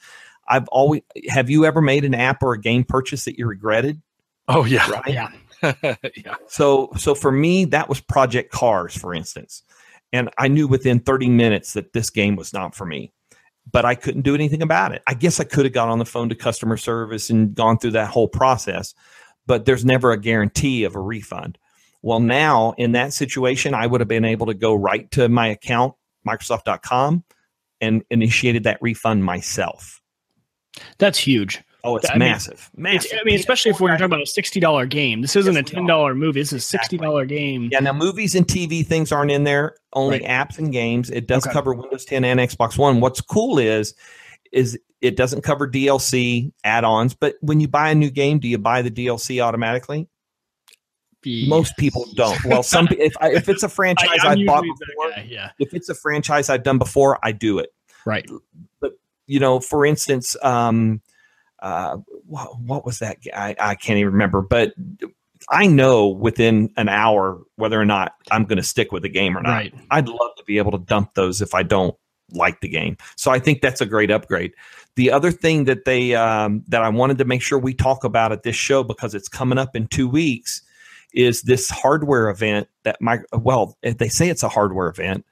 I've 0.47 0.67
always 0.69 1.01
have 1.29 1.49
you 1.49 1.65
ever 1.65 1.81
made 1.81 2.05
an 2.05 2.13
app 2.13 2.43
or 2.43 2.53
a 2.53 2.59
game 2.59 2.83
purchase 2.83 3.25
that 3.25 3.38
you 3.38 3.47
regretted? 3.47 4.01
Oh 4.47 4.65
yeah. 4.65 4.89
Right? 4.89 5.07
Yeah. 5.07 5.31
yeah. 6.15 6.36
So 6.47 6.91
so 6.97 7.15
for 7.15 7.31
me 7.31 7.65
that 7.65 7.89
was 7.89 7.99
Project 7.99 8.51
Cars 8.51 8.95
for 8.95 9.13
instance. 9.13 9.63
And 10.13 10.29
I 10.38 10.47
knew 10.47 10.67
within 10.67 10.99
30 10.99 11.29
minutes 11.29 11.73
that 11.73 11.93
this 11.93 12.09
game 12.09 12.36
was 12.36 12.53
not 12.53 12.75
for 12.75 12.86
me. 12.86 13.11
But 13.71 13.83
I 13.83 13.95
couldn't 13.95 14.21
do 14.21 14.36
anything 14.36 14.61
about 14.61 14.91
it. 14.91 15.01
I 15.07 15.15
guess 15.15 15.39
I 15.39 15.43
could 15.43 15.65
have 15.65 15.73
got 15.73 15.89
on 15.89 15.97
the 15.97 16.05
phone 16.05 16.29
to 16.29 16.36
customer 16.36 16.77
service 16.77 17.31
and 17.31 17.55
gone 17.55 17.79
through 17.79 17.91
that 17.91 18.09
whole 18.09 18.27
process, 18.27 18.93
but 19.47 19.65
there's 19.65 19.83
never 19.83 20.11
a 20.11 20.19
guarantee 20.19 20.83
of 20.83 20.95
a 20.95 20.99
refund. 20.99 21.57
Well, 22.06 22.20
now 22.20 22.76
in 22.78 22.91
that 22.91 23.14
situation, 23.14 23.74
I 23.74 23.88
would 23.88 23.99
have 23.99 24.08
been 24.08 24.26
able 24.26 24.45
to 24.45 24.53
go 24.53 24.76
right 24.76 25.10
to 25.10 25.28
my 25.28 25.47
account, 25.47 25.95
Microsoft.com, 26.26 27.24
and 27.82 28.03
initiated 28.12 28.66
that 28.66 28.78
refund 28.80 29.26
myself. 29.26 30.03
That's 30.99 31.18
huge. 31.18 31.64
Oh, 31.84 31.95
it's 31.95 32.08
I 32.08 32.18
massive, 32.18 32.70
mean, 32.76 32.93
massive. 32.93 33.18
I 33.20 33.24
mean, 33.24 33.34
especially 33.34 33.72
if 33.72 33.80
we're 33.80 33.89
talking 33.89 34.06
about 34.06 34.22
a 34.22 34.28
sixty 34.28 34.60
dollar 34.60 34.86
game. 34.86 35.22
This 35.22 35.36
isn't 35.36 35.56
yes, 35.56 35.72
a 35.72 35.76
ten 35.76 35.88
dollar 35.88 36.14
movie. 36.14 36.41
This 36.41 36.53
is 36.53 36.64
a 36.64 36.68
sixty 36.68 36.97
dollar 36.97 37.24
exactly. 37.24 37.38
game. 37.38 37.70
Yeah. 37.72 37.80
Now, 37.80 37.93
movies 37.93 38.36
and 38.36 38.45
TV 38.45 38.86
things 38.86 39.12
aren't 39.12 39.32
in 39.32 39.43
there. 39.43 39.76
Only 39.93 40.20
right. 40.20 40.47
apps 40.47 40.60
and 40.60 40.72
games. 40.72 41.10
It 41.10 41.28
does 41.28 41.47
okay. 41.47 41.53
cover 41.53 41.74
Windows 41.74 42.06
10 42.06 42.24
and 42.24 42.39
Xbox 42.39 42.78
One. 42.78 43.01
What's 43.01 43.22
cool 43.22 43.58
is, 43.58 43.95
is 44.51 44.78
it 45.01 45.18
doesn't 45.18 45.41
cover 45.41 45.68
DLC 45.68 46.51
add-ons. 46.64 47.16
But 47.16 47.36
when 47.41 47.60
you 47.60 47.68
buy 47.68 47.89
a 47.89 47.95
new 47.95 48.12
game, 48.12 48.38
do 48.38 48.47
you 48.47 48.60
buy 48.60 48.84
the 48.84 48.91
DLC 48.91 49.41
automatically? 49.41 50.08
Yes. 51.26 51.49
Most 51.49 51.78
people 51.78 52.05
don't. 52.15 52.43
Well, 52.45 52.63
some 52.63 52.88
if 52.91 53.13
I, 53.19 53.32
if 53.32 53.49
it's 53.49 53.63
a 53.63 53.69
franchise 53.80 54.19
I, 54.23 54.38
have 54.38 54.45
bought 54.45 54.63
before, 54.63 55.11
guy, 55.11 55.28
yeah. 55.30 55.51
If 55.59 55.73
it's 55.73 55.89
a 55.89 55.95
franchise 55.95 56.49
I've 56.49 56.63
done 56.63 56.78
before, 56.78 57.19
I 57.23 57.32
do 57.32 57.59
it. 57.59 57.73
Right. 58.05 58.30
But 58.80 58.93
you 59.28 59.39
know, 59.39 59.59
for 59.59 59.86
instance, 59.86 60.36
um, 60.43 61.01
uh, 61.59 61.97
what, 62.28 62.59
what 62.59 62.86
was 62.86 62.99
that? 62.99 63.17
I, 63.34 63.55
I 63.59 63.76
can't 63.76 63.97
even 63.97 64.13
remember, 64.13 64.41
but 64.41 64.73
I 65.49 65.67
know 65.67 66.07
within 66.07 66.71
an 66.78 66.89
hour 66.89 67.41
whether 67.55 67.80
or 67.80 67.86
not 67.86 68.13
I'm 68.32 68.45
going 68.45 68.57
to 68.57 68.63
stick 68.63 68.91
with 68.91 69.03
the 69.03 69.09
game 69.09 69.38
or 69.38 69.41
not. 69.41 69.49
Right. 69.49 69.73
I'd 69.91 70.07
love 70.07 70.36
to 70.38 70.43
be 70.43 70.57
able 70.57 70.71
to 70.71 70.78
dump 70.80 71.13
those 71.15 71.41
if 71.41 71.53
I 71.53 71.63
don't 71.63 71.95
like 72.32 72.61
the 72.61 72.67
game. 72.67 72.97
So 73.15 73.32
I 73.32 73.39
think 73.39 73.61
that's 73.61 73.82
a 73.82 73.86
great 73.86 74.11
upgrade. 74.11 74.53
The 74.95 75.11
other 75.11 75.32
thing 75.32 75.65
that 75.65 75.86
they 75.86 76.15
um, 76.15 76.63
that 76.67 76.82
I 76.82 76.89
wanted 76.89 77.17
to 77.19 77.26
make 77.26 77.41
sure 77.41 77.59
we 77.59 77.73
talk 77.73 78.03
about 78.03 78.32
at 78.32 78.43
this 78.43 78.55
show 78.55 78.84
because 78.84 79.13
it's 79.13 79.28
coming 79.28 79.57
up 79.57 79.76
in 79.76 79.88
two 79.88 80.07
weeks 80.07 80.61
is 81.16 81.41
this 81.43 81.70
hardware 81.70 82.30
event 82.30 82.68
that 82.84 83.01
my 83.01 83.20
well 83.34 83.78
they 83.82 84.09
say 84.09 84.30
it's 84.30 84.43
a 84.43 84.49
hardware 84.49 84.88
event. 84.88 85.26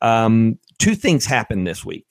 Um, 0.00 0.58
two 0.78 0.94
things 0.94 1.24
happened 1.24 1.66
this 1.66 1.84
week. 1.84 2.06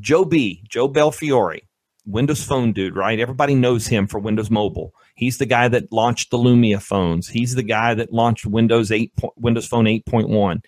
Joe 0.00 0.24
B, 0.24 0.64
Joe 0.68 0.88
Belfiore, 0.88 1.60
Windows 2.06 2.42
Phone 2.42 2.72
dude, 2.72 2.96
right? 2.96 3.20
Everybody 3.20 3.54
knows 3.54 3.86
him 3.86 4.06
for 4.06 4.18
Windows 4.18 4.50
Mobile. 4.50 4.94
He's 5.14 5.38
the 5.38 5.46
guy 5.46 5.68
that 5.68 5.92
launched 5.92 6.30
the 6.30 6.38
Lumia 6.38 6.82
phones. 6.82 7.28
He's 7.28 7.54
the 7.54 7.62
guy 7.62 7.94
that 7.94 8.12
launched 8.12 8.46
Windows 8.46 8.90
8, 8.90 9.12
Windows 9.36 9.66
Phone 9.66 9.84
8.1. 9.84 10.62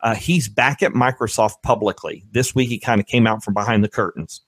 Uh, 0.00 0.14
he's 0.14 0.48
back 0.48 0.82
at 0.82 0.92
Microsoft 0.92 1.62
publicly. 1.62 2.24
This 2.30 2.54
week, 2.54 2.68
he 2.68 2.78
kind 2.78 3.00
of 3.00 3.06
came 3.06 3.26
out 3.26 3.42
from 3.42 3.54
behind 3.54 3.82
the 3.82 3.88
curtains. 3.88 4.42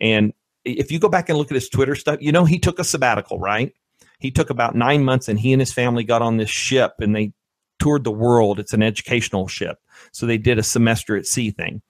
And 0.00 0.32
if 0.64 0.90
you 0.90 0.98
go 0.98 1.08
back 1.08 1.28
and 1.28 1.38
look 1.38 1.50
at 1.50 1.54
his 1.54 1.68
Twitter 1.68 1.94
stuff, 1.94 2.18
you 2.20 2.32
know, 2.32 2.44
he 2.44 2.58
took 2.58 2.78
a 2.78 2.84
sabbatical, 2.84 3.38
right? 3.38 3.72
He 4.20 4.30
took 4.30 4.50
about 4.50 4.74
nine 4.74 5.04
months 5.04 5.28
and 5.28 5.40
he 5.40 5.52
and 5.52 5.60
his 5.60 5.72
family 5.72 6.04
got 6.04 6.22
on 6.22 6.36
this 6.36 6.50
ship 6.50 6.94
and 7.00 7.16
they 7.16 7.32
toured 7.80 8.04
the 8.04 8.10
world. 8.10 8.60
It's 8.60 8.74
an 8.74 8.82
educational 8.82 9.48
ship. 9.48 9.78
So 10.12 10.26
they 10.26 10.38
did 10.38 10.58
a 10.58 10.62
semester 10.62 11.16
at 11.16 11.26
sea 11.26 11.50
thing. 11.50 11.82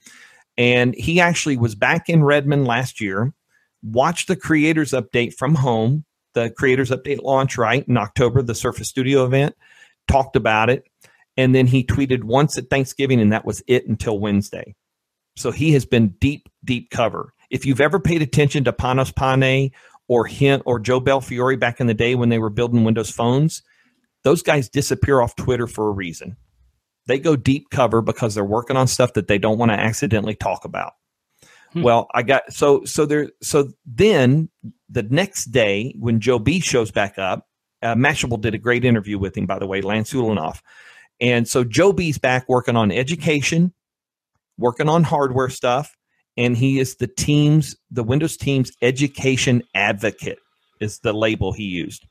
And 0.56 0.94
he 0.94 1.20
actually 1.20 1.56
was 1.56 1.74
back 1.74 2.08
in 2.08 2.24
Redmond 2.24 2.66
last 2.66 3.00
year, 3.00 3.32
watched 3.82 4.28
the 4.28 4.36
creators 4.36 4.92
update 4.92 5.34
from 5.34 5.54
home, 5.54 6.04
the 6.34 6.50
creators 6.50 6.90
update 6.90 7.22
launch 7.22 7.58
right 7.58 7.86
in 7.86 7.96
October, 7.96 8.42
the 8.42 8.54
Surface 8.54 8.88
Studio 8.88 9.24
event, 9.24 9.54
talked 10.06 10.36
about 10.36 10.70
it. 10.70 10.84
And 11.36 11.54
then 11.54 11.66
he 11.66 11.84
tweeted 11.84 12.24
once 12.24 12.58
at 12.58 12.68
Thanksgiving, 12.68 13.20
and 13.20 13.32
that 13.32 13.44
was 13.44 13.62
it 13.66 13.88
until 13.88 14.18
Wednesday. 14.18 14.74
So 15.36 15.50
he 15.50 15.72
has 15.72 15.86
been 15.86 16.08
deep, 16.20 16.48
deep 16.64 16.90
cover. 16.90 17.32
If 17.48 17.64
you've 17.64 17.80
ever 17.80 17.98
paid 17.98 18.20
attention 18.20 18.64
to 18.64 18.72
Panos 18.72 19.14
Panay 19.14 19.70
or 20.10 20.26
Hint 20.26 20.64
or 20.66 20.80
Joe 20.80 21.00
Belfiore 21.00 21.56
back 21.56 21.80
in 21.80 21.86
the 21.86 21.94
day 21.94 22.16
when 22.16 22.30
they 22.30 22.40
were 22.40 22.50
building 22.50 22.82
Windows 22.82 23.12
phones, 23.12 23.62
those 24.24 24.42
guys 24.42 24.68
disappear 24.68 25.20
off 25.20 25.36
Twitter 25.36 25.68
for 25.68 25.86
a 25.86 25.92
reason. 25.92 26.36
They 27.06 27.20
go 27.20 27.36
deep 27.36 27.70
cover 27.70 28.02
because 28.02 28.34
they're 28.34 28.44
working 28.44 28.76
on 28.76 28.88
stuff 28.88 29.12
that 29.12 29.28
they 29.28 29.38
don't 29.38 29.56
want 29.56 29.70
to 29.70 29.78
accidentally 29.78 30.34
talk 30.34 30.64
about. 30.64 30.94
Hmm. 31.74 31.82
Well, 31.82 32.08
I 32.12 32.24
got 32.24 32.52
so 32.52 32.84
so 32.84 33.06
there 33.06 33.30
so 33.40 33.70
then 33.86 34.48
the 34.88 35.04
next 35.04 35.52
day 35.52 35.94
when 35.96 36.18
Joe 36.18 36.40
B 36.40 36.58
shows 36.58 36.90
back 36.90 37.16
up, 37.16 37.46
uh, 37.80 37.94
Mashable 37.94 38.40
did 38.40 38.56
a 38.56 38.58
great 38.58 38.84
interview 38.84 39.16
with 39.16 39.36
him, 39.36 39.46
by 39.46 39.60
the 39.60 39.66
way, 39.68 39.80
Lance 39.80 40.12
Ulanoff. 40.12 40.60
And 41.20 41.46
so 41.46 41.62
Joe 41.62 41.92
B's 41.92 42.18
back 42.18 42.48
working 42.48 42.74
on 42.74 42.90
education, 42.90 43.72
working 44.58 44.88
on 44.88 45.04
hardware 45.04 45.50
stuff, 45.50 45.96
and 46.36 46.56
he 46.56 46.78
is 46.78 46.96
the 46.96 47.06
team's 47.06 47.76
the 47.90 48.02
Windows 48.02 48.36
team's 48.36 48.72
education 48.82 49.62
advocate 49.74 50.38
is 50.80 50.98
the 51.00 51.12
label 51.12 51.52
he 51.52 51.64
used. 51.64 52.06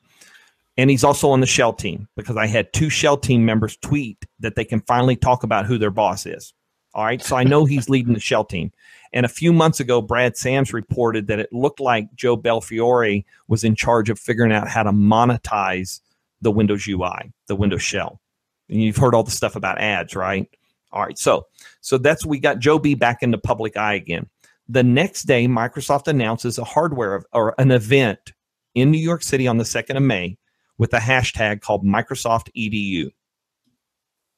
And 0.76 0.88
he's 0.88 1.04
also 1.04 1.30
on 1.30 1.40
the 1.40 1.46
shell 1.46 1.72
team 1.72 2.08
because 2.16 2.36
I 2.36 2.46
had 2.46 2.72
two 2.72 2.88
shell 2.88 3.16
team 3.16 3.44
members 3.44 3.76
tweet 3.76 4.24
that 4.38 4.54
they 4.54 4.64
can 4.64 4.80
finally 4.82 5.16
talk 5.16 5.42
about 5.42 5.66
who 5.66 5.78
their 5.78 5.90
boss 5.90 6.26
is. 6.26 6.54
All 6.94 7.04
right. 7.04 7.20
So 7.20 7.36
I 7.36 7.44
know 7.44 7.64
he's 7.64 7.88
leading 7.90 8.14
the 8.14 8.20
shell 8.20 8.44
team. 8.44 8.72
And 9.12 9.26
a 9.26 9.28
few 9.28 9.52
months 9.52 9.80
ago, 9.80 10.00
Brad 10.00 10.36
Sams 10.36 10.72
reported 10.72 11.26
that 11.26 11.40
it 11.40 11.52
looked 11.52 11.80
like 11.80 12.14
Joe 12.14 12.36
Belfiore 12.36 13.24
was 13.48 13.64
in 13.64 13.74
charge 13.74 14.08
of 14.08 14.18
figuring 14.18 14.52
out 14.52 14.68
how 14.68 14.84
to 14.84 14.92
monetize 14.92 16.00
the 16.40 16.52
Windows 16.52 16.86
UI, 16.86 17.32
the 17.48 17.56
Windows 17.56 17.82
shell. 17.82 18.20
And 18.68 18.80
you've 18.80 18.96
heard 18.96 19.14
all 19.14 19.24
the 19.24 19.30
stuff 19.32 19.56
about 19.56 19.80
ads, 19.80 20.14
right? 20.14 20.48
All 20.92 21.02
right. 21.02 21.18
So 21.18 21.46
so 21.80 21.98
that's 21.98 22.26
we 22.26 22.38
got 22.38 22.58
Joe 22.58 22.78
B 22.78 22.94
back 22.94 23.22
in 23.22 23.30
the 23.30 23.38
public 23.38 23.76
eye 23.76 23.94
again. 23.94 24.28
The 24.68 24.82
next 24.82 25.24
day, 25.24 25.46
Microsoft 25.46 26.06
announces 26.06 26.58
a 26.58 26.64
hardware 26.64 27.22
or 27.32 27.54
an 27.58 27.70
event 27.72 28.32
in 28.74 28.90
New 28.90 28.98
York 28.98 29.22
City 29.22 29.48
on 29.48 29.58
the 29.58 29.64
2nd 29.64 29.96
of 29.96 30.02
May 30.02 30.38
with 30.78 30.94
a 30.94 30.98
hashtag 30.98 31.60
called 31.60 31.84
Microsoft 31.84 32.48
EDU. 32.56 33.10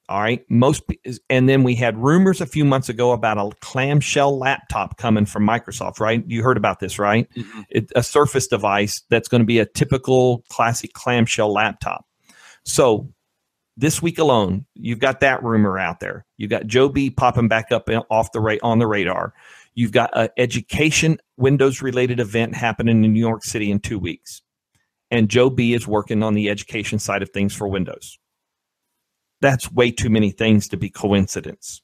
All 0.09 0.21
right. 0.21 0.45
Most 0.51 0.83
and 1.31 1.49
then 1.49 1.63
we 1.63 1.75
had 1.75 1.97
rumors 1.97 2.41
a 2.41 2.47
few 2.47 2.65
months 2.65 2.89
ago 2.89 3.13
about 3.13 3.39
a 3.39 3.55
clamshell 3.61 4.37
laptop 4.37 4.99
coming 4.99 5.25
from 5.25 5.47
Microsoft, 5.47 6.01
right? 6.01 6.25
You 6.27 6.43
heard 6.43 6.57
about 6.57 6.81
this, 6.81 6.99
right? 6.99 7.29
Mm-hmm. 7.35 7.61
It, 7.71 7.93
a 7.95 8.03
Surface 8.03 8.47
device 8.47 9.03
that's 9.11 9.29
going 9.29 9.41
to 9.41 9.47
be 9.47 9.59
a 9.59 9.67
typical 9.67 10.45
classic 10.51 10.93
clamshell 10.93 11.53
laptop. 11.53 12.05
So 12.65 13.09
this 13.77 14.03
week 14.03 14.19
alone, 14.19 14.67
you've 14.75 14.99
got 14.99 15.21
that 15.21 15.43
rumor 15.43 15.79
out 15.79 16.01
there. 16.01 16.27
You've 16.37 16.51
got 16.51 16.67
Joe 16.67 16.89
B 16.89 17.11
popping 17.11 17.49
back 17.49 17.73
up 17.73 17.89
off 18.11 18.33
the 18.33 18.41
rate 18.41 18.61
on 18.63 18.79
the 18.79 18.87
radar. 18.87 19.33
You've 19.75 19.93
got 19.93 20.11
an 20.15 20.29
education 20.37 21.19
Windows 21.37 21.81
related 21.81 22.21
event 22.21 22.55
happening 22.55 23.03
in 23.05 23.13
New 23.13 23.21
York 23.21 23.45
City 23.45 23.71
in 23.71 23.81
two 23.81 23.99
weeks. 23.99 24.43
And 25.11 25.29
Joe 25.29 25.51
B 25.51 25.75
is 25.75 25.87
working 25.87 26.23
on 26.23 26.35
the 26.35 26.51
education 26.51 26.99
side 26.99 27.23
of 27.23 27.31
things 27.31 27.55
for 27.55 27.69
Windows. 27.69 28.19
That's 29.41 29.73
way 29.73 29.91
too 29.91 30.11
many 30.11 30.31
things 30.31 30.69
to 30.69 30.77
be 30.77 30.89
coincidence. 30.89 31.83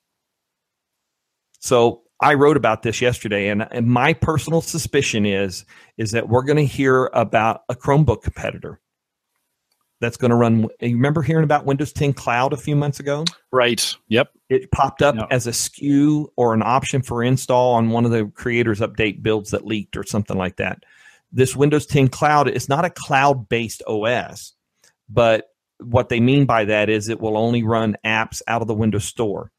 So 1.61 2.03
I 2.20 2.34
wrote 2.34 2.57
about 2.57 2.82
this 2.82 3.01
yesterday, 3.01 3.49
and, 3.49 3.66
and 3.70 3.86
my 3.86 4.12
personal 4.12 4.61
suspicion 4.61 5.26
is 5.26 5.64
is 5.97 6.12
that 6.12 6.28
we're 6.28 6.45
going 6.45 6.57
to 6.57 6.64
hear 6.64 7.07
about 7.12 7.62
a 7.68 7.74
Chromebook 7.74 8.22
competitor 8.22 8.80
that's 10.01 10.16
going 10.16 10.30
to 10.30 10.36
run. 10.36 10.68
You 10.80 10.94
remember 10.94 11.22
hearing 11.22 11.44
about 11.44 11.64
Windows 11.64 11.92
10 11.92 12.12
Cloud 12.12 12.53
a 12.53 12.57
few 12.57 12.76
months 12.76 13.01
ago? 13.01 13.24
Right. 13.53 13.94
Yep. 14.09 14.30
It 14.49 14.70
popped 14.70 15.03
up 15.03 15.16
as 15.30 15.46
a 15.46 15.51
SKU 15.51 16.28
or 16.36 16.55
an 16.55 16.62
option 16.62 17.03
for 17.03 17.22
install 17.22 17.74
on 17.74 17.90
one 17.90 18.05
of 18.05 18.11
the 18.11 18.26
creators 18.26 18.80
update 18.80 19.22
builds 19.22 19.51
that 19.51 19.66
leaked 19.66 19.96
or 19.96 20.05
something 20.05 20.36
like 20.36 20.57
that. 20.57 20.84
This 21.32 21.55
Windows 21.55 21.86
10 21.86 22.09
Cloud 22.09 22.49
is 22.49 22.68
not 22.68 22.84
a 22.84 22.90
cloud 22.90 23.49
based 23.49 23.82
OS, 23.86 24.55
but 25.09 25.49
what 25.78 26.09
they 26.09 26.20
mean 26.20 26.46
by 26.46 26.64
that 26.64 26.88
is 26.88 27.09
it 27.09 27.20
will 27.20 27.36
only 27.36 27.62
run 27.62 27.96
apps 28.05 28.40
out 28.49 28.62
of 28.62 28.68
the 28.68 28.74
Windows 28.74 29.05
Store 29.05 29.53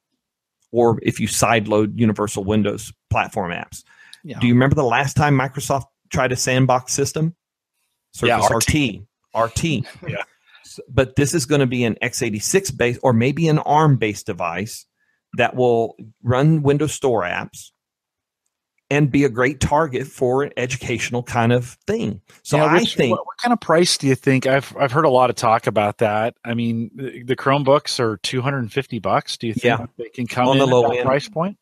or 0.71 0.99
if 1.01 1.19
you 1.19 1.27
sideload 1.27 1.97
Universal 1.97 2.43
Windows 2.43 2.93
platform 3.09 3.51
apps. 3.51 3.83
Yeah. 4.23 4.39
Do 4.39 4.47
you 4.47 4.53
remember 4.53 4.75
the 4.75 4.83
last 4.83 5.15
time 5.15 5.37
Microsoft 5.37 5.85
tried 6.11 6.31
a 6.31 6.35
sandbox 6.35 6.93
system? 6.93 7.35
Surface 8.13 8.49
yeah, 8.49 8.55
RT. 8.55 8.99
RT. 8.99 9.07
Yeah. 10.07 10.23
But 10.87 11.15
this 11.15 11.33
is 11.33 11.45
going 11.45 11.61
to 11.61 11.67
be 11.67 11.83
an 11.83 11.97
x86 12.01 12.75
based 12.77 12.99
or 13.03 13.13
maybe 13.13 13.47
an 13.47 13.59
ARM 13.59 13.97
based 13.97 14.25
device 14.25 14.85
that 15.33 15.55
will 15.55 15.95
run 16.23 16.61
Windows 16.61 16.93
Store 16.93 17.23
apps 17.23 17.71
and 18.91 19.11
be 19.11 19.23
a 19.23 19.29
great 19.29 19.59
target 19.59 20.07
for 20.07 20.41
an 20.41 20.51
educational 20.57 21.21
kind 21.21 21.53
of 21.53 21.77
thing. 21.85 22.21
So 22.43 22.57
yeah, 22.57 22.65
I 22.65 22.83
think 22.83 23.11
what, 23.11 23.25
what, 23.25 23.37
kind 23.37 23.53
of 23.53 23.59
price 23.59 23.97
do 23.97 24.07
you 24.07 24.15
think? 24.15 24.47
I've 24.47 24.75
I've 24.77 24.91
heard 24.91 25.05
a 25.05 25.09
lot 25.09 25.29
of 25.29 25.35
talk 25.35 25.67
about 25.67 25.99
that. 25.99 26.35
I 26.43 26.55
mean, 26.55 26.89
the, 26.95 27.23
the 27.23 27.35
Chromebooks 27.35 27.99
are 27.99 28.17
250 28.17 28.99
bucks. 28.99 29.37
Do 29.37 29.47
you 29.47 29.53
think 29.53 29.79
yeah. 29.79 29.85
they 29.97 30.09
can 30.09 30.27
come 30.27 30.47
on 30.47 30.57
the 30.57 30.65
low 30.65 30.89
end 30.89 31.05
price 31.05 31.29
point? 31.29 31.57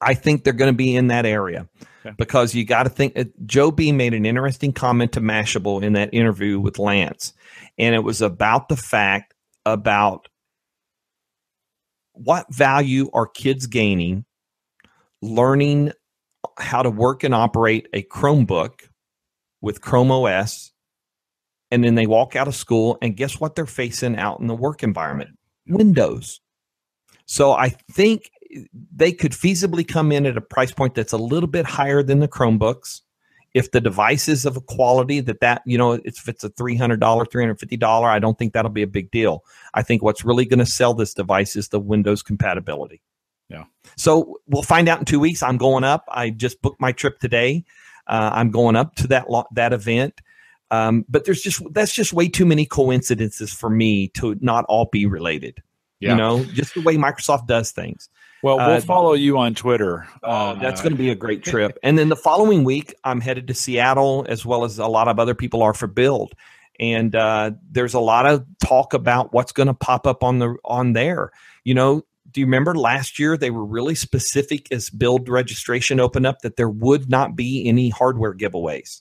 I 0.00 0.14
think 0.14 0.44
they're 0.44 0.52
going 0.52 0.72
to 0.72 0.76
be 0.76 0.96
in 0.96 1.08
that 1.08 1.26
area 1.26 1.68
okay. 2.06 2.14
because 2.18 2.54
you 2.54 2.64
got 2.64 2.84
to 2.84 2.88
think. 2.88 3.18
Uh, 3.18 3.24
Joe 3.44 3.70
B 3.70 3.92
made 3.92 4.14
an 4.14 4.26
interesting 4.26 4.72
comment 4.72 5.12
to 5.12 5.20
Mashable 5.20 5.82
in 5.82 5.94
that 5.94 6.12
interview 6.12 6.60
with 6.60 6.78
Lance, 6.78 7.32
and 7.78 7.94
it 7.94 8.04
was 8.04 8.22
about 8.22 8.68
the 8.68 8.76
fact 8.76 9.34
about 9.64 10.28
what 12.12 12.46
value 12.52 13.10
are 13.12 13.26
kids 13.26 13.66
gaining 13.66 14.24
learning 15.22 15.92
how 16.58 16.82
to 16.82 16.90
work 16.90 17.24
and 17.24 17.34
operate 17.34 17.88
a 17.92 18.02
Chromebook 18.02 18.88
with 19.60 19.80
Chrome 19.80 20.10
OS. 20.10 20.72
And 21.70 21.82
then 21.82 21.96
they 21.96 22.06
walk 22.06 22.36
out 22.36 22.46
of 22.46 22.54
school, 22.54 22.96
and 23.02 23.16
guess 23.16 23.40
what 23.40 23.56
they're 23.56 23.66
facing 23.66 24.16
out 24.16 24.38
in 24.38 24.46
the 24.46 24.54
work 24.54 24.84
environment? 24.84 25.30
Windows. 25.66 26.40
So 27.26 27.52
I 27.52 27.70
think 27.90 28.30
they 28.94 29.12
could 29.12 29.32
feasibly 29.32 29.86
come 29.86 30.12
in 30.12 30.26
at 30.26 30.36
a 30.36 30.40
price 30.40 30.72
point 30.72 30.94
that's 30.94 31.12
a 31.12 31.18
little 31.18 31.48
bit 31.48 31.66
higher 31.66 32.02
than 32.02 32.20
the 32.20 32.28
Chromebooks. 32.28 33.02
If 33.54 33.70
the 33.70 33.80
device 33.80 34.28
is 34.28 34.44
of 34.44 34.56
a 34.56 34.60
quality 34.60 35.20
that 35.20 35.40
that 35.40 35.62
you 35.64 35.78
know 35.78 35.92
if 35.92 36.28
it's 36.28 36.44
a 36.44 36.50
three 36.50 36.76
hundred 36.76 37.00
dollar, 37.00 37.24
three 37.24 37.42
hundred 37.42 37.58
fifty 37.58 37.76
dollar, 37.76 38.08
I 38.08 38.18
don't 38.18 38.38
think 38.38 38.52
that'll 38.52 38.70
be 38.70 38.82
a 38.82 38.86
big 38.86 39.10
deal. 39.10 39.44
I 39.72 39.82
think 39.82 40.02
what's 40.02 40.24
really 40.24 40.44
going 40.44 40.58
to 40.58 40.66
sell 40.66 40.92
this 40.92 41.14
device 41.14 41.56
is 41.56 41.68
the 41.68 41.80
Windows 41.80 42.22
compatibility. 42.22 43.00
Yeah. 43.48 43.64
So 43.96 44.40
we'll 44.46 44.62
find 44.62 44.88
out 44.88 44.98
in 44.98 45.04
two 45.04 45.20
weeks. 45.20 45.42
I'm 45.42 45.56
going 45.56 45.84
up. 45.84 46.04
I 46.08 46.30
just 46.30 46.60
booked 46.60 46.80
my 46.80 46.92
trip 46.92 47.18
today. 47.18 47.64
Uh, 48.06 48.30
I'm 48.32 48.50
going 48.50 48.76
up 48.76 48.94
to 48.96 49.08
that 49.08 49.30
lo- 49.30 49.46
that 49.52 49.72
event. 49.72 50.20
Um, 50.70 51.04
but 51.08 51.24
there's 51.24 51.40
just 51.40 51.62
that's 51.72 51.94
just 51.94 52.12
way 52.12 52.28
too 52.28 52.44
many 52.44 52.66
coincidences 52.66 53.52
for 53.52 53.70
me 53.70 54.08
to 54.08 54.36
not 54.40 54.64
all 54.68 54.86
be 54.86 55.06
related. 55.06 55.62
Yeah. 56.00 56.10
You 56.10 56.16
know, 56.16 56.44
just 56.44 56.74
the 56.74 56.82
way 56.82 56.96
Microsoft 56.96 57.46
does 57.46 57.70
things. 57.70 58.08
Well, 58.42 58.58
we'll 58.58 58.76
uh, 58.76 58.80
follow 58.80 59.14
you 59.14 59.38
on 59.38 59.54
Twitter. 59.54 60.06
Uh, 60.22 60.54
that's 60.54 60.80
going 60.80 60.92
to 60.92 60.98
be 60.98 61.10
a 61.10 61.14
great 61.14 61.42
trip. 61.42 61.78
and 61.82 61.98
then 61.98 62.08
the 62.08 62.16
following 62.16 62.64
week, 62.64 62.94
I'm 63.02 63.20
headed 63.20 63.48
to 63.48 63.54
Seattle 63.54 64.26
as 64.28 64.44
well 64.44 64.64
as 64.64 64.78
a 64.78 64.86
lot 64.86 65.08
of 65.08 65.18
other 65.18 65.34
people 65.34 65.62
are 65.62 65.74
for 65.74 65.86
Build. 65.86 66.34
And 66.78 67.16
uh, 67.16 67.52
there's 67.70 67.94
a 67.94 68.00
lot 68.00 68.26
of 68.26 68.44
talk 68.62 68.92
about 68.92 69.32
what's 69.32 69.52
going 69.52 69.68
to 69.68 69.74
pop 69.74 70.06
up 70.06 70.22
on 70.22 70.38
the 70.38 70.56
on 70.62 70.92
there. 70.92 71.30
You 71.64 71.74
know, 71.74 72.02
do 72.30 72.40
you 72.40 72.46
remember 72.46 72.74
last 72.74 73.18
year 73.18 73.36
they 73.36 73.50
were 73.50 73.64
really 73.64 73.94
specific 73.94 74.70
as 74.70 74.90
build 74.90 75.28
registration 75.28 76.00
opened 76.00 76.26
up 76.26 76.40
that 76.42 76.56
there 76.56 76.68
would 76.68 77.08
not 77.08 77.34
be 77.34 77.66
any 77.66 77.88
hardware 77.88 78.34
giveaways 78.34 79.00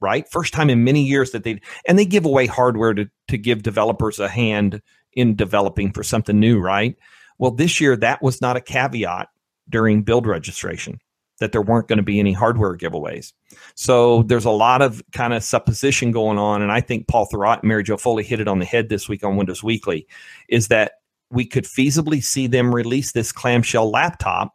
right 0.00 0.28
first 0.30 0.52
time 0.54 0.70
in 0.70 0.84
many 0.84 1.02
years 1.02 1.32
that 1.32 1.42
they 1.42 1.60
and 1.88 1.98
they 1.98 2.04
give 2.04 2.24
away 2.24 2.46
hardware 2.46 2.94
to, 2.94 3.10
to 3.26 3.36
give 3.36 3.64
developers 3.64 4.20
a 4.20 4.28
hand 4.28 4.80
in 5.12 5.34
developing 5.34 5.92
for 5.92 6.04
something 6.04 6.38
new 6.38 6.60
right 6.60 6.96
well 7.38 7.50
this 7.50 7.80
year 7.80 7.96
that 7.96 8.22
was 8.22 8.40
not 8.40 8.56
a 8.56 8.60
caveat 8.60 9.28
during 9.68 10.02
build 10.02 10.26
registration 10.26 10.98
that 11.40 11.52
there 11.52 11.62
weren't 11.62 11.86
going 11.86 11.98
to 11.98 12.02
be 12.02 12.18
any 12.18 12.32
hardware 12.32 12.76
giveaways 12.76 13.32
so 13.74 14.22
there's 14.24 14.44
a 14.44 14.50
lot 14.50 14.82
of 14.82 15.02
kind 15.12 15.32
of 15.32 15.42
supposition 15.42 16.10
going 16.10 16.38
on 16.38 16.62
and 16.62 16.72
i 16.72 16.80
think 16.80 17.06
paul 17.06 17.28
thurrott 17.28 17.60
and 17.60 17.68
mary 17.68 17.82
jo 17.82 17.96
foley 17.96 18.24
hit 18.24 18.40
it 18.40 18.48
on 18.48 18.58
the 18.58 18.64
head 18.64 18.88
this 18.88 19.08
week 19.08 19.24
on 19.24 19.36
windows 19.36 19.62
weekly 19.62 20.06
is 20.48 20.68
that 20.68 20.92
we 21.30 21.44
could 21.44 21.64
feasibly 21.64 22.22
see 22.22 22.46
them 22.46 22.74
release 22.74 23.12
this 23.12 23.32
clamshell 23.32 23.90
laptop, 23.90 24.54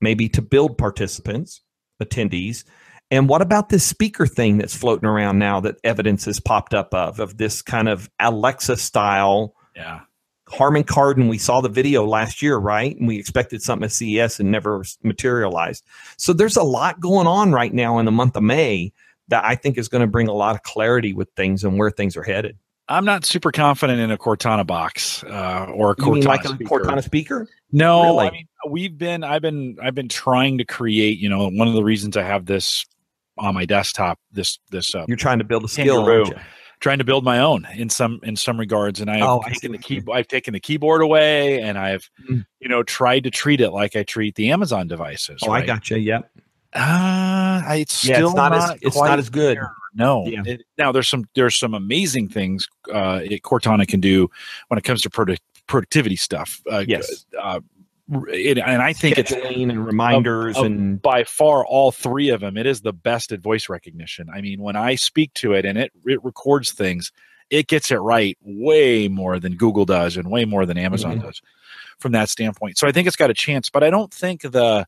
maybe 0.00 0.28
to 0.30 0.42
build 0.42 0.76
participants, 0.76 1.62
attendees. 2.02 2.64
And 3.10 3.28
what 3.28 3.42
about 3.42 3.68
this 3.68 3.84
speaker 3.84 4.26
thing 4.26 4.58
that's 4.58 4.76
floating 4.76 5.08
around 5.08 5.38
now 5.38 5.60
that 5.60 5.76
evidence 5.84 6.24
has 6.24 6.40
popped 6.40 6.74
up 6.74 6.94
of, 6.94 7.20
of 7.20 7.36
this 7.36 7.62
kind 7.62 7.88
of 7.88 8.10
Alexa 8.18 8.76
style? 8.76 9.54
Yeah. 9.76 10.00
Harman 10.52 10.84
Kardon, 10.84 11.28
we 11.28 11.38
saw 11.38 11.60
the 11.60 11.68
video 11.68 12.04
last 12.04 12.42
year, 12.42 12.58
right? 12.58 12.96
And 12.96 13.08
we 13.08 13.18
expected 13.18 13.62
something 13.62 13.84
at 13.84 13.92
CES 13.92 14.38
and 14.38 14.50
never 14.50 14.84
materialized. 15.02 15.84
So 16.18 16.32
there's 16.32 16.56
a 16.56 16.62
lot 16.62 17.00
going 17.00 17.26
on 17.26 17.52
right 17.52 17.72
now 17.72 17.98
in 17.98 18.04
the 18.04 18.12
month 18.12 18.36
of 18.36 18.42
May 18.42 18.92
that 19.28 19.44
I 19.44 19.54
think 19.54 19.78
is 19.78 19.88
going 19.88 20.02
to 20.02 20.06
bring 20.06 20.28
a 20.28 20.34
lot 20.34 20.54
of 20.54 20.62
clarity 20.62 21.14
with 21.14 21.28
things 21.36 21.64
and 21.64 21.78
where 21.78 21.90
things 21.90 22.16
are 22.16 22.22
headed. 22.22 22.58
I'm 22.88 23.04
not 23.04 23.24
super 23.24 23.50
confident 23.50 24.00
in 24.00 24.10
a 24.10 24.18
Cortana 24.18 24.66
box 24.66 25.24
uh, 25.24 25.66
or 25.72 25.92
a 25.92 25.94
you 25.96 26.04
Cortana 26.04 26.24
like 26.24 26.44
speaker. 26.44 26.64
Cortana 26.64 27.02
speaker. 27.02 27.48
No, 27.70 28.02
really? 28.02 28.26
I 28.26 28.30
mean 28.30 28.48
we've 28.68 28.98
been 28.98 29.24
I've 29.24 29.42
been 29.42 29.78
I've 29.82 29.94
been 29.94 30.08
trying 30.08 30.58
to 30.58 30.64
create. 30.64 31.18
You 31.18 31.28
know, 31.28 31.48
one 31.48 31.68
of 31.68 31.74
the 31.74 31.84
reasons 31.84 32.16
I 32.16 32.22
have 32.22 32.44
this 32.46 32.84
on 33.38 33.54
my 33.54 33.64
desktop. 33.64 34.18
This 34.32 34.58
this 34.70 34.94
uh, 34.94 35.04
you're 35.08 35.16
trying 35.16 35.38
to 35.38 35.44
build 35.44 35.64
a 35.64 35.68
skill, 35.68 36.04
trying 36.82 36.98
to 36.98 37.04
build 37.04 37.24
my 37.24 37.38
own 37.38 37.66
in 37.74 37.88
some 37.88 38.20
in 38.22 38.36
some 38.36 38.60
regards. 38.60 39.00
And 39.00 39.10
I've 39.10 39.22
oh, 39.22 39.40
taken 39.46 39.72
the 39.72 39.78
key 39.78 40.02
I've 40.12 40.28
taken 40.28 40.52
the 40.52 40.60
keyboard 40.60 41.00
away, 41.00 41.62
and 41.62 41.78
I've 41.78 42.10
mm-hmm. 42.22 42.40
you 42.60 42.68
know 42.68 42.82
tried 42.82 43.24
to 43.24 43.30
treat 43.30 43.62
it 43.62 43.70
like 43.70 43.96
I 43.96 44.02
treat 44.02 44.34
the 44.34 44.50
Amazon 44.50 44.88
devices. 44.88 45.40
Oh, 45.42 45.48
right? 45.48 45.62
I 45.62 45.66
got 45.66 45.88
you. 45.88 45.96
Yep. 45.96 46.30
Uh, 46.74 47.62
it's 47.68 47.94
still 47.94 48.28
it's 48.28 48.36
not, 48.36 48.52
not 48.52 48.74
as 48.74 48.78
it's 48.82 48.96
not 48.96 49.18
as 49.18 49.30
good. 49.30 49.56
There. 49.56 49.72
No. 49.94 50.26
Yeah. 50.26 50.42
It, 50.44 50.62
now 50.78 50.92
there's 50.92 51.08
some 51.08 51.28
there's 51.34 51.56
some 51.56 51.74
amazing 51.74 52.28
things 52.28 52.68
uh, 52.92 53.20
it, 53.22 53.42
Cortana 53.42 53.86
can 53.86 54.00
do 54.00 54.30
when 54.68 54.78
it 54.78 54.84
comes 54.84 55.02
to 55.02 55.10
product, 55.10 55.42
productivity 55.66 56.16
stuff. 56.16 56.60
Uh, 56.70 56.84
yes. 56.86 57.26
Uh, 57.40 57.60
it, 58.08 58.58
and 58.58 58.82
I 58.82 58.92
think 58.92 59.18
it's 59.18 59.32
and 59.32 59.86
reminders 59.86 60.56
of, 60.56 60.64
of 60.64 60.70
and 60.70 61.00
by 61.00 61.24
far 61.24 61.64
all 61.64 61.92
three 61.92 62.30
of 62.30 62.40
them. 62.40 62.56
It 62.56 62.66
is 62.66 62.82
the 62.82 62.92
best 62.92 63.32
at 63.32 63.40
voice 63.40 63.68
recognition. 63.68 64.28
I 64.32 64.40
mean, 64.40 64.60
when 64.60 64.76
I 64.76 64.96
speak 64.96 65.32
to 65.34 65.52
it 65.52 65.64
and 65.64 65.78
it 65.78 65.92
it 66.04 66.22
records 66.24 66.72
things, 66.72 67.12
it 67.50 67.68
gets 67.68 67.90
it 67.90 67.96
right 67.96 68.36
way 68.42 69.08
more 69.08 69.38
than 69.38 69.56
Google 69.56 69.84
does 69.84 70.16
and 70.16 70.30
way 70.30 70.44
more 70.44 70.66
than 70.66 70.78
Amazon 70.78 71.18
mm-hmm. 71.18 71.26
does 71.26 71.42
from 71.98 72.12
that 72.12 72.28
standpoint. 72.28 72.78
So 72.78 72.86
I 72.86 72.92
think 72.92 73.06
it's 73.06 73.16
got 73.16 73.30
a 73.30 73.34
chance, 73.34 73.70
but 73.70 73.84
I 73.84 73.90
don't 73.90 74.12
think 74.12 74.42
the 74.42 74.86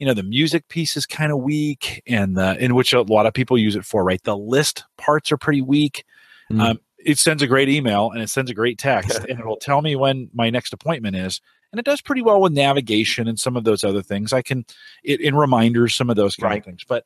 you 0.00 0.06
know 0.06 0.14
the 0.14 0.22
music 0.22 0.66
piece 0.68 0.96
is 0.96 1.06
kind 1.06 1.30
of 1.30 1.38
weak 1.38 2.02
and 2.06 2.36
the 2.36 2.56
in 2.62 2.74
which 2.74 2.92
a 2.92 3.02
lot 3.02 3.26
of 3.26 3.34
people 3.34 3.56
use 3.56 3.76
it 3.76 3.84
for 3.84 4.02
right 4.02 4.22
the 4.24 4.36
list 4.36 4.84
parts 4.96 5.30
are 5.30 5.36
pretty 5.36 5.60
weak 5.60 6.04
mm. 6.50 6.60
um, 6.60 6.80
it 6.98 7.18
sends 7.18 7.42
a 7.42 7.46
great 7.46 7.68
email 7.68 8.10
and 8.10 8.22
it 8.22 8.30
sends 8.30 8.50
a 8.50 8.54
great 8.54 8.78
text 8.78 9.18
and 9.28 9.38
it 9.38 9.46
will 9.46 9.58
tell 9.58 9.82
me 9.82 9.94
when 9.94 10.30
my 10.32 10.50
next 10.50 10.72
appointment 10.72 11.14
is 11.14 11.40
and 11.72 11.78
it 11.78 11.84
does 11.84 12.00
pretty 12.00 12.22
well 12.22 12.40
with 12.40 12.52
navigation 12.52 13.28
and 13.28 13.38
some 13.38 13.56
of 13.56 13.64
those 13.64 13.84
other 13.84 14.02
things 14.02 14.32
i 14.32 14.42
can 14.42 14.64
it 15.04 15.20
in 15.20 15.34
reminders 15.34 15.94
some 15.94 16.10
of 16.10 16.16
those 16.16 16.36
kind 16.36 16.50
right. 16.50 16.58
of 16.60 16.64
things 16.64 16.84
but 16.88 17.04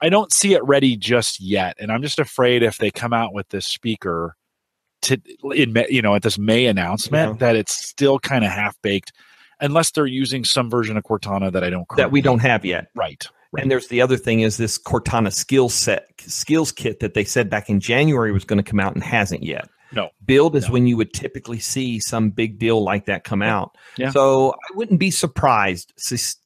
i 0.00 0.08
don't 0.08 0.32
see 0.32 0.54
it 0.54 0.64
ready 0.64 0.96
just 0.96 1.40
yet 1.40 1.76
and 1.78 1.90
i'm 1.92 2.02
just 2.02 2.18
afraid 2.18 2.62
if 2.62 2.78
they 2.78 2.90
come 2.90 3.12
out 3.12 3.32
with 3.32 3.48
this 3.50 3.66
speaker 3.66 4.36
to 5.02 5.18
in 5.54 5.72
May- 5.72 5.86
you 5.88 6.02
know 6.02 6.14
at 6.14 6.22
this 6.22 6.38
May 6.38 6.66
announcement 6.66 7.32
Yeah. 7.32 7.38
that 7.38 7.56
it's 7.56 7.74
still 7.74 8.18
kind 8.18 8.44
of 8.44 8.50
half 8.50 8.76
baked, 8.82 9.12
unless 9.58 9.92
they're 9.92 10.04
using 10.06 10.44
some 10.44 10.68
version 10.68 10.96
of 10.98 11.04
Cortana 11.04 11.50
that 11.52 11.64
I 11.64 11.70
don't 11.70 11.86
that 11.96 12.10
we 12.12 12.20
don't 12.20 12.40
have 12.40 12.64
yet. 12.66 12.88
right. 12.94 13.24
Right. 13.52 13.62
And 13.62 13.70
there's 13.70 13.88
the 13.88 14.00
other 14.00 14.16
thing 14.16 14.40
is 14.40 14.58
this 14.58 14.78
Cortana 14.78 15.32
skills 15.32 15.72
set 15.74 16.06
skills 16.20 16.70
kit 16.70 17.00
that 17.00 17.14
they 17.14 17.24
said 17.24 17.48
back 17.50 17.68
in 17.70 17.80
January 17.80 18.30
was 18.30 18.44
going 18.44 18.58
to 18.58 18.62
come 18.62 18.78
out 18.78 18.94
and 18.94 19.02
hasn't 19.02 19.42
yet. 19.42 19.68
No. 19.92 20.10
Build 20.24 20.56
is 20.56 20.66
No. 20.66 20.72
when 20.74 20.86
you 20.86 20.96
would 20.96 21.12
typically 21.12 21.58
see 21.58 21.98
some 21.98 22.30
big 22.30 22.58
deal 22.58 22.82
like 22.82 23.06
that 23.06 23.24
come 23.24 23.42
out. 23.42 23.76
Yeah. 23.96 24.10
So 24.10 24.52
I 24.52 24.76
wouldn't 24.76 25.00
be 25.00 25.10
surprised 25.10 25.92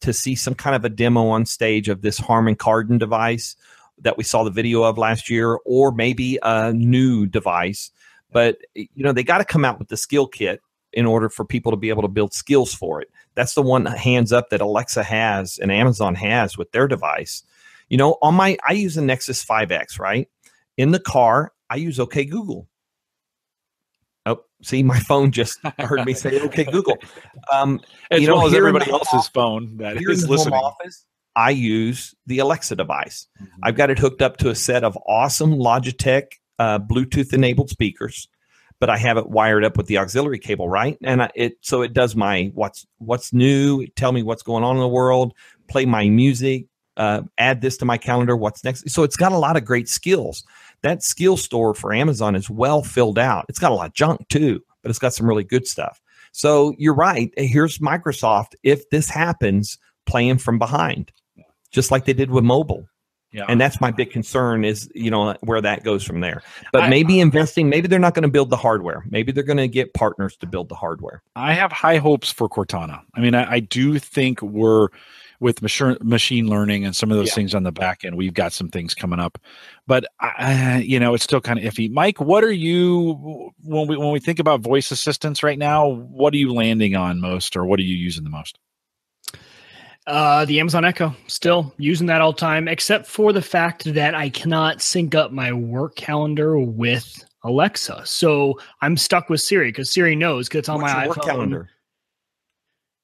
to 0.00 0.12
see 0.12 0.34
some 0.34 0.54
kind 0.54 0.74
of 0.74 0.84
a 0.84 0.88
demo 0.88 1.28
on 1.28 1.44
stage 1.46 1.88
of 1.88 2.02
this 2.02 2.18
Harman 2.18 2.56
Kardon 2.56 2.98
device 2.98 3.56
that 3.98 4.16
we 4.16 4.24
saw 4.24 4.44
the 4.44 4.50
video 4.50 4.82
of 4.82 4.98
last 4.98 5.30
year, 5.30 5.58
or 5.64 5.92
maybe 5.92 6.38
a 6.42 6.72
new 6.72 7.26
device. 7.26 7.90
But 8.32 8.58
you 8.74 9.04
know 9.04 9.12
they 9.12 9.22
got 9.22 9.38
to 9.38 9.44
come 9.44 9.64
out 9.64 9.78
with 9.78 9.88
the 9.88 9.96
skill 9.96 10.26
kit 10.26 10.60
in 10.92 11.06
order 11.06 11.28
for 11.28 11.44
people 11.44 11.72
to 11.72 11.76
be 11.76 11.88
able 11.88 12.02
to 12.02 12.08
build 12.08 12.32
skills 12.32 12.72
for 12.74 13.00
it. 13.00 13.10
That's 13.34 13.54
the 13.54 13.62
one 13.62 13.84
hands 13.84 14.32
up 14.32 14.50
that 14.50 14.60
Alexa 14.60 15.02
has 15.02 15.58
and 15.58 15.70
Amazon 15.70 16.14
has 16.14 16.56
with 16.56 16.72
their 16.72 16.88
device. 16.88 17.42
You 17.88 17.98
know, 17.98 18.16
on 18.22 18.34
my 18.34 18.56
I 18.66 18.72
use 18.72 18.96
a 18.96 19.02
Nexus 19.02 19.44
5X, 19.44 19.98
right? 19.98 20.28
In 20.76 20.90
the 20.90 20.98
car, 20.98 21.52
I 21.68 21.76
use 21.76 22.00
OK 22.00 22.24
Google. 22.24 22.66
See, 24.64 24.82
my 24.82 24.98
phone 24.98 25.30
just 25.30 25.58
heard 25.78 26.04
me 26.06 26.14
say 26.14 26.40
OK 26.40 26.64
Google. 26.72 26.96
Um, 27.52 27.80
as 28.10 28.20
you 28.20 28.28
know, 28.28 28.36
well 28.36 28.46
as 28.46 28.54
everybody 28.54 28.90
else's 28.90 29.28
phone 29.28 29.76
that 29.78 29.96
is 30.00 30.22
the 30.22 30.28
listening. 30.30 30.54
office, 30.54 31.04
I 31.36 31.50
use 31.50 32.14
the 32.26 32.38
Alexa 32.38 32.76
device. 32.76 33.26
Mhm. 33.40 33.46
I've 33.62 33.76
got 33.76 33.90
it 33.90 33.98
hooked 33.98 34.22
up 34.22 34.38
to 34.38 34.50
a 34.50 34.54
set 34.54 34.84
of 34.84 34.96
awesome 35.06 35.52
Logitech 35.54 36.24
uh, 36.58 36.78
Bluetooth 36.78 37.32
enabled 37.32 37.68
speakers, 37.70 38.28
but 38.80 38.88
I 38.88 38.96
have 38.96 39.16
it 39.16 39.28
wired 39.28 39.64
up 39.64 39.76
with 39.76 39.86
the 39.86 39.98
auxiliary 39.98 40.38
cable, 40.38 40.68
right? 40.68 40.96
And 41.02 41.22
I, 41.22 41.30
it 41.34 41.58
so 41.60 41.82
it 41.82 41.92
does 41.92 42.14
my 42.16 42.50
what's 42.54 42.86
what's 42.98 43.32
new, 43.32 43.86
tell 43.96 44.12
me 44.12 44.22
what's 44.22 44.42
going 44.42 44.64
on 44.64 44.76
in 44.76 44.80
the 44.80 44.88
world, 44.88 45.34
play 45.68 45.84
my 45.84 46.08
music, 46.08 46.66
uh, 46.96 47.22
add 47.38 47.60
this 47.60 47.76
to 47.78 47.84
my 47.84 47.98
calendar, 47.98 48.36
what's 48.36 48.62
next. 48.64 48.88
So 48.88 49.02
it's 49.02 49.16
got 49.16 49.32
a 49.32 49.38
lot 49.38 49.56
of 49.56 49.64
great 49.64 49.88
skills. 49.88 50.44
That 50.84 51.02
skill 51.02 51.36
store 51.36 51.74
for 51.74 51.92
Amazon 51.92 52.36
is 52.36 52.48
well 52.48 52.84
filled 52.84 53.18
out. 53.18 53.46
It's 53.48 53.58
got 53.58 53.72
a 53.72 53.74
lot 53.74 53.88
of 53.88 53.94
junk 53.94 54.28
too, 54.28 54.60
but 54.82 54.90
it's 54.90 55.00
got 55.00 55.12
some 55.12 55.26
really 55.26 55.42
good 55.42 55.66
stuff. 55.66 56.00
So 56.30 56.74
you're 56.78 56.94
right. 56.94 57.32
Here's 57.36 57.78
Microsoft. 57.78 58.54
If 58.62 58.88
this 58.90 59.08
happens, 59.08 59.78
playing 60.06 60.38
from 60.38 60.58
behind, 60.58 61.10
just 61.72 61.90
like 61.90 62.04
they 62.04 62.12
did 62.12 62.30
with 62.30 62.44
mobile 62.44 62.86
yeah. 63.34 63.44
and 63.48 63.60
that's 63.60 63.80
my 63.80 63.90
big 63.90 64.10
concern 64.10 64.64
is 64.64 64.88
you 64.94 65.10
know 65.10 65.34
where 65.40 65.60
that 65.60 65.82
goes 65.82 66.04
from 66.04 66.20
there 66.20 66.42
but 66.72 66.84
I- 66.84 66.88
maybe 66.88 67.20
investing 67.20 67.68
maybe 67.68 67.88
they're 67.88 67.98
not 67.98 68.14
going 68.14 68.22
to 68.22 68.28
build 68.28 68.48
the 68.48 68.56
hardware 68.56 69.04
maybe 69.10 69.32
they're 69.32 69.42
going 69.42 69.58
to 69.58 69.68
get 69.68 69.92
partners 69.92 70.36
to 70.38 70.46
build 70.46 70.68
the 70.68 70.76
hardware 70.76 71.22
I 71.36 71.52
have 71.52 71.72
high 71.72 71.96
hopes 71.96 72.30
for 72.30 72.48
Cortana. 72.48 73.00
I 73.14 73.20
mean, 73.20 73.34
I, 73.34 73.54
I 73.54 73.60
do 73.60 73.98
think 73.98 74.40
we're 74.40 74.88
with 75.44 75.60
machine 75.60 75.98
machine 76.02 76.48
learning 76.48 76.86
and 76.86 76.96
some 76.96 77.10
of 77.10 77.18
those 77.18 77.28
Yeah. 77.28 77.34
things 77.34 77.54
on 77.54 77.64
the 77.64 77.70
back 77.70 78.02
end. 78.02 78.16
We've 78.16 78.32
got 78.32 78.54
some 78.54 78.70
things 78.70 78.94
coming 78.94 79.20
up, 79.20 79.36
but 79.86 80.06
I, 80.18 80.78
you 80.78 80.98
know, 80.98 81.12
it's 81.12 81.22
still 81.22 81.42
kind 81.42 81.58
of 81.58 81.64
iffy. 81.66 81.90
Mike, 81.90 82.18
what 82.18 82.42
are 82.42 82.50
you 82.50 83.52
when 83.62 83.86
we 83.86 83.98
when 83.98 84.10
we 84.10 84.20
think 84.20 84.38
about 84.38 84.62
voice 84.62 84.90
assistants 84.90 85.42
right 85.42 85.58
now? 85.58 85.86
What 85.86 86.32
are 86.32 86.38
you 86.38 86.54
landing 86.54 86.96
on 86.96 87.20
most, 87.20 87.56
or 87.56 87.66
what 87.66 87.78
are 87.78 87.82
you 87.82 87.94
using 87.94 88.24
the 88.24 88.30
most? 88.30 88.58
Uh, 90.06 90.46
the 90.46 90.60
Amazon 90.60 90.84
Echo, 90.84 91.14
still 91.26 91.74
using 91.76 92.06
that 92.06 92.22
all 92.22 92.32
the 92.32 92.38
time, 92.38 92.66
except 92.66 93.06
for 93.06 93.30
the 93.32 93.42
fact 93.42 93.84
that 93.92 94.14
I 94.14 94.30
cannot 94.30 94.80
sync 94.80 95.14
up 95.14 95.30
my 95.30 95.52
work 95.52 95.94
calendar 95.96 96.58
with 96.58 97.22
Alexa. 97.42 98.02
So 98.06 98.58
I'm 98.80 98.96
stuck 98.96 99.28
with 99.28 99.42
Siri 99.42 99.68
because 99.68 99.92
Siri 99.92 100.16
knows 100.16 100.48
because 100.48 100.60
it's 100.60 100.68
on 100.70 100.80
What's 100.80 100.94
my 100.94 101.04
your 101.04 101.12
iPhone. 101.14 101.16
work 101.16 101.26
calendar 101.26 101.70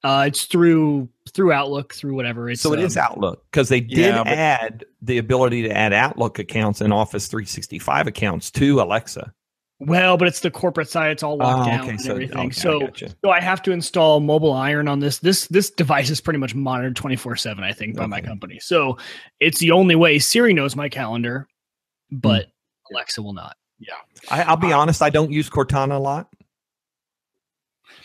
Uh, 0.03 0.23
it's 0.27 0.45
through 0.45 1.07
through 1.33 1.51
Outlook, 1.53 1.93
through 1.93 2.13
whatever. 2.15 2.49
It's 2.49 2.61
so 2.61 2.73
it 2.73 2.79
is 2.79 2.97
um, 2.97 3.03
outlook 3.03 3.45
because 3.51 3.69
they 3.69 3.79
did 3.81 3.97
Yeah, 3.97 4.23
but- 4.23 4.33
add 4.33 4.85
the 5.01 5.17
ability 5.17 5.63
to 5.63 5.71
add 5.71 5.93
outlook 5.93 6.39
accounts 6.39 6.81
and 6.81 6.93
office 6.93 7.27
365 7.27 8.07
accounts 8.07 8.51
to 8.51 8.79
alexa 8.81 9.33
Well, 9.79 10.15
but 10.17 10.27
it's 10.27 10.41
the 10.41 10.51
corporate 10.51 10.89
side. 10.89 11.09
It's 11.11 11.23
all 11.23 11.37
locked 11.37 11.67
Oh, 11.67 11.71
down 11.71 11.79
okay, 11.81 11.89
and 11.91 12.01
so- 12.01 12.11
everything. 12.11 12.37
okay, 12.37 12.47
I 12.47 12.49
so 12.51 12.79
gotcha. 12.81 13.15
so 13.23 13.31
I 13.31 13.41
have 13.41 13.61
to 13.63 13.71
install 13.71 14.21
MobileIron 14.21 14.89
on 14.89 14.99
this. 14.99 15.17
This 15.19 15.47
this 15.47 15.69
device 15.71 16.09
is 16.09 16.21
pretty 16.21 16.39
much 16.39 16.53
monitored 16.53 16.95
twenty 16.95 17.15
four 17.15 17.35
seven. 17.35 17.63
I 17.63 17.73
think 17.73 17.95
by 17.95 18.05
my 18.05 18.21
company. 18.21 18.59
So 18.59 18.97
it's 19.39 19.57
the 19.59 19.71
only 19.71 19.95
way 19.95 20.19
Siri 20.19 20.53
knows 20.53 20.75
my 20.75 20.89
calendar, 20.89 21.47
but 22.11 22.45
Hmm. 22.45 22.95
Alexa 22.95 23.21
will 23.21 23.33
not. 23.33 23.55
I, 24.29 24.43
i'll 24.43 24.57
be 24.57 24.71
honest 24.71 25.01
i 25.01 25.09
don't 25.09 25.31
use 25.31 25.49
cortana 25.49 25.95
a 25.95 25.99
lot 25.99 26.27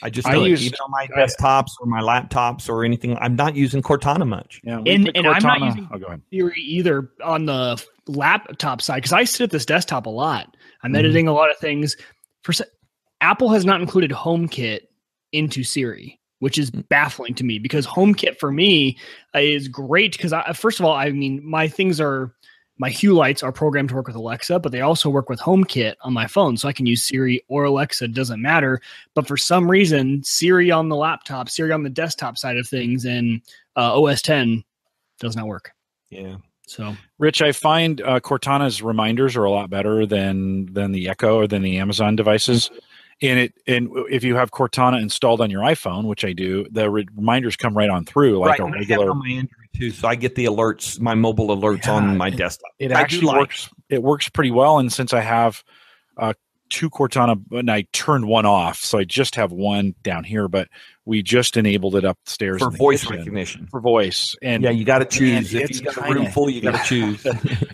i 0.03 0.11
just 0.11 0.27
I 0.29 0.33
don't 0.35 0.45
use- 0.51 0.65
even 0.65 0.79
on 0.85 0.91
my 0.91 1.07
desktops 1.09 1.71
or 1.81 1.87
my 1.87 2.01
laptops 2.01 2.69
or 2.69 2.85
anything 2.85 3.17
i'm 3.21 3.37
not 3.37 3.55
using 3.57 3.83
cortana 3.83 4.27
much 4.27 4.61
Yeah, 4.65 4.79
And- 4.87 5.11
and 5.15 5.27
I'm 5.27 5.43
not 5.43 5.61
using- 5.61 5.89
Oh, 5.93 5.99
go 5.99 6.07
ahead. 6.07 6.23
Siri 6.33 6.61
either 6.61 7.11
on 7.25 7.47
the 7.47 7.83
laptop 8.07 8.81
side 8.83 8.97
because 8.97 9.13
I 9.13 9.25
sit 9.25 9.43
at 9.45 9.51
this 9.51 9.67
desktop 9.67 10.07
a 10.07 10.11
lot. 10.11 10.57
I'm 10.83 10.93
Mhm. 10.93 10.99
editing 10.99 11.29
a 11.29 11.33
lot 11.33 11.51
of 11.51 11.57
things. 11.59 11.97
For 12.45 12.53
Apple 13.21 13.49
has 13.51 13.65
not 13.65 13.81
included 13.81 14.11
HomeKit 14.13 14.81
into 15.33 15.65
Siri, 15.65 16.21
which 16.39 16.57
is 16.59 16.71
baffling 16.71 17.35
to 17.35 17.45
me 17.45 17.59
because 17.59 17.87
HomeKit 17.87 18.39
for 18.39 18.53
me 18.53 18.97
is 19.35 19.67
great 19.69 20.13
because 20.13 20.33
I, 20.33 20.53
first 20.53 20.79
of 20.79 20.87
all, 20.87 20.93
I 20.95 21.11
mean 21.11 21.41
my 21.45 21.67
things 21.67 22.01
are 22.01 22.33
my 22.79 22.91
Hue 22.91 23.15
lights 23.15 23.43
are 23.43 23.53
programmed 23.53 23.89
to 23.91 23.95
work 23.95 24.07
with 24.07 24.17
Alexa, 24.17 24.59
but 24.59 24.73
they 24.73 24.83
also 24.83 25.09
work 25.09 25.29
with 25.29 25.41
HomeKit 25.41 25.95
on 26.03 26.13
my 26.13 26.27
phone, 26.27 26.57
so 26.57 26.69
I 26.69 26.73
can 26.73 26.87
use 26.87 27.03
Siri 27.03 27.43
or 27.49 27.65
Alexa. 27.65 28.09
Doesn't 28.09 28.43
matter. 28.43 28.81
But 29.15 29.27
for 29.27 29.37
some 29.37 29.71
reason, 29.71 30.23
Siri 30.23 30.71
on 30.71 30.89
the 30.89 30.97
laptop, 30.97 31.49
Siri 31.49 31.73
on 31.73 31.83
the 31.83 31.91
desktop 31.91 32.37
side 32.37 32.59
of 32.59 32.69
things, 32.69 33.05
and 33.05 33.41
uh, 33.77 33.99
OS 34.01 34.23
10 34.23 34.63
does 35.21 35.37
not 35.37 35.47
work. 35.47 35.73
yeah 36.11 36.37
So 36.67 36.97
Rich, 37.19 37.41
I 37.41 37.53
find 37.53 38.01
uh, 38.03 38.21
Cortana's 38.21 38.83
reminders 38.83 39.37
are 39.37 39.45
a 39.45 39.51
lot 39.51 39.71
better 39.71 40.05
than 40.05 40.73
than 40.73 40.93
the 40.93 41.09
Echo 41.09 41.37
or 41.37 41.47
than 41.47 41.63
the 41.63 41.79
Amazon 41.79 42.17
devices. 42.17 42.71
And 43.23 43.41
it 43.41 43.55
and 43.67 43.89
if 44.11 44.23
you 44.23 44.37
have 44.37 44.51
Cortana 44.51 45.01
installed 45.01 45.41
on 45.41 45.51
your 45.51 45.63
iPhone, 45.63 46.05
which 46.05 46.23
I 46.23 46.35
do, 46.35 46.67
the 46.71 46.91
re- 46.91 47.09
reminders 47.17 47.57
come 47.57 47.75
right 47.75 47.89
on 47.89 48.05
through 48.05 48.39
like 48.41 48.51
right, 48.51 48.61
a 48.61 48.65
and 48.67 48.75
I 48.75 48.79
have 48.79 48.91
it 48.91 48.99
regular. 48.99 49.49
On 49.81 49.87
my 49.87 49.93
Android 49.93 49.93
too, 49.93 49.97
so 50.01 50.09
I 50.09 50.15
get 50.15 50.35
the 50.35 50.45
alerts, 50.47 51.01
my 51.01 51.15
mobile 51.15 51.49
alerts 51.49 51.87
Yeah, 51.87 51.93
on 51.95 52.17
my 52.17 52.29
it- 52.29 52.37
desktop. 52.37 52.71
It 52.79 52.93
I 52.93 53.01
actually 53.01 53.27
like- 53.27 53.39
works. 53.41 53.71
It 53.89 54.03
works 54.03 54.29
pretty 54.29 54.51
well. 54.51 54.79
And 54.79 54.93
since 54.93 55.13
I 55.13 55.21
have 55.21 55.63
uh, 56.17 56.33
two 56.71 56.91
Cortana, 56.91 57.41
and 57.53 57.71
I 57.71 57.83
turned 57.93 58.27
one 58.27 58.45
off, 58.47 58.79
so 58.79 58.99
I 58.99 59.05
just 59.05 59.37
have 59.37 59.53
one 59.53 59.95
down 60.03 60.25
here. 60.25 60.49
But 60.49 60.69
we 61.05 61.23
just 61.23 61.57
enabled 61.57 61.95
it 61.95 62.05
upstairs 62.05 62.61
for 62.63 62.71
voice 62.71 63.03
kitchen 63.03 63.19
recognition. 63.19 63.67
For 63.71 63.81
voice, 63.81 64.35
and 64.43 64.65
yeah, 64.65 64.71
you 64.71 64.85
got 64.85 64.99
to 64.99 65.05
choose. 65.05 65.55
If 65.55 65.71
it's 65.71 65.81
you 65.81 65.87
got 65.87 66.11
a 66.11 66.15
room 66.15 66.27
full, 66.33 66.51
you 66.51 66.61
got 66.61 66.85
to 66.85 66.85
choose. 66.89 67.25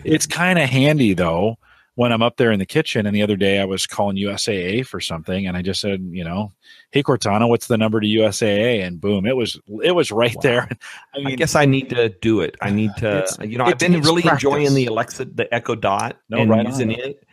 it's 0.03 0.27
kind 0.27 0.59
of 0.59 0.69
handy 0.69 1.13
though 1.13 1.57
when 1.95 2.11
I'm 2.11 2.21
up 2.23 2.37
there 2.37 2.51
in 2.51 2.59
the 2.59 2.65
kitchen. 2.65 3.05
And 3.05 3.15
the 3.15 3.21
other 3.21 3.35
day 3.35 3.59
I 3.59 3.65
was 3.65 3.85
calling 3.85 4.17
USAA 4.17 4.85
for 4.85 4.99
something, 4.99 5.45
and 5.47 5.55
I 5.55 5.61
just 5.61 5.79
said, 5.81 6.01
you 6.11 6.23
know, 6.23 6.51
hey 6.91 7.03
Cortana, 7.03 7.47
what's 7.47 7.67
the 7.67 7.77
number 7.77 7.99
to 7.99 8.07
USAA? 8.07 8.83
And 8.85 8.99
boom, 8.99 9.25
it 9.25 9.35
was 9.35 9.59
it 9.83 9.91
was 9.93 10.11
right 10.11 10.35
Wow. 10.35 10.41
there. 10.41 10.69
I 11.15 11.31
I 11.31 11.35
guess 11.35 11.55
I 11.55 11.65
need 11.65 11.89
to 11.89 12.09
do 12.09 12.41
it. 12.41 12.55
I 12.61 12.69
need 12.71 12.95
to, 12.97 13.25
you 13.41 13.57
know, 13.57 13.65
I've 13.65 13.77
been 13.79 13.99
really 14.01 14.21
practice. 14.23 14.43
enjoying 14.43 14.73
the 14.73 14.87
Alexa, 14.87 15.25
the 15.25 15.53
Echo 15.53 15.75
Dot, 15.75 16.17
No, 16.29 16.37
and 16.39 16.49
right 16.49 16.59
on. 16.65 16.65
using 16.71 16.91
it. 16.91 17.23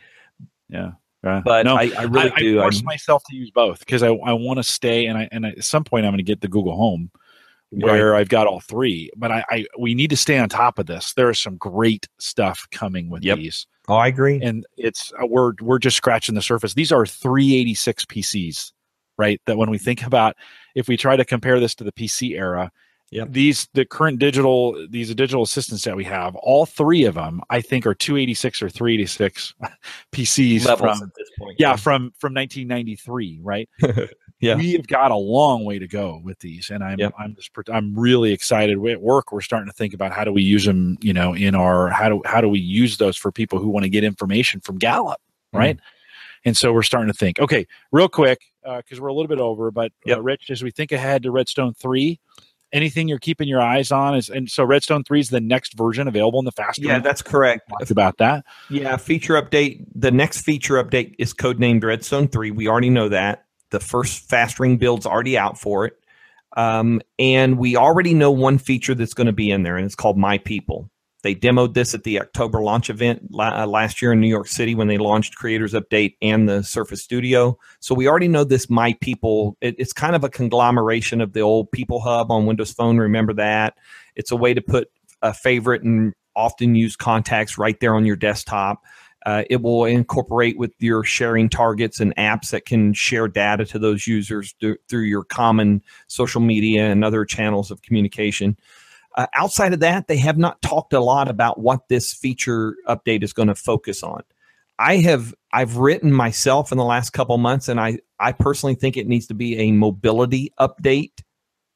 yeah. 0.69 0.93
uh, 1.25 1.41
But 1.45 1.65
no, 1.67 1.77
I, 1.77 1.91
I 1.99 2.03
really 2.05 2.33
I, 2.35 2.39
do. 2.41 2.61
I 2.61 2.65
force 2.65 2.83
myself 2.83 3.23
to 3.31 3.37
use 3.37 3.51
both 3.51 3.81
because 3.81 4.03
I, 4.03 4.09
I 4.09 4.33
want 4.35 4.59
to 4.59 4.63
stay 4.63 5.07
and 5.07 5.17
I 5.19 5.29
and 5.33 5.45
at 5.47 5.65
some 5.65 5.85
point 5.85 6.05
I'm 6.07 6.13
going 6.13 6.19
to 6.19 6.23
get 6.25 6.41
the 6.41 6.49
Google 6.49 6.77
Home 6.77 7.11
where 7.71 8.15
I've 8.15 8.29
got 8.29 8.47
all 8.47 8.61
three. 8.61 9.11
But 9.17 9.31
I, 9.33 9.45
I 9.51 9.67
we 9.79 9.95
need 9.95 10.11
to 10.11 10.17
stay 10.17 10.39
on 10.39 10.49
top 10.49 10.79
of 10.79 10.87
this. 10.87 11.13
There 11.15 11.31
is 11.31 11.39
some 11.41 11.57
great 11.57 12.09
stuff 12.19 12.67
coming 12.71 13.09
with 13.11 13.23
Yep. 13.23 13.39
these. 13.39 13.67
oh, 13.89 13.95
I 13.97 14.09
agree. 14.09 14.41
and 14.43 14.65
it's 14.77 15.13
uh, 15.23 15.27
we're 15.27 15.53
we're 15.61 15.79
just 15.79 15.97
scratching 15.97 16.35
the 16.35 16.43
surface. 16.43 16.75
These 16.75 16.93
are 16.93 17.07
386 17.07 18.05
PCs, 18.07 18.73
right? 19.19 19.41
That 19.47 19.57
when 19.57 19.71
we 19.71 19.79
think 19.79 20.05
about 20.05 20.37
if 20.75 20.89
we 20.89 20.97
try 20.97 21.17
to 21.17 21.25
compare 21.25 21.61
this 21.61 21.75
to 21.77 21.85
the 21.85 21.93
PC 21.93 22.37
era, 22.39 22.71
Yep. 23.13 23.33
these 23.33 23.69
the 23.75 23.85
current 23.85 24.21
digital 24.21 24.87
these 24.89 25.13
digital 25.17 25.43
assistants 25.43 25.83
that 25.85 25.97
we 25.97 26.05
have, 26.05 26.37
all 26.37 26.65
three 26.65 27.05
of 27.05 27.15
them, 27.17 27.41
I 27.51 27.61
think, 27.61 27.85
are 27.85 27.95
286 27.95 28.63
or 28.63 28.69
386 28.71 29.55
PCs 30.13 30.65
Levels 30.65 30.99
from 30.99 31.09
at 31.09 31.15
this 31.17 31.29
point. 31.39 31.57
yeah 31.59 31.75
from 31.75 32.13
from 32.21 32.35
1993, 32.35 33.41
right? 33.43 33.69
Yeah. 34.41 34.57
we 34.57 34.73
have 34.73 34.87
got 34.87 35.11
a 35.11 35.17
long 35.17 35.65
way 35.65 35.79
to 35.79 35.87
go 35.87 36.21
with 36.25 36.39
these, 36.39 36.71
and 36.71 36.83
I'm 36.83 36.99
Yep. 36.99 37.15
I'm 37.19 37.35
just 37.35 37.51
I'm 37.71 37.95
really 37.99 38.33
excited. 38.33 38.79
At 38.87 39.01
work, 39.03 39.33
we're 39.33 39.41
starting 39.43 39.69
to 39.69 39.73
think 39.75 39.93
about 39.95 40.13
how 40.13 40.25
do 40.25 40.33
we 40.33 40.43
use 40.43 40.65
them, 40.65 40.97
you 41.03 41.13
know, 41.13 41.35
in 41.35 41.55
our 41.55 41.89
how 41.89 42.09
do 42.09 42.23
how 42.25 42.41
do 42.41 42.49
we 42.49 42.59
use 42.59 42.97
those 42.97 43.17
for 43.17 43.31
people 43.31 43.59
who 43.59 43.69
want 43.69 43.85
to 43.85 43.91
get 43.91 44.03
information 44.03 44.61
from 44.61 44.79
Gallup, 44.79 45.21
right? 45.53 45.79
And 46.47 46.57
so 46.57 46.73
we're 46.73 46.83
starting 46.83 47.13
to 47.13 47.17
think, 47.17 47.39
okay, 47.39 47.67
real 47.93 48.09
quick, 48.09 48.41
because 48.65 48.99
we're 48.99 49.09
a 49.09 49.13
little 49.13 49.29
bit 49.29 49.41
over, 49.41 49.71
but 49.71 49.93
Yep. 50.07 50.19
uh, 50.19 50.23
Rich, 50.23 50.51
as 50.51 50.63
we 50.63 50.71
think 50.71 50.91
ahead 50.91 51.23
to 51.25 51.31
Redstone 51.31 51.75
three, 51.75 52.19
anything 52.73 53.09
you're 53.09 53.19
keeping 53.19 53.47
your 53.47 53.61
eyes 53.61 53.93
on 53.93 54.15
is 54.15 54.31
and 54.31 54.51
so 54.51 54.65
redstone 54.65 55.03
3 55.03 55.19
is 55.21 55.29
the 55.29 55.41
next 55.41 55.75
version 55.75 56.07
available 56.07 56.39
in 56.39 56.45
the 56.45 56.53
fast 56.53 56.79
Yeah, 56.79 57.01
that's 57.01 57.21
correct. 57.21 57.69
talked 57.69 57.91
about 57.91 58.17
that 58.19 58.45
Yeah, 58.71 58.97
feature 58.97 59.35
update. 59.35 59.85
The 59.95 60.11
next 60.13 60.43
feature 60.43 60.83
update 60.83 61.15
is 61.19 61.35
codenamed 61.35 61.83
Redstone 61.85 62.29
3. 62.29 62.53
We 62.53 62.69
already 62.69 62.91
know 62.91 63.09
that. 63.09 63.45
The 63.71 63.81
first 63.81 64.29
fast 64.29 64.61
ring 64.61 64.77
build's 64.77 65.07
already 65.07 65.39
out 65.39 65.59
for 65.59 65.87
it. 65.87 65.95
Um, 66.57 67.01
and 67.19 67.59
we 67.59 67.77
already 67.77 68.15
know 68.15 68.31
one 68.31 68.59
feature 68.59 68.95
that's 68.95 69.15
going 69.15 69.29
to 69.29 69.33
be 69.33 69.51
in 69.51 69.63
there, 69.63 69.77
and 69.77 69.87
it's 69.87 69.95
called 69.95 70.19
My 70.19 70.39
People. 70.39 70.91
They 71.23 71.35
demoed 71.35 71.75
this 71.75 71.95
at 71.95 72.05
the 72.05 72.21
October 72.21 72.63
launch 72.63 72.89
event 72.89 73.29
uh, 73.39 73.67
last 73.67 74.01
year 74.01 74.13
in 74.13 74.21
New 74.21 74.29
York 74.29 74.49
City 74.49 74.75
when 74.75 74.89
they 74.89 74.99
launched 74.99 75.37
Creators 75.37 75.75
Update 75.75 76.17
and 76.23 76.49
the 76.49 76.63
Surface 76.63 77.03
Studio. 77.03 77.59
So 77.81 77.95
we 77.95 78.09
already 78.09 78.29
know 78.29 78.43
this 78.45 78.71
My 78.71 78.95
People. 79.01 79.57
It, 79.61 79.77
it's 79.79 79.93
kind 79.93 80.17
of 80.17 80.25
a 80.25 80.31
conglomeration 80.31 81.21
of 81.21 81.33
the 81.35 81.41
old 81.41 81.71
People 81.73 82.01
Hub 82.01 82.31
on 82.31 82.47
Windows 82.47 82.73
Phone. 82.73 82.97
Remember 82.97 83.35
that? 83.35 83.77
It's 84.17 84.31
a 84.31 84.37
way 84.37 84.55
to 84.55 84.63
put 84.63 84.91
a 85.23 85.35
favorite 85.35 85.83
and 85.83 86.15
often 86.35 86.75
used 86.75 86.99
contacts 86.99 87.59
right 87.59 87.79
there 87.81 87.95
on 87.95 88.07
your 88.07 88.17
desktop. 88.17 88.83
Uh, 89.27 89.45
it 89.51 89.61
will 89.63 89.85
incorporate 89.85 90.59
with 90.59 90.73
your 90.79 91.05
sharing 91.05 91.49
targets 91.49 92.01
and 92.01 92.17
apps 92.17 92.51
that 92.51 92.65
can 92.65 92.95
share 92.95 93.29
data 93.29 93.65
to 93.67 93.79
those 93.79 94.07
users 94.07 94.55
th- 94.55 94.79
through 94.89 95.03
your 95.03 95.25
common 95.25 95.83
social 96.07 96.41
media 96.41 96.91
and 96.91 97.05
other 97.05 97.25
channels 97.25 97.71
of 97.71 97.83
communication. 97.83 98.57
Uh, 99.17 99.27
outside 99.35 99.73
of 99.75 99.81
that, 99.81 100.09
they 100.09 100.17
have 100.17 100.39
not 100.39 100.63
talked 100.63 100.93
a 100.93 101.01
lot 101.01 101.29
about 101.29 101.59
what 101.59 101.89
this 101.89 102.13
feature 102.13 102.77
update 102.89 103.23
is 103.23 103.33
going 103.33 103.49
to 103.49 103.55
focus 103.55 104.03
on. 104.03 104.23
I 104.79 104.97
have 104.97 105.35
I've 105.53 105.77
written 105.77 106.11
myself 106.11 106.73
in 106.73 106.79
the 106.79 106.85
last 106.85 107.11
couple 107.11 107.37
months, 107.37 107.69
and 107.69 107.79
I 107.79 107.99
I 108.19 108.33
personally 108.33 108.75
think 108.75 108.97
it 108.97 109.07
needs 109.07 109.27
to 109.27 109.35
be 109.35 109.59
a 109.59 109.73
mobility 109.73 110.55
update, 110.59 111.23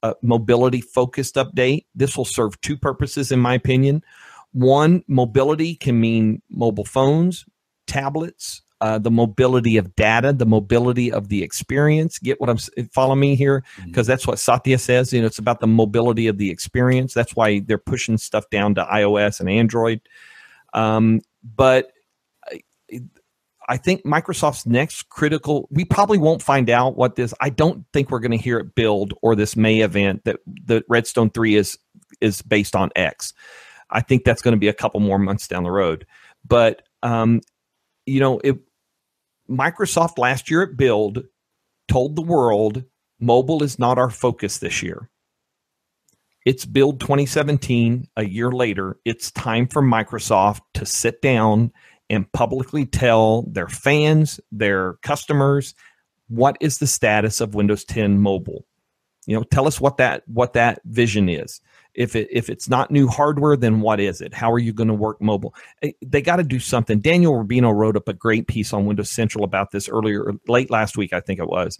a 0.03 0.15
mobility 0.23 0.81
focused 0.81 1.35
update. 1.35 1.85
This 1.95 2.17
will 2.17 2.25
serve 2.25 2.59
two 2.63 2.79
purposes, 2.79 3.31
in 3.31 3.41
my 3.41 3.55
opinion. 3.55 4.03
One, 4.55 5.03
mobility 5.09 5.75
can 5.75 6.01
mean 6.01 6.41
mobile 6.49 6.85
phones, 6.85 7.45
tablets, 7.89 8.63
uh, 8.81 8.99
the 8.99 9.11
mobility 9.11 9.77
of 9.77 9.97
data, 9.97 10.33
the 10.33 10.47
mobility 10.47 11.11
of 11.11 11.29
the 11.29 11.43
experience. 11.43 12.19
Get 12.21 12.41
what 12.41 12.49
I'm 12.49 12.59
follow 12.93 13.17
me 13.17 13.35
here 13.35 13.65
because 13.85 14.07
that's 14.07 14.29
what 14.29 14.39
Satya 14.39 14.79
says. 14.79 15.13
You 15.13 15.21
know, 15.23 15.27
it's 15.27 15.41
about 15.41 15.59
the 15.59 15.67
mobility 15.67 16.29
of 16.29 16.39
the 16.39 16.51
experience. 16.51 17.15
That's 17.15 17.35
why 17.35 17.61
they're 17.61 17.79
pushing 17.79 18.17
stuff 18.17 18.49
down 18.51 18.77
to 18.77 18.85
iOS 18.85 19.41
and 19.41 19.51
Android. 19.51 20.01
Um, 20.73 21.21
but 21.43 21.91
I, 22.47 22.61
I 23.69 23.77
think 23.77 24.05
Microsoft's 24.05 24.67
next 24.67 25.09
critical. 25.09 25.67
We 25.71 25.85
probably 25.85 26.19
won't 26.19 26.43
find 26.43 26.71
out 26.71 26.97
what 26.97 27.17
this. 27.17 27.35
I 27.41 27.51
don't 27.51 27.87
think 27.93 28.11
we're 28.11 28.21
going 28.21 28.33
to 28.33 28.37
hear 28.37 28.59
it 28.59 28.77
build 28.77 29.15
or 29.21 29.35
this 29.35 29.57
May 29.57 29.81
event 29.81 30.25
that 30.27 30.41
the 30.47 30.85
Redstone 30.89 31.31
Three 31.31 31.57
is 31.57 31.79
is 32.21 32.43
based 32.43 32.77
on 32.77 32.91
X. 32.95 33.33
I 33.91 34.01
think 34.01 34.25
that's 34.25 34.43
going 34.43 34.53
to 34.53 34.61
be 34.61 34.69
a 34.69 34.75
couple 34.75 35.01
more 35.01 35.19
months 35.19 35.49
down 35.49 35.63
the 35.63 35.71
road. 35.71 36.07
But 36.47 36.83
um, 37.03 37.41
you 38.07 38.21
know, 38.21 38.41
Microsoft 39.49 40.19
last 40.19 40.51
year 40.51 40.63
at 40.63 40.77
Build 40.77 41.25
told 41.89 42.17
the 42.17 42.23
world 42.23 42.85
mobile 43.21 43.63
is 43.63 43.79
not 43.79 43.99
our 43.99 44.11
focus 44.11 44.59
this 44.59 44.83
year. 44.83 45.09
It's 46.45 46.67
Build 46.67 47.01
2017, 47.01 48.09
a 48.17 48.25
year 48.25 48.51
later. 48.51 48.99
It's 49.05 49.31
time 49.31 49.67
for 49.67 49.83
Microsoft 49.83 50.61
to 50.75 50.85
sit 50.85 51.23
down 51.23 51.73
and 52.11 52.31
publicly 52.33 52.85
tell 52.85 53.43
their 53.43 53.69
fans, 53.69 54.39
their 54.53 54.95
customers, 55.03 55.75
what 56.29 56.57
is 56.61 56.79
the 56.79 56.87
status 56.87 57.41
of 57.41 57.55
Windows 57.55 57.85
10 57.85 58.19
mobile. 58.19 58.67
You 59.27 59.37
know, 59.37 59.43
tell 59.43 59.67
us 59.67 59.81
what 59.81 59.97
that 59.97 60.23
what 60.27 60.53
that 60.53 60.81
vision 60.85 61.31
is. 61.31 61.63
If 61.95 62.17
it 62.17 62.29
if 62.31 62.51
it's 62.51 62.69
not 62.69 62.91
new 62.91 63.09
hardware, 63.09 63.57
then 63.57 63.81
what 63.81 64.01
is 64.01 64.21
it? 64.21 64.35
How 64.35 64.51
are 64.53 64.59
you 64.59 64.73
going 64.73 64.89
to 64.89 64.95
work 64.95 65.21
mobile? 65.21 65.55
Eh, 65.83 65.93
They 66.05 66.23
got 66.23 66.37
to 66.37 66.43
do 66.43 66.59
something. 66.59 67.01
Daniel 67.01 67.33
Rubino 67.35 67.75
wrote 67.75 67.97
up 67.97 68.09
a 68.09 68.13
great 68.13 68.49
piece 68.49 68.73
on 68.73 68.87
Windows 68.87 69.11
Central 69.11 69.45
about 69.45 69.71
this 69.71 69.89
earlier, 69.89 70.33
late 70.49 70.71
last 70.71 70.97
week, 70.97 71.13
I 71.13 71.21
think 71.21 71.39
it 71.41 71.49
was 71.49 71.79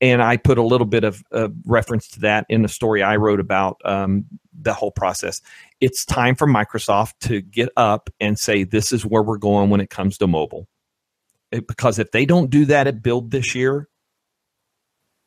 and 0.00 0.22
I 0.22 0.36
put 0.36 0.58
a 0.58 0.62
little 0.62 0.86
bit 0.86 1.04
of 1.04 1.22
uh, 1.32 1.48
reference 1.66 2.08
to 2.10 2.20
that 2.20 2.46
in 2.48 2.62
the 2.62 2.68
story 2.68 3.02
I 3.02 3.16
wrote 3.16 3.40
about 3.40 3.80
um, 3.84 4.26
the 4.60 4.72
whole 4.72 4.92
process. 4.92 5.40
It's 5.80 6.04
time 6.04 6.34
for 6.36 6.46
Microsoft 6.46 7.14
to 7.22 7.40
get 7.40 7.70
up 7.76 8.10
and 8.20 8.38
say, 8.38 8.64
"This 8.64 8.92
is 8.92 9.04
where 9.04 9.22
we're 9.22 9.38
going 9.38 9.70
when 9.70 9.80
it 9.80 9.90
comes 9.90 10.18
to 10.18 10.26
mobile." 10.26 10.68
It- 11.50 11.66
because 11.66 11.98
if 11.98 12.10
they 12.12 12.26
don't 12.26 12.50
do 12.50 12.64
that 12.66 12.86
at 12.86 13.02
Build 13.02 13.30
this 13.30 13.54
year, 13.54 13.88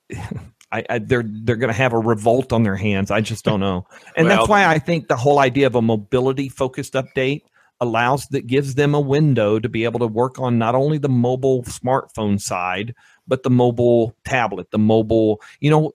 I, 0.71 0.83
I, 0.89 0.99
they're 0.99 1.25
they're 1.25 1.57
going 1.57 1.71
to 1.71 1.77
have 1.77 1.93
a 1.93 1.99
revolt 1.99 2.53
on 2.53 2.63
their 2.63 2.75
hands. 2.75 3.11
I 3.11 3.21
just 3.21 3.43
don't 3.45 3.59
know, 3.59 3.85
and 4.15 4.27
Well- 4.27 4.37
that's 4.37 4.49
why 4.49 4.65
I 4.65 4.79
think 4.79 5.07
the 5.07 5.15
whole 5.17 5.39
idea 5.39 5.67
of 5.67 5.75
a 5.75 5.81
mobility 5.81 6.49
focused 6.49 6.93
update 6.93 7.41
allows 7.79 8.27
that 8.27 8.45
gives 8.45 8.75
them 8.75 8.93
a 8.93 8.99
window 8.99 9.57
to 9.57 9.67
be 9.67 9.85
able 9.85 9.99
to 9.99 10.07
work 10.07 10.39
on 10.39 10.59
not 10.59 10.75
only 10.75 10.99
the 10.99 11.09
mobile 11.09 11.63
smartphone 11.63 12.39
side 12.39 12.93
but 13.27 13.43
the 13.43 13.49
mobile 13.49 14.15
tablet, 14.25 14.69
the 14.71 14.77
mobile, 14.77 15.41
you 15.59 15.69
know, 15.69 15.93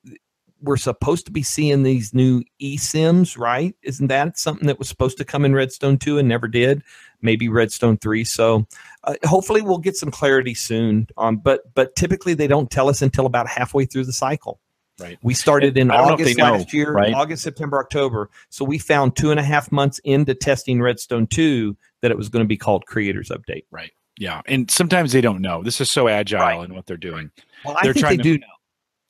we're 0.62 0.76
supposed 0.76 1.26
to 1.26 1.32
be 1.32 1.42
seeing 1.42 1.82
these 1.82 2.14
new 2.14 2.42
eSIMs, 2.62 3.38
right? 3.38 3.74
Isn't 3.82 4.06
that 4.06 4.38
something 4.38 4.66
that 4.68 4.78
was 4.78 4.88
supposed 4.88 5.18
to 5.18 5.24
come 5.24 5.44
in 5.44 5.54
Redstone 5.54 5.98
2 5.98 6.18
and 6.18 6.28
never 6.28 6.48
did? 6.48 6.82
Maybe 7.20 7.48
Redstone 7.48 7.98
3. 7.98 8.24
So 8.24 8.66
uh, 9.04 9.14
hopefully 9.24 9.60
we'll 9.60 9.78
get 9.78 9.96
some 9.96 10.10
clarity 10.10 10.54
soon. 10.54 11.08
Um, 11.18 11.36
but 11.36 11.74
but 11.74 11.94
typically 11.94 12.34
they 12.34 12.46
don't 12.46 12.70
tell 12.70 12.88
us 12.88 13.02
until 13.02 13.26
about 13.26 13.48
halfway 13.48 13.84
through 13.84 14.04
the 14.04 14.12
cycle. 14.12 14.58
Right. 14.98 15.18
We 15.22 15.34
started 15.34 15.76
in 15.76 15.90
I 15.90 15.98
don't 15.98 16.06
know 16.08 16.14
if 16.14 16.20
August 16.20 16.38
know, 16.38 16.52
last 16.52 16.72
year, 16.72 16.90
right? 16.92 17.12
August, 17.14 17.42
September, 17.42 17.78
October. 17.78 18.30
So 18.48 18.64
we 18.64 18.78
found 18.78 19.14
two 19.14 19.30
and 19.30 19.38
a 19.38 19.42
half 19.42 19.70
months 19.70 19.98
into 20.04 20.34
testing 20.34 20.80
Redstone 20.80 21.26
2 21.26 21.76
that 22.00 22.10
it 22.10 22.16
was 22.16 22.28
going 22.30 22.42
to 22.44 22.48
be 22.48 22.56
called 22.56 22.86
Creators 22.86 23.28
Update. 23.28 23.64
Right. 23.70 23.92
Yeah 24.18 24.40
and 24.46 24.70
sometimes 24.70 25.12
they 25.12 25.20
don't 25.20 25.42
know 25.42 25.62
this 25.62 25.78
is 25.82 25.90
so 25.90 26.08
agile 26.08 26.40
Right. 26.40 26.64
in 26.68 26.74
what 26.74 26.86
they're 26.86 26.96
doing 26.96 27.30
Well, 27.66 27.76
I 27.78 27.82
They're 27.84 27.92
think 27.92 28.06
they 28.08 28.16
to- 28.16 28.22
do 28.22 28.38
know. 28.38 28.46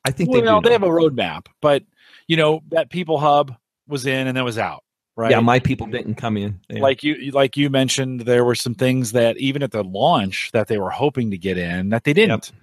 I 0.04 0.10
think 0.10 0.30
well, 0.30 0.40
they 0.40 0.46
do. 0.48 0.60
they 0.68 0.72
have 0.72 0.82
a 0.82 0.88
roadmap 0.88 1.46
but 1.62 1.84
you 2.26 2.36
know 2.36 2.62
that 2.70 2.90
people 2.90 3.18
hub 3.18 3.54
was 3.86 4.04
in 4.06 4.26
and 4.26 4.36
then 4.36 4.42
was 4.42 4.58
out 4.58 4.82
right 5.16 5.30
Yeah, 5.30 5.38
my 5.38 5.60
people 5.60 5.86
didn't 5.86 6.16
come 6.16 6.36
in. 6.36 6.58
Yeah. 6.68 6.80
like 6.82 7.04
you 7.04 7.30
like 7.30 7.56
you 7.56 7.70
mentioned 7.70 8.22
there 8.22 8.44
were 8.44 8.56
some 8.56 8.74
things 8.74 9.12
that 9.12 9.36
even 9.38 9.62
at 9.62 9.70
the 9.70 9.84
launch 9.84 10.50
that 10.52 10.66
they 10.66 10.78
were 10.78 10.90
hoping 10.90 11.30
to 11.30 11.38
get 11.38 11.56
in 11.56 11.90
that 11.90 12.02
they 12.02 12.12
didn't 12.12 12.50
Yep. 12.50 12.60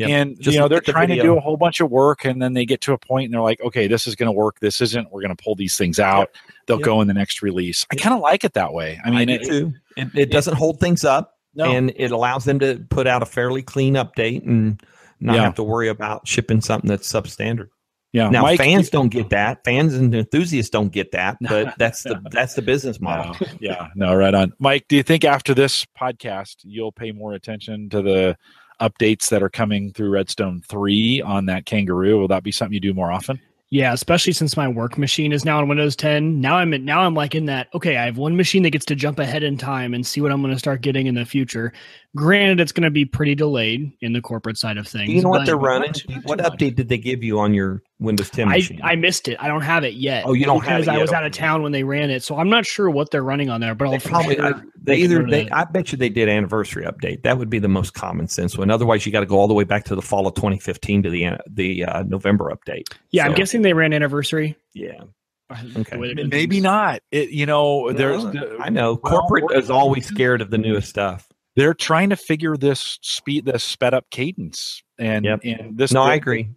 And 0.00 0.40
Just 0.40 0.54
you 0.54 0.60
know 0.60 0.68
they're 0.68 0.78
at 0.78 0.86
the 0.86 0.92
trying 0.92 1.08
to 1.08 1.20
do 1.20 1.36
a 1.36 1.40
whole 1.40 1.56
bunch 1.56 1.80
of 1.80 1.90
work 1.90 2.24
and 2.24 2.40
then 2.40 2.52
they 2.54 2.64
get 2.64 2.80
to 2.82 2.92
a 2.92 2.98
point 2.98 3.26
and 3.26 3.34
they're 3.34 3.40
like 3.42 3.60
okay 3.60 3.86
this 3.86 4.06
is 4.06 4.14
going 4.14 4.26
to 4.26 4.32
work 4.32 4.58
this 4.60 4.80
isn't 4.80 5.10
we're 5.12 5.20
going 5.22 5.34
to 5.36 5.42
pull 5.42 5.54
these 5.54 5.76
things 5.76 5.98
out 6.00 6.30
they'll 6.66 6.78
Yep. 6.78 6.84
go 6.84 7.00
in 7.00 7.08
the 7.08 7.14
next 7.14 7.42
release 7.42 7.84
i 7.92 7.96
kind 7.96 8.14
of 8.14 8.20
like 8.20 8.44
it 8.44 8.54
that 8.54 8.72
way 8.72 9.00
i 9.04 9.10
mean 9.10 9.28
do 9.28 9.34
it, 9.34 9.44
too. 9.44 9.72
It, 9.96 10.08
it 10.14 10.30
doesn't 10.30 10.54
hold 10.56 10.80
things 10.80 11.04
up, 11.04 11.34
no, 11.54 11.64
and 11.70 11.92
it 11.96 12.10
allows 12.12 12.44
them 12.44 12.58
to 12.60 12.84
put 12.88 13.06
out 13.06 13.22
a 13.22 13.26
fairly 13.26 13.62
clean 13.62 13.94
update 13.94 14.46
and 14.46 14.82
not 15.20 15.36
Yeah. 15.36 15.42
have 15.42 15.54
to 15.56 15.62
worry 15.62 15.88
about 15.88 16.26
shipping 16.26 16.60
something 16.62 16.88
that's 16.88 17.10
substandard. 17.12 17.68
yeah 18.12 18.28
Now, 18.30 18.42
Mike, 18.42 18.58
fans 18.58 18.88
don't 18.90 19.08
get 19.10 19.28
that. 19.30 19.62
Fans 19.64 19.94
and 19.94 20.14
enthusiasts 20.14 20.70
don't 20.70 20.88
get 20.90 21.12
that, 21.12 21.36
but 21.42 21.74
that's 21.78 22.02
the 22.04 22.20
that's 22.30 22.54
the 22.54 22.62
business 22.62 23.00
model. 23.00 23.36
No, 23.40 23.46
yeah, 23.60 23.88
no, 23.94 24.14
right 24.14 24.32
on. 24.34 24.52
Mike, 24.58 24.86
do 24.88 24.96
you 24.96 25.02
think 25.02 25.24
after 25.24 25.52
this 25.54 25.86
podcast 26.00 26.56
you'll 26.64 26.90
pay 26.92 27.12
more 27.12 27.34
attention 27.34 27.88
to 27.90 28.00
the 28.02 28.36
updates 28.80 29.28
that 29.30 29.42
are 29.42 29.48
coming 29.50 29.92
through 29.92 30.10
Redstone 30.10 30.62
3 30.68 31.22
on 31.22 31.46
that 31.46 31.66
kangaroo? 31.66 32.18
Will 32.18 32.28
that 32.28 32.42
be 32.42 32.52
something 32.52 32.74
you 32.74 32.80
do 32.80 32.94
more 32.94 33.12
often? 33.12 33.40
Yeah, 33.70 33.94
especially 33.94 34.34
since 34.34 34.54
my 34.54 34.68
work 34.68 34.98
machine 34.98 35.32
is 35.32 35.46
now 35.46 35.56
on 35.56 35.66
Windows 35.66 35.96
10. 35.96 36.42
Now 36.42 36.56
I'm 36.56 36.74
in, 36.74 36.84
now 36.84 37.00
I'm 37.00 37.14
like 37.14 37.34
in 37.34 37.46
that. 37.46 37.68
Okay, 37.72 37.96
I 37.96 38.04
have 38.04 38.18
one 38.18 38.36
machine 38.36 38.62
that 38.64 38.70
gets 38.70 38.84
to 38.84 38.94
jump 38.94 39.18
ahead 39.18 39.42
in 39.42 39.56
time 39.56 39.94
and 39.94 40.06
see 40.06 40.20
what 40.20 40.30
I'm 40.30 40.42
going 40.42 40.52
to 40.52 40.58
start 40.58 40.82
getting 40.82 41.06
in 41.06 41.14
the 41.14 41.24
future. 41.24 41.72
Granted, 42.14 42.60
it's 42.60 42.70
going 42.70 42.82
to 42.82 42.90
be 42.90 43.06
pretty 43.06 43.34
delayed 43.34 43.90
in 44.02 44.12
the 44.12 44.20
corporate 44.20 44.58
side 44.58 44.76
of 44.76 44.86
things. 44.86 45.06
Do 45.08 45.14
you 45.14 45.22
know 45.22 45.30
what 45.30 45.46
they're 45.46 45.56
running? 45.56 45.94
too- 45.94 46.12
What 46.24 46.40
update 46.40 46.74
did 46.76 46.90
they 46.90 46.98
give 46.98 47.24
you 47.24 47.38
on 47.38 47.54
your 47.54 47.82
Windows 47.98 48.30
10 48.30 48.48
I, 48.48 48.52
machine? 48.56 48.80
I 48.82 48.96
missed 48.96 49.28
it. 49.28 49.36
I 49.40 49.46
don't 49.48 49.60
have 49.62 49.84
it 49.84 49.94
yet. 49.94 50.24
Oh, 50.26 50.32
you 50.32 50.44
don't 50.44 50.64
have 50.64 50.80
because 50.80 50.88
it 50.88 50.98
I 50.98 51.00
was 51.00 51.12
out 51.12 51.24
of 51.24 51.30
town 51.32 51.62
when 51.62 51.70
they 51.72 51.84
ran 51.84 52.10
it, 52.10 52.22
so 52.24 52.36
I'm 52.36 52.48
not 52.48 52.66
sure 52.66 52.90
what 52.90 53.10
they're 53.12 53.22
running 53.22 53.48
on 53.48 53.60
there. 53.60 53.74
But 53.76 53.84
I'll 53.86 53.90
they 53.92 53.98
probably 54.00 54.36
sure 54.36 54.54
I, 54.56 54.60
they 54.82 54.96
either 54.96 55.24
they. 55.24 55.48
I 55.50 55.64
bet 55.64 55.92
you 55.92 55.98
they 55.98 56.08
did 56.08 56.28
anniversary 56.28 56.84
update. 56.84 57.22
That 57.22 57.38
would 57.38 57.48
be 57.50 57.60
the 57.60 57.68
most 57.68 57.94
common 57.94 58.26
sense 58.26 58.58
one. 58.58 58.70
Otherwise, 58.70 59.06
you 59.06 59.12
got 59.12 59.20
to 59.20 59.26
go 59.26 59.38
all 59.38 59.46
the 59.48 59.54
way 59.54 59.64
back 59.64 59.84
to 59.84 59.94
the 59.94 60.02
fall 60.02 60.26
of 60.26 60.34
2015 60.34 61.04
to 61.04 61.10
the 61.10 61.26
the 61.48 61.84
uh, 61.84 62.02
November 62.02 62.50
update. 62.52 62.88
yeah, 63.12 63.24
I'm 63.24 63.34
guessing 63.34 63.62
they 63.62 63.72
ran 63.74 63.92
anniversary. 63.92 64.56
Yeah, 64.74 65.02
The 65.50 65.86
way 65.98 66.08
they've 66.08 66.16
been 66.16 66.28
Maybe 66.30 66.56
things. 66.56 66.64
not. 66.64 67.02
It, 67.12 67.28
you 67.30 67.46
know, 67.46 67.92
there's 67.92 68.24
Well, 68.24 68.56
I 68.60 68.70
know 68.70 68.98
well, 69.02 69.12
corporate 69.20 69.44
we're- 69.44 69.58
is 69.60 69.70
always 69.70 70.06
scared 70.06 70.40
of 70.40 70.50
the 70.50 70.58
newest 70.58 70.88
stuff. 70.88 71.28
they're 71.54 71.74
trying 71.74 72.08
to 72.10 72.16
figure 72.16 72.56
this 72.56 72.98
speed, 73.02 73.44
this 73.44 73.62
sped 73.62 73.92
up 73.94 74.10
cadence, 74.10 74.82
and 74.98 75.24
Yep. 75.24 75.40
and 75.44 75.78
this. 75.78 75.92
No, 75.92 76.02
I 76.02 76.14
agree. 76.14 76.48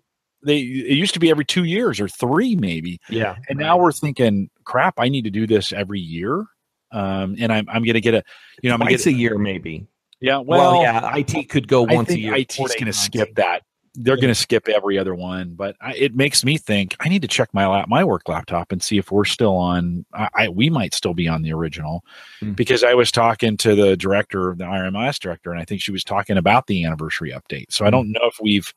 They 0.46 0.60
it 0.60 0.96
used 0.98 1.14
to 1.16 1.20
be 1.20 1.30
every 1.30 1.46
two 1.46 1.64
years 1.66 2.00
or 2.00 2.08
three 2.08 2.56
maybe, 2.56 3.00
Yeah, 3.10 3.36
and 3.50 3.60
now 3.60 3.78
we're 3.78 3.92
thinking, 3.92 4.50
crap, 4.64 4.94
I 4.98 5.10
need 5.10 5.24
to 5.26 5.32
do 5.32 5.46
this 5.48 5.74
every 5.74 6.00
year. 6.00 6.46
Um, 6.92 7.36
and 7.40 7.52
I'm 7.52 7.68
I'm 7.68 7.84
gonna 7.84 8.00
get 8.00 8.14
a, 8.14 8.24
you 8.62 8.70
know, 8.70 8.76
I'm 8.76 8.80
gonna 8.80 8.92
get 8.92 9.06
a 9.06 9.12
year 9.14 9.38
maybe. 9.38 9.86
yeah. 10.22 10.38
Well, 10.38 10.74
Well, 10.74 10.82
yeah, 10.82 11.16
IT 11.18 11.50
could 11.50 11.68
go 11.68 11.84
once 11.84 12.10
a 12.12 12.20
year. 12.20 12.36
IT's 12.36 12.56
four 12.56 12.68
to 12.70 12.74
eight 12.74 12.80
gonna 12.80 12.94
skip 12.94 13.36
that. 13.36 13.64
they're 13.98 14.18
going 14.18 14.28
to 14.28 14.36
skip 14.36 14.68
every 14.68 15.00
other 15.00 15.16
one. 15.16 15.54
But 15.56 15.78
I, 15.80 15.94
it 15.94 16.16
makes 16.16 16.44
me 16.44 16.58
think 16.58 16.98
I 17.00 17.08
need 17.08 17.22
to 17.22 17.30
check 17.30 17.48
my 17.54 17.66
lap, 17.66 17.88
my 17.88 18.04
work 18.04 18.28
laptop 18.28 18.74
and 18.74 18.84
see 18.84 18.98
if 18.98 19.10
we're 19.10 19.24
still 19.24 19.56
on. 19.56 20.06
I, 20.14 20.28
I 20.36 20.50
we 20.50 20.70
might 20.70 20.94
still 20.94 21.14
be 21.14 21.28
on 21.30 21.42
the 21.44 21.54
original 21.54 22.04
Mm. 22.42 22.56
because 22.58 22.84
I 22.84 22.94
was 22.94 23.10
talking 23.12 23.56
to 23.58 23.74
the 23.74 23.96
director, 23.96 24.54
the 24.58 24.66
IRMS 24.66 25.18
director, 25.20 25.52
and 25.52 25.62
I 25.62 25.66
think 25.66 25.82
she 25.82 25.94
was 25.94 26.04
talking 26.04 26.36
about 26.38 26.68
the 26.68 26.84
anniversary 26.86 27.32
update. 27.32 27.72
So 27.72 27.86
I 27.86 27.90
don't 27.90 28.12
know 28.12 28.20
if 28.24 28.38
we've. 28.42 28.74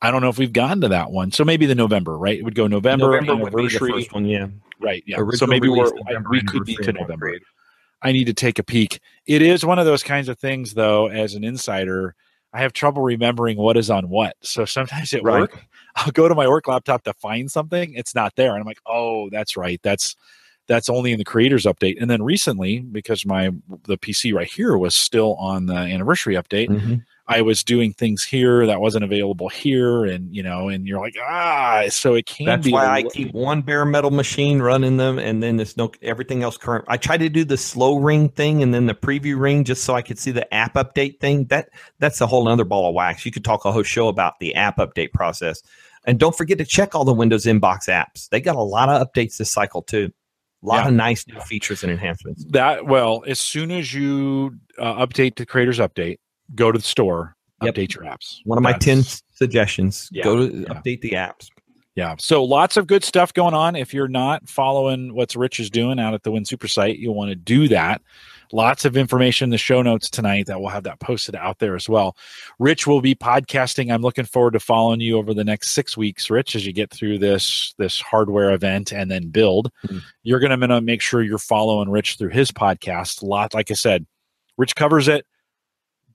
I 0.00 0.10
don't 0.10 0.22
know 0.22 0.28
if 0.28 0.38
we've 0.38 0.52
gotten 0.52 0.82
to 0.82 0.88
that 0.88 1.10
one. 1.10 1.32
So 1.32 1.44
maybe 1.44 1.66
the 1.66 1.74
November, 1.74 2.16
right? 2.16 2.38
It 2.38 2.44
would 2.44 2.54
go 2.54 2.66
November, 2.66 3.10
would 3.10 3.20
be 3.20 3.26
the 3.26 3.32
anniversary, 3.32 3.92
first 3.92 4.12
one, 4.12 4.24
yeah. 4.24 4.46
right? 4.80 5.02
Yeah. 5.06 5.18
So 5.34 5.46
maybe 5.46 5.68
we're 5.68 5.92
November 5.92 6.30
we 6.30 6.42
could 6.42 6.64
be 6.64 6.76
to 6.76 6.92
November. 6.92 7.38
I 8.00 8.12
need 8.12 8.26
to 8.26 8.34
take 8.34 8.60
a 8.60 8.62
peek. 8.62 9.00
It 9.26 9.42
is 9.42 9.64
one 9.64 9.80
of 9.80 9.86
those 9.86 10.04
kinds 10.04 10.28
of 10.28 10.38
things, 10.38 10.74
though, 10.74 11.08
as 11.08 11.34
an 11.34 11.42
insider, 11.42 12.14
I 12.52 12.60
have 12.60 12.72
trouble 12.72 13.02
remembering 13.02 13.58
what 13.58 13.76
is 13.76 13.90
on 13.90 14.08
what. 14.08 14.36
So 14.40 14.64
sometimes 14.64 15.12
at 15.14 15.24
Right. 15.24 15.40
work, 15.40 15.64
I'll 15.96 16.12
go 16.12 16.28
to 16.28 16.34
my 16.34 16.46
work 16.46 16.68
laptop 16.68 17.02
to 17.04 17.12
find 17.14 17.50
something. 17.50 17.94
It's 17.94 18.14
not 18.14 18.36
there. 18.36 18.52
And 18.52 18.60
I'm 18.60 18.66
like, 18.66 18.80
oh, 18.86 19.28
that's 19.30 19.56
right. 19.56 19.80
That's 19.82 20.14
that's 20.68 20.88
only 20.88 21.12
in 21.12 21.18
the 21.18 21.24
creators 21.24 21.64
update. 21.64 21.96
And 22.00 22.10
then 22.10 22.22
recently, 22.22 22.80
because 22.80 23.26
my 23.26 23.50
the 23.84 23.98
PC 23.98 24.32
right 24.32 24.48
here 24.50 24.76
was 24.76 24.94
still 24.94 25.34
on 25.36 25.66
the 25.66 25.74
anniversary 25.74 26.34
update, 26.34 26.68
Mhm. 26.68 27.02
I 27.30 27.42
was 27.42 27.62
doing 27.62 27.92
things 27.92 28.24
here 28.24 28.66
that 28.66 28.80
wasn't 28.80 29.04
available 29.04 29.48
here. 29.48 30.04
And 30.04 30.34
you 30.34 30.42
know, 30.42 30.68
and 30.68 30.86
you're 30.86 31.00
like, 31.00 31.16
ah, 31.22 31.84
so 31.88 32.14
it 32.14 32.26
can 32.26 32.46
That's 32.46 32.66
be 32.66 32.72
why 32.72 32.86
I 32.86 33.02
keep 33.02 33.32
one 33.32 33.62
bare 33.62 33.84
metal 33.84 34.10
machine 34.10 34.60
running 34.60 34.98
them, 34.98 35.18
and 35.18 35.42
then 35.42 35.56
there's 35.56 35.76
no 35.76 35.90
everything 36.02 36.42
else 36.42 36.56
current. 36.56 36.84
I 36.88 36.96
try 36.96 37.16
to 37.16 37.28
do 37.28 37.44
the 37.44 37.56
slow 37.56 37.96
ring 37.96 38.28
thing 38.28 38.62
and 38.62 38.72
then 38.72 38.86
the 38.86 38.94
preview 38.94 39.38
ring 39.38 39.64
just 39.64 39.84
so 39.84 39.94
I 39.94 40.02
could 40.02 40.18
see 40.18 40.30
the 40.30 40.52
app 40.54 40.74
update 40.74 41.18
thing. 41.20 41.46
That 41.46 41.70
that's 41.98 42.20
a 42.20 42.26
whole 42.26 42.46
other 42.46 42.64
ball 42.64 42.88
of 42.88 42.94
wax. 42.94 43.24
You 43.26 43.32
could 43.32 43.44
talk 43.44 43.64
a 43.64 43.72
whole 43.72 43.82
show 43.82 44.08
about 44.08 44.38
the 44.38 44.54
app 44.54 44.76
update 44.78 45.12
process. 45.12 45.62
And 46.04 46.18
don't 46.18 46.36
forget 46.36 46.56
to 46.58 46.64
check 46.64 46.94
all 46.94 47.04
the 47.04 47.12
Windows 47.12 47.44
inbox 47.44 47.88
apps. 47.88 48.30
They 48.30 48.40
got 48.40 48.56
a 48.56 48.62
lot 48.62 48.88
of 48.88 49.06
updates 49.06 49.36
this 49.36 49.50
cycle 49.50 49.82
too. 49.82 50.10
A 50.62 50.66
lot 50.66 50.82
Yeah. 50.84 50.88
of 50.88 50.94
nice 50.94 51.24
new 51.28 51.38
features 51.40 51.82
and 51.84 51.92
enhancements. 51.92 52.44
that 52.50 52.86
well 52.86 53.22
as 53.26 53.40
soon 53.40 53.70
as 53.70 53.94
you 53.94 54.56
uh, 54.78 55.06
update 55.06 55.36
the 55.36 55.46
creators 55.46 55.78
update 55.78 56.18
go 56.54 56.72
to 56.72 56.78
the 56.78 56.84
store 56.84 57.36
Yep. 57.62 57.74
update 57.74 57.94
your 57.94 58.04
apps 58.04 58.36
One 58.44 58.56
of 58.58 58.62
my 58.62 58.72
10 58.72 59.02
suggestions. 59.32 60.08
Yeah, 60.12 60.22
Go 60.24 60.36
to 60.48 60.56
yeah. 60.60 60.66
update 60.68 61.00
the 61.00 61.10
apps. 61.12 61.48
Yeah. 61.98 62.14
So 62.20 62.44
lots 62.44 62.76
of 62.76 62.86
good 62.86 63.02
stuff 63.02 63.34
going 63.34 63.54
on. 63.54 63.74
If 63.74 63.92
you're 63.92 64.06
not 64.06 64.48
following 64.48 65.14
what's 65.14 65.34
rich 65.34 65.58
is 65.58 65.68
doing 65.68 65.98
out 65.98 66.14
at 66.14 66.22
the 66.22 66.30
WinSuperSite 66.30 66.96
you'll 66.96 67.16
want 67.16 67.30
to 67.30 67.34
do 67.34 67.66
that. 67.66 68.02
Lots 68.52 68.84
of 68.84 68.96
information 68.96 69.46
in 69.46 69.50
the 69.50 69.58
show 69.58 69.82
notes 69.82 70.08
tonight 70.08 70.46
that 70.46 70.60
we'll 70.60 70.70
have 70.70 70.84
that 70.84 71.00
posted 71.00 71.34
out 71.34 71.58
there 71.58 71.74
as 71.74 71.88
well. 71.88 72.16
Rich 72.60 72.86
will 72.86 73.00
be 73.00 73.16
podcasting. 73.16 73.92
I'm 73.92 74.02
looking 74.02 74.26
forward 74.26 74.52
to 74.52 74.60
following 74.60 75.00
you 75.00 75.18
over 75.18 75.34
the 75.34 75.42
next 75.42 75.72
six 75.72 75.96
weeks 75.96 76.30
rich 76.30 76.54
as 76.54 76.64
you 76.64 76.72
get 76.72 76.92
through 76.92 77.18
this 77.18 77.74
this 77.78 78.00
hardware 78.00 78.52
event 78.52 78.92
and 78.92 79.10
then 79.10 79.30
build. 79.30 79.72
Mhm. 79.88 80.00
you're 80.22 80.38
going 80.38 80.56
to 80.56 80.80
make 80.80 81.02
sure 81.02 81.20
you're 81.24 81.36
following 81.36 81.88
rich 81.90 82.14
through 82.14 82.30
his 82.30 82.52
podcast. 82.52 83.22
A 83.22 83.26
lot 83.26 83.54
like 83.54 83.72
i 83.72 83.74
said 83.74 84.06
rich 84.56 84.76
covers 84.76 85.08
it 85.08 85.26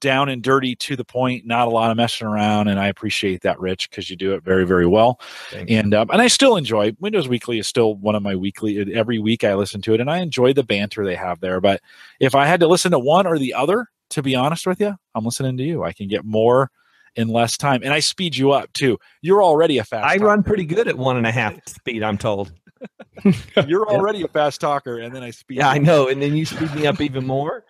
down 0.04 0.30
and 0.30 0.44
dirty 0.44 0.76
to 0.76 0.96
the 0.96 1.04
point 1.04 1.46
not 1.48 1.68
a 1.68 1.72
lot 1.72 1.90
of 1.90 1.98
messing 1.98 2.28
around 2.28 2.68
and 2.68 2.80
i 2.80 2.88
appreciate 2.88 3.42
that 3.42 3.60
rich 3.60 3.90
because 3.90 4.08
you 4.10 4.16
do 4.16 4.34
it 4.34 4.44
very 4.44 4.66
very 4.66 4.86
well 4.86 5.20
Thanks. 5.50 5.72
and 5.72 5.96
um, 5.96 6.10
and 6.12 6.22
I 6.22 6.28
still 6.28 6.56
enjoy 6.58 6.94
Windows 7.00 7.28
Weekly 7.28 7.58
is 7.58 7.68
still 7.68 7.96
one 7.96 8.14
of 8.14 8.22
my 8.22 8.36
weekly 8.36 8.94
every 8.94 9.18
week 9.18 9.44
I 9.44 9.56
listen 9.56 9.82
to 9.84 9.94
it 9.96 10.00
and 10.02 10.12
I 10.12 10.20
enjoy 10.20 10.54
the 10.54 10.64
banter 10.64 11.04
they 11.04 11.16
have 11.16 11.40
there. 11.40 11.60
But 11.60 11.82
if 12.20 12.36
I 12.36 12.46
had 12.46 12.60
to 12.60 12.68
listen 12.68 12.92
to 12.92 13.00
one 13.00 13.26
or 13.26 13.40
the 13.40 13.54
other, 13.54 13.88
to 14.12 14.22
be 14.22 14.36
honest 14.36 14.68
with 14.68 14.80
you, 14.80 14.94
I'm 15.16 15.26
listening 15.26 15.58
to 15.58 15.64
you. 15.64 15.84
I 15.84 15.92
can 15.94 16.08
get 16.08 16.24
more 16.26 16.70
in 17.16 17.28
less 17.30 17.58
time, 17.58 17.82
and 17.84 17.94
I 17.94 18.00
speed 18.00 18.36
you 18.36 18.52
up 18.52 18.72
too. 18.74 18.98
You're 19.22 19.44
already 19.44 19.78
a 19.78 19.84
fast. 19.84 20.06
I 20.06 20.16
talker. 20.18 20.26
run 20.28 20.44
pretty 20.44 20.66
good 20.66 20.88
at 20.88 20.98
one 20.98 21.18
and 21.18 21.26
a 21.28 21.32
half 21.32 21.56
speed, 21.68 22.04
I'm 22.04 22.18
told. 22.18 22.52
You're 23.24 23.34
Yeah. 23.90 23.96
already 23.98 24.24
a 24.24 24.28
fast 24.28 24.60
talker, 24.62 24.98
and 25.00 25.14
then 25.16 25.24
I 25.24 25.32
speed. 25.32 25.58
Yeah, 25.60 25.70
I 25.70 25.78
know. 25.78 26.08
And 26.10 26.22
then 26.22 26.36
you 26.36 26.46
speed 26.46 26.74
me 26.76 26.86
up 26.88 27.00
even 27.02 27.26
more. 27.26 27.64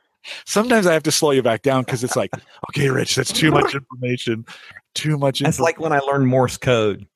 Sometimes 0.45 0.87
I 0.87 0.93
have 0.93 1.03
to 1.03 1.11
slow 1.11 1.31
you 1.31 1.41
back 1.41 1.61
down 1.61 1.83
because 1.83 2.03
it's 2.03 2.15
like, 2.15 2.31
okay, 2.69 2.89
Rich, 2.89 3.15
that's 3.15 3.31
too 3.31 3.51
much 3.51 3.75
information. 3.75 4.45
Too 4.93 5.17
much. 5.17 5.39
That's 5.39 5.57
info- 5.57 5.63
like 5.63 5.79
when 5.79 5.91
I 5.93 5.99
learned 5.99 6.27
Morse 6.27 6.57
code. 6.57 7.07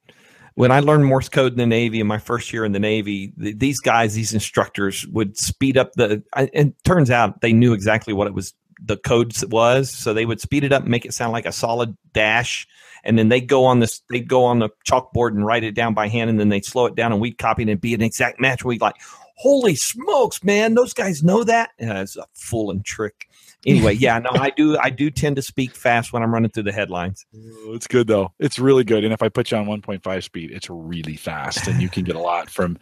When 0.56 0.72
I 0.72 0.80
learned 0.80 1.06
Morse 1.06 1.30
code 1.30 1.52
in 1.52 1.58
the 1.60 1.68
Navy 1.68 2.00
in 2.00 2.08
my 2.08 2.18
first 2.18 2.52
year 2.52 2.66
in 2.66 2.72
the 2.72 2.80
Navy, 2.80 3.32
th- 3.40 3.60
these 3.60 3.80
guys, 3.80 4.16
these 4.16 4.34
instructors 4.34 5.06
would 5.10 5.38
speed 5.38 5.78
up 5.78 5.94
the. 5.94 6.24
I, 6.34 6.50
and 6.54 6.70
it 6.70 6.84
turns 6.84 7.12
out 7.12 7.42
they 7.42 7.54
knew 7.54 7.74
exactly 7.74 8.12
what 8.12 8.26
it 8.26 8.34
was, 8.34 8.56
the 8.84 8.98
code 8.98 9.34
was. 9.52 9.92
So 9.92 10.16
they 10.16 10.26
would 10.26 10.42
speed 10.42 10.64
it 10.64 10.72
up, 10.72 10.82
and 10.82 10.90
make 10.90 11.06
it 11.06 11.14
sound 11.14 11.32
like 11.32 11.46
a 11.46 11.52
solid 11.52 11.96
dash, 12.12 12.68
and 13.04 13.20
then 13.20 13.30
they'd 13.30 13.48
go 13.48 13.66
on 13.66 13.82
this. 13.82 14.02
They'd 14.10 14.28
go 14.28 14.46
on 14.46 14.58
the 14.58 14.70
chalkboard 14.90 15.30
and 15.30 15.46
write 15.46 15.64
it 15.64 15.76
down 15.76 15.94
by 15.94 16.08
hand, 16.08 16.32
and 16.32 16.40
then 16.40 16.50
they'd 16.50 16.66
slow 16.66 16.88
it 16.88 16.96
down, 16.96 17.12
and 17.12 17.22
we'd 17.22 17.38
copy 17.38 17.62
it 17.62 17.70
and 17.70 17.80
be 17.80 17.94
an 17.94 18.02
exact 18.02 18.40
match. 18.40 18.66
We'd 18.66 18.82
like, 18.82 18.96
holy 19.38 19.76
smokes, 19.76 20.44
man, 20.44 20.74
those 20.74 20.94
guys 20.94 21.24
know 21.24 21.44
that. 21.44 21.72
Yeah, 21.80 22.02
it's 22.02 22.18
a 22.18 22.26
fooling 22.34 22.84
trick. 22.84 23.30
Anyway, 23.66 23.94
yeah, 23.94 24.20
no, 24.20 24.30
I 24.34 24.52
do. 24.52 24.78
I 24.78 24.90
do 24.90 25.10
tend 25.10 25.36
to 25.36 25.42
speak 25.42 25.76
fast 25.76 26.14
when 26.14 26.22
I'm 26.24 26.34
running 26.34 26.52
through 26.52 26.64
the 26.64 26.72
headlines. 26.72 27.26
It's 27.34 27.88
good 27.88 28.08
though. 28.08 28.34
It's 28.40 28.60
really 28.60 28.84
good. 28.84 29.04
And 29.04 29.14
if 29.14 29.22
I 29.22 29.30
put 29.30 29.52
you 29.52 29.58
on 29.58 29.66
1.5 29.66 30.24
speed, 30.24 30.52
it's 30.52 30.70
really 30.70 31.16
fast, 31.16 31.68
and 31.68 31.82
you 31.82 31.90
can 31.90 32.04
get 32.04 32.16
a 32.16 32.20
lot 32.20 32.50
from 32.50 32.78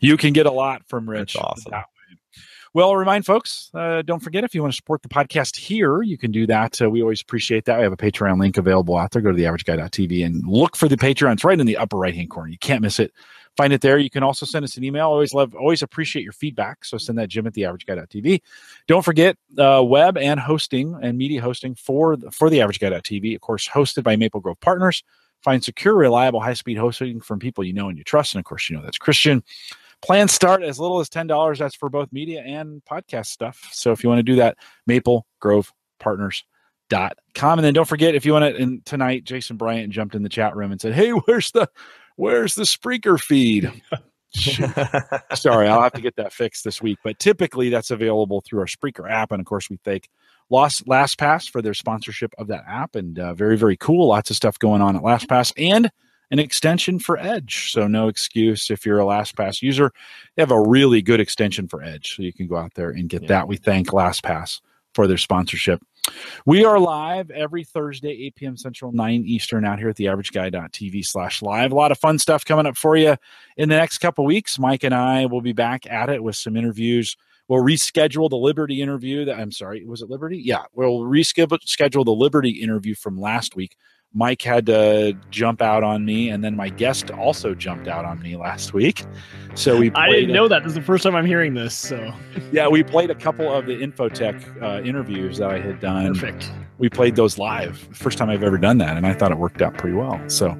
you 0.00 0.16
can 0.16 0.32
get 0.32 0.46
a 0.46 0.50
lot 0.50 0.82
from 0.88 1.08
Rich. 1.08 1.34
That's 1.34 1.44
awesome. 1.44 1.70
that 1.70 1.78
way. 1.78 2.18
Well, 2.74 2.94
remind 2.94 3.24
folks, 3.24 3.70
uh, 3.72 4.02
don't 4.02 4.20
forget 4.20 4.44
if 4.44 4.54
you 4.54 4.60
want 4.60 4.74
to 4.74 4.76
support 4.76 5.02
the 5.02 5.08
podcast 5.08 5.56
here, 5.56 6.02
you 6.02 6.18
can 6.18 6.30
do 6.30 6.46
that. 6.48 6.82
Uh, 6.82 6.90
we 6.90 7.00
always 7.00 7.22
appreciate 7.22 7.64
that. 7.64 7.78
We 7.78 7.84
have 7.84 7.92
a 7.92 7.96
Patreon 7.96 8.38
link 8.38 8.58
available 8.58 8.98
out 8.98 9.12
there. 9.12 9.22
Go 9.22 9.32
to 9.32 9.38
theaverageguy.tv 9.38 10.26
and 10.26 10.46
look 10.46 10.76
for 10.76 10.86
the 10.86 10.98
Patreon. 10.98 11.32
It's 11.32 11.44
right 11.44 11.58
in 11.58 11.66
the 11.66 11.78
upper 11.78 11.96
right 11.96 12.14
hand 12.14 12.28
corner. 12.28 12.50
You 12.50 12.58
can't 12.58 12.82
miss 12.82 13.00
it. 13.00 13.12
Find 13.56 13.72
it 13.72 13.80
there. 13.80 13.96
You 13.96 14.10
can 14.10 14.22
also 14.22 14.44
send 14.44 14.64
us 14.64 14.76
an 14.76 14.84
email. 14.84 15.06
Always 15.06 15.32
love, 15.32 15.54
always 15.54 15.82
appreciate 15.82 16.22
your 16.22 16.32
feedback. 16.32 16.84
So 16.84 16.98
send 16.98 17.18
that 17.18 17.28
Jim 17.28 17.46
at 17.46 17.54
theaverageguy.tv. 17.54 18.42
Don't 18.86 19.04
forget 19.04 19.36
uh, 19.58 19.82
web 19.84 20.18
and 20.18 20.38
hosting 20.38 20.98
and 21.02 21.16
media 21.16 21.40
hosting 21.40 21.74
for 21.74 22.16
the, 22.16 22.30
for 22.30 22.50
theaverageguy.tv. 22.50 23.34
Of 23.34 23.40
course, 23.40 23.66
hosted 23.68 24.02
by 24.02 24.16
Maple 24.16 24.40
Grove 24.40 24.60
Partners. 24.60 25.02
Find 25.42 25.64
secure, 25.64 25.94
reliable, 25.94 26.40
high 26.40 26.54
speed 26.54 26.76
hosting 26.76 27.20
from 27.20 27.38
people 27.38 27.64
you 27.64 27.72
know 27.72 27.88
and 27.88 27.96
you 27.96 28.04
trust. 28.04 28.34
And 28.34 28.40
of 28.40 28.44
course, 28.44 28.68
you 28.68 28.76
know 28.76 28.82
that's 28.82 28.98
Christian. 28.98 29.42
Plans 30.02 30.32
start 30.32 30.62
as 30.62 30.78
little 30.78 31.00
as 31.00 31.08
$10. 31.08 31.58
That's 31.58 31.74
for 31.74 31.88
both 31.88 32.12
media 32.12 32.42
and 32.42 32.84
podcast 32.84 33.26
stuff. 33.26 33.68
So 33.72 33.92
if 33.92 34.02
you 34.02 34.10
want 34.10 34.18
to 34.18 34.22
do 34.22 34.36
that, 34.36 34.58
Maple 34.86 35.26
Grove 35.40 35.72
Partners.com. 35.98 37.58
And 37.58 37.64
then 37.64 37.72
don't 37.72 37.88
forget 37.88 38.14
if 38.14 38.26
you 38.26 38.32
want 38.32 38.54
to, 38.54 38.62
and 38.62 38.84
tonight, 38.84 39.24
Jason 39.24 39.56
Bryant 39.56 39.92
jumped 39.92 40.14
in 40.14 40.22
the 40.22 40.28
chat 40.28 40.54
room 40.54 40.72
and 40.72 40.80
said, 40.80 40.92
Hey, 40.92 41.10
where's 41.10 41.50
the 41.52 41.68
where's 42.16 42.54
the 42.54 42.64
Spreaker 42.64 43.20
feed? 43.20 43.70
Sorry, 45.34 45.68
I'll 45.68 45.82
have 45.82 45.92
to 45.92 46.00
get 46.00 46.16
that 46.16 46.32
fixed 46.32 46.64
this 46.64 46.82
week. 46.82 46.98
But 47.02 47.18
typically, 47.18 47.70
that's 47.70 47.90
available 47.90 48.42
through 48.42 48.60
our 48.60 48.66
Spreaker 48.66 49.10
app, 49.10 49.32
and 49.32 49.40
of 49.40 49.46
course, 49.46 49.70
we 49.70 49.78
thank 49.84 50.08
Lost 50.50 50.86
LastPass 50.86 51.50
for 51.50 51.60
their 51.62 51.74
sponsorship 51.74 52.32
of 52.38 52.46
that 52.48 52.64
app, 52.68 52.94
and 52.96 53.18
uh, 53.18 53.34
very 53.34 53.56
very 53.56 53.76
cool. 53.76 54.08
Lots 54.08 54.30
of 54.30 54.36
stuff 54.36 54.58
going 54.58 54.82
on 54.82 54.94
at 54.96 55.02
LastPass, 55.02 55.52
and 55.56 55.90
an 56.30 56.38
extension 56.38 56.98
for 56.98 57.18
Edge. 57.18 57.70
So 57.72 57.86
no 57.86 58.08
excuse 58.08 58.70
if 58.70 58.84
you're 58.84 59.00
a 59.00 59.04
LastPass 59.04 59.62
user. 59.62 59.92
They 60.34 60.42
have 60.42 60.50
a 60.50 60.60
really 60.60 61.00
good 61.02 61.20
extension 61.20 61.68
for 61.68 61.82
Edge, 61.82 62.14
so 62.16 62.22
you 62.22 62.32
can 62.32 62.46
go 62.46 62.56
out 62.56 62.74
there 62.74 62.90
and 62.90 63.08
get 63.08 63.22
Yeah. 63.22 63.28
that. 63.28 63.48
We 63.48 63.56
thank 63.56 63.88
LastPass 63.88 64.60
for 64.94 65.06
their 65.06 65.18
sponsorship. 65.18 65.80
We 66.44 66.64
are 66.64 66.78
live 66.78 67.30
every 67.30 67.64
Thursday, 67.64 68.10
8 68.26 68.34
p.m. 68.36 68.56
Central, 68.56 68.92
9 68.92 69.24
Eastern, 69.26 69.64
out 69.64 69.78
here 69.78 69.88
at 69.88 69.96
theaverageguy.tv 69.96 71.04
slash 71.04 71.42
live. 71.42 71.72
A 71.72 71.74
lot 71.74 71.92
of 71.92 71.98
fun 71.98 72.18
stuff 72.18 72.44
coming 72.44 72.66
up 72.66 72.76
for 72.76 72.96
you 72.96 73.16
in 73.56 73.68
the 73.68 73.76
next 73.76 73.98
couple 73.98 74.24
weeks. 74.24 74.58
Mike 74.58 74.84
and 74.84 74.94
I 74.94 75.26
will 75.26 75.40
be 75.40 75.52
back 75.52 75.86
at 75.86 76.08
it 76.08 76.22
with 76.22 76.36
some 76.36 76.56
interviews. 76.56 77.16
We'll 77.48 77.62
reschedule 77.62 78.28
the 78.28 78.36
Liberty 78.36 78.82
interview 78.82 79.24
that 79.24 79.38
I'm 79.38 79.52
sorry, 79.52 79.84
was 79.84 80.02
it 80.02 80.10
Liberty? 80.10 80.38
Yeah, 80.38 80.64
we'll 80.74 81.00
reschedule 81.00 82.04
the 82.04 82.10
Liberty 82.10 82.50
interview 82.50 82.94
from 82.94 83.20
last 83.20 83.54
week. 83.54 83.76
Mike 84.16 84.40
had 84.40 84.64
to 84.64 85.14
jump 85.30 85.60
out 85.60 85.84
on 85.84 86.06
me, 86.06 86.30
and 86.30 86.42
then 86.42 86.56
my 86.56 86.70
guest 86.70 87.10
also 87.10 87.54
jumped 87.54 87.86
out 87.86 88.06
on 88.06 88.18
me 88.22 88.34
last 88.34 88.72
week. 88.72 89.04
So 89.54 89.76
we 89.78 89.90
I 89.92 90.08
didn't 90.10 90.30
a- 90.30 90.32
know 90.32 90.48
that. 90.48 90.62
This 90.62 90.70
is 90.70 90.74
the 90.74 90.82
first 90.82 91.04
time 91.04 91.14
I'm 91.14 91.26
hearing 91.26 91.52
this. 91.52 91.74
So 91.74 92.12
yeah, 92.50 92.66
we 92.66 92.82
played 92.82 93.10
a 93.10 93.14
couple 93.14 93.52
of 93.52 93.66
the 93.66 93.74
Infotech 93.80 94.62
uh, 94.62 94.82
interviews 94.82 95.36
that 95.38 95.50
I 95.50 95.60
had 95.60 95.80
done. 95.80 96.14
perfect. 96.14 96.50
We 96.78 96.88
played 96.90 97.16
those 97.16 97.38
live. 97.38 97.78
First 97.92 98.18
time 98.18 98.28
I've 98.30 98.42
ever 98.42 98.58
done 98.58 98.78
that, 98.78 98.96
and 98.98 99.06
I 99.06 99.12
thought 99.14 99.32
it 99.32 99.38
worked 99.38 99.60
out 99.62 99.76
pretty 99.78 99.96
well. 99.96 100.18
So 100.28 100.50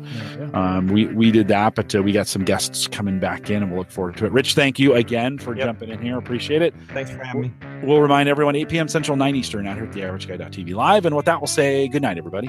um, 0.54 0.88
we 0.88 1.06
we 1.06 1.30
did 1.30 1.48
that, 1.48 1.74
but 1.74 1.94
uh, 1.94 2.02
we 2.02 2.12
got 2.12 2.26
some 2.26 2.42
guests 2.44 2.86
coming 2.88 3.18
back 3.18 3.48
in, 3.50 3.62
and 3.62 3.70
we'll 3.70 3.80
look 3.80 3.90
forward 3.90 4.16
to 4.18 4.26
it. 4.26 4.32
Rich, 4.32 4.54
thank 4.54 4.78
you 4.78 4.94
again 4.94 5.38
for 5.38 5.54
Yep. 5.56 5.64
jumping 5.66 5.88
in 5.90 6.00
here. 6.02 6.18
Appreciate 6.18 6.60
it. 6.62 6.74
Thanks 6.88 7.10
for 7.10 7.22
having 7.24 7.40
me. 7.42 7.52
We'll 7.82 8.00
remind 8.02 8.28
everyone 8.30 8.54
8 8.56 8.68
p.m. 8.68 8.88
Central, 8.88 9.16
9 9.16 9.34
Eastern, 9.36 9.66
out 9.66 9.76
here 9.76 9.84
at 9.84 9.92
the 9.92 10.00
AverageGuy.tv 10.00 10.74
live. 10.74 11.04
And 11.06 11.14
with 11.16 11.24
that, 11.26 11.40
we'll 11.40 11.46
say 11.48 11.86
good 11.88 12.02
night, 12.02 12.16
everybody. 12.18 12.48